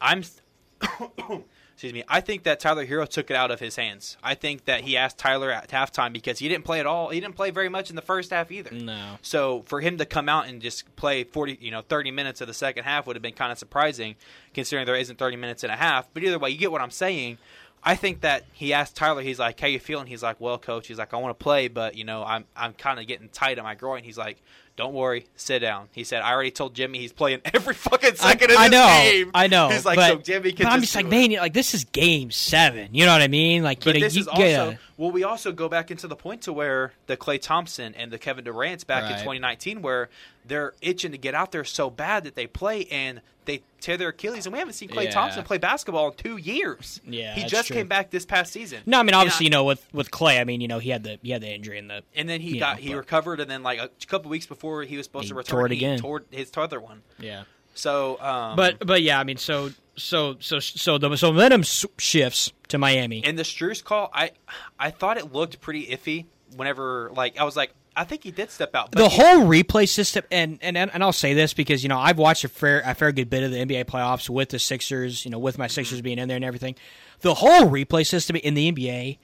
I'm. 0.00 0.18
excuse 0.18 0.40
excuse 1.74 1.92
me. 1.94 2.04
I 2.08 2.20
think 2.20 2.44
that 2.44 2.60
Tyler 2.60 2.86
Herro 2.86 3.08
took 3.08 3.30
it 3.30 3.36
out 3.36 3.50
of 3.50 3.58
his 3.58 3.76
hands. 3.76 4.16
I 4.22 4.34
think 4.34 4.66
that 4.66 4.82
he 4.82 4.96
asked 4.96 5.18
Tyler 5.18 5.50
at 5.50 5.68
halftime 5.68 6.12
because 6.12 6.38
he 6.38 6.48
didn't 6.48 6.64
play 6.64 6.78
at 6.78 6.86
all. 6.86 7.08
He 7.08 7.18
didn't 7.18 7.34
play 7.34 7.50
very 7.50 7.68
much 7.68 7.90
in 7.90 7.96
the 7.96 8.02
first 8.02 8.30
half 8.30 8.52
either. 8.52 8.70
No. 8.72 9.18
So 9.22 9.62
for 9.66 9.80
him 9.80 9.98
to 9.98 10.04
come 10.04 10.28
out 10.28 10.46
and 10.46 10.62
just 10.62 10.94
play 10.96 11.24
40, 11.24 11.58
you 11.60 11.70
know, 11.70 11.82
30 11.82 12.10
minutes 12.12 12.40
of 12.40 12.46
the 12.46 12.54
second 12.54 12.84
half 12.84 13.06
would 13.06 13.16
have 13.16 13.22
been 13.22 13.32
kind 13.32 13.50
of 13.50 13.58
surprising 13.58 14.14
considering 14.54 14.86
there 14.86 14.94
isn't 14.96 15.18
30 15.18 15.36
minutes 15.36 15.64
and 15.64 15.72
a 15.72 15.76
half. 15.76 16.08
But 16.14 16.22
either 16.22 16.38
way, 16.38 16.50
you 16.50 16.58
get 16.58 16.70
what 16.70 16.82
I'm 16.82 16.90
saying. 16.90 17.38
I 17.84 17.96
think 17.96 18.20
that 18.20 18.44
he 18.52 18.72
asked 18.72 18.94
Tyler, 18.96 19.22
he's 19.22 19.40
like, 19.40 19.58
"How 19.58 19.66
you 19.66 19.80
feeling?" 19.80 20.06
He's 20.06 20.22
like, 20.22 20.40
"Well, 20.40 20.56
coach." 20.56 20.86
He's 20.86 20.98
like, 20.98 21.12
"I 21.12 21.16
want 21.16 21.36
to 21.36 21.42
play, 21.42 21.68
but 21.68 21.96
you 21.96 22.04
know, 22.04 22.22
I'm 22.24 22.44
I'm 22.56 22.74
kind 22.74 23.00
of 23.00 23.06
getting 23.06 23.28
tight 23.28 23.58
on 23.58 23.64
my 23.64 23.74
groin." 23.74 24.04
He's 24.04 24.16
like, 24.16 24.40
"Don't 24.76 24.94
worry, 24.94 25.26
sit 25.34 25.58
down." 25.58 25.88
He 25.90 26.04
said, 26.04 26.22
"I 26.22 26.32
already 26.32 26.52
told 26.52 26.74
Jimmy 26.74 27.00
he's 27.00 27.12
playing 27.12 27.40
every 27.52 27.74
fucking 27.74 28.14
second 28.14 28.52
I, 28.52 28.54
of 28.54 28.58
this 28.58 28.58
I 28.58 28.68
know, 28.68 29.02
game." 29.02 29.30
I 29.34 29.46
know. 29.48 29.68
He's 29.70 29.84
like, 29.84 29.96
but, 29.96 30.08
"So 30.08 30.18
Jimmy 30.18 30.52
can." 30.52 30.64
but 30.64 30.72
I'm 30.72 30.80
just 30.80 30.92
just 30.92 31.04
like, 31.04 31.12
it." 31.12 31.30
man, 31.30 31.40
like 31.40 31.54
this 31.54 31.74
is 31.74 31.84
game 31.84 32.30
seven. 32.30 32.90
You 32.92 33.04
know 33.04 33.12
what 33.12 33.22
I 33.22 33.28
mean? 33.28 33.64
Like, 33.64 33.82
But 33.82 33.94
you 33.96 34.00
know, 34.00 34.06
this 34.06 34.14
you 34.14 34.20
is 34.22 34.28
also 34.28 34.78
well. 34.96 35.10
We 35.10 35.24
also 35.24 35.52
go 35.52 35.68
back 35.68 35.90
into 35.90 36.06
the 36.08 36.16
point 36.16 36.42
to 36.42 36.52
where 36.52 36.92
the 37.06 37.16
Klay 37.16 37.40
Thompson 37.40 37.94
and 37.94 38.10
the 38.10 38.18
Kevin 38.18 38.44
Durant's 38.44 38.84
back 38.84 39.04
in 39.04 39.16
2019, 39.18 39.82
where 39.82 40.08
they're 40.46 40.74
itching 40.80 41.12
to 41.12 41.18
get 41.18 41.34
out 41.34 41.52
there 41.52 41.64
so 41.64 41.90
bad 41.90 42.24
that 42.24 42.34
they 42.34 42.46
play 42.46 42.86
and 42.86 43.20
they 43.44 43.60
tear 43.80 43.96
their 43.96 44.10
Achilles, 44.10 44.46
and 44.46 44.52
we 44.52 44.58
haven't 44.60 44.74
seen 44.74 44.88
Klay 44.88 45.04
Yeah. 45.04 45.10
Thompson 45.10 45.42
play 45.42 45.58
basketball 45.58 46.10
in 46.10 46.14
two 46.16 46.36
years. 46.36 47.00
Yeah, 47.04 47.34
he 47.34 47.44
just 47.44 47.66
true. 47.66 47.74
came 47.76 47.88
back 47.88 48.10
this 48.10 48.24
past 48.24 48.52
season. 48.52 48.82
No, 48.86 49.00
I 49.00 49.02
mean 49.02 49.08
And 49.08 49.16
obviously, 49.16 49.46
you 49.46 49.50
know, 49.50 49.64
with 49.64 49.84
with 49.92 50.12
Klay, 50.12 50.40
I 50.40 50.44
mean, 50.44 50.60
you 50.60 50.68
know, 50.68 50.78
he 50.78 50.90
had 50.90 51.02
the 51.02 51.18
he 51.22 51.30
had 51.32 51.42
the 51.42 51.52
injury 51.52 51.78
in 51.78 51.88
the 51.88 52.02
And 52.14 52.28
then 52.28 52.40
he 52.40 52.58
got 52.60 52.76
know, 52.76 52.82
he 52.82 52.94
recovered, 52.94 53.40
and 53.40 53.50
then 53.50 53.62
like 53.64 53.80
a 53.80 53.90
couple 54.06 54.30
weeks 54.30 54.46
before 54.46 54.82
he 54.84 54.96
was 54.96 55.06
supposed 55.06 55.24
He 55.24 55.28
to 55.30 55.34
return, 55.34 55.58
tore 55.58 55.66
it 55.66 55.72
again. 55.72 55.98
tore 55.98 56.22
his 56.30 56.52
other 56.56 56.78
one. 56.80 57.02
yeah. 57.18 57.44
So, 57.74 58.20
um, 58.20 58.54
But 58.54 58.86
but 58.86 59.02
yeah, 59.02 59.18
I 59.18 59.24
mean, 59.24 59.38
so 59.38 59.70
so 59.96 60.36
so 60.40 60.58
so 60.60 60.98
the 60.98 61.16
so 61.16 61.32
momentum 61.32 61.62
shifts 61.98 62.52
to 62.68 62.78
Miami. 62.78 63.24
And 63.24 63.38
the 63.38 63.42
Strus 63.42 63.82
call, 63.82 64.10
I 64.12 64.32
I 64.78 64.90
thought 64.90 65.18
it 65.18 65.32
looked 65.32 65.60
pretty 65.60 65.86
iffy. 65.86 66.26
Whenever 66.56 67.10
like 67.14 67.38
I 67.38 67.44
was 67.44 67.56
like, 67.56 67.72
I 67.96 68.04
think 68.04 68.24
he 68.24 68.30
did 68.30 68.50
step 68.50 68.74
out. 68.74 68.92
The 68.92 69.08
he- 69.08 69.16
whole 69.22 69.46
replay 69.46 69.88
system, 69.88 70.24
and, 70.30 70.58
and 70.62 70.76
and 70.76 71.02
I'll 71.02 71.12
say 71.12 71.34
this 71.34 71.54
because 71.54 71.82
you 71.82 71.88
know 71.88 71.98
I've 71.98 72.18
watched 72.18 72.44
a 72.44 72.48
fair 72.48 72.82
a 72.84 72.94
fair 72.94 73.12
good 73.12 73.30
bit 73.30 73.42
of 73.42 73.50
the 73.50 73.58
NBA 73.58 73.84
playoffs 73.86 74.28
with 74.28 74.50
the 74.50 74.58
Sixers, 74.58 75.24
you 75.24 75.30
know, 75.30 75.38
with 75.38 75.56
my 75.58 75.66
Sixers 75.66 75.98
Mm-hmm. 75.98 76.04
being 76.04 76.18
in 76.18 76.28
there 76.28 76.36
and 76.36 76.44
everything. 76.44 76.74
The 77.20 77.34
whole 77.34 77.62
replay 77.70 78.06
system 78.06 78.36
in 78.36 78.54
the 78.54 78.70
NBA 78.72 79.18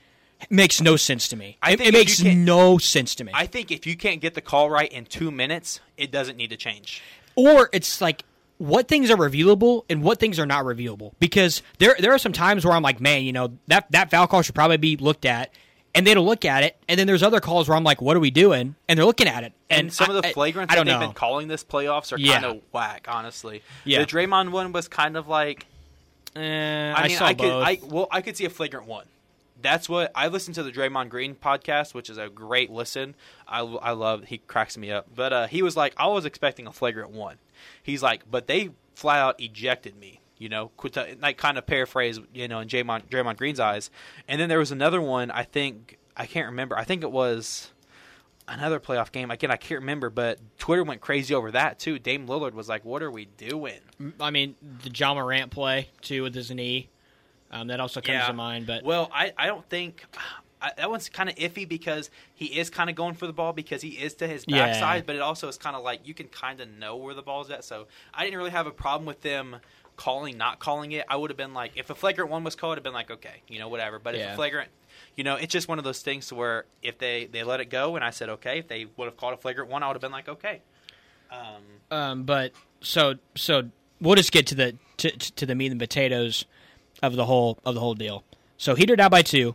makes 0.50 0.80
no 0.80 0.96
sense 0.96 1.28
to 1.28 1.36
me. 1.36 1.58
I 1.62 1.72
it 1.72 1.92
makes 1.92 2.22
no 2.22 2.78
sense 2.78 3.14
to 3.16 3.24
me. 3.24 3.32
I 3.34 3.46
think 3.46 3.70
if 3.70 3.86
you 3.86 3.96
can't 3.96 4.20
get 4.20 4.34
the 4.34 4.40
call 4.40 4.70
right 4.70 4.90
in 4.90 5.04
two 5.04 5.30
minutes, 5.30 5.80
it 5.96 6.10
doesn't 6.10 6.36
need 6.36 6.50
to 6.50 6.56
change. 6.56 7.02
or 7.34 7.68
it's 7.72 8.00
like 8.00 8.22
what 8.58 8.88
things 8.88 9.10
are 9.10 9.16
reviewable 9.16 9.84
and 9.88 10.02
what 10.02 10.18
things 10.18 10.38
are 10.38 10.46
not 10.46 10.64
reviewable 10.64 11.12
because 11.20 11.62
there 11.78 11.96
there 11.98 12.12
are 12.12 12.18
some 12.18 12.32
times 12.32 12.64
where 12.64 12.74
I'm 12.74 12.82
like, 12.82 13.00
man, 13.00 13.22
you 13.22 13.32
know 13.32 13.56
that 13.68 13.90
that 13.92 14.10
foul 14.10 14.26
call 14.26 14.42
should 14.42 14.54
probably 14.54 14.76
be 14.76 14.96
looked 14.96 15.24
at, 15.24 15.52
and 15.94 16.06
they 16.06 16.12
don't 16.14 16.26
look 16.26 16.44
at 16.44 16.64
it, 16.64 16.76
and 16.88 16.98
then 16.98 17.06
there's 17.06 17.22
other 17.22 17.40
calls 17.40 17.68
where 17.68 17.76
I'm 17.76 17.84
like, 17.84 18.00
what 18.02 18.16
are 18.16 18.20
we 18.20 18.30
doing? 18.30 18.74
And 18.88 18.98
they're 18.98 19.06
looking 19.06 19.28
at 19.28 19.44
it, 19.44 19.52
And, 19.70 19.80
and, 19.82 19.92
some 19.92 20.10
of 20.10 20.16
the 20.20 20.28
flagrants 20.28 20.56
I, 20.56 20.62
I 20.62 20.66
that 20.66 20.74
don't 20.76 20.86
they've 20.86 20.94
know. 21.00 21.06
been 21.06 21.14
calling 21.14 21.48
this 21.48 21.62
playoffs 21.64 22.12
are 22.12 22.18
Yeah. 22.18 22.40
kind 22.40 22.44
of 22.56 22.60
whack, 22.72 23.06
honestly. 23.08 23.62
Yeah. 23.84 24.00
The 24.00 24.06
Draymond 24.06 24.50
one 24.50 24.72
was 24.72 24.88
kind 24.88 25.16
of 25.16 25.28
like 25.28 25.66
Eh, 26.36 26.40
I, 26.40 26.92
I, 26.94 27.08
mean, 27.08 27.16
saw 27.16 27.24
I 27.26 27.34
could. 27.34 27.50
I 27.50 27.78
well, 27.84 28.06
I 28.10 28.20
could 28.20 28.36
see 28.36 28.44
a 28.44 28.50
flagrant 28.50 28.86
one. 28.86 29.06
That's 29.60 29.88
what 29.88 30.12
I 30.14 30.28
listened 30.28 30.54
to 30.56 30.62
the 30.62 30.70
Draymond 30.70 31.08
Green 31.08 31.34
podcast, 31.34 31.94
which 31.94 32.08
is 32.08 32.18
a 32.18 32.28
great 32.28 32.70
listen. 32.70 33.16
I, 33.46 33.60
I 33.60 33.92
love 33.92 34.24
he 34.24 34.38
cracks 34.38 34.76
me 34.78 34.90
up. 34.90 35.08
But 35.14 35.32
uh, 35.32 35.46
he 35.46 35.62
was 35.62 35.76
like, 35.76 35.94
I 35.96 36.06
was 36.06 36.24
expecting 36.24 36.66
a 36.66 36.72
flagrant 36.72 37.10
one. 37.10 37.38
He's 37.82 38.02
like, 38.02 38.30
but 38.30 38.46
they 38.46 38.70
flat 38.94 39.18
out 39.18 39.40
ejected 39.40 39.96
me. 39.96 40.20
You 40.38 40.48
know, 40.48 40.70
like 41.20 41.36
kind 41.36 41.58
of 41.58 41.66
paraphrase, 41.66 42.20
you 42.32 42.46
know, 42.46 42.60
in 42.60 42.68
Draymond, 42.68 43.08
Draymond 43.08 43.38
Green's 43.38 43.58
eyes. 43.58 43.90
And 44.28 44.40
then 44.40 44.48
there 44.48 44.60
was 44.60 44.70
another 44.70 45.02
one. 45.02 45.32
I 45.32 45.42
think 45.42 45.98
I 46.16 46.26
can't 46.26 46.46
remember. 46.46 46.78
I 46.78 46.84
think 46.84 47.02
it 47.02 47.10
was 47.10 47.72
another 48.46 48.78
playoff 48.78 49.10
game. 49.10 49.32
Again, 49.32 49.50
I 49.50 49.56
can't 49.56 49.80
remember. 49.80 50.10
But 50.10 50.38
Twitter 50.58 50.84
went 50.84 51.00
crazy 51.00 51.34
over 51.34 51.50
that 51.50 51.80
too. 51.80 51.98
Dame 51.98 52.28
Lillard 52.28 52.52
was 52.52 52.68
like, 52.68 52.84
"What 52.84 53.02
are 53.02 53.10
we 53.10 53.24
doing?" 53.24 53.80
I 54.20 54.30
mean, 54.30 54.54
the 54.84 54.90
Ja 54.90 55.14
Morant 55.14 55.50
play 55.50 55.88
too 56.02 56.22
with 56.22 56.36
his 56.36 56.52
knee. 56.52 56.88
Um, 57.50 57.68
that 57.68 57.80
also 57.80 58.00
comes 58.00 58.08
Yeah. 58.14 58.26
to 58.26 58.32
mind, 58.32 58.66
but 58.66 58.84
Well, 58.84 59.10
I, 59.12 59.32
I 59.36 59.46
don't 59.46 59.68
think 59.68 60.04
I, 60.60 60.72
that 60.76 60.90
one's 60.90 61.08
kind 61.08 61.28
of 61.28 61.36
iffy 61.36 61.68
because 61.68 62.10
he 62.34 62.46
is 62.58 62.68
kind 62.68 62.90
of 62.90 62.96
going 62.96 63.14
for 63.14 63.28
the 63.28 63.32
ball 63.32 63.52
because 63.52 63.80
he 63.80 63.90
is 63.90 64.14
to 64.14 64.26
his 64.26 64.44
Yeah. 64.46 64.64
backside, 64.66 65.06
but 65.06 65.14
it 65.14 65.22
also 65.22 65.46
is 65.48 65.56
kind 65.56 65.76
of 65.76 65.84
like 65.84 66.00
you 66.06 66.14
can 66.14 66.26
kind 66.26 66.60
of 66.60 66.68
know 66.68 66.96
where 66.96 67.14
the 67.14 67.22
ball's 67.22 67.48
at. 67.50 67.64
So 67.64 67.86
I 68.12 68.24
didn't 68.24 68.38
really 68.38 68.50
have 68.50 68.66
a 68.66 68.72
problem 68.72 69.06
with 69.06 69.22
them 69.22 69.58
calling, 69.96 70.36
not 70.36 70.58
calling 70.58 70.92
it. 70.92 71.04
I 71.08 71.16
would 71.16 71.30
have 71.30 71.36
been 71.36 71.54
like, 71.54 71.72
if 71.76 71.90
a 71.90 71.94
flagrant 71.94 72.30
one 72.30 72.42
was 72.42 72.56
called, 72.56 72.72
I'd 72.72 72.78
have 72.78 72.84
been 72.84 72.92
like, 72.92 73.10
okay, 73.10 73.42
you 73.48 73.58
know, 73.60 73.68
whatever. 73.68 73.98
But 74.00 74.16
if 74.16 74.20
a 74.32 74.34
flagrant, 74.34 74.70
you 75.16 75.22
know, 75.22 75.36
it's 75.36 75.52
just 75.52 75.68
one 75.68 75.78
of 75.78 75.84
those 75.84 76.02
things 76.02 76.26
to 76.28 76.34
where 76.34 76.64
if 76.82 76.98
they 76.98 77.26
they 77.26 77.44
let 77.44 77.60
it 77.60 77.66
go, 77.70 77.94
and 77.94 78.04
I 78.04 78.10
said 78.10 78.28
okay, 78.28 78.58
if 78.58 78.66
they 78.66 78.86
would 78.96 79.04
have 79.06 79.16
called 79.16 79.34
a 79.34 79.36
flagrant 79.36 79.70
one, 79.70 79.84
I 79.84 79.86
would 79.86 79.94
have 79.94 80.02
been 80.02 80.12
like, 80.12 80.28
okay. 80.28 80.62
Um, 81.30 81.62
um, 81.96 82.22
but 82.24 82.52
so 82.80 83.14
so 83.36 83.70
we'll 84.00 84.16
just 84.16 84.32
get 84.32 84.46
to 84.48 84.54
the 84.56 84.76
to, 84.98 85.10
to 85.10 85.46
the 85.46 85.54
meat 85.54 85.70
and 85.70 85.80
potatoes 85.80 86.46
of 87.02 87.16
the 87.16 87.26
whole 87.26 87.58
of 87.64 87.74
the 87.74 87.80
whole 87.80 87.94
deal. 87.94 88.24
So 88.56 88.74
heated 88.74 88.96
down 88.96 89.10
by 89.10 89.22
two. 89.22 89.54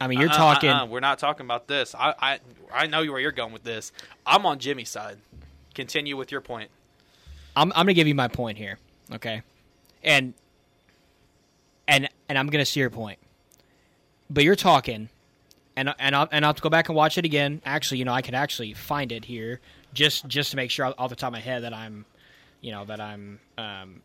I 0.00 0.06
mean, 0.06 0.18
you're 0.18 0.30
uh-uh, 0.30 0.36
talking. 0.36 0.70
uh-uh, 0.70 0.86
we're 0.86 1.00
not 1.00 1.18
talking 1.18 1.44
about 1.44 1.68
this. 1.68 1.94
I, 1.94 2.14
I 2.18 2.38
I 2.72 2.86
know 2.86 3.04
where 3.04 3.20
you're 3.20 3.32
going 3.32 3.52
with 3.52 3.64
this. 3.64 3.92
I'm 4.26 4.46
on 4.46 4.58
Jimmy's 4.58 4.88
side. 4.88 5.18
Continue 5.74 6.16
with 6.16 6.32
your 6.32 6.40
point. 6.40 6.70
I'm 7.56 7.70
I'm 7.72 7.84
gonna 7.84 7.94
give 7.94 8.08
you 8.08 8.14
my 8.14 8.28
point 8.28 8.58
here, 8.58 8.78
okay? 9.12 9.42
And 10.02 10.34
and 11.86 12.08
and 12.28 12.38
I'm 12.38 12.46
gonna 12.48 12.64
see 12.64 12.80
your 12.80 12.90
point. 12.90 13.18
But 14.30 14.44
you're 14.44 14.56
talking, 14.56 15.08
and 15.76 15.94
and 15.98 16.14
I'll, 16.14 16.28
and 16.30 16.44
I'll 16.44 16.50
have 16.50 16.56
to 16.56 16.62
go 16.62 16.70
back 16.70 16.88
and 16.88 16.96
watch 16.96 17.18
it 17.18 17.24
again. 17.24 17.60
Actually, 17.64 17.98
you 17.98 18.04
know, 18.04 18.12
I 18.12 18.22
could 18.22 18.34
actually 18.34 18.74
find 18.74 19.12
it 19.12 19.24
here 19.24 19.60
just 19.92 20.26
just 20.28 20.50
to 20.52 20.56
make 20.56 20.70
sure 20.70 20.94
off 20.96 21.10
the 21.10 21.16
top 21.16 21.28
of 21.28 21.32
my 21.32 21.40
head 21.40 21.64
that 21.64 21.74
I'm, 21.74 22.04
you 22.60 22.72
know, 22.72 22.84
that 22.84 23.00
I'm 23.00 23.40
um, 23.58 24.02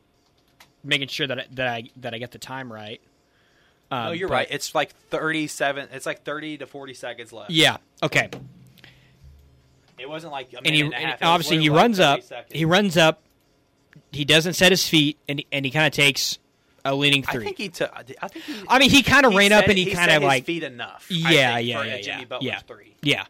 making 0.85 1.07
sure 1.09 1.27
that 1.27 1.39
I, 1.39 1.45
that 1.53 1.67
I 1.67 1.83
that 1.97 2.13
I 2.13 2.17
get 2.19 2.31
the 2.31 2.37
time 2.39 2.71
right. 2.71 3.01
Um, 3.91 4.07
Oh, 4.07 4.11
you're 4.11 4.27
but- 4.27 4.33
right. 4.35 4.47
It's 4.49 4.73
like 4.73 4.95
37. 5.09 5.89
It's 5.91 6.05
like 6.05 6.23
30 6.23 6.59
to 6.59 6.65
40 6.67 6.93
seconds 6.93 7.31
left. 7.33 7.51
Yeah. 7.51 7.77
Okay. 8.01 8.29
It 9.97 10.09
wasn't 10.09 10.33
like 10.33 10.53
and 10.53 10.75
he 10.75 10.81
and, 10.81 10.93
and. 10.93 11.15
Obviously 11.21 11.59
he 11.59 11.69
like 11.69 11.81
runs 11.81 11.99
up. 11.99 12.21
seconds. 12.23 12.51
He 12.53 12.65
runs 12.65 12.97
up. 12.97 13.21
He 14.11 14.25
doesn't 14.25 14.53
set 14.53 14.71
his 14.71 14.87
feet, 14.87 15.17
and 15.27 15.39
he, 15.39 15.47
and 15.51 15.63
he 15.65 15.71
kind 15.71 15.87
of 15.87 15.93
takes 15.93 16.37
a 16.83 16.93
leaning 16.93 17.23
three. 17.23 17.41
I 17.43 17.45
think 17.45 17.57
he 17.57 17.69
took. 17.69 17.91
I 17.95 18.27
think 18.27 18.43
he. 18.45 18.61
I 18.67 18.77
mean, 18.79 18.89
he 18.89 19.03
kind 19.03 19.25
of 19.25 19.31
he 19.31 19.37
ran 19.37 19.53
up 19.53 19.67
and 19.67 19.77
he, 19.77 19.91
kind 19.91 20.11
of 20.11 20.21
like, 20.21 20.43
feet 20.45 20.63
enough. 20.63 21.07
Yeah, 21.09 21.55
think, 21.55 21.67
yeah, 21.69 21.83
yeah, 21.83 22.01
Jimmy 22.01 22.25
yeah, 22.29 22.37
yeah, 22.41 22.59
three. 22.59 22.93
yeah. 23.01 23.25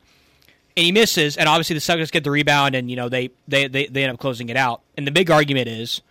And 0.78 0.86
he 0.86 0.92
misses, 0.92 1.38
and 1.38 1.48
obviously 1.48 1.76
the 1.76 1.80
Celtics 1.80 2.12
get 2.12 2.24
the 2.24 2.32
rebound, 2.32 2.74
and 2.76 2.90
you 2.90 2.96
know 2.96 3.10
they 3.10 3.30
they 3.48 3.68
they, 3.68 3.86
they 3.86 4.04
end 4.04 4.14
up 4.14 4.20
closing 4.20 4.50
it 4.50 4.58
out. 4.58 4.82
And 4.98 5.06
the 5.06 5.12
big 5.12 5.30
argument 5.30 5.68
is 5.68 6.02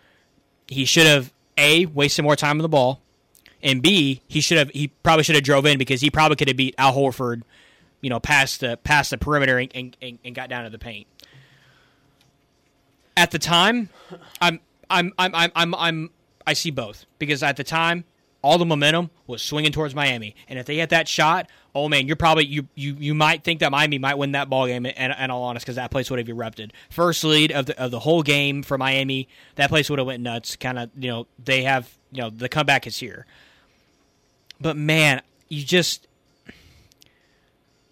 he 0.69 0.85
should 0.85 1.07
have 1.07 1.33
a 1.57 1.87
wasted 1.87 2.25
more 2.25 2.37
time 2.37 2.59
on 2.59 2.63
the 2.63 2.69
ball, 2.69 3.01
and 3.63 3.83
b 3.83 4.23
he 4.29 4.41
should 4.41 4.59
have 4.59 4.71
he 4.71 4.89
probably 4.89 5.25
should 5.25 5.35
have 5.35 5.45
drove 5.45 5.67
in 5.67 5.79
because 5.79 6.01
he 6.01 6.11
probably 6.11 6.37
could 6.37 6.49
have 6.49 6.57
beat 6.57 6.75
Al 6.79 6.95
Horford, 6.95 7.43
you 8.01 8.11
know, 8.11 8.21
past 8.21 8.61
the 8.61 8.77
past 8.79 9.11
the 9.11 9.19
perimeter 9.19 9.59
and, 9.59 9.97
and, 10.01 10.19
and, 10.25 10.35
got 10.35 10.49
down 10.49 10.65
to 10.65 10.71
the 10.71 10.79
paint. 10.79 11.07
At 13.17 13.31
the 13.31 13.39
time, 13.39 13.91
I'm 14.41 14.61
I'm 14.91 15.13
I'm 15.19 15.35
I'm 15.35 15.53
I'm, 15.55 15.75
I'm 15.75 16.11
I 16.47 16.53
see 16.53 16.71
both 16.71 17.07
because 17.19 17.43
at 17.43 17.57
the 17.57 17.65
time 17.65 18.05
all 18.45 18.59
the 18.59 18.67
momentum 18.67 19.09
was 19.27 19.41
swinging 19.41 19.73
towards 19.73 19.95
Miami, 19.95 20.37
and 20.49 20.59
if 20.59 20.67
they 20.67 20.77
hit 20.77 20.91
that 20.91 21.09
shot, 21.09 21.49
oh 21.75 21.89
man, 21.89 22.07
you're 22.07 22.15
probably 22.15 22.45
you 22.45 22.69
you 22.75 22.95
you 22.99 23.15
might 23.15 23.43
think 23.43 23.61
that 23.61 23.73
Miami 23.73 23.99
might 23.99 24.19
win 24.19 24.33
that 24.33 24.51
ball 24.51 24.67
game. 24.67 24.85
And, 24.85 25.15
and 25.17 25.33
all 25.33 25.45
honest, 25.45 25.65
because 25.65 25.77
that 25.77 25.91
place 25.91 26.11
would 26.11 26.19
have 26.19 26.29
erupted. 26.29 26.75
First 26.91 27.25
lead 27.25 27.51
of 27.53 27.65
the 27.67 27.83
of 27.83 27.91
the 27.91 28.01
whole 28.01 28.23
game 28.23 28.63
for 28.63 28.77
Miami, 28.77 29.29
that 29.55 29.71
place 29.71 29.89
would 29.89 29.99
have 29.99 30.07
went 30.07 30.23
nuts. 30.23 30.57
Kind 30.57 30.79
of 30.79 30.91
you 30.95 31.09
know 31.09 31.27
they 31.43 31.63
have 31.63 31.97
you 32.13 32.21
know 32.21 32.29
the 32.29 32.51
comeback 32.51 32.87
is 32.87 32.99
here, 32.99 33.25
but 34.61 34.77
man, 34.77 35.23
you 35.49 35.65
just. 35.65 36.07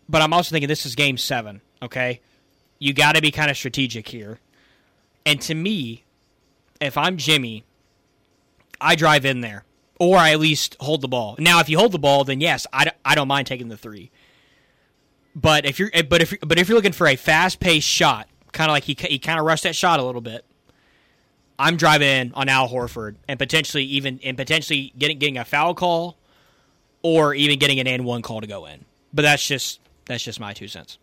But 0.06 0.20
I'm 0.20 0.34
also 0.34 0.52
thinking 0.52 0.68
this 0.68 0.84
is 0.84 0.94
game 0.94 1.16
seven. 1.16 1.62
Okay, 1.80 2.20
you 2.78 2.92
got 2.92 3.14
to 3.14 3.22
be 3.22 3.30
kind 3.30 3.50
of 3.50 3.56
strategic 3.56 4.06
here. 4.08 4.38
And 5.24 5.40
to 5.42 5.54
me, 5.54 6.04
if 6.78 6.98
I'm 6.98 7.16
Jimmy, 7.16 7.64
I 8.82 8.96
drive 8.96 9.24
in 9.24 9.40
there, 9.40 9.64
or 10.02 10.16
I 10.16 10.32
at 10.32 10.40
least 10.40 10.76
hold 10.80 11.00
the 11.00 11.06
ball. 11.06 11.36
Now, 11.38 11.60
if 11.60 11.68
you 11.68 11.78
hold 11.78 11.92
the 11.92 11.98
ball, 11.98 12.24
then 12.24 12.40
yes, 12.40 12.66
I, 12.72 12.90
I 13.04 13.14
don't 13.14 13.28
mind 13.28 13.46
taking 13.46 13.68
the 13.68 13.76
three. 13.76 14.10
But 15.32 15.64
if 15.64 15.78
you're 15.78 15.92
but 16.08 16.20
if 16.20 16.34
but 16.40 16.58
if 16.58 16.68
you're 16.68 16.74
looking 16.74 16.90
for 16.90 17.06
a 17.06 17.14
fast 17.14 17.60
paced 17.60 17.86
shot, 17.86 18.28
kind 18.50 18.68
of 18.68 18.74
like 18.74 18.82
he 18.82 18.96
he 18.98 19.20
kind 19.20 19.38
of 19.38 19.46
rushed 19.46 19.62
that 19.62 19.76
shot 19.76 20.00
a 20.00 20.02
little 20.02 20.20
bit. 20.20 20.44
I'm 21.56 21.76
driving 21.76 22.08
in 22.08 22.32
on 22.34 22.48
Al 22.48 22.68
Horford 22.68 23.14
and 23.28 23.38
potentially 23.38 23.84
even 23.84 24.18
and 24.24 24.36
potentially 24.36 24.92
getting 24.98 25.20
getting 25.20 25.38
a 25.38 25.44
foul 25.44 25.72
call, 25.72 26.16
or 27.02 27.32
even 27.32 27.60
getting 27.60 27.78
an 27.78 27.86
and 27.86 28.04
one 28.04 28.22
call 28.22 28.40
to 28.40 28.48
go 28.48 28.66
in. 28.66 28.84
But 29.14 29.22
that's 29.22 29.46
just 29.46 29.78
that's 30.06 30.24
just 30.24 30.40
my 30.40 30.52
two 30.52 30.66
cents. 30.66 30.98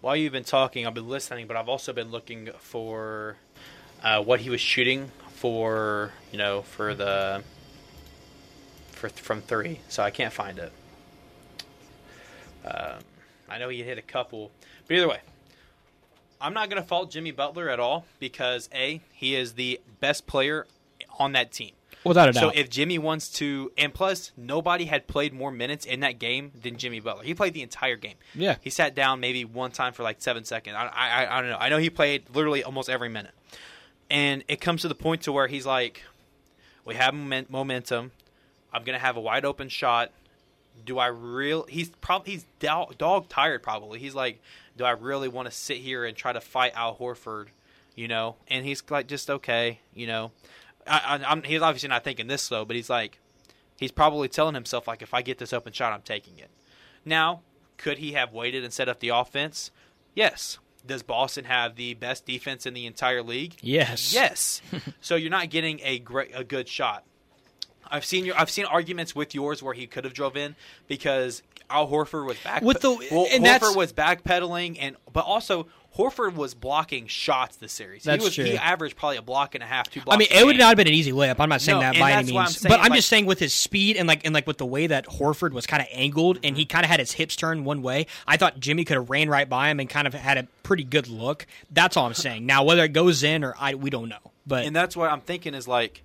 While 0.00 0.14
you've 0.14 0.32
been 0.32 0.44
talking, 0.44 0.86
I've 0.86 0.94
been 0.94 1.08
listening, 1.08 1.48
but 1.48 1.56
I've 1.56 1.68
also 1.68 1.92
been 1.92 2.12
looking 2.12 2.50
for 2.60 3.36
uh, 4.04 4.22
what 4.22 4.38
he 4.38 4.48
was 4.48 4.60
shooting 4.60 5.10
for. 5.34 6.12
You 6.30 6.38
know, 6.38 6.62
for 6.62 6.94
the 6.94 7.42
for 8.96 9.08
from 9.08 9.42
three, 9.42 9.80
so 9.88 10.02
I 10.02 10.10
can't 10.10 10.32
find 10.32 10.58
it. 10.58 10.72
Um, 12.64 12.98
I 13.48 13.58
know 13.58 13.68
he 13.68 13.82
hit 13.82 13.98
a 13.98 14.02
couple, 14.02 14.50
but 14.88 14.96
either 14.96 15.08
way, 15.08 15.20
I'm 16.40 16.52
not 16.52 16.68
going 16.68 16.82
to 16.82 16.86
fault 16.86 17.10
Jimmy 17.10 17.30
Butler 17.30 17.68
at 17.68 17.78
all 17.78 18.06
because 18.18 18.68
a 18.74 19.00
he 19.12 19.34
is 19.36 19.52
the 19.52 19.80
best 20.00 20.26
player 20.26 20.66
on 21.18 21.32
that 21.32 21.52
team. 21.52 21.72
Without 22.04 22.28
a 22.28 22.32
doubt. 22.32 22.40
So 22.40 22.48
if 22.54 22.70
Jimmy 22.70 22.98
wants 22.98 23.30
to, 23.34 23.72
and 23.76 23.92
plus 23.92 24.30
nobody 24.36 24.84
had 24.84 25.06
played 25.08 25.32
more 25.32 25.50
minutes 25.50 25.84
in 25.84 26.00
that 26.00 26.18
game 26.18 26.52
than 26.62 26.76
Jimmy 26.76 27.00
Butler. 27.00 27.24
He 27.24 27.34
played 27.34 27.52
the 27.52 27.62
entire 27.62 27.96
game. 27.96 28.14
Yeah. 28.34 28.56
he 28.60 28.70
sat 28.70 28.94
down 28.94 29.18
maybe 29.18 29.44
one 29.44 29.72
time 29.72 29.92
for 29.92 30.02
like 30.02 30.20
seven 30.22 30.44
seconds. 30.44 30.76
I, 30.78 30.86
I, 30.86 31.38
I 31.38 31.40
don't 31.40 31.50
know. 31.50 31.58
I 31.58 31.68
know 31.68 31.78
he 31.78 31.90
played 31.90 32.24
literally 32.32 32.62
almost 32.62 32.88
every 32.88 33.08
minute, 33.08 33.32
and 34.08 34.44
it 34.46 34.60
comes 34.60 34.82
to 34.82 34.88
the 34.88 34.94
point 34.94 35.22
to 35.22 35.32
where 35.32 35.48
he's 35.48 35.66
like, 35.66 36.02
"We 36.84 36.94
have 36.94 37.12
momentum. 37.14 38.12
I'm 38.76 38.84
gonna 38.84 38.98
have 38.98 39.16
a 39.16 39.20
wide 39.20 39.46
open 39.46 39.70
shot. 39.70 40.12
Do 40.84 40.98
I 40.98 41.06
real? 41.06 41.64
He's 41.64 41.88
probably 41.88 42.32
he's 42.32 42.44
dog, 42.60 42.98
dog 42.98 43.30
tired. 43.30 43.62
Probably 43.62 43.98
he's 43.98 44.14
like, 44.14 44.42
do 44.76 44.84
I 44.84 44.90
really 44.90 45.28
want 45.28 45.46
to 45.46 45.52
sit 45.52 45.78
here 45.78 46.04
and 46.04 46.14
try 46.14 46.34
to 46.34 46.40
fight 46.42 46.72
Al 46.74 46.94
Horford? 46.94 47.46
You 47.94 48.08
know, 48.08 48.36
and 48.48 48.66
he's 48.66 48.82
like, 48.90 49.06
just 49.06 49.30
okay. 49.30 49.80
You 49.94 50.06
know, 50.06 50.32
I, 50.86 51.18
I, 51.24 51.30
I'm, 51.30 51.42
he's 51.42 51.62
obviously 51.62 51.88
not 51.88 52.04
thinking 52.04 52.26
this 52.26 52.42
slow, 52.42 52.66
but 52.66 52.76
he's 52.76 52.90
like, 52.90 53.18
he's 53.78 53.90
probably 53.90 54.28
telling 54.28 54.54
himself 54.54 54.86
like, 54.86 55.00
if 55.00 55.14
I 55.14 55.22
get 55.22 55.38
this 55.38 55.54
open 55.54 55.72
shot, 55.72 55.94
I'm 55.94 56.02
taking 56.02 56.38
it. 56.38 56.50
Now, 57.02 57.40
could 57.78 57.96
he 57.96 58.12
have 58.12 58.34
waited 58.34 58.62
and 58.62 58.72
set 58.74 58.90
up 58.90 59.00
the 59.00 59.08
offense? 59.08 59.70
Yes. 60.14 60.58
Does 60.84 61.02
Boston 61.02 61.46
have 61.46 61.76
the 61.76 61.94
best 61.94 62.26
defense 62.26 62.66
in 62.66 62.74
the 62.74 62.84
entire 62.84 63.22
league? 63.22 63.56
yes. 63.62 64.12
Yes. 64.12 64.60
so 65.00 65.16
you're 65.16 65.30
not 65.30 65.48
getting 65.48 65.80
a 65.82 65.98
great 65.98 66.32
a 66.34 66.44
good 66.44 66.68
shot. 66.68 67.04
I've 67.90 68.04
seen 68.04 68.24
your 68.24 68.38
I've 68.38 68.50
seen 68.50 68.64
arguments 68.64 69.14
with 69.14 69.34
yours 69.34 69.62
where 69.62 69.74
he 69.74 69.86
could 69.86 70.04
have 70.04 70.14
drove 70.14 70.36
in 70.36 70.56
because 70.86 71.42
Al 71.70 71.88
Horford 71.88 72.26
was 72.26 72.38
back 72.38 72.62
With 72.62 72.80
the- 72.80 72.90
well, 73.10 73.26
and 73.30 73.44
Horford 73.44 73.76
was 73.76 73.92
backpedaling 73.92 74.76
and 74.80 74.96
but 75.12 75.24
also 75.24 75.66
Horford 75.96 76.34
was 76.34 76.52
blocking 76.52 77.06
shots 77.06 77.56
this 77.56 77.72
series. 77.72 78.04
That's 78.04 78.22
he 78.22 78.26
was 78.26 78.34
true. 78.34 78.44
he 78.44 78.58
averaged 78.58 78.96
probably 78.96 79.16
a 79.16 79.22
block 79.22 79.54
and 79.54 79.64
a 79.64 79.66
half, 79.66 79.88
two 79.88 80.02
blocks. 80.02 80.14
I 80.14 80.18
mean, 80.18 80.28
it 80.30 80.44
would 80.44 80.58
not 80.58 80.68
have 80.68 80.76
been 80.76 80.88
an 80.88 80.92
easy 80.92 81.12
layup. 81.12 81.36
I'm 81.38 81.48
not 81.48 81.62
saying 81.62 81.78
No, 81.78 81.80
that 81.80 81.98
by 81.98 82.12
any 82.12 82.28
I'm 82.28 82.34
means, 82.44 82.58
saying, 82.58 82.70
but 82.70 82.80
I'm 82.80 82.90
like- 82.90 82.98
just 82.98 83.08
saying 83.08 83.24
with 83.24 83.38
his 83.38 83.54
speed 83.54 83.96
and 83.96 84.06
like 84.06 84.24
and 84.24 84.34
like 84.34 84.46
with 84.46 84.58
the 84.58 84.66
way 84.66 84.86
that 84.86 85.06
Horford 85.06 85.52
was 85.52 85.66
kind 85.66 85.80
of 85.82 85.88
angled 85.90 86.38
and 86.44 86.56
he 86.56 86.64
mm-hmm. 86.64 86.70
kind 86.70 86.84
of 86.84 86.90
had 86.90 87.00
his 87.00 87.12
hips 87.12 87.34
turned 87.34 87.64
one 87.64 87.82
way. 87.82 88.06
I 88.26 88.36
thought 88.36 88.60
Jimmy 88.60 88.84
could 88.84 88.96
have 88.96 89.08
ran 89.08 89.30
right 89.30 89.48
by 89.48 89.70
him 89.70 89.80
and 89.80 89.88
kind 89.88 90.06
of 90.06 90.12
had 90.12 90.36
a 90.36 90.46
pretty 90.62 90.84
good 90.84 91.08
look. 91.08 91.46
That's 91.70 91.96
all 91.96 92.06
I'm 92.06 92.14
saying. 92.14 92.44
Now 92.44 92.62
whether 92.62 92.84
it 92.84 92.92
goes 92.92 93.22
in 93.22 93.42
or 93.42 93.54
I 93.58 93.74
we 93.74 93.88
don't 93.88 94.10
know, 94.10 94.32
but 94.46 94.66
And 94.66 94.76
that's 94.76 94.96
what 94.96 95.10
I'm 95.10 95.22
thinking 95.22 95.54
is 95.54 95.66
like 95.66 96.02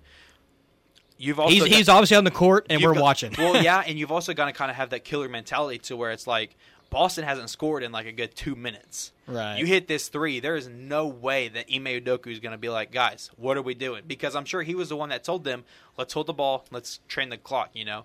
you've 1.22 1.38
also 1.38 1.52
he's 1.54 1.62
got- 1.62 1.70
he's 1.70 1.88
obviously 1.88 2.16
on 2.16 2.24
the 2.24 2.30
court 2.30 2.66
and 2.68 2.82
we're 2.82 2.94
got- 2.94 3.02
watching. 3.02 3.34
well, 3.38 3.62
yeah, 3.62 3.82
and 3.86 3.98
you've 3.98 4.12
also 4.12 4.34
got 4.34 4.46
to 4.46 4.52
kind 4.52 4.70
of 4.70 4.76
have 4.76 4.90
that 4.90 5.04
killer 5.04 5.28
mentality 5.28 5.78
to 5.78 5.96
where 5.96 6.10
it's 6.10 6.26
like 6.26 6.56
Boston 6.90 7.24
hasn't 7.24 7.48
scored 7.48 7.82
in 7.82 7.92
like 7.92 8.06
a 8.06 8.12
good 8.12 8.34
two 8.34 8.54
minutes. 8.54 9.12
Right. 9.26 9.56
You 9.58 9.64
hit 9.64 9.88
this 9.88 10.08
three, 10.08 10.40
there 10.40 10.56
is 10.56 10.68
no 10.68 11.06
way 11.06 11.48
that 11.48 11.66
Ime 11.72 11.84
Udoka 11.86 12.26
is 12.26 12.38
going 12.40 12.52
to 12.52 12.58
be 12.58 12.68
like, 12.68 12.92
guys, 12.92 13.30
what 13.36 13.56
are 13.56 13.62
we 13.62 13.74
doing? 13.74 14.02
Because 14.06 14.36
I'm 14.36 14.44
sure 14.44 14.62
he 14.62 14.74
was 14.74 14.88
the 14.90 14.96
one 14.96 15.08
that 15.08 15.24
told 15.24 15.44
them, 15.44 15.64
let's 15.96 16.12
hold 16.12 16.26
the 16.26 16.32
ball, 16.34 16.66
let's 16.70 17.00
train 17.08 17.30
the 17.30 17.38
clock. 17.38 17.70
You 17.72 17.84
know, 17.86 18.04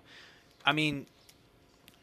I 0.64 0.72
mean, 0.72 1.06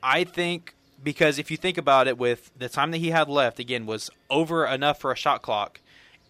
I 0.04 0.26
think 0.26 0.76
because 1.04 1.40
if 1.40 1.50
you 1.50 1.58
think 1.58 1.78
about 1.78 2.08
it, 2.08 2.18
with 2.18 2.52
the 2.58 2.70
time 2.70 2.92
that 2.92 2.98
he 3.00 3.10
had 3.10 3.28
left, 3.30 3.60
again, 3.60 3.86
was 3.86 4.10
over 4.30 4.66
enough 4.66 5.00
for 5.00 5.12
a 5.12 5.16
shot 5.16 5.42
clock. 5.42 5.80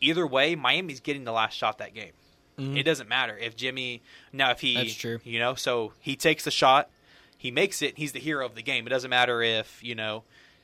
Either 0.01 0.25
way, 0.27 0.55
Miami's 0.55 0.99
getting 0.99 1.23
the 1.23 1.31
last 1.31 1.53
shot 1.55 1.77
that 1.79 1.93
game. 1.93 2.11
It 2.57 2.83
doesn't 2.83 3.09
matter 3.09 3.37
if 3.37 3.55
Jimmy 3.55 4.01
now 4.31 4.51
if 4.51 4.61
he 4.61 4.73
Mm-hmm. 4.75 4.83
That's 4.83 4.95
true. 4.95 5.19
you 5.23 5.39
know 5.39 5.55
so 5.55 5.91
he 5.99 6.15
takes 6.15 6.43
the 6.45 6.51
shot 6.51 6.89
he 7.37 7.51
makes 7.51 7.81
it 7.81 7.97
he's 7.97 8.11
the 8.13 8.19
hero 8.19 8.45
of 8.45 8.55
the 8.55 8.61
game 8.63 8.87
it 8.87 8.89
doesn't 8.89 9.09
matter 9.09 9.41
if 9.41 9.83
you 9.83 9.93
know 9.95 10.23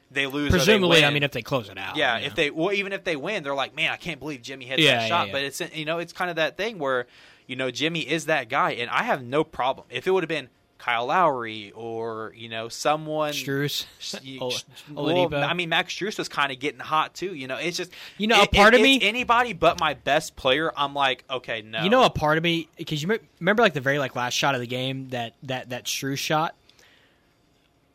they 0.10 0.26
lose 0.28 0.50
or 0.50 0.52
they 0.52 0.58
Presumably, 0.58 1.06
I 1.06 1.10
mean, 1.10 1.24
if 1.24 1.32
they 1.32 1.42
close 1.42 1.70
it 1.70 1.78
out, 1.78 1.96
yeah 1.98 2.18
if 2.18 2.36
they 2.36 2.50
well 2.50 2.72
even 2.74 2.92
if 2.94 3.04
they 3.04 3.16
win 3.16 3.44
they're 3.44 3.56
like 3.56 3.76
man 3.76 3.92
I 3.92 3.98
can't 3.98 4.20
believe 4.20 4.42
Jimmy 4.42 4.66
hit 4.66 4.80
Yeah, 4.80 4.96
that 4.96 5.02
yeah, 5.04 5.08
shot 5.08 5.28
yeah. 5.28 5.34
but 5.34 5.44
it's 5.44 5.62
you 5.76 5.86
know 5.86 6.00
it's 6.00 6.14
kind 6.14 6.30
of 6.30 6.38
that 6.38 6.56
thing 6.58 6.80
where 6.80 7.08
you 7.48 7.56
know 7.58 7.72
Jimmy 7.72 8.02
is 8.02 8.26
that 8.28 8.48
guy 8.50 8.72
and 8.72 8.90
I 8.90 9.04
have 9.04 9.22
no 9.24 9.44
problem 9.44 9.88
if 9.90 10.08
it 10.08 10.12
would 10.12 10.24
have 10.24 10.30
been 10.30 10.50
Kyle 10.82 11.06
Lowry 11.06 11.72
or 11.76 12.34
you 12.36 12.50
know 12.50 12.68
someone 12.68 13.34
Strus, 13.34 13.86
you- 14.24 14.40
well, 14.96 15.34
I 15.36 15.54
mean, 15.54 15.70
Max 15.70 15.94
Strus 15.94 16.18
was 16.18 16.28
kind 16.28 16.52
of 16.52 16.58
getting 16.60 16.80
hot 16.80 17.14
too. 17.14 17.36
You 17.36 17.48
know, 17.48 17.58
it's 17.58 17.78
just 17.78 17.92
You 18.18 18.26
know, 18.26 18.42
a 18.42 18.48
part 18.48 18.74
it- 18.74 18.78
of 18.78 18.84
me- 18.84 18.96
it's 18.96 19.06
anybody 19.06 19.54
but 19.54 19.80
my 19.80 19.94
best 19.94 20.36
player. 20.36 20.72
I'm 20.76 20.96
like, 20.96 21.24
okay, 21.30 21.62
no. 21.62 21.84
You 21.84 21.92
know, 21.92 22.04
a 22.04 22.10
part 22.10 22.38
of 22.40 22.44
me 22.44 22.68
because 22.78 23.02
you 23.02 23.08
me- 23.10 23.20
remember 23.40 23.62
like 23.62 23.74
the 23.74 23.80
very 23.82 24.00
like 24.00 24.16
last 24.16 24.34
shot 24.34 24.56
of 24.56 24.62
the 24.62 24.66
game 24.68 25.10
that 25.10 25.36
that 25.44 25.70
that 25.70 25.88
Shrew 25.88 26.16
shot. 26.16 26.56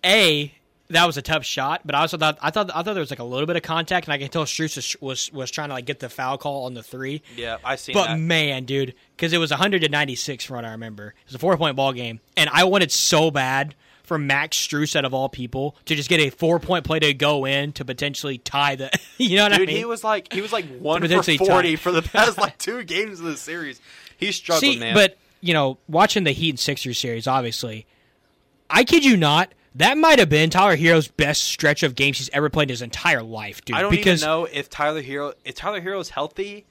A 0.04 0.54
that 0.88 1.04
was 1.06 1.16
a 1.16 1.22
tough 1.22 1.44
shot, 1.44 1.82
but 1.84 1.94
I 1.94 2.00
also 2.00 2.16
thought 2.16 2.38
I 2.40 2.50
thought 2.50 2.70
I 2.70 2.82
thought 2.82 2.94
there 2.94 3.00
was 3.00 3.10
like 3.10 3.18
a 3.18 3.24
little 3.24 3.46
bit 3.46 3.56
of 3.56 3.62
contact, 3.62 4.06
and 4.06 4.12
I 4.14 4.18
can 4.18 4.28
tell 4.28 4.44
Strus 4.44 4.76
was, 4.76 4.96
was 5.00 5.32
was 5.32 5.50
trying 5.50 5.68
to 5.68 5.74
like 5.74 5.86
get 5.86 5.98
the 6.00 6.08
foul 6.08 6.38
call 6.38 6.64
on 6.66 6.74
the 6.74 6.82
three. 6.82 7.22
yeah, 7.36 7.58
I 7.64 7.76
see. 7.76 7.92
But 7.92 8.06
that. 8.08 8.18
man, 8.18 8.64
dude, 8.64 8.94
because 9.16 9.32
it 9.32 9.38
was 9.38 9.50
100 9.50 9.82
to 9.82 9.88
96 9.88 10.44
from 10.44 10.56
what 10.56 10.64
I 10.64 10.72
remember. 10.72 11.08
It 11.08 11.26
was 11.26 11.34
a 11.34 11.38
four 11.38 11.56
point 11.56 11.76
ball 11.76 11.92
game, 11.92 12.20
and 12.36 12.48
I 12.52 12.64
wanted 12.64 12.92
so 12.92 13.30
bad 13.30 13.74
for 14.04 14.18
Max 14.18 14.56
Strus 14.56 14.94
out 14.94 15.04
of 15.04 15.12
all 15.12 15.28
people 15.28 15.76
to 15.86 15.96
just 15.96 16.08
get 16.08 16.20
a 16.20 16.30
four 16.30 16.60
point 16.60 16.84
play 16.84 17.00
to 17.00 17.12
go 17.12 17.44
in 17.44 17.72
to 17.72 17.84
potentially 17.84 18.38
tie 18.38 18.76
the. 18.76 18.90
You 19.18 19.36
know 19.36 19.44
what 19.44 19.54
I 19.54 19.58
mean? 19.58 19.68
Dude, 19.68 19.76
he 19.76 19.84
was 19.86 20.04
like 20.04 20.30
he 20.30 20.42
was 20.42 20.52
like 20.52 20.66
one 20.78 21.00
for 21.00 21.08
forty 21.08 21.38
tied. 21.38 21.80
for 21.80 21.90
the 21.90 22.02
past 22.02 22.36
like 22.38 22.58
two 22.58 22.84
games 22.84 23.18
of 23.18 23.24
the 23.24 23.36
series. 23.38 23.80
He's 24.18 24.36
struggling, 24.36 24.74
See, 24.74 24.78
man. 24.78 24.94
but 24.94 25.16
you 25.40 25.54
know, 25.54 25.78
watching 25.88 26.24
the 26.24 26.32
Heat 26.32 26.50
and 26.50 26.60
Sixers 26.60 26.98
series, 26.98 27.26
obviously, 27.26 27.86
I 28.68 28.84
kid 28.84 29.06
you 29.06 29.16
not, 29.16 29.52
that 29.77 29.97
might 29.98 30.19
have 30.19 30.28
been 30.28 30.51
Tyler 30.51 30.77
Herro's 30.77 31.09
best 31.09 31.43
stretch 31.44 31.82
of 31.82 31.94
games 31.94 32.19
he's 32.19 32.31
ever 32.31 32.48
played 32.51 32.65
in 32.65 32.69
his 32.70 32.82
entire 32.82 33.23
life, 33.23 33.65
dude. 33.65 33.77
I 33.77 33.82
don't 33.82 33.90
because 33.90 34.20
even 34.23 34.28
know 34.31 34.44
if 34.44 34.69
Tyler 34.70 35.03
Herro 35.03 35.32
if 35.44 35.55
Tyler 35.55 35.81
Herro's 35.81 36.11
healthy. 36.11 36.66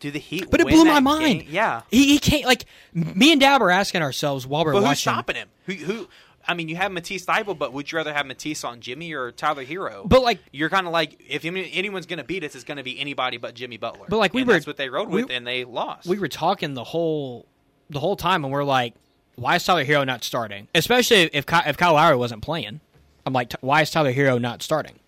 Do 0.00 0.12
the 0.12 0.20
Heat? 0.20 0.48
But 0.48 0.60
it 0.60 0.68
blew 0.68 0.84
my 0.84 1.00
mind. 1.00 1.40
game? 1.40 1.48
Yeah, 1.50 1.82
he, 1.90 2.06
he 2.06 2.18
can't 2.20 2.44
like 2.44 2.66
me 2.94 3.32
and 3.32 3.40
Dab 3.40 3.60
are 3.62 3.70
asking 3.70 4.00
ourselves 4.02 4.46
while 4.46 4.64
we're 4.64 4.72
but 4.72 4.78
who's 4.78 4.84
watching. 4.86 5.12
stopping 5.12 5.34
him? 5.36 5.48
Who? 5.66 5.72
Who? 5.72 6.08
I 6.46 6.54
mean, 6.54 6.68
you 6.68 6.76
have 6.76 6.92
Matisse 6.92 7.26
Thybulle, 7.26 7.58
but 7.58 7.72
would 7.72 7.90
you 7.90 7.96
rather 7.96 8.14
have 8.14 8.24
Matisse 8.24 8.62
on 8.62 8.80
Jimmy 8.80 9.12
or 9.12 9.32
Tyler 9.32 9.64
Herro? 9.64 10.08
But, 10.08 10.22
like- 10.22 10.38
you're 10.52 10.70
kind 10.70 10.86
of 10.86 10.92
like 10.94 11.20
if 11.28 11.44
anyone's 11.44 12.06
going 12.06 12.20
to 12.20 12.24
beat 12.24 12.42
us, 12.44 12.54
it's 12.54 12.64
going 12.64 12.76
to 12.78 12.82
be 12.84 12.98
anybody 12.98 13.36
but 13.38 13.54
Jimmy 13.54 13.76
Butler. 13.76 14.06
But, 14.08 14.16
like, 14.18 14.32
we 14.32 14.42
And 14.42 14.48
were- 14.48 14.54
that's 14.54 14.66
what 14.68 14.76
they 14.78 14.88
rode 14.88 15.08
we- 15.08 15.24
with, 15.24 15.32
and 15.32 15.44
they 15.46 15.64
lost. 15.64 16.06
we 16.08 16.18
were 16.18 16.28
talking 16.28 16.72
the 16.74 16.84
whole 16.84 17.46
the 17.90 17.98
whole 18.00 18.14
time, 18.16 18.44
and 18.44 18.52
we're 18.52 18.62
like, 18.64 18.94
why 19.38 19.56
is 19.56 19.64
Tyler 19.64 19.84
Herro 19.84 20.04
not 20.06 20.24
starting? 20.24 20.68
Especially 20.74 21.22
if 21.32 21.46
Ky- 21.46 21.66
if 21.66 21.76
Kyle 21.76 21.94
Lowry 21.94 22.16
wasn't 22.16 22.42
playing. 22.42 22.80
I'm 23.26 23.32
like, 23.32 23.52
why 23.60 23.82
is 23.82 23.90
Tyler 23.90 24.12
Herro 24.12 24.40
not 24.40 24.62
starting? 24.62 24.98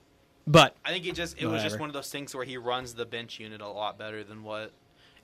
But 0.47 0.75
I 0.85 0.91
think 0.91 1.07
it 1.07 1.15
just 1.15 1.39
it 1.41 1.47
was 1.47 1.63
just 1.63 1.79
one 1.79 1.89
of 1.89 1.93
those 1.95 2.11
things 2.11 2.35
where 2.35 2.45
he 2.45 2.57
runs 2.57 2.95
the 2.95 3.05
bench 3.07 3.39
unit 3.39 3.61
a 3.61 3.69
lot 3.69 3.99
better 3.99 4.25
than 4.25 4.43
what 4.43 4.73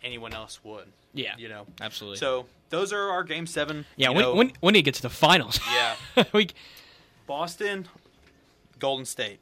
anyone 0.02 0.32
else 0.32 0.60
would. 0.62 0.86
yeah, 1.14 1.34
You 1.38 1.48
know. 1.48 1.66
absolutely. 1.80 2.18
So 2.18 2.46
those 2.68 2.92
are 2.92 3.10
our 3.10 3.24
game 3.24 3.46
seven. 3.46 3.86
yeah, 3.96 4.10
when, 4.10 4.22
know, 4.22 4.34
when 4.34 4.52
when 4.60 4.74
he 4.74 4.82
gets 4.82 4.98
to 4.98 5.02
the 5.02 5.10
finals, 5.10 5.58
yeah. 5.72 6.24
we 6.32 6.48
Boston, 7.26 7.88
Golden 8.78 9.04
State. 9.04 9.40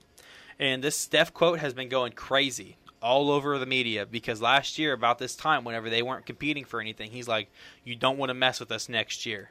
And 0.59 0.83
this 0.83 0.97
Steph 0.97 1.35
quote 1.35 1.59
has 1.59 1.75
been 1.75 1.89
going 1.89 2.13
crazy 2.13 2.77
all 3.05 3.31
over 3.31 3.59
the 3.59 3.67
media 3.67 4.07
because 4.07 4.41
last 4.41 4.79
year, 4.79 4.95
about 4.95 5.19
this 5.19 5.37
time, 5.37 5.63
whenever 5.63 5.91
they 5.91 6.03
weren't 6.03 6.27
competing 6.27 6.65
for 6.65 6.81
anything, 6.81 7.11
he's 7.11 7.29
like, 7.29 7.51
You 7.85 7.95
don't 7.95 8.19
want 8.19 8.31
to 8.31 8.35
mess 8.35 8.59
with 8.59 8.73
us 8.73 8.89
next 8.89 9.27
year. 9.27 9.51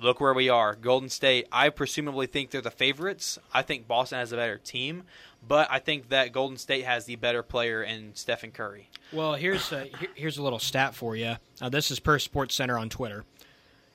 Look 0.00 0.18
where 0.18 0.32
we 0.32 0.48
are. 0.48 0.74
Golden 0.74 1.10
State, 1.10 1.46
I 1.52 1.68
presumably 1.68 2.26
think 2.26 2.50
they're 2.50 2.62
the 2.62 2.70
favorites. 2.70 3.38
I 3.52 3.60
think 3.60 3.86
Boston 3.86 4.18
has 4.18 4.32
a 4.32 4.36
better 4.36 4.56
team, 4.56 5.02
but 5.46 5.68
I 5.70 5.78
think 5.78 6.08
that 6.08 6.32
Golden 6.32 6.56
State 6.56 6.86
has 6.86 7.04
the 7.04 7.16
better 7.16 7.42
player 7.42 7.82
in 7.82 8.14
Stephen 8.14 8.50
Curry. 8.50 8.88
Well, 9.12 9.34
here's 9.34 9.70
a, 9.72 9.90
here's 10.14 10.38
a 10.38 10.42
little 10.42 10.58
stat 10.58 10.94
for 10.94 11.16
you. 11.16 11.36
Uh, 11.60 11.68
this 11.68 11.90
is 11.90 12.00
per 12.00 12.18
Sports 12.18 12.54
Center 12.54 12.78
on 12.78 12.88
Twitter. 12.88 13.26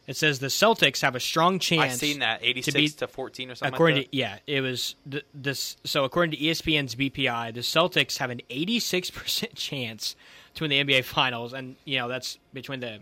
It 0.07 0.15
says 0.15 0.37
the 0.39 0.47
Celtics 0.47 1.01
have 1.01 1.15
a 1.15 1.19
strong 1.19 1.57
chance. 1.57 1.93
I've 1.93 1.99
seen 1.99 2.19
that 2.19 2.39
86 2.43 2.73
be- 2.75 2.89
to 2.89 3.07
14 3.07 3.51
or 3.51 3.55
something 3.55 3.73
According 3.73 3.97
like 3.97 4.11
to 4.11 4.17
yeah, 4.17 4.37
it 4.45 4.61
was 4.61 4.95
th- 5.09 5.25
this. 5.33 5.77
So 5.83 6.03
according 6.03 6.31
to 6.31 6.37
ESPN's 6.37 6.93
BPI, 6.95 7.53
the 7.55 7.61
Celtics 7.61 8.17
have 8.17 8.29
an 8.29 8.41
86 8.49 9.09
percent 9.09 9.55
chance 9.55 10.15
to 10.53 10.63
win 10.63 10.69
the 10.69 10.83
NBA 10.83 11.03
Finals, 11.05 11.53
and 11.53 11.75
you 11.85 11.97
know 11.97 12.07
that's 12.07 12.37
between 12.53 12.81
the 12.81 12.99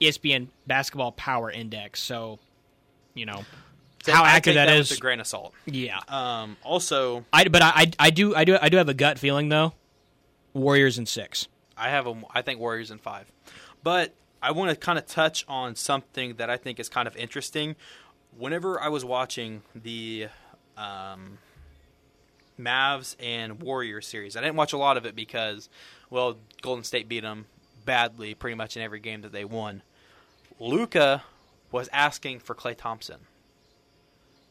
ESPN 0.00 0.48
Basketball 0.66 1.12
Power 1.12 1.50
Index. 1.50 2.00
So, 2.00 2.38
you 3.14 3.24
know 3.24 3.44
that. 4.04 4.14
how 4.14 4.22
I 4.24 4.32
accurate 4.32 4.56
that 4.56 4.66
that 4.66 4.76
is. 4.76 4.90
with 4.90 4.98
a 4.98 5.00
grain 5.00 5.20
of 5.20 5.26
salt. 5.26 5.54
yeah, 5.64 5.98
Um, 6.08 6.58
also, 6.62 7.24
I 7.32 7.48
but 7.48 7.62
I, 7.62 7.90
I 7.98 8.10
do 8.10 8.34
I 8.34 8.44
do 8.44 8.58
I 8.60 8.68
do 8.68 8.76
have 8.76 8.88
a 8.90 8.94
gut 8.94 9.18
feeling 9.18 9.48
though. 9.48 9.72
Warriors 10.52 10.98
in 10.98 11.06
six. 11.06 11.48
I 11.76 11.88
have 11.88 12.06
a, 12.06 12.14
I 12.32 12.42
think 12.42 12.60
Warriors 12.60 12.90
in 12.90 12.98
five, 12.98 13.30
but 13.82 14.12
I 14.44 14.50
want 14.52 14.70
to 14.70 14.76
kind 14.76 14.98
of 14.98 15.06
touch 15.06 15.44
on 15.48 15.74
something 15.74 16.34
that 16.34 16.50
I 16.50 16.56
think 16.56 16.78
is 16.78 16.88
kind 16.88 17.08
of 17.08 17.16
interesting. 17.16 17.76
Whenever 18.36 18.80
I 18.80 18.88
was 18.88 19.04
watching 19.04 19.62
the 19.74 20.28
um, 20.76 21.38
Mavs 22.58 23.16
and 23.18 23.62
Warriors 23.62 24.06
series, 24.06 24.36
I 24.36 24.40
didn't 24.40 24.56
watch 24.56 24.72
a 24.72 24.76
lot 24.78 24.96
of 24.96 25.06
it 25.06 25.16
because, 25.16 25.68
well, 26.10 26.36
Golden 26.62 26.84
State 26.84 27.08
beat 27.08 27.20
them 27.20 27.46
badly 27.84 28.34
pretty 28.34 28.54
much 28.54 28.76
in 28.76 28.82
every 28.82 29.00
game 29.00 29.22
that 29.22 29.32
they 29.32 29.44
won. 29.44 29.82
Luka 30.60 31.22
was 31.72 31.88
asking 31.92 32.40
for 32.40 32.54
Klay 32.54 32.76
Thompson. 32.76 33.20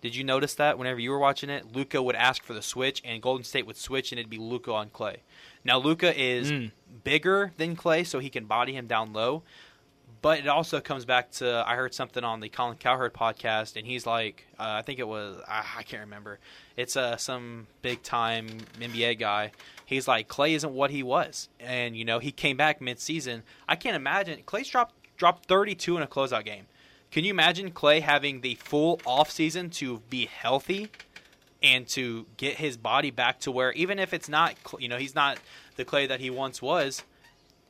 Did 0.02 0.16
you 0.16 0.24
notice 0.26 0.56
that 0.56 0.78
whenever 0.78 1.00
you 1.00 1.12
were 1.12 1.20
watching 1.20 1.50
it, 1.50 1.72
Luka 1.74 2.02
would 2.02 2.16
ask 2.16 2.44
for 2.44 2.54
the 2.54 2.62
switch, 2.62 3.02
and 3.06 3.22
Golden 3.22 3.46
State 3.46 3.66
would 3.66 3.78
switch, 3.78 4.12
and 4.12 4.20
it'd 4.20 4.30
be 4.30 4.38
Luka 4.38 4.74
on 4.74 4.90
Klay. 4.90 5.18
Now 5.64 5.78
Luka 5.78 6.14
is 6.20 6.52
Mm. 6.52 6.72
bigger 7.06 7.54
than 7.56 7.78
Klay, 7.78 8.06
so 8.06 8.20
he 8.20 8.30
can 8.30 8.44
body 8.46 8.74
him 8.76 8.86
down 8.88 9.14
low. 9.14 9.44
But 10.24 10.40
it 10.40 10.48
also 10.48 10.80
comes 10.80 11.04
back 11.04 11.32
to 11.32 11.66
I 11.68 11.76
heard 11.76 11.94
something 11.94 12.24
on 12.24 12.40
the 12.40 12.48
Colin 12.48 12.78
Cowherd 12.78 13.14
podcast, 13.14 13.76
and 13.76 13.86
he's 13.86 14.06
like, 14.06 14.48
uh, 14.58 14.80
I 14.80 14.82
think 14.82 15.00
it 15.00 15.08
was 15.08 15.36
I, 15.46 15.66
I 15.80 15.84
can't 15.84 16.00
remember. 16.00 16.40
It's 16.78 16.96
uh, 16.96 17.18
some 17.18 17.68
big 17.82 18.02
time 18.04 18.48
NBA 18.80 19.20
guy. 19.20 19.52
He's 19.86 20.08
like 20.08 20.30
Klay 20.30 20.56
isn't 20.56 20.74
what 20.74 20.92
he 20.92 21.04
was, 21.04 21.50
and 21.60 21.98
you 21.98 22.06
know 22.06 22.20
he 22.20 22.32
came 22.32 22.56
back 22.56 22.80
mid 22.80 23.02
season. 23.02 23.44
I 23.68 23.76
can't 23.76 23.98
imagine 23.98 24.40
Klay's 24.48 24.70
dropped 24.70 24.96
dropped 25.18 25.46
32 25.48 25.98
in 25.98 26.04
a 26.04 26.08
closeout 26.08 26.46
game. 26.46 26.68
Can 27.12 27.26
you 27.26 27.32
imagine 27.32 27.72
Klay 27.72 28.00
having 28.02 28.40
the 28.40 28.56
full 28.56 29.02
off 29.06 29.30
season 29.30 29.70
to 29.72 30.00
be 30.10 30.28
healthy 30.28 30.90
and 31.62 31.86
to 31.90 32.28
get 32.38 32.56
his 32.56 32.78
body 32.78 33.12
back 33.12 33.42
to 33.42 33.52
where 33.52 33.74
even 33.74 34.00
if 34.00 34.14
it's 34.14 34.30
not 34.30 34.56
you 34.80 34.88
know 34.88 34.98
he's 34.98 35.16
not 35.16 35.38
the 35.76 35.84
Klay 35.84 36.08
that 36.08 36.22
he 36.22 36.30
once 36.30 36.62
was, 36.62 37.04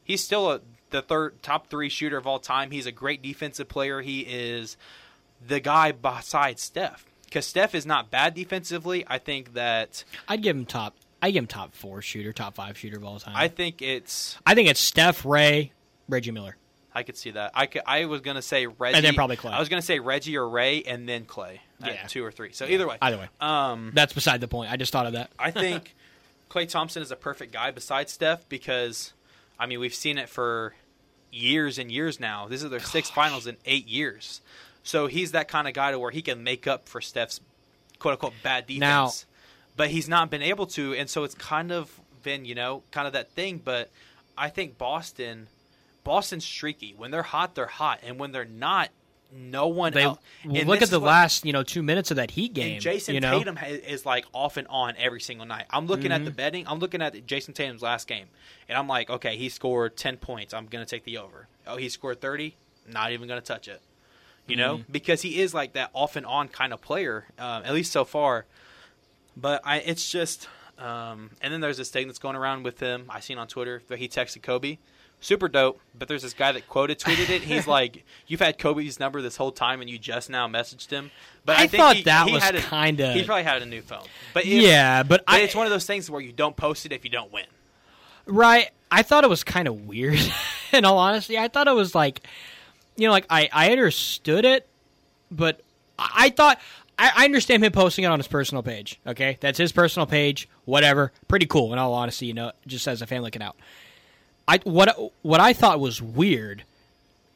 he's 0.03 0.23
still 0.23 0.51
a, 0.51 0.61
the 0.93 1.01
third 1.01 1.43
top 1.43 1.67
three 1.67 1.89
shooter 1.89 2.15
of 2.15 2.25
all 2.25 2.39
time. 2.39 2.71
He's 2.71 2.85
a 2.85 2.91
great 2.93 3.21
defensive 3.21 3.67
player. 3.67 3.99
He 4.01 4.21
is 4.21 4.77
the 5.45 5.59
guy 5.59 5.91
beside 5.91 6.57
Steph 6.59 7.05
because 7.25 7.45
Steph 7.45 7.75
is 7.75 7.85
not 7.85 8.09
bad 8.09 8.33
defensively. 8.33 9.03
I 9.07 9.17
think 9.17 9.53
that 9.55 10.05
I'd 10.29 10.41
give 10.41 10.55
him 10.55 10.65
top. 10.65 10.95
I'd 11.21 11.31
give 11.31 11.43
him 11.43 11.47
top 11.47 11.73
four 11.75 12.01
shooter, 12.01 12.31
top 12.31 12.55
five 12.55 12.77
shooter 12.77 12.97
of 12.97 13.03
all 13.03 13.19
time. 13.19 13.33
I 13.35 13.49
think 13.49 13.81
it's 13.81 14.37
I 14.45 14.55
think 14.55 14.69
it's 14.69 14.79
Steph, 14.79 15.25
Ray, 15.25 15.73
Reggie 16.07 16.31
Miller. 16.31 16.55
I 16.95 17.01
could 17.01 17.17
see 17.17 17.31
that. 17.31 17.51
I 17.55 17.65
could, 17.65 17.81
I 17.87 18.05
was 18.05 18.21
gonna 18.21 18.41
say 18.43 18.67
Reggie 18.67 18.95
and 18.97 19.03
then 19.05 19.15
probably 19.15 19.35
Klay. 19.35 19.51
I 19.51 19.59
was 19.59 19.67
gonna 19.67 19.81
say 19.81 19.99
Reggie 19.99 20.37
or 20.37 20.47
Ray 20.47 20.83
and 20.83 21.09
then 21.09 21.25
Klay 21.25 21.57
Yeah. 21.83 22.05
two 22.07 22.23
or 22.23 22.31
three. 22.31 22.51
So 22.53 22.65
either 22.65 22.87
way, 22.87 22.97
Either 23.01 23.17
way, 23.17 23.29
um, 23.41 23.91
that's 23.95 24.13
beside 24.13 24.41
the 24.41 24.47
point. 24.47 24.71
I 24.71 24.77
just 24.77 24.91
thought 24.93 25.07
of 25.07 25.13
that. 25.13 25.31
I 25.39 25.49
think 25.49 25.95
Klay 26.51 26.69
Thompson 26.69 27.01
is 27.01 27.09
a 27.09 27.15
perfect 27.15 27.51
guy 27.51 27.71
beside 27.71 28.09
Steph 28.11 28.47
because, 28.47 29.13
I 29.57 29.65
mean, 29.65 29.79
we've 29.79 29.95
seen 29.95 30.19
it 30.19 30.29
for 30.29 30.75
years 31.33 31.77
and 31.79 31.91
years 31.91 32.19
now. 32.19 32.47
This 32.47 32.63
is 32.63 32.69
their 32.69 32.79
sixth 32.79 33.13
finals 33.13 33.47
in 33.47 33.57
eight 33.65 33.87
years. 33.87 34.41
So 34.83 35.07
he's 35.07 35.31
that 35.31 35.47
kind 35.47 35.67
of 35.67 35.73
guy 35.73 35.91
to 35.91 35.99
where 35.99 36.11
he 36.11 36.21
can 36.21 36.43
make 36.43 36.67
up 36.67 36.87
for 36.87 37.01
Steph's 37.01 37.39
quote 37.99 38.13
unquote 38.13 38.33
bad 38.43 38.67
defense. 38.67 38.79
Now- 38.79 39.11
but 39.75 39.89
he's 39.89 40.07
not 40.07 40.29
been 40.29 40.43
able 40.43 40.67
to, 40.67 40.93
and 40.93 41.09
so 41.09 41.23
it's 41.23 41.33
kind 41.33 41.71
of 41.71 41.99
been, 42.21 42.45
you 42.45 42.53
know, 42.53 42.83
kind 42.91 43.07
of 43.07 43.13
that 43.13 43.31
thing. 43.31 43.59
But 43.63 43.89
I 44.37 44.49
think 44.49 44.77
Boston, 44.77 45.47
Boston's 46.03 46.45
streaky. 46.45 46.93
When 46.95 47.09
they're 47.09 47.23
hot, 47.23 47.55
they're 47.55 47.65
hot, 47.65 48.01
and 48.03 48.19
when 48.19 48.31
they're 48.31 48.45
not, 48.45 48.89
no 49.35 49.67
one. 49.67 49.93
They 49.93 50.03
else. 50.03 50.19
well, 50.45 50.63
look 50.65 50.81
at 50.81 50.89
the 50.89 50.99
what- 50.99 51.07
last 51.07 51.45
you 51.45 51.53
know 51.53 51.63
two 51.63 51.81
minutes 51.83 52.11
of 52.11 52.17
that 52.17 52.31
Heat 52.31 52.53
game. 52.53 52.79
Jayson 52.79 53.13
you 53.15 53.19
know? 53.21 53.37
Tatum 53.39 53.57
is 53.63 54.05
like 54.05 54.25
off 54.33 54.57
and 54.57 54.67
on 54.67 54.93
every 54.97 55.21
single 55.21 55.45
night. 55.45 55.65
I'm 55.69 55.87
looking 55.87 56.11
at 56.11 56.23
the 56.23 56.31
Mm-hmm. 56.31 56.37
betting. 56.37 56.67
I'm 56.67 56.79
looking 56.79 57.01
at 57.01 57.13
Jayson 57.25 57.53
Tatum's 57.53 57.81
last 57.81 58.07
game, 58.07 58.27
and 58.69 58.77
I'm 58.77 58.87
like, 58.87 59.09
okay, 59.09 59.35
he 59.37 59.49
scored 59.49 59.95
10 59.97 60.17
points. 60.17 60.53
I'm 60.53 60.67
gonna 60.67 60.85
take 60.85 61.03
the 61.03 61.17
over. 61.17 61.47
Oh, 61.65 61.77
he 61.77 61.89
scored 61.89 62.21
30. 62.21 62.55
Not 62.87 63.11
even 63.11 63.27
gonna 63.27 63.41
touch 63.41 63.67
it. 63.67 63.81
You 64.45 64.57
know, 64.57 64.77
Mm-hmm. 64.79 64.91
because 64.91 65.21
he 65.21 65.39
is 65.39 65.53
like 65.53 65.73
that 65.73 65.89
off 65.93 66.15
and 66.17 66.25
on 66.25 66.49
kind 66.49 66.73
of 66.73 66.81
player, 66.81 67.25
um, 67.39 67.63
at 67.63 67.73
least 67.73 67.91
so 67.93 68.03
far. 68.03 68.45
But 69.37 69.61
I, 69.63 69.77
it's 69.77 70.11
just, 70.11 70.47
um, 70.77 71.31
and 71.41 71.53
then 71.53 71.61
there's 71.61 71.77
this 71.77 71.89
thing 71.89 72.07
that's 72.07 72.19
going 72.19 72.35
around 72.35 72.63
with 72.63 72.79
him. 72.79 73.05
I 73.09 73.19
seen 73.21 73.37
on 73.37 73.47
Twitter 73.47 73.81
that 73.87 73.99
he 73.99 74.07
texted 74.09 74.41
Kobe. 74.43 74.77
Super 75.23 75.47
dope, 75.47 75.79
but 75.97 76.09
there's 76.09 76.21
this 76.21 76.33
guy 76.33 76.51
that 76.51 76.67
quoted 76.67 76.99
tweeted 76.99 77.29
it. 77.29 77.43
He's 77.43 77.65
like, 77.65 78.03
"You've 78.27 78.41
had 78.41 78.57
Kobe's 78.59 78.99
number 78.99 79.21
this 79.21 79.37
whole 79.37 79.53
time, 79.53 79.79
and 79.79 79.89
you 79.89 79.97
just 79.97 80.29
now 80.29 80.49
messaged 80.49 80.89
him." 80.89 81.11
But 81.45 81.57
I, 81.57 81.63
I 81.63 81.67
think 81.67 81.81
thought 81.81 81.95
he- 81.95 82.03
that 82.03 82.27
he 82.27 82.33
was 82.33 82.43
kinda- 82.69 83.13
He 83.13 83.23
probably 83.23 83.43
had 83.43 83.61
a 83.61 83.65
new 83.65 83.81
phone, 83.81 84.03
but 84.33 84.43
if, 84.43 84.61
yeah, 84.61 85.01
but, 85.03 85.25
but 85.25 85.33
I, 85.35 85.39
it's 85.39 85.55
one 85.55 85.65
of 85.65 85.71
those 85.71 85.85
things 85.85 86.09
where 86.11 86.19
you 86.21 86.33
don't 86.33 86.57
post 86.57 86.85
it 86.85 86.91
if 86.91 87.05
you 87.05 87.09
don't 87.09 87.31
win. 87.31 87.45
Right. 88.25 88.69
I 88.91 89.01
thought 89.01 89.23
it 89.23 89.29
was 89.29 89.43
kind 89.43 89.67
of 89.67 89.87
weird. 89.87 90.19
in 90.73 90.83
all 90.85 90.97
honesty, 90.97 91.37
I 91.37 91.47
thought 91.47 91.67
it 91.67 91.73
was 91.75 91.95
like, 91.95 92.27
you 92.97 93.07
know, 93.07 93.11
like 93.13 93.25
I 93.29 93.49
I 93.51 93.71
understood 93.71 94.43
it, 94.45 94.67
but 95.31 95.61
I, 95.97 96.29
thought 96.31 96.59
I, 96.99 97.11
I 97.15 97.25
understand 97.25 97.63
him 97.63 97.71
posting 97.71 98.03
it 98.03 98.07
on 98.07 98.19
his 98.19 98.27
personal 98.27 98.61
page. 98.61 98.99
Okay, 99.07 99.37
that's 99.39 99.57
his 99.57 99.71
personal 99.71 100.05
page. 100.05 100.47
Whatever. 100.65 101.11
Pretty 101.27 101.45
cool. 101.45 101.71
In 101.73 101.79
all 101.79 101.93
honesty, 101.93 102.25
you 102.25 102.33
know, 102.33 102.51
just 102.67 102.87
as 102.87 103.01
a 103.01 103.07
fan 103.07 103.21
looking 103.21 103.41
out. 103.41 103.55
I 104.47 104.59
what 104.63 104.97
what 105.21 105.39
I 105.39 105.53
thought 105.53 105.79
was 105.79 106.01
weird 106.01 106.63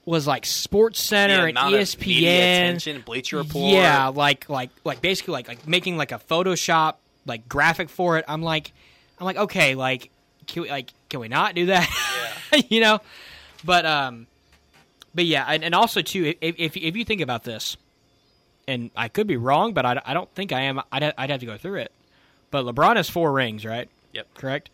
was 0.06 0.26
like 0.26 0.46
Sports 0.46 1.02
Center 1.02 1.48
and 1.48 1.58
ESPN. 1.58 3.06
Bleacher 3.06 3.38
Report. 3.38 3.74
Yeah, 3.74 4.08
like 4.08 4.50
like 4.50 4.70
like 4.84 5.02
basically 5.02 5.34
like 5.34 5.48
like 5.48 5.68
making 5.68 5.98
like 5.98 6.12
a 6.12 6.20
Photoshop 6.20 6.96
like 7.26 7.48
graphic 7.50 7.90
for 7.90 8.18
it. 8.18 8.26
I'm 8.28 8.42
like 8.42 8.72
I'm 9.20 9.26
like 9.26 9.38
okay, 9.38 9.76
like 9.76 10.10
can 10.48 10.64
we 10.64 10.70
like 10.70 10.92
can 11.10 11.20
we 11.20 11.28
not 11.28 11.56
do 11.56 11.68
that? 11.68 11.90
you 12.70 12.82
know, 12.82 13.00
but 13.64 13.86
um, 13.86 14.28
but 15.14 15.26
yeah, 15.26 15.46
and, 15.48 15.64
and 15.64 15.76
also 15.76 16.02
too, 16.02 16.34
if, 16.42 16.56
if 16.58 16.78
if 16.78 16.96
you 16.96 17.06
think 17.06 17.22
about 17.22 17.44
this, 17.44 17.78
and 18.68 18.92
I 18.96 19.08
could 19.08 19.28
be 19.28 19.38
wrong, 19.38 19.74
but 19.74 19.86
I, 19.86 20.02
I 20.06 20.14
don't 20.14 20.30
think 20.36 20.52
I 20.52 20.62
am. 20.62 20.82
I'd 20.92 21.14
I'd 21.18 21.30
have 21.30 21.40
to 21.40 21.46
go 21.46 21.58
through 21.58 21.80
it. 21.82 21.92
But 22.50 22.66
LeBron 22.66 22.96
has 22.96 23.10
four 23.10 23.32
rings, 23.34 23.66
right? 23.66 23.90
Yep. 24.14 24.34
Correct. 24.36 24.70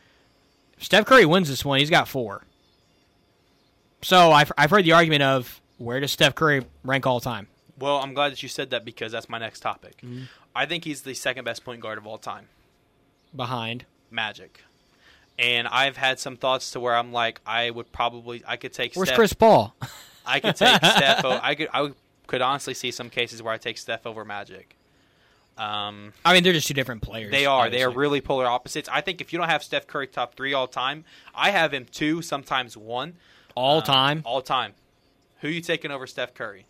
Steph 0.84 1.06
Curry 1.06 1.26
wins 1.26 1.50
this 1.50 1.64
one, 1.64 1.80
he's 1.80 1.90
got 1.90 2.08
four. 2.08 2.44
So 4.02 4.32
I've 4.32 4.52
I've 4.58 4.70
heard 4.70 4.86
the 4.86 4.92
argument 4.92 5.24
of 5.24 5.62
where 5.78 6.00
does 6.00 6.12
Steph 6.12 6.36
Curry 6.36 6.66
rank 6.84 7.08
all 7.08 7.20
time? 7.20 7.48
Well, 7.80 7.98
I'm 7.98 8.14
glad 8.14 8.32
that 8.34 8.44
you 8.44 8.50
said 8.50 8.70
that 8.72 8.86
because 8.86 9.12
that's 9.12 9.30
my 9.30 9.38
next 9.38 9.62
topic. 9.62 9.98
Mm-hmm. 9.98 10.24
I 10.56 10.66
think 10.66 10.84
he's 10.84 11.02
the 11.02 11.14
second 11.14 11.46
best 11.46 11.64
point 11.66 11.82
guard 11.82 11.98
of 11.98 12.06
all 12.06 12.18
time. 12.18 12.48
Behind. 13.36 13.86
Magic. 14.12 14.64
And 15.40 15.68
I've 15.68 15.98
had 15.98 16.20
some 16.20 16.38
thoughts 16.38 16.70
to 16.72 16.80
where 16.80 16.96
I'm 16.96 17.12
like, 17.12 17.42
I 17.46 17.72
would 17.72 17.92
probably, 17.92 18.44
I 18.48 18.58
could 18.58 18.72
take 18.72 18.94
Where's 18.94 19.10
Steph. 19.10 19.18
Chris 19.18 19.34
Paul? 19.34 19.76
I 20.26 20.40
could 20.40 20.56
take 20.56 20.76
Steph. 20.86 21.26
I 21.26 21.56
could, 21.56 21.70
I 21.74 21.82
would, 21.82 21.96
could 22.28 22.42
honestly 22.42 22.76
see 22.76 22.92
some 22.92 23.10
cases 23.10 23.42
where 23.42 23.52
I 23.52 23.58
take 23.58 23.80
Steph 23.80 24.06
over 24.06 24.24
Magic. 24.24 24.76
Um, 25.58 26.14
I 26.26 26.34
mean, 26.34 26.44
they're 26.44 26.54
just 26.54 26.68
two 26.68 26.74
different 26.74 27.02
players. 27.04 27.32
they 27.32 27.46
are, 27.46 27.70
they 27.70 27.84
are 27.84 27.92
really 27.92 28.22
polar 28.22 28.46
opposites. 28.48 28.90
I 28.92 29.02
think 29.02 29.22
if 29.22 29.32
you 29.32 29.40
don't 29.40 29.50
have 29.50 29.64
Steph 29.64 29.86
Curry 29.86 30.08
top 30.08 30.36
three 30.36 30.54
all 30.54 30.68
time, 30.68 31.06
I 31.36 31.52
have 31.52 31.74
him 31.74 31.86
two, 31.92 32.22
sometimes 32.24 32.76
one 32.76 33.16
all 33.56 33.78
Um, 33.78 33.84
time. 33.84 34.22
all 34.26 34.42
time. 34.42 34.74
Who 35.42 35.48
you 35.50 35.62
taking 35.62 35.92
over 35.92 36.08
Steph 36.08 36.34
Curry, 36.34 36.66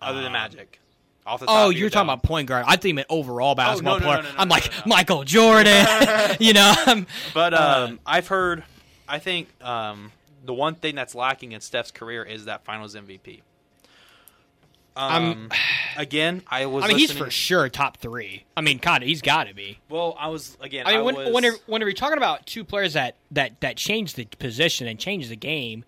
other 0.00 0.22
than 0.22 0.32
Magic? 0.32 0.78
Off 1.26 1.40
the 1.40 1.46
top 1.46 1.54
Oh, 1.56 1.70
you're 1.70 1.80
your 1.80 1.90
talking 1.90 2.08
dome. 2.08 2.14
about 2.18 2.22
point 2.22 2.48
guard. 2.48 2.66
I 2.68 2.76
think 2.76 2.96
meant 2.96 3.06
overall 3.10 3.54
basketball 3.54 3.98
no, 3.98 4.04
no, 4.06 4.12
player. 4.12 4.22
no, 4.24 4.28
no, 4.28 4.38
I'm 4.38 4.48
like. 4.50 4.70
Michael 4.86 5.24
Jordan. 5.24 5.86
you 6.38 6.52
know, 6.52 6.74
But 7.32 7.54
Uh, 7.54 7.86
um, 7.88 8.00
I've 8.06 8.28
heard. 8.28 8.62
I 9.08 9.18
think 9.18 9.48
um, 9.64 10.12
the 10.44 10.52
one 10.54 10.74
thing 10.74 10.94
that's 10.94 11.14
lacking 11.14 11.52
in 11.52 11.60
Steph's 11.62 11.90
career 11.90 12.22
is 12.22 12.44
that 12.44 12.64
Finals 12.66 12.94
MVP. 12.94 13.40
Um, 14.96 15.50
again, 15.96 16.42
I 16.48 16.66
was. 16.66 16.84
I 16.84 16.88
mean, 16.88 16.98
he's 16.98 17.12
for 17.12 17.30
sure 17.30 17.68
top 17.68 17.98
three. 17.98 18.44
I 18.56 18.60
mean, 18.60 18.78
God, 18.78 19.02
he's 19.02 19.22
got 19.22 19.48
to 19.48 19.54
be. 19.54 19.78
Well, 19.88 20.16
I 20.18 20.28
was 20.28 20.56
again. 20.60 20.86
I 20.86 20.96
mean, 20.96 21.04
when, 21.04 21.14
was, 21.16 21.34
whenever, 21.34 21.56
whenever 21.66 21.88
you're 21.90 21.96
talking 21.96 22.18
about 22.18 22.46
two 22.46 22.64
players 22.64 22.94
that 22.94 23.16
that 23.32 23.60
that 23.60 23.76
change 23.76 24.14
the 24.14 24.24
position 24.24 24.86
and 24.86 24.98
change 24.98 25.28
the 25.28 25.36
game, 25.36 25.84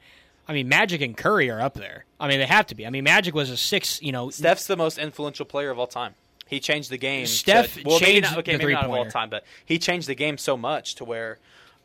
I 0.48 0.52
mean, 0.52 0.68
Magic 0.68 1.00
and 1.00 1.16
Curry 1.16 1.50
are 1.50 1.60
up 1.60 1.74
there. 1.74 2.04
I 2.18 2.28
mean, 2.28 2.38
they 2.38 2.46
have 2.46 2.66
to 2.68 2.74
be. 2.74 2.86
I 2.86 2.90
mean, 2.90 3.04
Magic 3.04 3.34
was 3.34 3.50
a 3.50 3.56
six. 3.56 4.02
You 4.02 4.12
know, 4.12 4.30
Steph's 4.30 4.66
the 4.66 4.76
most 4.76 4.98
influential 4.98 5.46
player 5.46 5.70
of 5.70 5.78
all 5.78 5.86
time. 5.86 6.14
He 6.48 6.60
changed 6.60 6.90
the 6.90 6.98
game. 6.98 7.26
Steph 7.26 7.74
to, 7.74 7.82
well, 7.84 7.98
maybe 7.98 8.12
changed 8.12 8.30
not, 8.30 8.38
okay, 8.38 8.52
the 8.52 8.58
maybe 8.58 8.72
not 8.72 8.84
of 8.84 8.90
all 8.90 8.96
three-pointer. 8.96 9.10
time, 9.10 9.30
but 9.30 9.44
he 9.64 9.78
changed 9.78 10.08
the 10.08 10.14
game 10.14 10.38
so 10.38 10.56
much 10.56 10.94
to 10.96 11.04
where. 11.04 11.38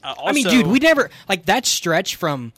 Uh, 0.03 0.13
also, 0.17 0.29
I 0.29 0.33
mean, 0.33 0.47
dude, 0.47 0.67
we 0.67 0.79
never 0.79 1.09
like 1.27 1.45
that 1.45 1.65
stretch 1.65 2.15
from 2.15 2.53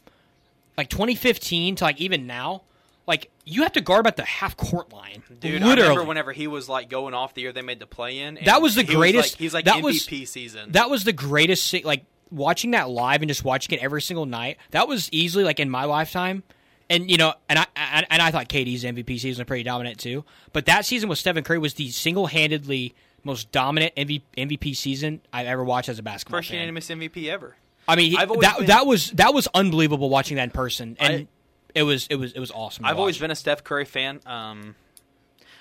like 0.78 0.90
2015 0.90 1.78
to 1.78 1.84
like 1.84 2.00
even 2.00 2.28
now. 2.28 2.64
Like 3.08 3.30
you 3.46 3.64
have 3.64 3.74
to 3.74 3.82
guard 3.82 4.00
about 4.02 4.16
the 4.16 4.24
half 4.26 4.56
court 4.56 4.92
line. 4.94 5.22
Dude, 5.40 5.62
I 5.62 5.74
remember 5.76 6.04
whenever 6.04 6.32
he 6.32 6.48
was 6.48 6.70
like 6.70 6.90
going 6.90 7.14
off 7.14 7.34
the 7.34 7.42
year 7.42 7.52
they 7.52 7.62
made 7.62 7.80
the 7.80 7.88
play 7.88 8.20
in. 8.20 8.40
That 8.46 8.62
was 8.62 8.76
the 8.76 8.84
greatest- 8.84 9.34
like, 9.34 9.40
he's 9.40 9.54
like 9.54 9.66
that 9.66 9.78
MVP 9.78 10.22
was- 10.22 10.30
season. 10.30 10.72
that 10.72 10.90
was 10.90 11.04
the 11.04 11.14
greatest 11.14 11.74
like 11.84 12.06
watching 12.32 12.72
that 12.72 12.90
live 12.90 13.22
and 13.22 13.30
just 13.30 13.44
watching 13.44 13.78
it 13.78 13.84
every 13.84 14.02
single 14.02 14.26
night 14.26 14.58
that 14.72 14.88
was 14.88 15.08
easily 15.12 15.44
like 15.44 15.60
in 15.60 15.70
my 15.70 15.84
lifetime 15.84 16.42
and 16.90 17.12
you 17.12 17.16
know 17.16 17.32
and 17.48 17.60
i 17.60 17.66
and, 17.76 18.08
and 18.10 18.24
i 18.24 18.32
thought 18.32 18.50
KD's 18.50 18.84
mvp 18.84 19.08
season 19.20 19.40
was 19.42 19.46
pretty 19.48 19.62
dominant 19.62 20.00
too 20.00 20.26
but 20.52 20.66
that 20.66 20.84
season 20.84 21.10
with 21.10 21.20
stephen 21.20 21.44
curry 21.44 21.60
was 21.60 21.76
the 21.76 21.92
single-handedly 21.92 22.96
most 23.24 23.52
dominant 23.52 23.94
mvp 23.96 24.76
season 24.76 25.22
i've 25.32 25.46
ever 25.46 25.64
watched 25.64 25.90
as 25.90 26.00
a 26.00 26.04
basketball 26.04 26.40
first 26.40 26.50
fan. 26.50 26.56
unanimous 26.56 26.90
MVP 26.90 27.28
ever. 27.30 27.56
i 27.88 27.96
mean 27.96 28.10
he, 28.12 28.18
that, 28.18 28.58
been- 28.58 28.66
that 28.68 28.86
was 28.88 29.12
that 29.12 29.34
was 29.34 29.48
unbelievable 29.54 30.10
watching 30.10 30.38
that 30.38 30.44
in 30.46 30.50
person 30.50 30.98
and 31.00 31.14
I- 31.14 31.28
it 31.76 31.84
was 31.84 32.08
it 32.08 32.16
was 32.16 32.34
it 32.34 32.40
was 32.40 32.52
awesome 32.52 32.86
I've 32.86 33.00
always 33.00 33.18
been 33.18 33.32
a 33.32 33.36
Steph 33.36 33.64
Curry 33.64 33.86
fan. 33.86 34.20
Um, 34.26 34.76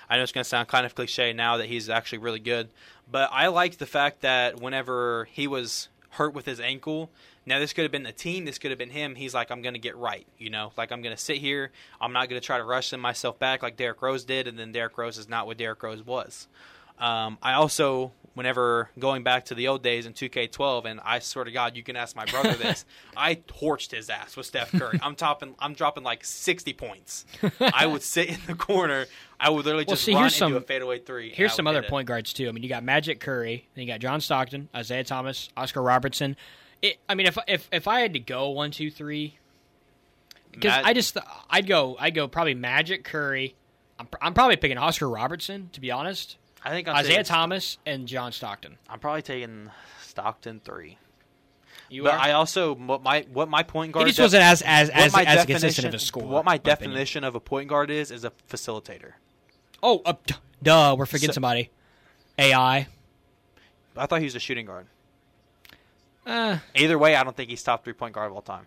I 0.09 0.17
know 0.17 0.23
it's 0.23 0.31
going 0.31 0.43
to 0.43 0.49
sound 0.49 0.67
kind 0.67 0.85
of 0.85 0.95
cliche 0.95 1.33
now 1.33 1.57
that 1.57 1.67
he's 1.67 1.89
actually 1.89 2.19
really 2.19 2.39
good, 2.39 2.69
but 3.09 3.29
I 3.31 3.47
liked 3.47 3.79
the 3.79 3.85
fact 3.85 4.21
that 4.21 4.59
whenever 4.61 5.27
he 5.31 5.47
was 5.47 5.89
hurt 6.13 6.33
with 6.33 6.45
his 6.45 6.59
ankle. 6.59 7.09
Now 7.45 7.59
this 7.59 7.73
could 7.73 7.83
have 7.83 7.91
been 7.91 8.03
the 8.03 8.11
team. 8.11 8.45
This 8.45 8.57
could 8.57 8.71
have 8.71 8.77
been 8.77 8.89
him. 8.89 9.15
He's 9.15 9.33
like, 9.33 9.51
I'm 9.51 9.61
going 9.61 9.73
to 9.73 9.79
get 9.79 9.97
right. 9.97 10.25
You 10.37 10.49
know, 10.49 10.71
like 10.77 10.91
I'm 10.91 11.01
going 11.01 11.15
to 11.15 11.21
sit 11.21 11.37
here. 11.37 11.71
I'm 11.99 12.13
not 12.13 12.29
going 12.29 12.39
to 12.39 12.45
try 12.45 12.57
to 12.57 12.63
rush 12.63 12.93
myself 12.93 13.37
back 13.39 13.61
like 13.63 13.75
Derrick 13.75 14.01
Rose 14.01 14.23
did. 14.23 14.47
And 14.47 14.57
then 14.57 14.71
Derrick 14.71 14.97
Rose 14.97 15.17
is 15.17 15.27
not 15.27 15.47
what 15.47 15.57
Derrick 15.57 15.81
Rose 15.83 16.05
was. 16.05 16.47
Um, 16.99 17.37
I 17.41 17.53
also, 17.53 18.11
whenever 18.33 18.89
going 18.97 19.23
back 19.23 19.45
to 19.45 19.55
the 19.55 19.67
old 19.67 19.83
days 19.83 20.05
in 20.05 20.13
2K12, 20.13 20.85
and 20.85 20.99
I 21.03 21.19
swear 21.19 21.45
to 21.45 21.51
God, 21.51 21.75
you 21.77 21.83
can 21.83 21.95
ask 21.95 22.15
my 22.15 22.25
brother 22.25 22.53
this. 22.53 22.85
I 23.17 23.35
torched 23.35 23.91
his 23.91 24.09
ass 24.09 24.35
with 24.35 24.45
Steph 24.45 24.71
Curry. 24.71 24.99
I'm 25.01 25.15
topping, 25.15 25.55
I'm 25.59 25.73
dropping 25.73 26.03
like 26.03 26.23
60 26.25 26.73
points. 26.73 27.25
I 27.59 27.85
would 27.85 28.01
sit 28.03 28.29
in 28.29 28.39
the 28.47 28.55
corner. 28.55 29.05
I 29.39 29.49
would 29.49 29.65
literally 29.65 29.85
Well, 29.87 29.95
just 29.95 30.05
see, 30.05 30.13
run 30.13 30.23
here's 30.23 30.33
into 30.41 30.53
some- 30.53 30.55
a 30.55 30.61
fadeaway 30.61 30.99
three. 30.99 31.29
Here's 31.31 31.53
some 31.53 31.67
other 31.67 31.83
point 31.83 32.07
guards 32.07 32.33
too. 32.33 32.47
I 32.47 32.51
mean, 32.51 32.63
you 32.63 32.69
got 32.69 32.83
Magic 32.83 33.19
Curry, 33.19 33.67
then 33.75 33.85
you 33.85 33.91
got 33.93 33.99
John 33.99 34.21
Stockton, 34.21 34.69
Isiah 34.77 35.03
Thomas, 35.03 35.49
Oscar 35.57 35.81
Robertson. 35.81 36.35
It, 36.81 36.97
I 37.07 37.15
mean, 37.15 37.27
if 37.27 37.37
if 37.47 37.69
if 37.71 37.87
I 37.87 38.01
had 38.01 38.13
to 38.13 38.19
go 38.19 38.49
one, 38.49 38.71
two, 38.71 38.91
three, 38.91 39.37
because 40.51 40.71
Mag- 40.71 40.85
I 40.85 40.93
just 40.93 41.17
I'd 41.49 41.67
go 41.67 41.95
I'd 41.99 42.13
go 42.15 42.27
probably 42.27 42.55
Magic 42.55 43.03
Curry. 43.03 43.55
I'm, 43.99 44.07
pr- 44.07 44.17
I'm 44.21 44.33
probably 44.33 44.55
picking 44.57 44.77
Oscar 44.77 45.07
Robertson 45.09 45.69
to 45.73 45.79
be 45.81 45.91
honest. 45.91 46.37
I 46.63 46.69
think 46.69 46.87
I'm 46.87 47.03
Isiah 47.03 47.23
Thomas 47.23 47.77
and 47.85 48.07
John 48.07 48.31
Stockton. 48.31 48.77
I'm 48.89 48.99
probably 48.99 49.21
taking 49.21 49.69
Stockton 50.01 50.61
three. 50.63 50.97
You 51.89 52.03
But 52.03 52.13
are. 52.13 52.19
I 52.19 52.31
also 52.31 52.75
what 52.75 53.03
my 53.03 53.25
what 53.31 53.49
my 53.49 53.63
point 53.63 53.89
he 53.89 53.93
guard 53.93 54.07
just 54.07 54.17
def- 54.17 54.23
wasn't 54.23 54.43
as 54.43 54.61
as 54.61 54.89
what 54.89 54.97
as, 54.97 55.13
my 55.13 55.23
as 55.23 55.45
consistent 55.45 55.47
definition 55.47 55.85
of 55.87 55.93
a 55.93 55.99
score. 55.99 56.23
what 56.23 56.45
my 56.45 56.53
in 56.55 56.59
opinion. 56.61 56.77
definition 56.91 57.23
of 57.23 57.35
a 57.35 57.39
point 57.39 57.67
guard 57.69 57.89
is 57.91 58.11
is 58.11 58.23
a 58.23 58.31
facilitator. 58.49 59.13
Oh, 59.81 60.01
uh, 60.05 60.13
d- 60.25 60.35
duh, 60.61 60.95
we're 60.97 61.05
forgetting 61.05 61.29
So- 61.29 61.33
somebody. 61.33 61.69
AI. 62.39 62.87
I 63.95 64.05
thought 64.07 64.19
he 64.19 64.25
was 64.25 64.35
a 64.35 64.39
shooting 64.39 64.65
guard. 64.65 64.87
Uh, 66.25 66.57
Either 66.73 66.97
way, 66.97 67.15
I 67.15 67.23
don't 67.23 67.35
think 67.35 67.49
he's 67.49 67.61
top 67.61 67.83
three 67.83 67.93
point 67.93 68.13
guard 68.15 68.27
of 68.31 68.35
all 68.35 68.41
time. 68.41 68.65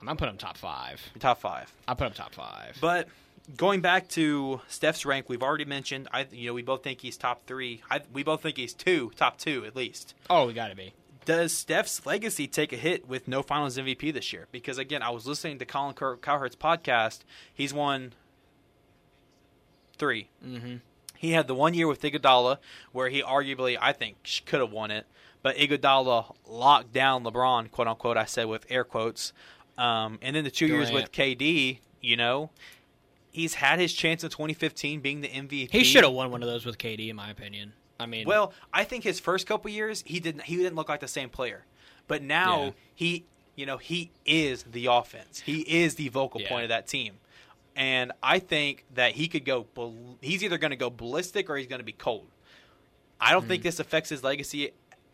I'm 0.00 0.06
gonna 0.06 0.30
him 0.30 0.36
top 0.38 0.56
five. 0.56 1.00
Top 1.18 1.40
five. 1.40 1.72
I'll 1.88 1.96
put 1.96 2.06
him 2.06 2.12
top 2.12 2.34
five. 2.34 2.76
But 2.80 3.08
going 3.56 3.80
back 3.80 4.08
to 4.10 4.60
Steph's 4.68 5.04
rank, 5.04 5.28
we've 5.28 5.42
already 5.42 5.64
mentioned. 5.64 6.08
I 6.12 6.26
you 6.30 6.48
know 6.48 6.54
we 6.54 6.62
both 6.62 6.82
think 6.82 7.00
he's 7.00 7.16
top 7.16 7.46
three. 7.46 7.82
I, 7.90 8.00
we 8.12 8.22
both 8.22 8.42
think 8.42 8.56
he's 8.56 8.74
two, 8.74 9.10
top 9.16 9.38
two 9.38 9.64
at 9.64 9.74
least. 9.76 10.14
oh, 10.28 10.46
we 10.46 10.52
gotta 10.52 10.74
be. 10.76 10.94
Does 11.26 11.52
Steph's 11.52 12.04
legacy 12.06 12.46
take 12.48 12.72
a 12.72 12.76
hit 12.76 13.06
with 13.06 13.28
no 13.28 13.42
Finals 13.42 13.76
MVP 13.76 14.12
this 14.12 14.32
year? 14.32 14.46
Because 14.50 14.78
again, 14.78 15.02
I 15.02 15.10
was 15.10 15.26
listening 15.26 15.58
to 15.58 15.66
Colin 15.66 15.94
Cow- 15.94 16.16
Cowherd's 16.16 16.56
podcast. 16.56 17.20
He's 17.52 17.74
won 17.74 18.14
3 19.98 20.28
Mm-hmm. 20.44 20.76
He 21.18 21.32
had 21.32 21.46
the 21.46 21.54
one 21.54 21.74
year 21.74 21.86
with 21.86 22.00
Iguodala 22.00 22.56
where 22.92 23.10
he 23.10 23.22
arguably, 23.22 23.76
I 23.78 23.92
think, 23.92 24.16
could 24.46 24.60
have 24.60 24.72
won 24.72 24.90
it, 24.90 25.06
but 25.42 25.54
Iguodala 25.56 26.34
locked 26.48 26.94
down 26.94 27.22
LeBron, 27.24 27.70
quote 27.70 27.86
unquote. 27.86 28.16
I 28.16 28.24
said 28.24 28.46
with 28.46 28.64
air 28.70 28.84
quotes. 28.84 29.34
Um, 29.76 30.18
and 30.22 30.34
then 30.34 30.44
the 30.44 30.50
two 30.50 30.66
years 30.66 30.90
with 30.90 31.12
KD, 31.12 31.78
you 32.00 32.16
know, 32.16 32.48
he's 33.30 33.54
had 33.54 33.78
his 33.78 33.92
chance 33.92 34.22
in 34.24 34.30
2015 34.30 35.00
being 35.00 35.20
the 35.20 35.28
MVP. 35.28 35.70
He 35.70 35.84
should 35.84 36.04
have 36.04 36.12
won 36.12 36.30
one 36.30 36.42
of 36.42 36.48
those 36.48 36.64
with 36.66 36.78
KD, 36.78 37.08
in 37.10 37.16
my 37.16 37.30
opinion. 37.30 37.72
I 37.98 38.06
mean, 38.06 38.26
Well, 38.26 38.52
I 38.72 38.84
think 38.84 39.04
his 39.04 39.20
first 39.20 39.46
couple 39.46 39.70
years 39.70 40.02
he 40.06 40.20
didn't 40.20 40.42
he 40.44 40.56
didn't 40.56 40.74
look 40.74 40.88
like 40.88 41.00
the 41.00 41.08
same 41.08 41.28
player, 41.28 41.64
but 42.08 42.22
now 42.22 42.64
Yeah. 42.64 42.70
he 42.94 43.24
you 43.56 43.66
know 43.66 43.76
he 43.76 44.10
is 44.24 44.62
the 44.64 44.86
offense. 44.86 45.40
He 45.40 45.60
is 45.60 45.96
the 45.96 46.08
vocal 46.08 46.40
Yeah. 46.40 46.48
point 46.48 46.62
of 46.64 46.68
that 46.70 46.86
team, 46.86 47.18
and 47.76 48.10
I 48.22 48.38
think 48.38 48.84
that 48.94 49.12
he 49.12 49.28
could 49.28 49.44
go. 49.44 49.66
He's 50.22 50.42
either 50.42 50.56
going 50.58 50.70
to 50.70 50.76
go 50.76 50.88
ballistic 50.90 51.50
or 51.50 51.56
he's 51.56 51.66
going 51.66 51.80
to 51.80 51.84
be 51.84 51.92
cold. 51.92 52.28
I 53.20 53.32
don't 53.32 53.42
Hmm. 53.42 53.48
think 53.48 53.62
this 53.64 53.78
affects 53.78 54.08
his 54.08 54.22
legacy 54.24 54.70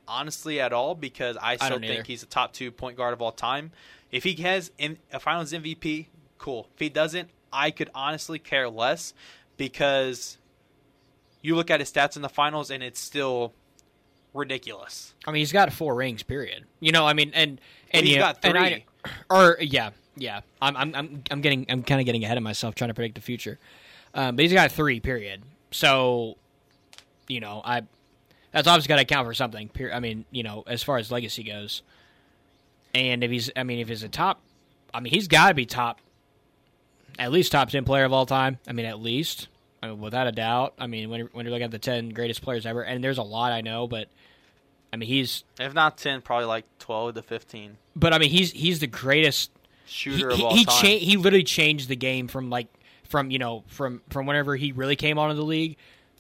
honestly 0.09 0.61
at 0.61 0.73
all 0.73 0.95
because 0.95 1.37
I 1.43 1.57
still 1.57 1.71
don't 1.71 1.81
think 1.81 1.93
either. 1.93 2.03
he's 2.05 2.23
a 2.23 2.27
top 2.27 2.53
two 2.53 2.71
point 2.71 2.97
guard 2.97 3.13
of 3.13 3.21
all 3.21 3.33
time. 3.33 3.73
If 4.13 4.23
he 4.23 4.35
has 4.43 4.71
in, 4.79 4.99
a 5.13 5.19
Finals 5.19 5.53
MVP, 5.53 6.07
cool. 6.39 6.69
If 6.75 6.79
he 6.79 6.89
doesn't, 6.89 7.29
I 7.57 7.71
could 7.71 7.91
honestly 7.95 8.39
care 8.39 8.69
less 8.69 9.15
because 9.57 10.39
you 11.43 11.57
look 11.57 11.71
at 11.71 11.81
his 11.81 11.91
stats 11.91 12.17
in 12.17 12.23
the 12.23 12.29
finals 12.29 12.71
and 12.71 12.83
it's 12.83 13.01
still 13.01 13.53
ridiculous. 14.35 15.15
I 15.27 15.31
mean, 15.33 15.41
he's 15.41 15.53
got 15.53 15.73
four 15.73 15.95
rings. 15.95 16.23
Period. 16.23 16.65
You 16.81 16.93
know, 16.93 17.07
I 17.07 17.15
mean, 17.15 17.33
and 17.35 17.61
and 17.93 18.07
he's 18.07 18.17
yeah, 18.17 18.21
got 18.21 18.39
and 18.45 18.59
I- 18.59 18.69
three. 18.71 18.85
or 19.31 19.57
yeah, 19.61 19.91
yeah. 20.17 20.41
I'm 20.61 20.77
I'm 20.77 20.95
I'm 20.95 21.23
I'm 21.31 21.41
getting 21.41 21.67
I'm 21.69 21.83
kind 21.83 22.01
of 22.01 22.05
getting 22.07 22.23
ahead 22.25 22.37
of 22.37 22.43
myself 22.43 22.75
trying 22.75 22.89
to 22.89 22.95
predict 22.95 23.15
the 23.15 23.21
future. 23.21 23.59
Um, 24.15 24.37
but 24.37 24.43
he's 24.45 24.53
got 24.53 24.71
three. 24.73 25.01
Period. 25.01 25.43
So, 25.71 26.37
you 27.29 27.41
know, 27.41 27.63
I 27.65 27.83
that's 28.53 28.69
obviously 28.69 28.89
got 28.89 28.97
to 28.97 29.03
account 29.03 29.27
for 29.27 29.35
something. 29.35 29.71
I 29.93 30.01
mean, 30.01 30.25
you 30.31 30.43
know, 30.43 30.65
as 30.67 30.83
far 30.83 30.97
as 30.99 31.11
legacy 31.11 31.43
goes, 31.43 31.83
and 32.95 33.23
if 33.23 33.31
he's, 33.31 33.51
I 33.55 33.65
mean, 33.65 33.81
if 33.81 33.89
he's 33.89 34.03
a 34.03 34.09
top, 34.09 34.41
I 34.95 35.01
mean, 35.01 35.13
he's 35.13 35.29
got 35.29 35.49
to 35.49 35.55
be 35.55 35.67
top, 35.67 36.01
at 37.19 37.33
least 37.33 37.53
top 37.53 37.71
ten 37.71 37.85
player 37.85 38.05
of 38.05 38.13
all 38.13 38.27
time. 38.27 38.59
I 38.67 38.73
mean, 38.73 38.87
at 38.87 39.01
least, 39.01 39.49
I 39.83 39.89
mean, 39.89 40.01
without 40.01 40.27
a 40.27 40.33
doubt. 40.33 40.75
I 40.79 40.87
mean, 40.87 41.11
when 41.11 41.23
when 41.33 41.45
you're 41.47 41.53
looking 41.53 41.65
at 41.65 41.71
the 41.71 41.79
ten 41.79 42.11
greatest 42.11 42.43
players 42.43 42.67
ever, 42.67 42.83
and 42.83 43.03
there's 43.03 43.19
a 43.19 43.23
lot 43.23 43.53
I 43.53 43.61
know, 43.61 43.87
but 43.87 44.09
I 44.93 44.97
mean, 44.97 45.09
he's, 45.09 45.45
If 45.59 45.75
not 45.75 45.99
ten, 45.99 46.23
probably 46.23 46.47
like 46.47 46.65
twelve 46.79 47.15
to 47.15 47.23
fifteen. 47.23 47.77
but 47.95 48.13
I 48.13 48.19
mean, 48.19 48.31
he's 48.31 48.53
he's 48.53 48.81
the 48.81 48.87
greatest 48.87 49.51
Shooter 49.87 50.31
he, 50.31 50.35
of 50.35 50.41
all 50.45 50.53
he, 50.53 50.59
he, 50.61 50.65
time. 50.65 50.75
cha- 50.83 50.99
he 50.99 51.17
literally 51.17 51.45
changed 51.45 51.89
the 51.89 51.97
game 51.97 52.29
from 52.29 52.51
like 52.51 52.69
from 53.05 53.31
you 53.31 53.39
know 53.39 53.63
from 53.69 54.03
from 54.11 54.27
whenever 54.27 54.57
he 54.57 54.73
really 54.73 54.97
came 54.97 55.19
onto 55.19 55.37
the 55.37 55.45
league 55.45 55.77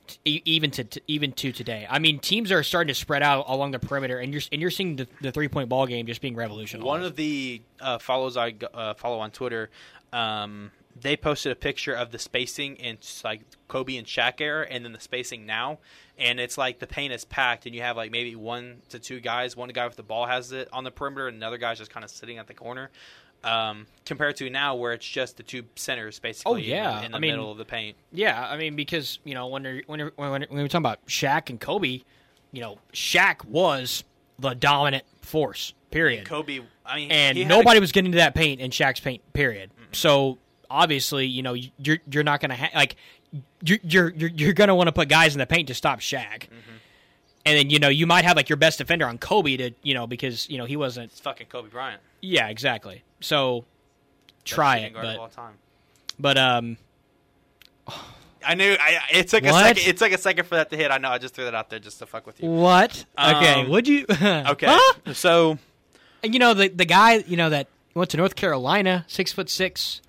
t- 0.06 0.18
e- 0.24 0.42
even 0.44 0.70
to, 0.72 0.84
to 0.84 1.00
even 1.08 1.32
to 1.32 1.50
today. 1.52 1.86
I 1.90 1.98
mean, 1.98 2.18
teams 2.20 2.52
are 2.52 2.62
starting 2.62 2.88
to 2.88 2.94
spread 2.94 3.22
out 3.24 3.46
along 3.48 3.72
the 3.72 3.78
perimeter, 3.80 4.18
and 4.18 4.32
you're 4.32 4.42
and 4.52 4.60
you're 4.60 4.70
seeing 4.70 4.96
the, 4.96 5.08
the 5.20 5.32
three 5.32 5.48
point 5.48 5.68
ball 5.68 5.86
game 5.86 6.06
just 6.06 6.20
being 6.20 6.36
revolutionized. 6.36 6.86
One 6.86 7.02
of 7.02 7.16
the 7.16 7.60
uh, 7.80 7.98
follows 7.98 8.36
I 8.36 8.54
uh, 8.72 8.94
follow 8.94 9.18
on 9.18 9.32
Twitter, 9.32 9.70
um, 10.12 10.70
they 11.00 11.16
posted 11.16 11.52
a 11.52 11.56
picture 11.56 11.92
of 11.94 12.10
the 12.10 12.18
spacing 12.18 12.76
in 12.76 12.98
like 13.24 13.42
Kobe 13.68 13.96
and 13.96 14.06
Shaq 14.06 14.40
era, 14.40 14.66
and 14.70 14.84
then 14.84 14.92
the 14.92 15.00
spacing 15.00 15.44
now, 15.46 15.78
and 16.18 16.40
it's 16.40 16.56
like 16.56 16.78
the 16.78 16.86
paint 16.86 17.12
is 17.12 17.24
packed, 17.24 17.66
and 17.66 17.74
you 17.74 17.82
have 17.82 17.96
like 17.96 18.10
maybe 18.10 18.34
one 18.34 18.82
to 18.88 18.98
two 18.98 19.20
guys. 19.20 19.56
One 19.56 19.68
guy 19.68 19.86
with 19.86 19.96
the 19.96 20.02
ball 20.02 20.26
has 20.26 20.52
it 20.52 20.68
on 20.72 20.84
the 20.84 20.90
perimeter, 20.90 21.28
and 21.28 21.36
another 21.36 21.58
guy's 21.58 21.78
just 21.78 21.90
kind 21.90 22.04
of 22.04 22.10
sitting 22.10 22.38
at 22.38 22.46
the 22.46 22.54
corner. 22.54 22.90
Um, 23.44 23.86
compared 24.04 24.36
to 24.36 24.50
now, 24.50 24.74
where 24.74 24.92
it's 24.92 25.06
just 25.06 25.36
the 25.36 25.42
two 25.42 25.62
centers 25.76 26.18
basically 26.18 26.64
in 26.64 26.70
the- 26.70 26.74
Oh, 26.74 26.76
yeah. 26.76 27.02
in 27.02 27.10
the, 27.12 27.16
I 27.16 27.20
mean- 27.20 27.32
middle 27.32 27.52
of 27.52 27.58
the 27.58 27.64
paint. 27.66 27.96
Yeah, 28.10 28.48
I 28.48 28.56
mean 28.56 28.74
because 28.74 29.18
you 29.24 29.34
know 29.34 29.46
when 29.48 29.62
you're, 29.64 29.82
when 29.86 29.98
you're, 30.00 30.12
when, 30.16 30.30
when 30.30 30.48
we're 30.50 30.66
talking 30.68 30.78
about 30.78 31.04
Shaq 31.06 31.50
and 31.50 31.60
Kobe, 31.60 32.00
you 32.52 32.60
know 32.60 32.78
Shaq 32.92 33.44
was 33.44 34.02
the 34.38 34.54
dominant 34.54 35.04
force. 35.20 35.74
Period. 35.90 36.26
Kobe, 36.26 36.60
I 36.84 36.96
mean, 36.96 37.10
and 37.12 37.48
nobody 37.48 37.78
a, 37.78 37.80
was 37.80 37.92
getting 37.92 38.12
to 38.12 38.18
that 38.18 38.34
paint 38.34 38.60
in 38.60 38.70
Shaq's 38.70 39.00
paint. 39.00 39.22
Period. 39.32 39.70
So 39.92 40.38
obviously, 40.70 41.26
you 41.26 41.42
know, 41.42 41.54
you're 41.78 41.98
you're 42.10 42.24
not 42.24 42.40
going 42.40 42.50
to 42.50 42.56
ha- 42.56 42.70
like 42.74 42.96
you're 43.62 43.78
you're 43.82 44.10
you're, 44.14 44.30
you're 44.30 44.52
going 44.52 44.68
to 44.68 44.74
want 44.74 44.88
to 44.88 44.92
put 44.92 45.08
guys 45.08 45.34
in 45.34 45.38
the 45.38 45.46
paint 45.46 45.68
to 45.68 45.74
stop 45.74 46.00
Shaq. 46.00 46.44
And 47.44 47.56
then 47.56 47.70
you 47.70 47.78
know 47.78 47.88
you 47.88 48.06
might 48.08 48.24
have 48.24 48.36
like 48.36 48.48
your 48.48 48.56
best 48.56 48.78
defender 48.78 49.06
on 49.06 49.18
Kobe 49.18 49.56
to 49.56 49.70
you 49.82 49.94
know 49.94 50.06
because 50.08 50.48
you 50.50 50.58
know 50.58 50.64
he 50.64 50.76
wasn't. 50.76 51.12
it's 51.12 51.20
fucking 51.20 51.46
Kobe 51.46 51.68
Bryant. 51.68 52.00
Yeah, 52.20 52.48
exactly. 52.48 53.02
So 53.20 53.64
try 54.44 54.78
it, 54.78 54.94
but 54.94 55.30
but 56.18 56.36
um 56.38 56.76
I 58.44 58.54
knew. 58.54 58.76
I, 58.78 59.00
it 59.12 59.28
took 59.28 59.44
a 59.44 59.52
second. 59.52 59.86
It 59.88 59.96
took 59.96 60.12
a 60.12 60.18
second 60.18 60.44
for 60.44 60.54
that 60.56 60.70
to 60.70 60.76
hit. 60.76 60.90
I 60.92 60.98
know. 60.98 61.10
I 61.10 61.18
just 61.18 61.34
threw 61.34 61.44
that 61.44 61.54
out 61.54 61.68
there 61.68 61.78
just 61.80 61.98
to 61.98 62.06
fuck 62.06 62.26
with 62.26 62.40
you. 62.40 62.48
what? 62.48 63.04
Okay, 63.18 63.60
Um, 63.62 63.68
would 63.70 63.88
you? 63.88 64.06
Okay. 64.10 64.66
Huh? 64.68 65.12
So 65.14 65.58
And 66.22 66.32
you 66.32 66.38
know 66.40 66.54
the 66.54 66.68
the 66.68 66.84
guy 66.84 67.16
you 67.26 67.36
know 67.36 67.50
that 67.50 67.68
went 67.94 68.10
to 68.10 68.16
North 68.16 68.34
Carolina, 68.36 69.04
six 69.08 69.32
foot 69.32 69.48
six. 69.50 70.00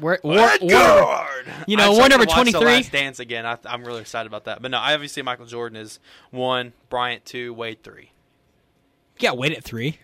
War, 0.00 0.18
war- 0.22 0.58
guard. 0.66 1.46
you 1.66 1.76
know, 1.76 1.84
I 1.84 1.88
war 1.90 2.08
number 2.08 2.24
The 2.26 2.32
23. 2.32 2.82
Dance 2.84 3.18
again. 3.20 3.44
I, 3.44 3.58
I'm 3.66 3.84
really 3.84 4.00
excited 4.00 4.26
about 4.26 4.44
that. 4.44 4.62
But 4.62 4.70
no, 4.70 4.78
I 4.78 4.94
obviously 4.94 5.22
Michael 5.22 5.46
Jordan 5.46 5.76
is 5.76 6.00
one, 6.30 6.72
Bryant 6.88 7.24
two, 7.24 7.52
Wade 7.52 7.82
three. 7.82 8.10
yeah, 9.18 9.32
wait 9.32 9.52
at 9.52 9.62
three. 9.64 9.98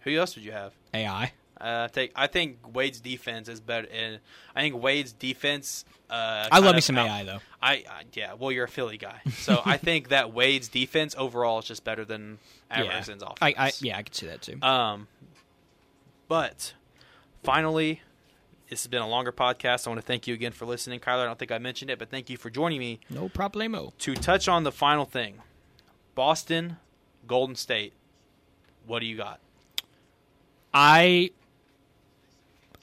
Who 0.00 0.16
else 0.16 0.34
would 0.36 0.44
you 0.44 0.52
have? 0.52 0.72
AI. 0.92 1.32
Uh, 1.60 1.88
take. 1.88 2.12
I 2.14 2.28
think 2.28 2.58
Wade's 2.74 3.00
defense 3.00 3.48
is 3.48 3.60
better. 3.60 3.88
And 3.92 4.20
I 4.54 4.60
think 4.60 4.80
Wade's 4.80 5.12
defense. 5.12 5.84
Uh, 6.08 6.48
I 6.50 6.60
love 6.60 6.74
me 6.74 6.80
some 6.80 6.96
out- 6.98 7.08
AI 7.08 7.24
though. 7.24 7.40
I, 7.60 7.72
I 7.88 8.02
yeah. 8.14 8.34
Well, 8.34 8.52
you're 8.52 8.64
a 8.64 8.68
Philly 8.68 8.96
guy, 8.96 9.20
so 9.38 9.60
I 9.64 9.76
think 9.78 10.08
that 10.10 10.32
Wade's 10.32 10.68
defense 10.68 11.14
overall 11.18 11.58
is 11.58 11.64
just 11.64 11.82
better 11.84 12.04
than 12.04 12.38
Iverson's 12.70 13.22
offense. 13.22 13.38
I, 13.42 13.54
I 13.58 13.72
yeah, 13.80 13.98
I 13.98 14.02
could 14.02 14.14
see 14.14 14.26
that 14.26 14.40
too. 14.42 14.60
Um, 14.62 15.08
but 16.28 16.74
finally, 17.42 18.00
this 18.68 18.82
has 18.82 18.88
been 18.88 19.02
a 19.02 19.08
longer 19.08 19.32
podcast. 19.32 19.86
I 19.86 19.90
want 19.90 20.00
to 20.00 20.06
thank 20.06 20.26
you 20.26 20.34
again 20.34 20.52
for 20.52 20.66
listening, 20.66 21.00
Kyler. 21.00 21.22
I 21.22 21.24
don't 21.24 21.38
think 21.38 21.52
I 21.52 21.58
mentioned 21.58 21.90
it, 21.90 21.98
but 21.98 22.10
thank 22.10 22.28
you 22.30 22.36
for 22.36 22.50
joining 22.50 22.78
me 22.78 23.00
no 23.10 23.28
problemo. 23.28 23.96
to 23.98 24.14
touch 24.14 24.48
on 24.48 24.64
the 24.64 24.72
final 24.72 25.04
thing: 25.04 25.34
Boston, 26.14 26.76
Golden 27.26 27.56
State. 27.56 27.92
What 28.86 29.00
do 29.00 29.06
you 29.06 29.16
got? 29.16 29.40
I 30.72 31.30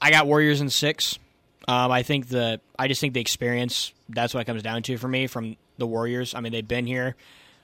I 0.02 0.12
got 0.12 0.28
Warriors 0.28 0.62
in 0.62 0.70
six. 0.70 1.20
Um, 1.68 1.92
I 1.92 2.04
think 2.04 2.28
the 2.28 2.60
I 2.78 2.88
just 2.88 3.02
think 3.02 3.14
the 3.14 3.22
experience 3.22 3.94
that's 4.10 4.34
what 4.34 4.42
it 4.42 4.46
comes 4.46 4.62
down 4.62 4.84
to 4.84 4.98
for 4.98 5.08
me 5.08 5.28
from 5.28 5.56
the 5.78 5.88
Warriors. 5.88 6.36
I 6.36 6.42
mean 6.42 6.52
they've 6.52 6.68
been 6.68 6.86
here. 6.86 7.16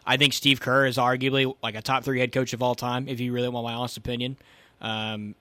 I 0.06 0.18
think 0.18 0.34
Steve 0.34 0.60
Kerr 0.60 0.88
is 0.88 0.98
arguably 0.98 1.56
like 1.62 1.76
a 1.76 1.82
top 1.82 2.04
three 2.04 2.20
head 2.20 2.32
coach 2.32 2.54
of 2.54 2.64
all 2.64 2.74
time, 2.74 3.08
if 3.08 3.20
you 3.20 3.32
really 3.34 3.50
want 3.50 3.66
my 3.66 3.74
honest 3.74 3.98
opinion. 3.98 4.38
Um, 4.82 5.36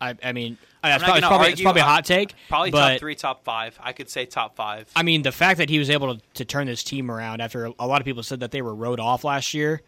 I, 0.00 0.14
I 0.22 0.32
mean, 0.32 0.58
not 0.82 1.00
probably, 1.00 1.18
it's 1.18 1.26
probably, 1.26 1.52
it's 1.52 1.62
probably 1.62 1.80
a 1.80 1.84
hot 1.84 2.04
take. 2.04 2.34
Probably 2.48 2.70
but, 2.70 2.92
top 2.92 3.00
three, 3.00 3.14
top 3.14 3.44
five. 3.44 3.78
I 3.82 3.92
could 3.92 4.10
say 4.10 4.26
top 4.26 4.56
five. 4.56 4.90
I 4.94 5.02
mean, 5.02 5.22
the 5.22 5.32
fact 5.32 5.58
that 5.58 5.70
he 5.70 5.78
was 5.78 5.90
able 5.90 6.16
to, 6.16 6.22
to 6.34 6.44
turn 6.44 6.66
this 6.66 6.84
team 6.84 7.10
around 7.10 7.40
after 7.40 7.70
a 7.78 7.86
lot 7.86 8.00
of 8.00 8.04
people 8.04 8.22
said 8.22 8.40
that 8.40 8.50
they 8.50 8.62
were 8.62 8.74
rode 8.74 9.00
off 9.00 9.24
last 9.24 9.54
year, 9.54 9.82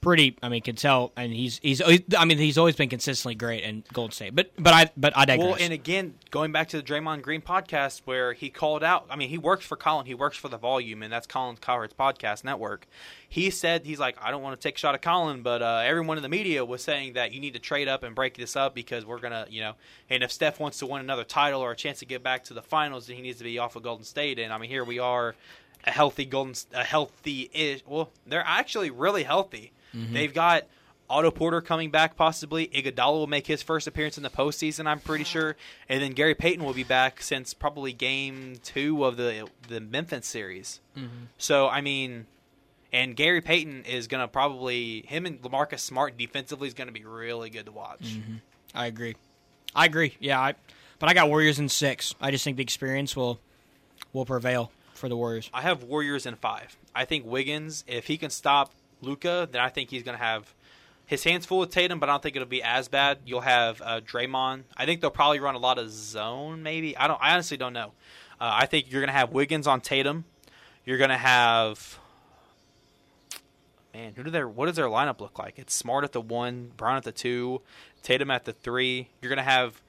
pretty. 0.00 0.36
I 0.42 0.48
mean, 0.48 0.62
can 0.62 0.76
tell, 0.76 1.12
and 1.16 1.32
he's 1.32 1.58
he's. 1.62 1.82
I 1.82 2.24
mean, 2.24 2.38
he's 2.38 2.58
always 2.58 2.76
been 2.76 2.88
consistently 2.88 3.34
great 3.34 3.62
in 3.62 3.84
Golden 3.92 4.12
State. 4.12 4.34
But 4.34 4.50
but 4.58 4.74
I 4.74 4.90
but 4.96 5.16
I 5.16 5.24
digress. 5.24 5.46
Well, 5.46 5.56
and 5.60 5.72
again, 5.72 6.14
going 6.30 6.52
back 6.52 6.68
to 6.68 6.76
the 6.76 6.82
Draymond 6.82 7.22
Green 7.22 7.42
podcast 7.42 8.02
where 8.04 8.32
he 8.32 8.50
called 8.50 8.82
out, 8.82 9.06
I 9.10 9.16
mean, 9.16 9.28
he 9.28 9.38
works 9.38 9.64
for 9.64 9.76
Colin, 9.76 10.06
he 10.06 10.14
works 10.14 10.36
for 10.36 10.48
the 10.48 10.58
Volume, 10.58 11.02
and 11.02 11.12
that's 11.12 11.26
Colin 11.26 11.56
Cowherd's 11.56 11.94
podcast 11.94 12.44
network. 12.44 12.86
He 13.28 13.50
said 13.50 13.84
he's 13.84 13.98
like, 13.98 14.16
I 14.22 14.30
don't 14.30 14.42
want 14.42 14.58
to 14.58 14.68
take 14.68 14.76
a 14.76 14.78
shot 14.78 14.94
at 14.94 15.02
Colin, 15.02 15.42
but 15.42 15.62
uh, 15.62 15.82
everyone 15.84 16.16
in 16.16 16.22
the 16.22 16.28
media 16.28 16.64
was 16.64 16.82
saying 16.82 17.12
that 17.14 17.32
you 17.32 17.40
need 17.40 17.54
to 17.54 17.60
trade 17.60 17.88
up 17.88 18.02
and 18.02 18.14
break 18.14 18.36
this 18.36 18.56
up 18.56 18.74
because 18.74 19.04
we're 19.04 19.18
gonna, 19.18 19.46
you 19.50 19.60
know, 19.60 19.74
and 20.08 20.22
if 20.22 20.32
Steph 20.32 20.60
wants 20.60 20.78
to 20.78 20.86
win 20.86 21.00
another 21.00 21.24
title 21.24 21.60
or 21.60 21.72
a 21.72 21.76
chance 21.76 21.98
to 21.98 22.06
get 22.06 22.22
back 22.22 22.44
to 22.44 22.54
the 22.54 22.62
finals, 22.62 23.06
then 23.06 23.16
he 23.16 23.22
needs 23.22 23.38
to 23.38 23.44
be 23.44 23.58
off 23.58 23.76
of 23.76 23.82
Golden 23.82 24.04
State. 24.04 24.38
And 24.38 24.52
I 24.52 24.58
mean, 24.58 24.70
here 24.70 24.84
we 24.84 24.98
are, 24.98 25.34
a 25.84 25.90
healthy 25.90 26.24
Golden, 26.24 26.54
a 26.72 26.84
healthy 26.84 27.50
ish. 27.52 27.82
Well, 27.86 28.10
they're 28.26 28.44
actually 28.46 28.90
really 28.90 29.24
healthy. 29.24 29.72
Mm-hmm. 29.94 30.14
They've 30.14 30.34
got. 30.34 30.64
Otto 31.10 31.30
Porter 31.30 31.62
coming 31.62 31.90
back 31.90 32.16
possibly. 32.16 32.66
Iguodala 32.66 33.14
will 33.14 33.26
make 33.26 33.46
his 33.46 33.62
first 33.62 33.86
appearance 33.86 34.18
in 34.18 34.22
the 34.22 34.28
postseason, 34.28 34.86
I'm 34.86 35.00
pretty 35.00 35.24
sure, 35.24 35.56
and 35.88 36.02
then 36.02 36.12
Gary 36.12 36.34
Payton 36.34 36.62
will 36.62 36.74
be 36.74 36.84
back 36.84 37.22
since 37.22 37.54
probably 37.54 37.94
Game 37.94 38.56
Two 38.62 39.02
of 39.06 39.16
the 39.16 39.48
the 39.68 39.80
Memphis 39.80 40.26
series. 40.26 40.80
Mm-hmm. 40.94 41.24
So 41.38 41.66
I 41.66 41.80
mean, 41.80 42.26
and 42.92 43.16
Gary 43.16 43.40
Payton 43.40 43.84
is 43.84 44.06
gonna 44.06 44.28
probably 44.28 45.02
him 45.08 45.24
and 45.24 45.40
Lamarcus 45.40 45.80
Smart 45.80 46.18
defensively 46.18 46.68
is 46.68 46.74
gonna 46.74 46.92
be 46.92 47.06
really 47.06 47.48
good 47.48 47.64
to 47.64 47.72
watch. 47.72 48.02
Mm-hmm. 48.02 48.34
I 48.74 48.84
agree. 48.84 49.16
I 49.74 49.86
agree. 49.86 50.14
Yeah, 50.20 50.38
I, 50.38 50.56
but 50.98 51.08
I 51.08 51.14
got 51.14 51.30
Warriors 51.30 51.58
in 51.58 51.70
six. 51.70 52.14
I 52.20 52.30
just 52.30 52.44
think 52.44 52.58
the 52.58 52.62
experience 52.62 53.16
will 53.16 53.40
will 54.12 54.26
prevail 54.26 54.72
for 54.92 55.08
the 55.08 55.16
Warriors. 55.16 55.48
I 55.54 55.62
have 55.62 55.84
Warriors 55.84 56.26
in 56.26 56.34
five. 56.34 56.76
I 56.94 57.06
think 57.06 57.24
Wiggins, 57.24 57.82
if 57.86 58.08
he 58.08 58.18
can 58.18 58.28
stop 58.28 58.72
Luka, 59.00 59.48
then 59.50 59.60
I 59.60 59.68
think 59.68 59.90
he's 59.90 60.02
gonna 60.02 60.18
have 60.18 60.54
his 61.06 61.24
hands 61.24 61.46
full 61.46 61.60
with 61.60 61.70
Tatum, 61.70 61.98
but 61.98 62.08
I 62.08 62.12
don't 62.12 62.22
think 62.22 62.36
it'll 62.36 62.46
be 62.46 62.62
as 62.62 62.88
bad. 62.88 63.18
You'll 63.24 63.40
have 63.40 63.80
uh, 63.82 64.00
Draymond. 64.00 64.64
I 64.76 64.84
think 64.84 65.00
they'll 65.00 65.10
probably 65.10 65.40
run 65.40 65.54
a 65.54 65.58
lot 65.58 65.78
of 65.78 65.90
zone. 65.90 66.62
Maybe 66.62 66.96
I 66.96 67.06
don't. 67.06 67.20
I 67.22 67.32
honestly 67.32 67.56
don't 67.56 67.72
know. 67.72 67.92
Uh, 68.40 68.50
I 68.52 68.66
think 68.66 68.90
you're 68.90 69.00
gonna 69.00 69.12
have 69.12 69.30
Wiggins 69.32 69.66
on 69.66 69.80
Tatum. 69.80 70.24
You're 70.84 70.98
gonna 70.98 71.18
have 71.18 71.98
man. 73.94 74.12
Who 74.16 74.22
do 74.22 74.30
their 74.30 74.48
what 74.48 74.66
does 74.66 74.76
their 74.76 74.86
lineup 74.86 75.20
look 75.20 75.38
like? 75.38 75.58
It's 75.58 75.74
Smart 75.74 76.04
at 76.04 76.12
the 76.12 76.20
one, 76.20 76.72
Brown 76.76 76.96
at 76.96 77.04
the 77.04 77.12
two, 77.12 77.62
Tatum 78.02 78.30
at 78.30 78.44
the 78.44 78.52
three. 78.52 79.08
You're 79.20 79.30
gonna 79.30 79.42
have 79.42 79.82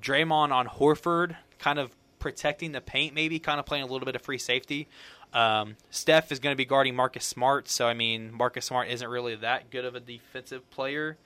Draymond 0.00 0.52
on 0.52 0.66
Horford, 0.66 1.36
kind 1.58 1.78
of 1.78 1.94
protecting 2.18 2.72
the 2.72 2.80
paint, 2.80 3.14
maybe 3.14 3.38
kind 3.38 3.60
of 3.60 3.66
playing 3.66 3.84
a 3.84 3.86
little 3.86 4.06
bit 4.06 4.16
of 4.16 4.22
free 4.22 4.38
safety. 4.38 4.88
Um, 5.34 5.76
Steph 5.90 6.30
is 6.30 6.38
going 6.38 6.52
to 6.52 6.56
be 6.56 6.64
guarding 6.64 6.94
Marcus 6.94 7.24
Smart, 7.24 7.68
so 7.68 7.86
I 7.86 7.94
mean 7.94 8.32
Marcus 8.32 8.64
Smart 8.66 8.88
isn't 8.88 9.08
really 9.08 9.34
that 9.36 9.70
good 9.70 9.84
of 9.84 9.96
a 9.96 10.00
defensive 10.00 10.70
player. 10.70 11.18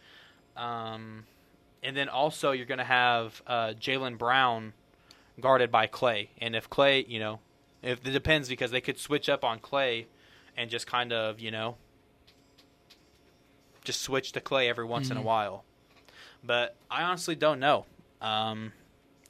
Um, 0.56 1.26
and 1.82 1.96
then 1.96 2.08
also 2.08 2.52
you're 2.52 2.66
going 2.66 2.78
to 2.78 2.84
have 2.84 3.42
uh, 3.46 3.74
Jaylen 3.78 4.16
Brown 4.16 4.72
guarded 5.40 5.70
by 5.70 5.86
Klay, 5.86 6.28
and 6.40 6.56
if 6.56 6.68
Klay, 6.70 7.06
you 7.06 7.20
know, 7.20 7.38
if 7.82 8.04
it 8.04 8.10
depends 8.10 8.48
because 8.48 8.70
they 8.70 8.80
could 8.80 8.98
switch 8.98 9.28
up 9.28 9.44
on 9.44 9.60
Klay 9.60 10.06
and 10.56 10.70
just 10.70 10.86
kind 10.86 11.12
of 11.12 11.38
you 11.38 11.50
know 11.50 11.76
just 13.84 14.02
switch 14.02 14.32
to 14.32 14.40
Klay 14.40 14.68
every 14.68 14.84
once 14.84 15.10
in 15.10 15.16
a 15.16 15.22
while. 15.22 15.64
But 16.44 16.76
I 16.90 17.02
honestly 17.04 17.34
don't 17.34 17.60
know. 17.60 17.86
Um, 18.20 18.72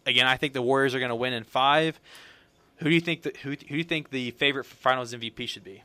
again, 0.07 0.27
I 0.27 0.37
think 0.37 0.53
the 0.53 0.63
Warriors 0.63 0.95
are 0.95 0.99
going 0.99 1.11
to 1.11 1.15
win 1.15 1.33
in 1.33 1.45
five. 1.45 2.01
Who 2.79 2.89
do 2.89 2.95
you 2.95 3.01
think? 3.01 3.23
The, 3.23 3.33
who, 3.43 3.51
who 3.51 3.57
do 3.57 3.77
you 3.77 3.85
think 3.85 4.11
the 4.11 4.31
favorite 4.33 4.65
for 4.65 4.75
Finals 4.77 5.13
MVP 5.15 5.49
should 5.49 5.65
be? 5.65 5.83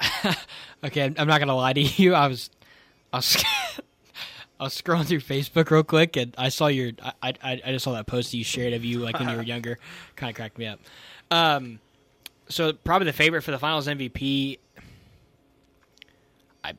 Okay, 0.82 1.02
I'm- 1.02 1.14
I'm 1.18 1.28
not 1.28 1.40
gonna 1.40 1.54
lie 1.54 1.74
to 1.74 1.80
you. 1.82 2.14
I 2.14 2.26
was, 2.26 2.48
I 3.12 3.18
was, 3.18 3.36
I 4.60 4.64
was 4.64 4.80
scrolling 4.80 5.04
through 5.04 5.20
Facebook 5.20 5.70
real 5.70 5.82
quick, 5.84 6.16
and 6.16 6.34
I 6.38 6.48
saw 6.48 6.68
your. 6.68 6.92
I 7.02 7.12
I, 7.22 7.60
I 7.66 7.72
just 7.72 7.84
saw 7.84 7.92
that 7.92 8.06
post 8.06 8.30
that 8.30 8.38
you 8.38 8.44
shared 8.44 8.72
of 8.72 8.82
you 8.82 9.00
like 9.00 9.18
when 9.18 9.28
you 9.28 9.36
were 9.36 9.42
younger. 9.54 9.78
Kind 10.16 10.30
of 10.30 10.36
cracked 10.36 10.56
me 10.56 10.66
up. 10.66 10.80
Um, 11.30 11.80
so 12.48 12.72
probably 12.72 13.04
the 13.04 13.12
favorite 13.12 13.42
for 13.42 13.50
the 13.50 13.58
Finals 13.58 13.88
MVP. 13.88 14.58
I 16.64 16.72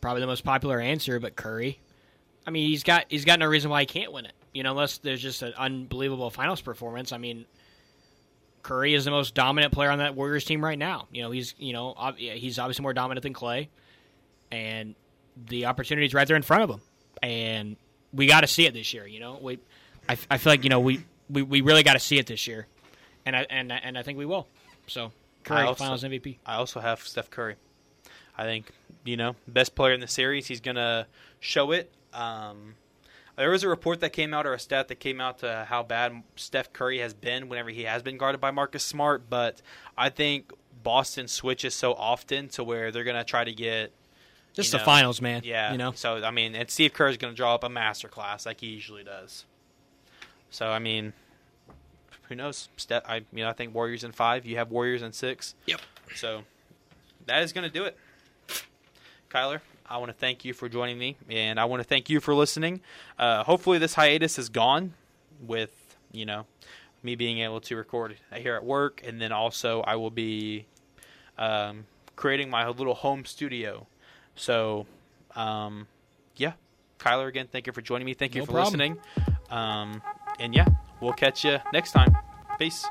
probably 0.00 0.22
the 0.22 0.26
most 0.26 0.42
popular 0.42 0.80
answer, 0.80 1.20
but 1.20 1.36
Curry. 1.36 1.78
I 2.46 2.50
mean, 2.50 2.66
he's 2.66 2.82
got 2.82 3.04
he's 3.10 3.26
got 3.26 3.38
no 3.38 3.46
reason 3.46 3.70
why 3.70 3.80
he 3.80 3.86
can't 3.86 4.10
win 4.10 4.24
it. 4.24 4.32
You 4.54 4.62
know, 4.62 4.70
unless 4.70 4.98
there's 4.98 5.20
just 5.20 5.42
an 5.42 5.52
unbelievable 5.58 6.30
finals 6.30 6.60
performance. 6.60 7.12
I 7.12 7.18
mean, 7.18 7.44
Curry 8.62 8.94
is 8.94 9.04
the 9.04 9.10
most 9.10 9.34
dominant 9.34 9.72
player 9.72 9.90
on 9.90 9.98
that 9.98 10.14
Warriors 10.14 10.44
team 10.44 10.64
right 10.64 10.78
now. 10.78 11.06
You 11.12 11.22
know, 11.22 11.30
he's 11.30 11.54
you 11.58 11.72
know 11.72 11.94
ob- 11.98 12.16
he's 12.16 12.58
obviously 12.58 12.82
more 12.82 12.94
dominant 12.94 13.22
than 13.22 13.34
Klay, 13.34 13.68
and 14.50 14.94
the 15.48 15.66
opportunity 15.66 16.06
is 16.06 16.14
right 16.14 16.26
there 16.26 16.36
in 16.36 16.42
front 16.42 16.62
of 16.62 16.70
him. 16.70 16.80
And 17.22 17.76
we 18.12 18.26
got 18.26 18.40
to 18.42 18.46
see 18.46 18.64
it 18.66 18.72
this 18.74 18.94
year. 18.94 19.06
You 19.06 19.20
know, 19.20 19.38
we 19.42 19.58
I, 20.08 20.16
I 20.30 20.38
feel 20.38 20.52
like 20.52 20.64
you 20.64 20.70
know 20.70 20.80
we 20.80 21.04
we, 21.28 21.42
we 21.42 21.60
really 21.60 21.82
got 21.82 21.94
to 21.94 22.00
see 22.00 22.18
it 22.18 22.26
this 22.26 22.46
year, 22.46 22.66
and 23.26 23.34
I 23.36 23.46
and 23.50 23.72
and 23.72 23.98
I 23.98 24.02
think 24.02 24.18
we 24.18 24.26
will. 24.26 24.46
So 24.86 25.12
Curry, 25.42 25.60
I 25.62 25.66
also- 25.66 25.84
Finals 25.84 26.04
MVP. 26.04 26.38
I 26.46 26.54
also 26.54 26.80
have 26.80 27.00
Steph 27.00 27.28
Curry. 27.30 27.56
I 28.38 28.44
think 28.44 28.70
you 29.04 29.16
know 29.16 29.36
best 29.48 29.74
player 29.74 29.92
in 29.94 30.00
the 30.00 30.08
series. 30.08 30.46
He's 30.46 30.60
gonna 30.60 31.06
show 31.40 31.72
it. 31.72 31.92
Um, 32.12 32.76
there 33.36 33.50
was 33.50 33.62
a 33.64 33.68
report 33.68 34.00
that 34.00 34.10
came 34.12 34.32
out 34.32 34.46
or 34.46 34.52
a 34.54 34.58
stat 34.58 34.88
that 34.88 35.00
came 35.00 35.20
out 35.20 35.38
to 35.38 35.66
how 35.68 35.82
bad 35.82 36.22
Steph 36.36 36.72
Curry 36.72 36.98
has 36.98 37.14
been 37.14 37.48
whenever 37.48 37.70
he 37.70 37.82
has 37.82 38.02
been 38.02 38.16
guarded 38.16 38.40
by 38.40 38.50
Marcus 38.50 38.84
Smart. 38.84 39.28
But 39.28 39.60
I 39.98 40.08
think 40.08 40.52
Boston 40.82 41.28
switches 41.28 41.74
so 41.74 41.94
often 41.94 42.48
to 42.50 42.62
where 42.64 42.92
they're 42.92 43.04
gonna 43.04 43.24
try 43.24 43.44
to 43.44 43.52
get 43.52 43.92
Just 44.52 44.68
you 44.68 44.78
the 44.78 44.78
know, 44.78 44.84
finals, 44.84 45.20
man. 45.20 45.42
Yeah. 45.44 45.72
you 45.72 45.78
know. 45.78 45.92
So 45.92 46.22
I 46.22 46.30
mean, 46.30 46.54
and 46.54 46.70
Steve 46.70 46.92
Kerr 46.92 47.08
is 47.08 47.16
going 47.16 47.32
to 47.32 47.36
draw 47.36 47.54
up 47.54 47.64
a 47.64 47.68
master 47.68 48.08
class 48.08 48.46
like 48.46 48.60
he 48.60 48.68
usually 48.68 49.02
does. 49.04 49.44
So 50.50 50.70
I 50.70 50.78
mean, 50.78 51.12
who 52.28 52.34
knows? 52.36 52.68
Steph, 52.76 53.02
I 53.08 53.16
you 53.32 53.42
know 53.44 53.48
I 53.48 53.52
think 53.52 53.74
Warriors 53.74 54.04
in 54.04 54.12
five. 54.12 54.46
You 54.46 54.56
have 54.58 54.70
Warriors 54.70 55.02
in 55.02 55.12
six. 55.12 55.54
Yep. 55.66 55.80
So 56.14 56.42
that 57.26 57.42
is 57.42 57.52
going 57.52 57.64
to 57.64 57.72
do 57.72 57.84
it. 57.84 57.96
Kyler, 59.30 59.60
I 59.88 59.98
want 59.98 60.08
to 60.10 60.16
thank 60.16 60.44
you 60.44 60.54
for 60.54 60.68
joining 60.68 60.98
me, 60.98 61.16
and 61.28 61.60
I 61.60 61.66
want 61.66 61.80
to 61.80 61.84
thank 61.88 62.08
you 62.08 62.20
for 62.20 62.34
listening. 62.34 62.80
Uh, 63.18 63.44
hopefully, 63.44 63.78
this 63.78 63.94
hiatus 63.94 64.38
is 64.38 64.48
gone 64.48 64.94
with 65.46 65.96
you 66.12 66.24
know 66.24 66.46
me 67.02 67.14
being 67.16 67.38
able 67.40 67.60
to 67.60 67.76
record 67.76 68.16
here 68.34 68.54
at 68.54 68.64
work, 68.64 69.02
and 69.06 69.20
then 69.20 69.30
also 69.32 69.82
I 69.82 69.96
will 69.96 70.10
be 70.10 70.66
um, 71.38 71.84
creating 72.16 72.48
my 72.50 72.66
little 72.68 72.94
home 72.94 73.24
studio. 73.26 73.86
So, 74.36 74.86
um, 75.36 75.86
yeah, 76.36 76.52
Kyler, 76.98 77.28
again, 77.28 77.48
thank 77.50 77.66
you 77.66 77.72
for 77.72 77.82
joining 77.82 78.06
me. 78.06 78.14
Thank 78.14 78.34
you 78.34 78.40
No 78.40 78.46
for 78.46 78.52
problem. 78.52 78.72
listening. 78.72 78.98
Um, 79.50 80.02
and 80.40 80.54
yeah, 80.54 80.66
we'll 81.00 81.12
catch 81.12 81.44
you 81.44 81.58
next 81.72 81.92
time. 81.92 82.16
Peace. 82.58 82.86